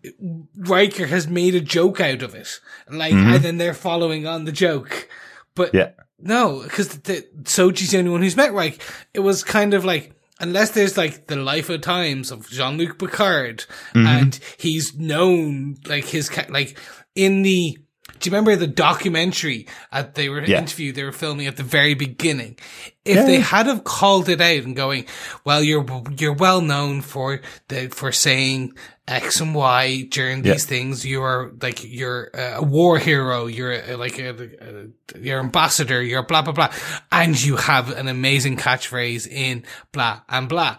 Riker 0.56 1.06
has 1.06 1.26
made 1.26 1.56
a 1.56 1.60
joke 1.60 2.00
out 2.00 2.22
of 2.22 2.36
it. 2.36 2.60
Like, 2.88 3.12
and 3.12 3.42
then 3.42 3.58
they're 3.58 3.74
following 3.74 4.28
on 4.28 4.44
the 4.44 4.52
joke. 4.52 5.08
But 5.56 5.68
Mm-hmm. 5.72 5.76
Yeah. 5.78 5.90
No, 6.18 6.62
because 6.62 6.88
the, 7.00 7.26
Soji's 7.42 7.90
the 7.90 7.98
only 7.98 8.10
one 8.10 8.22
who's 8.22 8.36
met 8.36 8.52
Reich. 8.52 8.80
It 9.14 9.20
was 9.20 9.44
kind 9.44 9.74
of 9.74 9.84
like, 9.84 10.12
unless 10.40 10.70
there's 10.70 10.96
like 10.96 11.26
the 11.26 11.36
life 11.36 11.68
of 11.70 11.80
times 11.82 12.30
of 12.30 12.48
Jean-Luc 12.50 12.98
Picard 12.98 13.64
Mm-hmm. 13.94 14.06
and 14.06 14.40
he's 14.58 14.96
known 14.96 15.76
like 15.86 16.04
his, 16.04 16.30
like 16.48 16.78
in 17.14 17.42
the, 17.42 17.78
do 18.18 18.28
you 18.28 18.32
remember 18.34 18.56
the 18.56 18.66
documentary 18.66 19.66
at 19.92 20.14
they 20.14 20.28
were 20.28 20.42
Yeah. 20.44 20.58
interviewed, 20.58 20.94
they 20.94 21.04
were 21.04 21.12
filming 21.12 21.46
at 21.46 21.56
the 21.56 21.62
very 21.62 21.94
beginning? 21.94 22.56
If 23.04 23.24
they 23.24 23.38
had 23.38 23.66
have 23.66 23.84
called 23.84 24.28
it 24.28 24.40
out 24.40 24.64
and 24.64 24.74
going, 24.74 25.06
well, 25.44 25.62
you're, 25.62 25.86
you're 26.18 26.32
well 26.32 26.60
known 26.60 27.02
for 27.02 27.40
the, 27.68 27.86
for 27.88 28.10
saying 28.10 28.72
X 29.06 29.40
and 29.40 29.54
Y 29.54 30.08
during 30.10 30.44
Yeah. 30.44 30.54
these 30.54 30.64
things. 30.64 31.06
You're 31.06 31.52
like, 31.62 31.84
you're 31.84 32.30
a 32.34 32.60
war 32.62 32.98
hero. 32.98 33.46
You're 33.46 33.72
a, 33.72 33.96
like 33.96 34.18
a, 34.18 34.30
a, 34.30 35.18
you're 35.20 35.38
ambassador. 35.38 36.02
You're 36.02 36.24
blah, 36.24 36.42
blah, 36.42 36.52
blah. 36.52 36.72
And 37.12 37.40
you 37.40 37.54
have 37.56 37.96
an 37.96 38.08
amazing 38.08 38.56
catchphrase 38.56 39.28
in 39.28 39.62
blah 39.92 40.22
and 40.28 40.48
blah. 40.48 40.76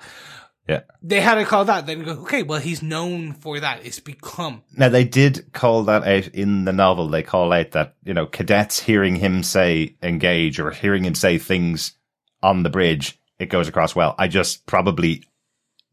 Yeah. 0.67 0.81
They 1.01 1.21
had 1.21 1.35
to 1.35 1.45
call 1.45 1.65
that. 1.65 1.85
Then 1.85 2.03
go, 2.03 2.11
okay, 2.11 2.43
well, 2.43 2.59
he's 2.59 2.83
known 2.83 3.33
for 3.33 3.59
that. 3.59 3.85
It's 3.85 3.99
become. 3.99 4.63
Now 4.75 4.89
they 4.89 5.05
did 5.05 5.53
call 5.53 5.83
that 5.83 6.03
out 6.03 6.27
in 6.27 6.65
the 6.65 6.73
novel. 6.73 7.07
They 7.07 7.23
call 7.23 7.53
out 7.53 7.71
that, 7.71 7.95
you 8.03 8.13
know, 8.13 8.25
cadets 8.25 8.79
hearing 8.79 9.15
him 9.15 9.43
say 9.43 9.95
engage 10.03 10.59
or 10.59 10.71
hearing 10.71 11.05
him 11.05 11.15
say 11.15 11.37
things 11.37 11.93
on 12.43 12.63
the 12.63 12.69
bridge, 12.69 13.19
it 13.39 13.47
goes 13.47 13.67
across 13.67 13.95
well. 13.95 14.15
I 14.17 14.27
just 14.27 14.65
probably 14.65 15.23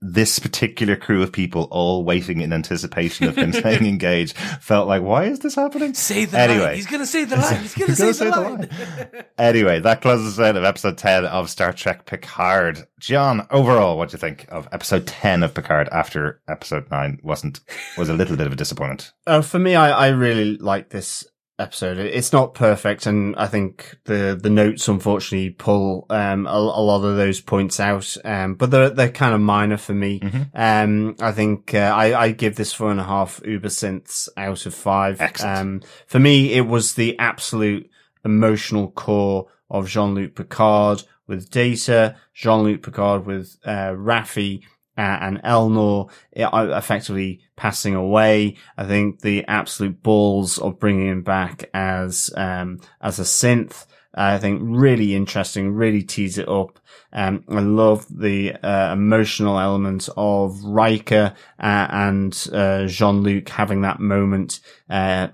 this 0.06 0.38
particular 0.38 0.96
crew 0.96 1.22
of 1.22 1.32
people 1.32 1.66
all 1.70 2.04
waiting 2.04 2.42
in 2.42 2.52
anticipation 2.52 3.26
of 3.26 3.36
him 3.36 3.52
saying 3.54 3.86
engage 3.86 4.34
felt 4.34 4.86
like, 4.86 5.00
why 5.02 5.24
is 5.24 5.38
this 5.38 5.54
happening? 5.54 5.94
Say 5.94 6.26
the 6.26 6.38
Anyway. 6.38 6.64
line. 6.64 6.74
He's 6.76 6.86
going 6.86 7.00
to 7.00 7.06
say 7.06 7.24
the 7.24 7.36
line. 7.36 7.62
He's 7.62 7.74
going 7.74 7.86
to 7.92 7.92
He's 7.92 7.98
say, 7.98 8.06
the, 8.08 8.12
say 8.12 8.30
the 8.30 8.40
line. 8.40 9.24
Anyway, 9.38 9.80
that 9.80 10.02
closes 10.02 10.38
us 10.38 10.44
out 10.46 10.56
of 10.56 10.64
episode 10.64 10.98
10 10.98 11.24
of 11.24 11.48
Star 11.48 11.72
Trek 11.72 12.04
Picard. 12.04 12.86
John, 13.00 13.46
overall, 13.50 13.96
what 13.96 14.10
do 14.10 14.14
you 14.14 14.18
think 14.18 14.44
of 14.50 14.68
episode 14.72 15.06
10 15.06 15.42
of 15.42 15.54
Picard 15.54 15.88
after 15.90 16.40
episode 16.48 16.90
9 16.90 17.20
wasn't, 17.22 17.60
was 17.96 18.10
a 18.10 18.14
little 18.14 18.36
bit 18.36 18.46
of 18.46 18.52
a 18.52 18.56
disappointment? 18.56 19.12
Uh, 19.26 19.40
for 19.40 19.58
me, 19.58 19.74
I, 19.74 19.90
I 19.90 20.08
really 20.08 20.58
like 20.58 20.90
this 20.90 21.26
episode. 21.58 21.98
It's 21.98 22.32
not 22.32 22.54
perfect, 22.54 23.06
and 23.06 23.36
I 23.36 23.46
think 23.46 23.98
the 24.04 24.38
the 24.40 24.50
notes 24.50 24.88
unfortunately 24.88 25.50
pull 25.50 26.06
um 26.10 26.46
a, 26.46 26.50
a 26.50 26.82
lot 26.82 27.04
of 27.04 27.16
those 27.16 27.40
points 27.40 27.78
out. 27.80 28.16
Um, 28.24 28.54
but 28.54 28.70
they're 28.70 28.90
they're 28.90 29.10
kind 29.10 29.34
of 29.34 29.40
minor 29.40 29.76
for 29.76 29.94
me. 29.94 30.20
Um, 30.54 31.16
I 31.20 31.32
think 31.32 31.74
uh, 31.74 31.92
I 31.94 32.18
I 32.20 32.30
give 32.32 32.56
this 32.56 32.72
four 32.72 32.90
and 32.90 33.00
a 33.00 33.04
half 33.04 33.40
uber 33.44 33.68
synths 33.68 34.28
out 34.36 34.66
of 34.66 34.74
five. 34.74 35.20
Excellent. 35.20 35.58
Um, 35.58 35.82
for 36.06 36.18
me, 36.18 36.52
it 36.52 36.66
was 36.66 36.94
the 36.94 37.18
absolute 37.18 37.88
emotional 38.24 38.90
core 38.90 39.46
of 39.70 39.88
Jean 39.88 40.14
Luc 40.14 40.34
Picard 40.34 41.02
with 41.26 41.50
Data, 41.50 42.16
Jean 42.34 42.62
Luc 42.62 42.82
Picard 42.82 43.26
with 43.26 43.56
uh, 43.64 43.92
Raffi 43.92 44.62
and 44.96 45.42
Elnor 45.42 46.10
uh, 46.36 46.68
effectively 46.76 47.40
passing 47.56 47.94
away. 47.94 48.56
I 48.76 48.84
think 48.84 49.20
the 49.20 49.44
absolute 49.46 50.02
balls 50.02 50.58
of 50.58 50.78
bringing 50.78 51.08
him 51.08 51.22
back 51.22 51.70
as 51.74 52.30
um, 52.36 52.80
as 53.00 53.18
a 53.18 53.22
synth. 53.22 53.86
I 54.16 54.38
think 54.38 54.60
really 54.62 55.14
interesting, 55.14 55.74
really 55.74 56.02
tease 56.02 56.38
it 56.38 56.48
up. 56.48 56.78
Um, 57.12 57.44
I 57.48 57.60
love 57.60 58.06
the 58.08 58.54
uh, 58.62 58.92
emotional 58.92 59.58
element 59.58 60.08
of 60.16 60.62
Riker 60.62 61.34
uh, 61.58 61.86
and 61.90 62.48
uh, 62.52 62.86
Jean 62.86 63.22
Luc 63.22 63.48
having 63.48 63.80
that 63.82 63.98
moment 63.98 64.60
uh, 64.88 65.28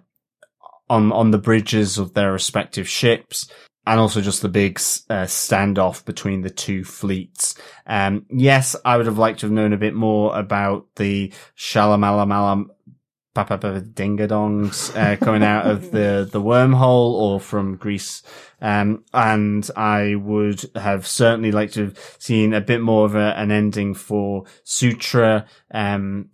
on 0.88 1.12
on 1.12 1.30
the 1.30 1.38
bridges 1.38 1.98
of 1.98 2.14
their 2.14 2.32
respective 2.32 2.88
ships 2.88 3.50
and 3.86 3.98
also 3.98 4.20
just 4.20 4.42
the 4.42 4.48
big 4.48 4.78
uh, 5.08 5.24
standoff 5.24 6.04
between 6.04 6.42
the 6.42 6.50
two 6.50 6.84
fleets. 6.84 7.54
Um, 7.86 8.26
yes, 8.30 8.76
I 8.84 8.96
would 8.96 9.06
have 9.06 9.18
liked 9.18 9.40
to 9.40 9.46
have 9.46 9.52
known 9.52 9.72
a 9.72 9.78
bit 9.78 9.94
more 9.94 10.36
about 10.38 10.86
the 10.96 11.32
Shalamala 11.56 12.68
dingadongs 13.34 14.94
uh, 14.96 15.16
coming 15.16 15.42
out 15.42 15.66
of 15.66 15.92
the 15.92 16.28
the 16.30 16.40
wormhole 16.40 17.12
or 17.14 17.40
from 17.40 17.76
Greece. 17.76 18.22
Um, 18.60 19.04
and 19.14 19.68
I 19.76 20.16
would 20.16 20.64
have 20.74 21.06
certainly 21.06 21.52
liked 21.52 21.74
to 21.74 21.86
have 21.86 22.16
seen 22.18 22.52
a 22.52 22.60
bit 22.60 22.80
more 22.80 23.06
of 23.06 23.14
a, 23.14 23.38
an 23.38 23.50
ending 23.50 23.94
for 23.94 24.44
Sutra 24.64 25.46
um, 25.70 26.30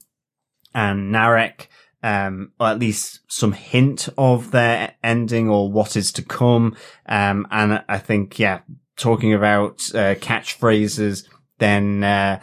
and 0.74 1.14
Narek 1.14 1.68
um, 2.06 2.52
or 2.60 2.68
at 2.68 2.78
least 2.78 3.20
some 3.26 3.52
hint 3.52 4.08
of 4.16 4.52
their 4.52 4.94
ending 5.02 5.48
or 5.48 5.72
what 5.72 5.96
is 5.96 6.12
to 6.12 6.22
come. 6.22 6.76
Um, 7.06 7.48
and 7.50 7.82
I 7.88 7.98
think, 7.98 8.38
yeah, 8.38 8.60
talking 8.96 9.34
about, 9.34 9.80
uh, 9.92 10.14
catchphrases, 10.14 11.26
then, 11.58 12.04
uh, 12.04 12.40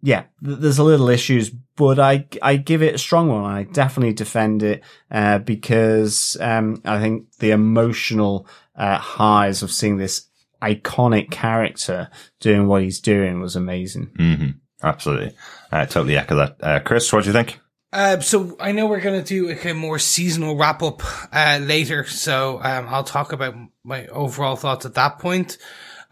yeah, 0.00 0.24
th- 0.44 0.58
there's 0.60 0.78
a 0.78 0.84
little 0.84 1.08
issues, 1.08 1.50
but 1.74 1.98
I, 1.98 2.26
I 2.40 2.56
give 2.56 2.82
it 2.82 2.94
a 2.94 2.98
strong 2.98 3.28
one. 3.28 3.44
I 3.44 3.64
definitely 3.64 4.14
defend 4.14 4.62
it, 4.62 4.84
uh, 5.10 5.38
because, 5.38 6.36
um, 6.40 6.80
I 6.84 7.00
think 7.00 7.32
the 7.40 7.50
emotional, 7.50 8.46
uh, 8.76 8.98
highs 8.98 9.62
of 9.64 9.72
seeing 9.72 9.96
this 9.96 10.28
iconic 10.62 11.32
character 11.32 12.10
doing 12.38 12.68
what 12.68 12.82
he's 12.82 13.00
doing 13.00 13.40
was 13.40 13.56
amazing. 13.56 14.10
Mm-hmm. 14.16 14.50
Absolutely. 14.82 15.32
I 15.72 15.84
totally 15.86 16.16
echo 16.16 16.36
that. 16.36 16.56
Uh, 16.62 16.80
Chris, 16.80 17.12
what 17.12 17.24
do 17.24 17.30
you 17.30 17.34
think? 17.34 17.58
Uh, 17.92 18.20
so 18.20 18.56
I 18.60 18.72
know 18.72 18.86
we're 18.86 19.00
going 19.00 19.22
to 19.22 19.26
do 19.26 19.50
a 19.50 19.74
more 19.74 19.98
seasonal 19.98 20.56
wrap 20.56 20.82
up 20.82 21.02
uh, 21.32 21.58
later, 21.60 22.04
so 22.04 22.60
um, 22.62 22.86
I'll 22.88 23.04
talk 23.04 23.32
about 23.32 23.54
my 23.82 24.06
overall 24.08 24.56
thoughts 24.56 24.86
at 24.86 24.94
that 24.94 25.18
point. 25.18 25.58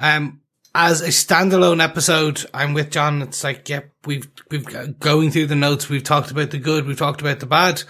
Um, 0.00 0.40
as 0.74 1.00
a 1.00 1.08
standalone 1.08 1.82
episode, 1.82 2.44
I'm 2.52 2.74
with 2.74 2.90
John. 2.90 3.22
It's 3.22 3.42
like, 3.42 3.68
yep, 3.68 3.90
we've 4.04 4.28
we've 4.50 4.98
going 4.98 5.30
through 5.30 5.46
the 5.46 5.56
notes. 5.56 5.88
We've 5.88 6.04
talked 6.04 6.30
about 6.30 6.50
the 6.50 6.58
good. 6.58 6.86
We've 6.86 6.98
talked 6.98 7.20
about 7.20 7.40
the 7.40 7.46
bad. 7.46 7.82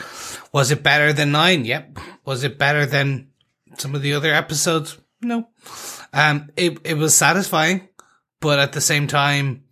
Was 0.52 0.70
it 0.70 0.82
better 0.82 1.12
than 1.12 1.32
nine? 1.32 1.65
Yep. 1.65 1.98
Was 2.24 2.44
it 2.44 2.59
better 2.59 2.86
than 2.86 3.28
some 3.78 3.94
of 3.94 4.02
the 4.02 4.15
other 4.15 4.32
episodes? 4.32 4.98
No. 5.20 5.48
Um, 6.12 6.51
it 6.56 6.78
it 6.85 6.94
was 6.94 7.15
satisfying, 7.15 7.89
but 8.40 8.59
at 8.59 8.73
the 8.73 8.81
same 8.81 9.06
time, 9.06 9.65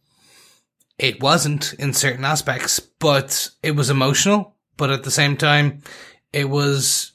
it 0.98 1.22
wasn't 1.22 1.74
in 1.74 1.92
certain 1.92 2.24
aspects, 2.24 2.80
but 2.80 3.50
it 3.62 3.72
was 3.72 3.90
emotional. 3.90 4.56
But 4.76 4.90
at 4.90 5.04
the 5.04 5.10
same 5.10 5.36
time, 5.36 5.82
it 6.32 6.48
was 6.48 7.12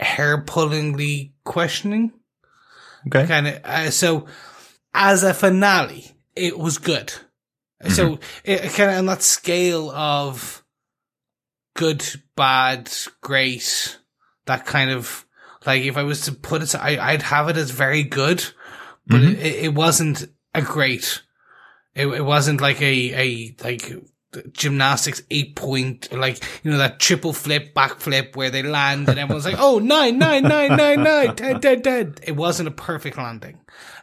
hair 0.00 0.42
pullingly 0.42 1.34
questioning. 1.44 2.12
Okay. 3.06 3.26
Kind 3.26 3.46
of. 3.46 3.60
Uh, 3.64 3.90
so, 3.90 4.26
as 4.92 5.22
a 5.22 5.32
finale, 5.32 6.16
it 6.34 6.58
was 6.58 6.78
good. 6.78 7.12
So, 7.88 8.18
it 8.42 8.72
kind 8.72 8.90
of 8.90 8.98
on 8.98 9.06
that 9.06 9.22
scale 9.22 9.90
of 9.90 10.64
good, 11.76 12.04
bad, 12.34 12.90
great, 13.20 13.98
that 14.46 14.64
kind 14.64 14.90
of 14.90 15.26
like 15.66 15.82
if 15.82 15.96
I 15.96 16.04
was 16.04 16.22
to 16.22 16.32
put 16.32 16.62
it, 16.62 16.74
I, 16.74 17.12
I'd 17.12 17.22
have 17.22 17.48
it 17.48 17.56
as 17.56 17.70
very 17.70 18.02
good, 18.02 18.44
but 19.06 19.20
it, 19.22 19.64
it 19.64 19.74
wasn't 19.74 20.26
a 20.54 20.62
great. 20.62 21.22
It, 21.96 22.06
it 22.06 22.24
wasn't 22.24 22.60
like 22.60 22.80
a, 22.82 23.14
a, 23.14 23.56
like 23.64 23.92
gymnastics 24.52 25.22
eight 25.30 25.56
point, 25.56 26.12
like, 26.12 26.42
you 26.62 26.70
know, 26.70 26.78
that 26.78 27.00
triple 27.00 27.32
flip, 27.32 27.72
back 27.74 28.00
flip 28.00 28.36
where 28.36 28.50
they 28.50 28.62
land 28.62 29.08
and 29.08 29.18
everyone's 29.18 29.46
like, 29.46 29.56
oh, 29.58 29.78
nine, 29.78 30.18
nine, 30.18 30.42
nine, 30.42 30.76
nine, 30.76 31.02
nine, 31.02 31.34
ten, 31.34 31.60
ten, 31.60 31.82
ten. 31.82 32.14
It 32.22 32.36
wasn't 32.36 32.68
a 32.68 32.72
perfect 32.72 33.16
landing. 33.16 33.58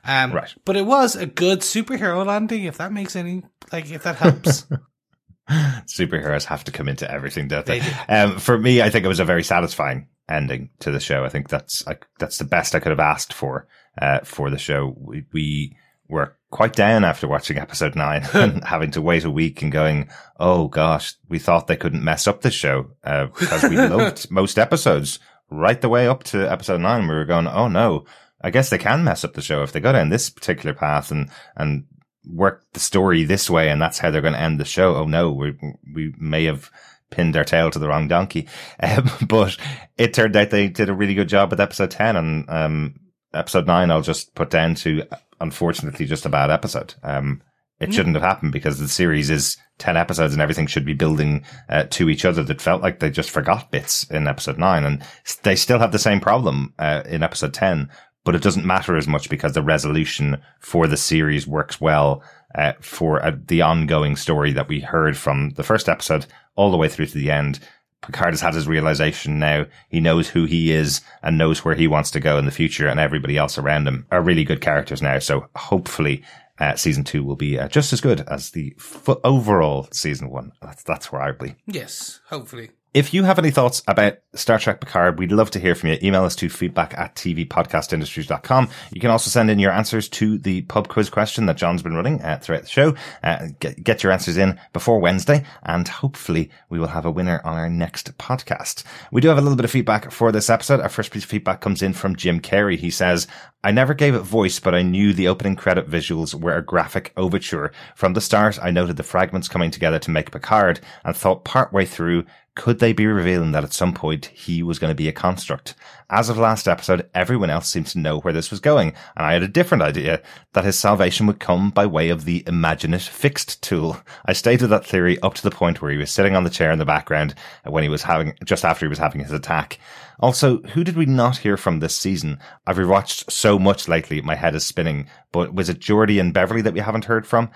Um, 0.06 0.32
Right. 0.34 0.54
but 0.66 0.76
it 0.76 0.86
was 0.86 1.16
a 1.16 1.26
good 1.28 1.60
superhero 1.60 2.26
landing, 2.26 2.64
if 2.64 2.78
that 2.78 2.92
makes 2.92 3.16
any, 3.16 3.44
like, 3.72 3.90
if 3.92 4.04
that 4.04 4.16
helps. 4.16 4.66
Superheroes 5.50 6.46
have 6.46 6.64
to 6.64 6.72
come 6.72 6.88
into 6.88 7.10
everything, 7.10 7.48
don't 7.48 7.66
they? 7.66 7.80
They 7.80 7.92
Um, 8.10 8.40
for 8.40 8.58
me, 8.58 8.82
I 8.82 8.90
think 8.90 9.06
it 9.06 9.10
was 9.10 9.20
a 9.20 9.26
very 9.26 9.44
satisfying 9.44 10.08
ending 10.30 10.70
to 10.80 10.92
the 10.92 11.00
show. 11.02 11.26
I 11.26 11.30
think 11.30 11.50
that's 11.50 11.86
I, 11.88 11.98
that's 12.18 12.38
the 12.38 12.46
best 12.46 12.76
I 12.76 12.80
could 12.80 12.92
have 12.92 13.00
asked 13.00 13.34
for 13.34 13.68
uh, 14.02 14.20
for 14.22 14.50
the 14.50 14.58
show. 14.58 14.96
We, 14.98 15.26
we 15.34 15.76
were 16.08 16.38
quite 16.54 16.74
down 16.74 17.04
after 17.04 17.28
watching 17.28 17.58
episode 17.58 17.96
nine 17.96 18.24
and 18.34 18.64
having 18.64 18.92
to 18.92 19.02
wait 19.02 19.24
a 19.26 19.32
week 19.32 19.64
and 19.64 19.72
going, 19.72 20.08
"Oh 20.40 20.68
gosh, 20.68 21.16
we 21.28 21.40
thought 21.40 21.66
they 21.66 21.76
couldn't 21.76 22.04
mess 22.04 22.28
up 22.28 22.42
this 22.42 22.54
show 22.54 22.92
uh, 23.04 23.26
because 23.26 23.64
we 23.64 23.76
loved 23.78 24.30
most 24.30 24.60
episodes 24.60 25.18
right 25.50 25.82
the 25.82 25.90
way 25.90 26.08
up 26.08 26.24
to 26.26 26.50
episode 26.50 26.80
nine. 26.80 27.08
We 27.08 27.16
were 27.16 27.26
going, 27.26 27.48
"Oh 27.48 27.68
no." 27.68 28.06
I 28.46 28.50
guess 28.50 28.70
they 28.70 28.78
can 28.78 29.06
mess 29.06 29.24
up 29.24 29.36
the 29.36 29.42
show 29.42 29.64
if 29.64 29.72
they 29.72 29.80
go 29.80 29.94
down 29.94 30.10
this 30.10 30.30
particular 30.30 30.76
path 30.76 31.12
and, 31.12 31.30
and 31.56 31.86
work 32.26 32.66
the 32.74 32.80
story 32.82 33.24
this 33.24 33.50
way 33.50 33.70
and 33.70 33.82
that's 33.82 34.00
how 34.00 34.12
they're 34.12 34.22
going 34.22 34.34
to 34.34 34.40
end 34.40 34.60
the 34.60 34.66
show. 34.66 34.98
Oh 34.98 35.06
no, 35.06 35.32
we, 35.32 35.58
we 35.96 36.14
may 36.18 36.44
have 36.44 36.70
pinned 37.10 37.38
our 37.38 37.46
tail 37.46 37.72
to 37.72 37.80
the 37.80 37.88
wrong 37.88 38.10
donkey. 38.10 38.50
Um, 38.82 39.10
but 39.30 39.56
it 39.98 40.14
turned 40.14 40.36
out 40.36 40.50
they 40.50 40.68
did 40.68 40.90
a 40.90 40.94
really 40.94 41.14
good 41.14 41.30
job 41.30 41.52
with 41.52 41.62
episode 41.62 41.92
10 41.92 42.18
and, 42.18 42.50
um, 42.50 42.96
episode 43.34 43.66
nine, 43.66 43.92
I'll 43.92 44.02
just 44.02 44.36
put 44.36 44.50
down 44.50 44.76
to, 44.76 45.04
unfortunately, 45.44 46.08
just 46.08 46.26
a 46.26 46.30
bad 46.30 46.50
episode. 46.50 46.96
Um, 47.04 47.44
it 47.80 47.94
shouldn't 47.94 48.16
have 48.16 48.24
happened 48.24 48.54
because 48.54 48.80
the 48.80 48.88
series 48.88 49.30
is 49.30 49.58
10 49.80 49.98
episodes 49.98 50.32
and 50.32 50.42
everything 50.42 50.68
should 50.68 50.86
be 50.86 50.94
building 50.94 51.44
uh, 51.68 51.84
to 51.90 52.10
each 52.10 52.24
other 52.24 52.42
that 52.44 52.62
felt 52.62 52.82
like 52.82 53.00
they 53.00 53.10
just 53.10 53.30
forgot 53.30 53.72
bits 53.72 54.10
in 54.10 54.28
episode 54.28 54.58
9 54.58 54.86
and 54.86 55.04
they 55.44 55.56
still 55.56 55.80
have 55.80 55.92
the 55.92 56.00
same 56.00 56.22
problem 56.22 56.74
uh, 56.80 57.04
in 57.06 57.24
episode 57.24 57.54
10 57.54 57.90
but 58.24 58.36
it 58.36 58.42
doesn't 58.42 58.66
matter 58.66 58.96
as 58.96 59.08
much 59.08 59.30
because 59.30 59.54
the 59.54 59.62
resolution 59.62 60.42
for 60.60 60.88
the 60.88 60.98
series 60.98 61.46
works 61.46 61.82
well 61.82 62.24
uh, 62.56 62.74
for 62.80 63.24
uh, 63.24 63.36
the 63.48 63.62
ongoing 63.62 64.16
story 64.16 64.54
that 64.54 64.68
we 64.68 64.80
heard 64.80 65.18
from 65.18 65.50
the 65.52 65.64
first 65.64 65.90
episode 65.90 66.26
all 66.56 66.72
the 66.72 66.78
way 66.78 66.88
through 66.88 67.08
to 67.08 67.18
the 67.18 67.32
end. 67.32 67.60
Picard 68.06 68.34
has 68.34 68.42
had 68.42 68.54
his 68.54 68.68
realization 68.68 69.40
now. 69.40 69.66
He 69.90 70.00
knows 70.00 70.30
who 70.30 70.46
he 70.46 70.72
is 70.72 71.02
and 71.22 71.38
knows 71.38 71.64
where 71.64 71.76
he 71.76 71.88
wants 71.88 72.12
to 72.12 72.20
go 72.20 72.38
in 72.38 72.46
the 72.46 72.52
future, 72.52 72.88
and 72.88 73.00
everybody 73.00 73.38
else 73.38 73.58
around 73.58 73.88
him 73.88 74.06
are 74.12 74.22
really 74.22 74.44
good 74.44 74.62
characters 74.62 75.02
now. 75.02 75.20
So 75.20 75.48
hopefully, 75.56 76.24
uh, 76.60 76.76
season 76.76 77.04
two 77.04 77.24
will 77.24 77.36
be 77.36 77.58
uh, 77.58 77.68
just 77.68 77.94
as 77.94 78.02
good 78.02 78.22
as 78.22 78.52
the 78.52 78.76
f- 78.78 79.18
overall 79.24 79.88
season 79.92 80.30
one. 80.30 80.52
That's 80.62 80.84
that's 80.84 81.12
where 81.12 81.22
I 81.22 81.32
believe. 81.32 81.56
yes, 81.66 82.20
hopefully. 82.28 82.72
If 82.94 83.12
you 83.12 83.24
have 83.24 83.40
any 83.40 83.50
thoughts 83.50 83.82
about 83.88 84.20
Star 84.36 84.60
Trek 84.60 84.80
Picard, 84.80 85.18
we'd 85.18 85.32
love 85.32 85.50
to 85.52 85.60
hear 85.60 85.74
from 85.74 85.90
you. 85.90 85.98
Email 86.04 86.26
us 86.26 86.36
to 86.36 86.48
feedback 86.48 86.96
at 86.96 87.16
tvpodcastindustries.com. 87.16 88.70
You 88.92 89.02
can 89.02 89.10
also 89.10 89.32
send 89.32 89.50
in 89.50 89.58
your 89.58 89.72
answers 89.72 90.08
to 90.10 90.38
the 90.38 90.62
pub 90.62 90.90
quiz 90.90 91.10
question 91.10 91.48
that 91.48 91.58
John's 91.58 91.82
been 91.82 91.96
running 91.96 92.22
uh, 92.22 92.38
throughout 92.40 92.62
the 92.62 92.70
show. 92.70 92.94
Uh, 93.24 93.48
get, 93.60 93.84
get 93.84 94.04
your 94.04 94.12
answers 94.12 94.38
in 94.38 94.60
before 94.74 95.00
Wednesday, 95.00 95.44
and 95.64 95.88
hopefully 95.88 96.52
we 96.70 96.78
will 96.78 96.86
have 96.86 97.06
a 97.06 97.12
winner 97.12 97.42
on 97.44 97.58
our 97.58 97.70
next 97.70 98.16
podcast. 98.20 98.84
We 99.12 99.22
do 99.22 99.28
have 99.30 99.40
a 99.40 99.42
little 99.42 99.58
bit 99.58 99.66
of 99.66 99.72
feedback 99.72 100.12
for 100.12 100.32
this 100.32 100.52
episode. 100.52 100.80
Our 100.80 100.90
first 100.90 101.10
piece 101.10 101.24
of 101.24 101.30
feedback 101.32 101.62
comes 101.62 101.82
in 101.82 101.94
from 101.94 102.16
Jim 102.16 102.40
Carey. 102.40 102.78
He 102.78 102.92
says, 102.92 103.26
I 103.64 103.72
never 103.72 103.94
gave 103.94 104.14
it 104.14 104.20
voice, 104.20 104.60
but 104.60 104.76
I 104.76 104.82
knew 104.82 105.14
the 105.14 105.30
opening 105.30 105.56
credit 105.56 105.90
visuals 105.90 106.36
were 106.36 106.58
a 106.58 106.62
graphic 106.62 107.14
overture. 107.16 107.72
From 107.96 108.12
the 108.12 108.20
start, 108.20 108.60
I 108.62 108.72
noted 108.72 108.98
the 108.98 109.04
fragments 109.04 109.48
coming 109.48 109.72
together 109.72 110.00
to 110.00 110.12
make 110.12 110.32
Picard 110.32 110.82
and 111.06 111.16
thought 111.16 111.46
partway 111.46 111.86
through, 111.86 112.26
could 112.56 112.80
they 112.80 112.94
be 112.94 113.08
revealing 113.08 113.52
that 113.52 113.64
at 113.64 113.74
some 113.74 113.94
point 113.94 114.28
he 114.28 114.62
was 114.62 114.78
going 114.78 114.92
to 114.92 114.96
be 114.96 115.08
a 115.08 115.14
construct? 115.14 115.74
As 116.10 116.30
of 116.30 116.38
last 116.38 116.68
episode, 116.68 117.10
everyone 117.16 117.50
else 117.50 117.68
seemed 117.68 117.88
to 117.88 118.00
know 118.00 118.20
where 118.20 118.34
this 118.34 118.52
was 118.52 118.60
going, 118.60 118.90
and 119.18 119.26
I 119.26 119.34
had 119.34 119.42
a 119.42 119.48
different 119.48 119.82
idea 119.82 120.22
that 120.54 120.64
his 120.64 120.78
salvation 120.78 121.26
would 121.26 121.40
come 121.40 121.72
by 121.72 121.88
way 121.88 122.10
of 122.10 122.26
the 122.26 122.44
Imagine 122.46 122.94
It 122.94 123.02
Fixed 123.02 123.64
tool. 123.64 123.98
I 124.26 124.34
stated 124.34 124.68
that 124.68 124.86
theory 124.86 125.20
up 125.22 125.34
to 125.36 125.44
the 125.44 125.50
point 125.50 125.82
where 125.82 125.92
he 125.92 125.98
was 125.98 126.12
sitting 126.12 126.36
on 126.36 126.44
the 126.44 126.52
chair 126.52 126.72
in 126.72 126.78
the 126.78 126.86
background 126.86 127.34
uh, 127.66 127.72
when 127.72 127.82
he 127.82 127.90
was 127.90 128.04
having, 128.04 128.36
just 128.46 128.64
after 128.64 128.86
he 128.86 128.90
was 128.90 129.00
having 129.00 129.22
his 129.22 129.32
attack. 129.32 129.80
Also, 130.20 130.60
who 130.60 130.84
did 130.84 130.96
we 130.96 131.08
not 131.08 131.38
hear 131.38 131.58
from 131.58 131.80
this 131.80 131.96
season? 131.96 132.40
I've 132.68 132.78
rewatched 132.78 133.32
so 133.32 133.58
much 133.58 133.88
lately, 133.88 134.22
my 134.22 134.36
head 134.36 134.54
is 134.54 134.64
spinning, 134.64 135.08
but 135.32 135.56
was 135.56 135.70
it 135.70 135.80
Geordi 135.80 136.20
and 136.20 136.34
Beverly 136.34 136.62
that 136.62 136.74
we 136.74 136.82
haven't 136.82 137.06
heard 137.06 137.26
from? 137.26 137.50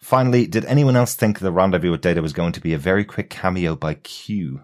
Finally, 0.00 0.46
did 0.46 0.64
anyone 0.66 0.96
else 0.96 1.14
think 1.14 1.38
the 1.38 1.52
rendezvous 1.52 1.90
with 1.90 2.00
Data 2.00 2.22
was 2.22 2.32
going 2.32 2.52
to 2.52 2.60
be 2.60 2.72
a 2.72 2.78
very 2.78 3.04
quick 3.04 3.30
cameo 3.30 3.74
by 3.74 3.94
Q? 3.94 4.62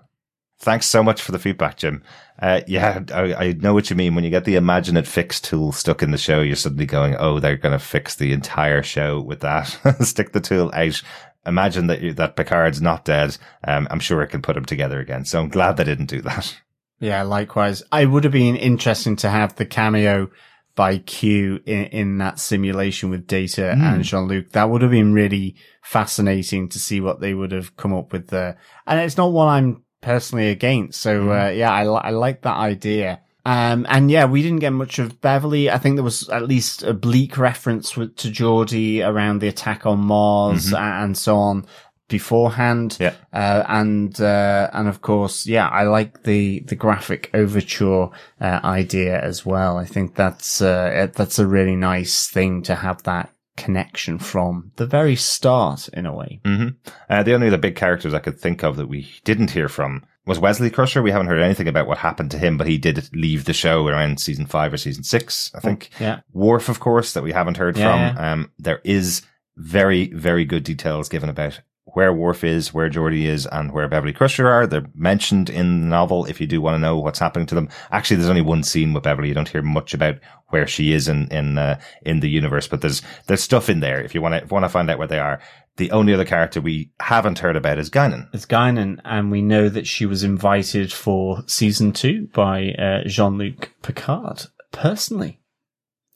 Thanks 0.59 0.87
so 0.87 1.03
much 1.03 1.21
for 1.21 1.33
the 1.33 1.39
feedback, 1.39 1.77
Jim. 1.77 2.03
Uh, 2.39 2.63
yeah, 2.67 3.03
I, 3.13 3.35
I 3.35 3.53
know 3.53 3.75
what 3.75 3.91
you 3.91 3.97
mean. 3.97 4.15
When 4.15 4.25
you 4.25 4.31
get 4.31 4.45
the 4.45 4.55
Imagine 4.55 4.97
It 4.97 5.07
Fix 5.07 5.41
tool 5.41 5.73
stuck 5.73 6.03
in 6.03 6.11
the 6.11 6.19
show, 6.19 6.41
you're 6.41 6.57
suddenly 6.57 6.87
going, 6.87 7.17
oh, 7.19 7.41
they're 7.41 7.57
going 7.57 7.79
to 7.79 7.85
fix 7.85 8.15
the 8.15 8.33
entire 8.33 8.83
show 8.83 9.21
with 9.21 9.41
that. 9.41 9.65
Stick 10.01 10.33
the 10.33 10.41
tool 10.41 10.71
out. 10.73 11.03
Imagine 11.47 11.89
that 11.89 12.01
you, 12.01 12.15
that 12.15 12.37
Picard's 12.37 12.81
not 12.81 13.05
dead. 13.05 13.37
Um, 13.67 13.87
I'm 13.91 14.01
sure 14.01 14.23
it 14.23 14.29
can 14.29 14.41
put 14.41 14.57
him 14.57 14.65
together 14.65 15.01
again. 15.01 15.25
So 15.25 15.41
I'm 15.41 15.49
glad 15.49 15.77
they 15.77 15.85
didn't 15.85 16.07
do 16.07 16.23
that. 16.23 16.57
Yeah, 17.01 17.23
likewise. 17.23 17.83
I 17.93 18.07
would 18.07 18.25
have 18.25 18.33
been 18.33 18.57
interesting 18.57 19.17
to 19.17 19.29
have 19.29 19.57
the 19.57 19.67
cameo 19.67 20.31
by 20.77 20.99
Q 20.99 21.61
in, 21.67 21.85
in 21.87 22.19
that 22.19 22.39
simulation 22.41 23.11
with 23.11 23.27
Data 23.27 23.71
and 23.71 24.03
Jean 24.03 24.27
Luc. 24.27 24.51
That 24.51 24.71
would 24.71 24.83
have 24.83 24.91
been 24.91 25.13
really 25.13 25.55
fascinating 25.83 26.69
to 26.71 26.79
see 26.79 27.01
what 27.01 27.21
they 27.21 27.35
would 27.35 27.53
have 27.53 27.77
come 27.77 27.95
up 27.95 28.13
with 28.13 28.29
there. 28.29 28.59
And 28.87 29.01
it's 29.01 29.17
not 29.17 29.33
one 29.33 29.49
I'm 29.49 29.83
personally 30.01 30.49
against. 30.51 31.01
So, 31.01 31.31
uh, 31.31 31.49
yeah, 31.49 31.73
I, 31.73 31.87
li- 31.87 32.01
I 32.03 32.11
like 32.11 32.43
that 32.43 32.57
idea. 32.57 33.21
Um, 33.47 33.87
and 33.89 34.11
yeah, 34.11 34.25
we 34.25 34.43
didn't 34.43 34.61
get 34.61 34.71
much 34.73 34.99
of 34.99 35.21
Beverly. 35.21 35.71
I 35.71 35.79
think 35.79 35.97
there 35.97 36.03
was 36.03 36.29
at 36.31 36.49
least 36.49 36.83
a 36.83 36.95
bleak 36.95 37.37
reference 37.37 37.97
with, 37.97 38.17
to 38.17 38.29
Geordi 38.29 39.07
around 39.07 39.41
the 39.41 39.49
attack 39.49 39.87
on 39.87 40.01
Mars 40.01 40.73
a- 40.73 40.79
and 40.79 41.17
so 41.17 41.37
on 41.37 41.67
beforehand. 42.09 42.97
Yeah. 43.01 43.15
Uh, 43.33 43.65
and, 43.69 44.21
uh, 44.21 44.71
and 44.73 44.89
of 44.89 45.01
course, 45.01 45.47
yeah, 45.47 45.69
I 45.69 45.85
like 45.85 46.25
the, 46.25 46.61
the 46.61 46.77
graphic 46.77 47.31
overture, 47.35 48.11
uh, 48.41 48.61
idea 48.65 49.21
as 49.21 49.45
well. 49.47 49.79
I 49.79 49.85
think 49.85 50.15
that's, 50.15 50.61
uh, 50.61 51.09
that's 51.15 51.39
a 51.39 51.47
really 51.47 51.77
nice 51.77 52.29
thing 52.29 52.63
to 52.65 52.75
have 52.75 53.03
that 53.05 53.31
connection 53.57 54.19
from 54.19 54.73
the 54.77 54.87
very 54.87 55.15
start 55.17 55.89
in 55.89 56.07
a 56.07 56.15
way. 56.15 56.41
hmm 56.45 56.69
Uh, 57.09 57.23
the 57.23 57.35
only 57.35 57.47
other 57.47 57.57
big 57.59 57.77
characters 57.77 58.13
I 58.13 58.19
could 58.19 58.39
think 58.39 58.65
of 58.65 58.77
that 58.77 58.89
we 58.89 59.09
didn't 59.25 59.53
hear 59.53 59.69
from 59.69 60.05
was 60.27 60.39
Wesley 60.41 60.71
Crusher. 60.71 61.03
We 61.03 61.11
haven't 61.13 61.29
heard 61.29 61.41
anything 61.41 61.69
about 61.69 61.87
what 61.87 61.99
happened 61.99 62.31
to 62.33 62.39
him, 62.39 62.57
but 62.57 62.67
he 62.67 62.79
did 62.79 63.09
leave 63.15 63.45
the 63.45 63.53
show 63.53 63.87
around 63.87 64.19
season 64.21 64.47
five 64.47 64.73
or 64.73 64.77
season 64.77 65.05
six, 65.05 65.53
I 65.55 65.61
think. 65.61 65.91
Yeah. 66.01 66.21
Worf, 66.33 66.69
of 66.69 66.81
course, 66.81 67.13
that 67.13 67.23
we 67.23 67.33
haven't 67.33 67.59
heard 67.59 67.77
Yeah, 67.77 68.15
from. 68.15 68.25
Um, 68.25 68.53
there 68.59 68.81
is 68.85 69.23
very, 69.57 70.09
very 70.13 70.45
good 70.45 70.65
details 70.65 71.09
given 71.09 71.29
about 71.29 71.61
where 71.95 72.13
Worf 72.13 72.45
is, 72.45 72.75
where 72.75 72.91
Geordi 72.91 73.25
is, 73.25 73.47
and 73.47 73.73
where 73.73 73.89
Beverly 73.89 74.13
Crusher 74.13 74.49
are. 74.49 74.67
They're 74.67 74.87
mentioned 74.95 75.49
in 75.49 75.81
the 75.81 75.87
novel 75.87 76.27
if 76.27 76.41
you 76.41 76.47
do 76.47 76.61
want 76.61 76.75
to 76.75 76.79
know 76.79 76.99
what's 76.99 77.19
happening 77.19 77.47
to 77.47 77.55
them. 77.55 77.69
Actually, 77.91 78.17
there's 78.17 78.29
only 78.29 78.43
one 78.43 78.63
scene 78.63 78.93
with 78.93 79.05
Beverly. 79.05 79.29
You 79.29 79.35
don't 79.35 79.49
hear 79.49 79.63
much 79.63 79.95
about 79.95 80.17
where 80.49 80.67
she 80.67 80.93
is 80.93 81.09
in 81.09 81.29
in 81.29 81.59
uh, 81.59 81.81
in 82.03 82.21
the 82.21 82.31
universe, 82.31 82.69
but 82.69 82.81
there's 82.81 83.03
there's 83.27 83.43
stuff 83.43 83.69
in 83.69 83.81
there 83.81 84.01
if 84.03 84.15
you 84.15 84.21
want 84.21 84.41
to 84.41 84.55
want 84.55 84.65
to 84.65 84.69
find 84.69 84.91
out 84.91 84.99
where 84.99 85.09
they 85.09 85.19
are. 85.19 85.41
The 85.77 85.91
only 85.91 86.15
other 86.15 86.25
character 86.25 86.61
we 86.61 86.93
haven't 87.01 87.41
heard 87.41 87.57
about 87.57 87.79
is 87.79 87.91
Guinan. 87.91 88.29
It's 88.33 88.47
Guinan, 88.47 89.01
and 89.05 89.33
we 89.33 89.43
know 89.43 89.69
that 89.69 89.89
she 89.89 90.07
was 90.07 90.23
invited 90.23 90.93
for 90.93 91.43
season 91.49 91.93
two 91.93 92.29
by 92.33 92.71
uh, 92.73 93.09
Jean-Luc 93.09 93.73
Picard 93.83 94.47
personally, 94.71 95.41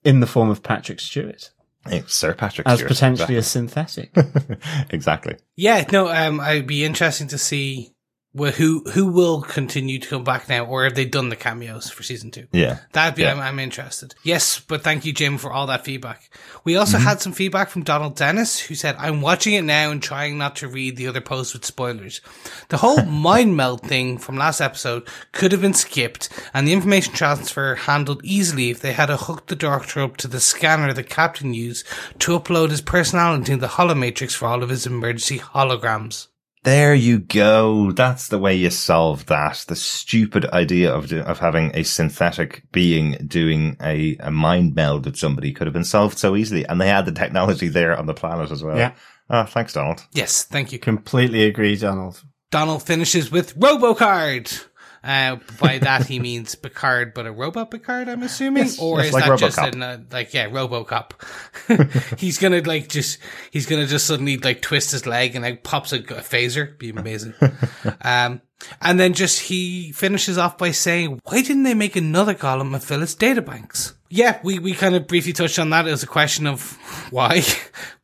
in 0.05 0.21
the 0.21 0.27
form 0.27 0.51
of 0.51 0.63
Patrick 0.63 1.01
Stewart, 1.01 1.51
Hey, 1.89 2.05
Sir 2.07 2.35
Patrick 2.35 2.67
as 2.67 2.79
Stewart. 2.79 2.89
potentially 2.89 3.37
a 3.37 3.43
synthetic. 3.43 4.15
exactly. 4.91 5.37
Yeah, 5.57 5.85
no, 5.91 6.09
um, 6.09 6.41
I'd 6.41 6.67
be 6.67 6.85
interesting 6.85 7.29
to 7.29 7.39
see 7.39 7.95
wh- 8.39 8.53
who 8.55 8.83
who 8.93 9.07
will 9.07 9.43
continue 9.43 9.99
to 9.99 10.09
come 10.09 10.25
back 10.25 10.49
now, 10.49 10.65
or 10.65 10.85
have 10.85 10.95
they 10.95 11.05
done 11.05 11.29
the 11.29 11.37
cameos 11.37 11.91
for 11.91 12.03
season 12.03 12.31
two? 12.31 12.47
Yeah. 12.53 12.79
That'd 12.93 13.17
be, 13.17 13.23
Yeah. 13.23 13.33
I'm, 13.33 13.41
I'm 13.41 13.59
interested. 13.59 14.15
Yes, 14.23 14.61
but 14.61 14.83
thank 14.83 15.05
you, 15.05 15.13
Jim, 15.13 15.37
for 15.39 15.53
all 15.53 15.67
that 15.67 15.85
feedback. 15.85 16.31
We 16.65 16.77
also 16.77 16.97
Mm-hmm. 16.99 17.07
had 17.07 17.21
some 17.21 17.33
feedback 17.33 17.69
from 17.69 17.83
Donald 17.83 18.17
Dennis, 18.17 18.59
who 18.59 18.75
said, 18.75 18.97
I'm 18.99 19.21
watching 19.21 19.55
it 19.55 19.63
now 19.63 19.91
and 19.91 20.03
trying 20.03 20.39
not 20.39 20.57
to 20.57 20.69
read 20.69 20.97
the 20.97 21.07
other 21.09 21.21
posts 21.21 21.53
with 21.53 21.65
spoilers. 21.65 22.21
The 22.69 22.79
whole 22.79 23.03
mind 23.05 23.57
meld 23.57 23.83
thing 23.83 24.19
from 24.19 24.37
last 24.37 24.61
episode 24.61 25.09
could 25.33 25.53
have 25.53 25.61
been 25.61 25.75
skipped 25.75 26.29
and 26.55 26.67
the 26.67 26.73
information 26.73 27.13
transfer 27.15 27.75
handled 27.75 28.21
easily 28.25 28.71
if 28.71 28.81
they 28.81 28.93
had 28.93 29.09
hooked 29.11 29.49
the 29.49 29.57
doctor 29.57 30.01
up 30.01 30.17
to 30.19 30.29
the 30.29 30.41
scanner 30.41 30.93
the 30.93 31.03
captain 31.03 31.55
used 31.55 31.87
to 32.21 32.39
upload 32.39 32.71
his 32.71 32.81
personality 32.81 33.53
in 33.53 33.59
the 33.59 33.67
holomatrix 33.69 34.33
for 34.35 34.47
all 34.47 34.63
of 34.63 34.69
his 34.71 34.87
emergency 34.87 35.39
holograms. 35.39 36.29
There 36.65 36.95
you 36.95 37.21
go. 37.21 37.93
That's 37.93 38.29
the 38.29 38.39
way 38.39 38.55
you 38.55 38.71
solve 38.71 39.27
that. 39.27 39.65
The 39.69 39.77
stupid 39.77 40.45
idea 40.47 40.93
of 40.93 41.13
of 41.13 41.39
having 41.39 41.71
a 41.75 41.83
synthetic 41.85 42.65
being 42.73 43.13
doing 43.27 43.77
a, 43.81 44.17
a 44.21 44.31
mind 44.31 44.75
meld 44.75 45.07
with 45.07 45.17
somebody 45.17 45.53
could 45.53 45.67
have 45.67 45.75
been 45.75 45.85
solved 45.85 46.19
so 46.19 46.37
easily, 46.37 46.67
and 46.67 46.81
they 46.81 46.89
had 46.89 47.07
the 47.07 47.13
technology 47.13 47.69
there 47.69 47.97
on 47.97 48.07
the 48.07 48.15
planet 48.15 48.51
as 48.51 48.63
well. 48.63 48.77
Yeah. 48.77 48.95
Oh, 49.31 49.45
thanks, 49.45 49.75
Donald. 49.75 50.07
Yes, 50.13 50.45
thank 50.45 50.73
you. 50.73 50.79
Completely 50.79 51.45
agree, 51.45 51.77
Donald. 51.77 52.23
Donald 52.51 52.83
finishes 52.83 53.31
with 53.31 53.59
RoboCard. 53.59 54.65
Uh, 55.09 55.39
by 55.59 55.79
that 55.79 56.07
he 56.07 56.21
means 56.21 56.55
Picard, 56.55 57.15
but 57.15 57.27
a 57.27 57.33
robot 57.33 57.71
Picard, 57.71 58.09
I'm 58.11 58.23
assuming, 58.23 58.65
Yes, 58.65 58.79
or 58.79 58.99
yes, 58.99 59.07
is 59.07 59.13
like 59.15 59.25
that 59.25 59.39
just 59.39 59.57
an, 59.57 59.83
uh, 59.83 60.01
like 60.13 60.35
yeah, 60.35 60.51
RoboCop? 60.51 62.19
he's 62.19 62.37
gonna 62.37 62.61
like 62.61 62.91
just 62.91 63.19
he's 63.51 63.65
gonna 63.65 63.87
just 63.87 64.07
suddenly 64.07 64.37
like 64.37 64.61
twist 64.61 64.93
his 64.93 65.07
leg 65.07 65.35
and 65.35 65.43
like 65.45 65.63
pops 65.63 65.95
a, 65.95 65.97
a 66.01 66.21
phaser. 66.21 66.79
Be 66.79 66.91
amazing. 66.91 67.33
um, 68.03 68.43
and 68.83 69.01
then 69.01 69.15
just 69.15 69.41
he 69.41 69.93
finishes 69.93 70.37
off 70.37 70.59
by 70.59 70.73
saying, 70.73 71.21
"Why 71.25 71.41
didn't 71.41 71.63
they 71.63 71.73
make 71.75 71.97
another 71.97 72.35
column 72.35 72.75
of 72.75 72.85
Phyllis 72.85 73.15
databanks?" 73.15 73.95
Yeah, 74.11 74.39
we, 74.43 74.59
we 74.59 74.75
kind 74.75 74.95
of 74.95 75.07
briefly 75.07 75.33
touched 75.33 75.59
on 75.59 75.71
that 75.71 75.87
as 75.89 76.03
a 76.03 76.07
question 76.07 76.47
of 76.47 76.73
why, 77.11 77.43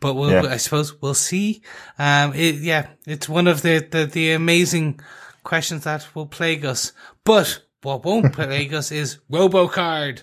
but 0.01 0.14
we'll, 0.14 0.31
Yeah. 0.31 0.52
I 0.52 0.56
suppose 0.56 1.01
we'll 1.02 1.12
see. 1.12 1.62
Um, 1.98 2.32
it, 2.35 2.56
yeah, 2.56 2.89
it's 3.06 3.28
one 3.28 3.47
of 3.47 3.60
the, 3.62 3.86
the, 3.90 4.06
the 4.06 4.32
amazing 4.32 5.01
questions 5.45 5.85
that 5.85 6.07
will 6.15 6.27
plague 6.27 6.65
us. 6.65 6.93
But 7.23 7.62
what 7.83 8.05
won't 8.05 8.33
plague 8.33 8.75
us 8.75 8.91
is 8.91 9.19
RoboCard. 9.31 10.23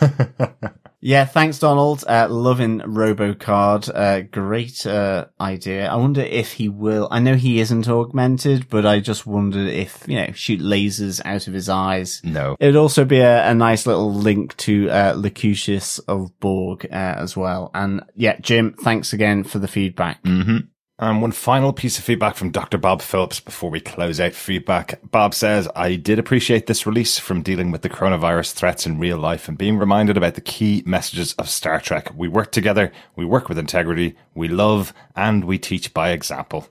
Yeah, 1.04 1.24
thanks, 1.24 1.58
Donald. 1.58 2.04
Uh, 2.06 2.28
loving 2.30 2.78
RoboCard. 2.78 3.90
Uh, 3.92 4.20
great 4.20 4.86
uh, 4.86 5.26
idea. 5.40 5.88
I 5.88 5.96
wonder 5.96 6.20
if 6.20 6.52
he 6.52 6.68
will. 6.68 7.08
I 7.10 7.18
know 7.18 7.34
he 7.34 7.58
isn't 7.58 7.88
augmented, 7.88 8.68
but 8.68 8.86
I 8.86 9.00
just 9.00 9.26
wondered 9.26 9.68
if 9.68 10.04
you 10.06 10.20
know 10.20 10.30
shoot 10.32 10.60
lasers 10.60 11.20
out 11.24 11.48
of 11.48 11.54
his 11.54 11.68
eyes. 11.68 12.20
No. 12.22 12.56
It'd 12.60 12.76
also 12.76 13.04
be 13.04 13.18
a, 13.18 13.50
a 13.50 13.52
nice 13.52 13.84
little 13.84 14.14
link 14.14 14.56
to 14.58 14.90
uh, 14.90 15.14
Locutus 15.16 15.98
of 15.98 16.38
Borg 16.38 16.84
uh, 16.84 16.94
as 16.94 17.36
well. 17.36 17.72
And 17.74 18.04
yeah, 18.14 18.38
Jim, 18.38 18.76
thanks 18.80 19.12
again 19.12 19.42
for 19.42 19.58
the 19.58 19.68
feedback. 19.68 20.22
Mm-hmm. 20.22 20.68
And 21.02 21.20
one 21.20 21.32
final 21.32 21.72
piece 21.72 21.98
of 21.98 22.04
feedback 22.04 22.36
from 22.36 22.52
Dr. 22.52 22.78
Bob 22.78 23.02
Phillips 23.02 23.40
before 23.40 23.70
we 23.70 23.80
close 23.80 24.20
out 24.20 24.34
feedback. 24.34 25.00
Bob 25.10 25.34
says, 25.34 25.68
I 25.74 25.96
did 25.96 26.20
appreciate 26.20 26.68
this 26.68 26.86
release 26.86 27.18
from 27.18 27.42
dealing 27.42 27.72
with 27.72 27.82
the 27.82 27.88
coronavirus 27.88 28.52
threats 28.52 28.86
in 28.86 29.00
real 29.00 29.18
life 29.18 29.48
and 29.48 29.58
being 29.58 29.78
reminded 29.78 30.16
about 30.16 30.34
the 30.34 30.40
key 30.40 30.84
messages 30.86 31.32
of 31.32 31.48
Star 31.48 31.80
Trek. 31.80 32.12
We 32.14 32.28
work 32.28 32.52
together, 32.52 32.92
we 33.16 33.24
work 33.24 33.48
with 33.48 33.58
integrity, 33.58 34.14
we 34.36 34.46
love, 34.46 34.94
and 35.16 35.44
we 35.44 35.58
teach 35.58 35.92
by 35.92 36.10
example. 36.10 36.68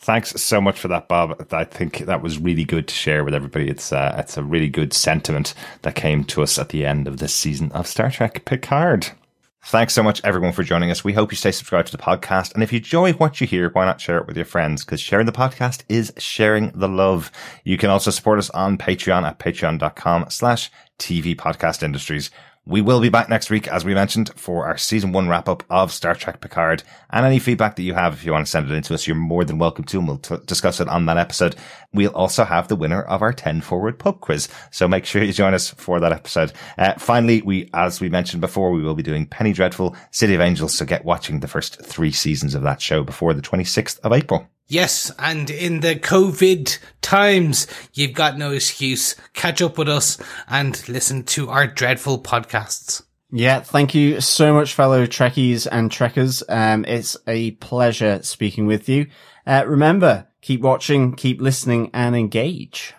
Thanks 0.00 0.30
so 0.30 0.60
much 0.60 0.80
for 0.80 0.88
that, 0.88 1.06
Bob. 1.06 1.46
I 1.52 1.62
think 1.62 1.98
that 1.98 2.22
was 2.22 2.40
really 2.40 2.64
good 2.64 2.88
to 2.88 2.94
share 2.94 3.22
with 3.22 3.34
everybody. 3.34 3.68
It's 3.68 3.92
uh, 3.92 4.16
it's 4.18 4.36
a 4.36 4.42
really 4.42 4.68
good 4.68 4.92
sentiment 4.92 5.54
that 5.82 5.94
came 5.94 6.24
to 6.24 6.42
us 6.42 6.58
at 6.58 6.70
the 6.70 6.84
end 6.84 7.06
of 7.06 7.18
this 7.18 7.36
season 7.36 7.70
of 7.70 7.86
Star 7.86 8.10
Trek 8.10 8.44
Picard. 8.46 9.12
Thanks 9.62 9.92
so 9.92 10.02
much, 10.02 10.22
everyone, 10.24 10.52
for 10.52 10.62
joining 10.62 10.90
us. 10.90 11.04
We 11.04 11.12
hope 11.12 11.30
you 11.30 11.36
stay 11.36 11.52
subscribed 11.52 11.88
to 11.88 11.96
the 11.96 12.02
podcast. 12.02 12.54
And 12.54 12.62
if 12.62 12.72
you 12.72 12.78
enjoy 12.78 13.12
what 13.12 13.40
you 13.42 13.46
hear, 13.46 13.68
why 13.68 13.84
not 13.84 14.00
share 14.00 14.16
it 14.16 14.26
with 14.26 14.36
your 14.36 14.46
friends? 14.46 14.84
Because 14.84 15.02
sharing 15.02 15.26
the 15.26 15.32
podcast 15.32 15.82
is 15.88 16.12
sharing 16.16 16.70
the 16.70 16.88
love. 16.88 17.30
You 17.62 17.76
can 17.76 17.90
also 17.90 18.10
support 18.10 18.38
us 18.38 18.48
on 18.50 18.78
Patreon 18.78 19.22
at 19.22 19.38
patreon.com 19.38 20.30
slash 20.30 20.70
TV 20.98 21.36
podcast 21.36 21.82
industries. 21.82 22.30
We 22.66 22.80
will 22.80 23.00
be 23.00 23.08
back 23.08 23.28
next 23.28 23.50
week, 23.50 23.68
as 23.68 23.84
we 23.84 23.94
mentioned, 23.94 24.30
for 24.36 24.66
our 24.66 24.76
season 24.76 25.12
one 25.12 25.28
wrap 25.28 25.48
up 25.48 25.62
of 25.70 25.92
Star 25.92 26.14
Trek 26.14 26.40
Picard. 26.40 26.82
And 27.10 27.26
any 27.26 27.38
feedback 27.38 27.76
that 27.76 27.82
you 27.82 27.94
have, 27.94 28.14
if 28.14 28.24
you 28.24 28.32
want 28.32 28.46
to 28.46 28.50
send 28.50 28.70
it 28.70 28.74
in 28.74 28.82
to 28.84 28.94
us, 28.94 29.06
you're 29.06 29.16
more 29.16 29.44
than 29.44 29.58
welcome 29.58 29.84
to, 29.84 29.98
and 29.98 30.06
we'll 30.06 30.18
t- 30.18 30.36
discuss 30.46 30.78
it 30.78 30.88
on 30.88 31.06
that 31.06 31.16
episode. 31.18 31.56
We'll 31.92 32.14
also 32.14 32.44
have 32.44 32.68
the 32.68 32.76
winner 32.76 33.02
of 33.02 33.20
our 33.20 33.32
10 33.32 33.62
forward 33.62 33.98
pub 33.98 34.20
quiz. 34.20 34.48
So 34.70 34.86
make 34.86 35.04
sure 35.04 35.22
you 35.22 35.32
join 35.32 35.54
us 35.54 35.70
for 35.70 35.98
that 35.98 36.12
episode. 36.12 36.52
Uh, 36.78 36.94
finally, 36.94 37.42
we, 37.42 37.68
as 37.74 38.00
we 38.00 38.08
mentioned 38.08 38.40
before, 38.40 38.70
we 38.70 38.82
will 38.82 38.94
be 38.94 39.02
doing 39.02 39.26
Penny 39.26 39.52
Dreadful, 39.52 39.96
City 40.12 40.34
of 40.34 40.40
Angels. 40.40 40.72
So 40.74 40.84
get 40.84 41.04
watching 41.04 41.40
the 41.40 41.48
first 41.48 41.84
three 41.84 42.12
seasons 42.12 42.54
of 42.54 42.62
that 42.62 42.80
show 42.80 43.02
before 43.02 43.34
the 43.34 43.42
26th 43.42 43.98
of 44.00 44.12
April. 44.12 44.46
Yes, 44.68 45.10
and 45.18 45.50
in 45.50 45.80
the 45.80 45.96
COVID 45.96 46.78
times, 47.00 47.66
you've 47.92 48.12
got 48.12 48.38
no 48.38 48.52
excuse. 48.52 49.16
Catch 49.32 49.60
up 49.60 49.76
with 49.76 49.88
us 49.88 50.16
and 50.46 50.88
listen 50.88 51.24
to 51.24 51.50
our 51.50 51.66
dreadful 51.66 52.22
podcasts. 52.22 53.02
Yeah, 53.32 53.60
thank 53.60 53.96
you 53.96 54.20
so 54.20 54.54
much, 54.54 54.74
fellow 54.74 55.06
Trekkies 55.06 55.66
and 55.70 55.90
Trekkers. 55.90 56.44
Um, 56.48 56.84
it's 56.84 57.16
a 57.26 57.52
pleasure 57.52 58.22
speaking 58.22 58.66
with 58.66 58.88
you. 58.88 59.08
Uh, 59.44 59.64
remember, 59.66 60.28
keep 60.40 60.60
watching, 60.60 61.12
keep 61.14 61.40
listening, 61.40 61.90
and 61.92 62.14
engage. 62.16 62.94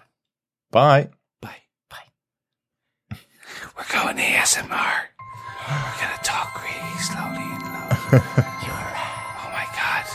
Bye. 0.71 1.09
Bye. 1.41 1.63
Bye. 1.89 2.07
We're 3.77 3.91
going 3.91 4.17
ASMR. 4.17 4.69
We're 5.67 5.99
gonna 5.99 6.19
talk 6.23 6.61
really 6.63 6.97
slowly 6.99 7.47
and 7.55 7.63
low. 7.63 8.19
Oh 9.43 9.49
my 9.53 9.65
god. 9.75 10.05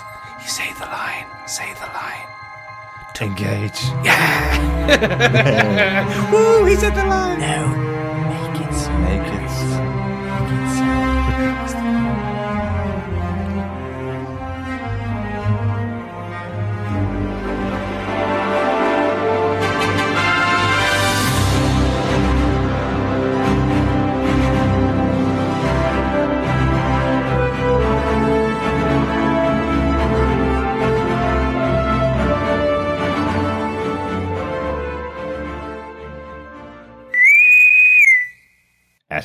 You 0.43 0.49
say 0.49 0.73
the 0.79 0.87
line. 0.87 1.27
Say 1.47 1.73
the 1.75 1.87
line. 1.93 2.27
Engage. 3.19 3.81
Yeah. 4.05 5.11
Woo, 6.33 6.65
he 6.67 6.75
said 6.77 6.95
the 6.95 7.05
line. 7.05 7.41
No. 7.41 7.69
Make 8.29 8.61
it. 8.61 8.75
Make 9.01 9.27
it. 9.33 9.36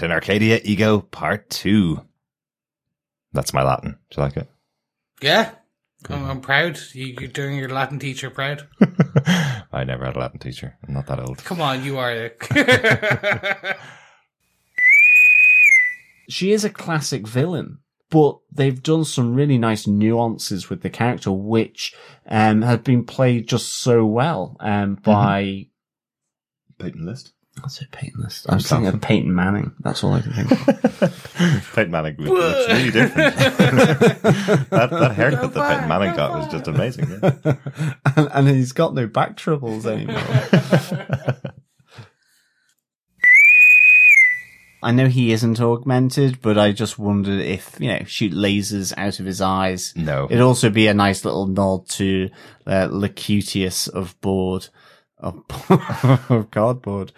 Et 0.01 0.05
in 0.05 0.11
Arcadia 0.11 0.59
Ego 0.63 1.01
Part 1.01 1.49
2. 1.51 2.01
That's 3.33 3.53
my 3.53 3.61
Latin. 3.61 3.97
Do 4.09 4.17
you 4.17 4.23
like 4.23 4.37
it? 4.37 4.49
Yeah. 5.21 5.51
I'm, 6.09 6.25
I'm 6.25 6.41
proud. 6.41 6.79
You, 6.93 7.15
you're 7.19 7.29
doing 7.29 7.57
your 7.57 7.69
Latin 7.69 7.99
teacher 7.99 8.31
proud. 8.31 8.67
I 9.71 9.83
never 9.85 10.05
had 10.05 10.15
a 10.15 10.19
Latin 10.19 10.39
teacher. 10.39 10.75
I'm 10.87 10.95
not 10.95 11.05
that 11.07 11.19
old. 11.19 11.37
Come 11.43 11.61
on, 11.61 11.83
you 11.83 11.97
are. 11.99 12.31
She 16.29 16.53
is 16.53 16.63
a 16.63 16.69
classic 16.69 17.27
villain, 17.27 17.79
but 18.09 18.39
they've 18.49 18.81
done 18.81 19.03
some 19.03 19.35
really 19.35 19.57
nice 19.57 19.85
nuances 19.85 20.69
with 20.69 20.81
the 20.81 20.89
character, 20.89 21.29
which 21.29 21.93
um, 22.25 22.61
have 22.61 22.85
been 22.85 23.05
played 23.05 23.49
just 23.49 23.67
so 23.67 24.05
well 24.05 24.55
um, 24.61 24.95
by 24.95 25.67
Peyton 26.79 27.05
List. 27.05 27.33
I 27.63 27.67
say 27.67 27.85
Peyton 27.91 28.21
List. 28.21 28.49
I 28.49 28.55
was 28.55 28.67
thinking 28.67 28.87
of 28.87 29.01
Peyton 29.01 29.33
Manning. 29.33 29.73
That's 29.79 30.03
all 30.03 30.13
I 30.13 30.21
can 30.21 30.33
think 30.33 30.51
of. 30.51 31.71
Peyton 31.75 31.91
Manning 31.91 32.15
looks 32.17 32.67
really 32.67 32.91
different. 32.91 33.35
that, 34.69 34.89
that 34.89 35.11
haircut 35.15 35.53
that 35.53 35.69
Peyton 35.69 35.89
Manning 35.89 36.15
got 36.15 36.37
was 36.37 36.51
just 36.51 36.67
amazing. 36.67 37.09
Yeah. 37.11 37.35
and, 38.15 38.29
and 38.33 38.47
he's 38.47 38.71
got 38.71 38.93
no 38.93 39.07
back 39.07 39.37
troubles 39.37 39.85
anymore. 39.85 40.21
I 44.83 44.91
know 44.91 45.07
he 45.07 45.31
isn't 45.31 45.59
augmented, 45.61 46.41
but 46.41 46.57
I 46.57 46.71
just 46.71 46.97
wondered 46.97 47.39
if, 47.39 47.79
you 47.79 47.89
know, 47.89 48.03
shoot 48.05 48.33
lasers 48.33 48.93
out 48.97 49.19
of 49.19 49.25
his 49.25 49.39
eyes. 49.39 49.93
No. 49.95 50.25
It'd 50.25 50.41
also 50.41 50.69
be 50.69 50.87
a 50.87 50.93
nice 50.93 51.23
little 51.23 51.45
nod 51.45 51.87
to 51.89 52.29
uh, 52.65 52.87
Locutus 52.89 53.87
of 53.87 54.19
board, 54.21 54.69
of, 55.19 55.43
of 56.29 56.49
cardboard. 56.49 57.11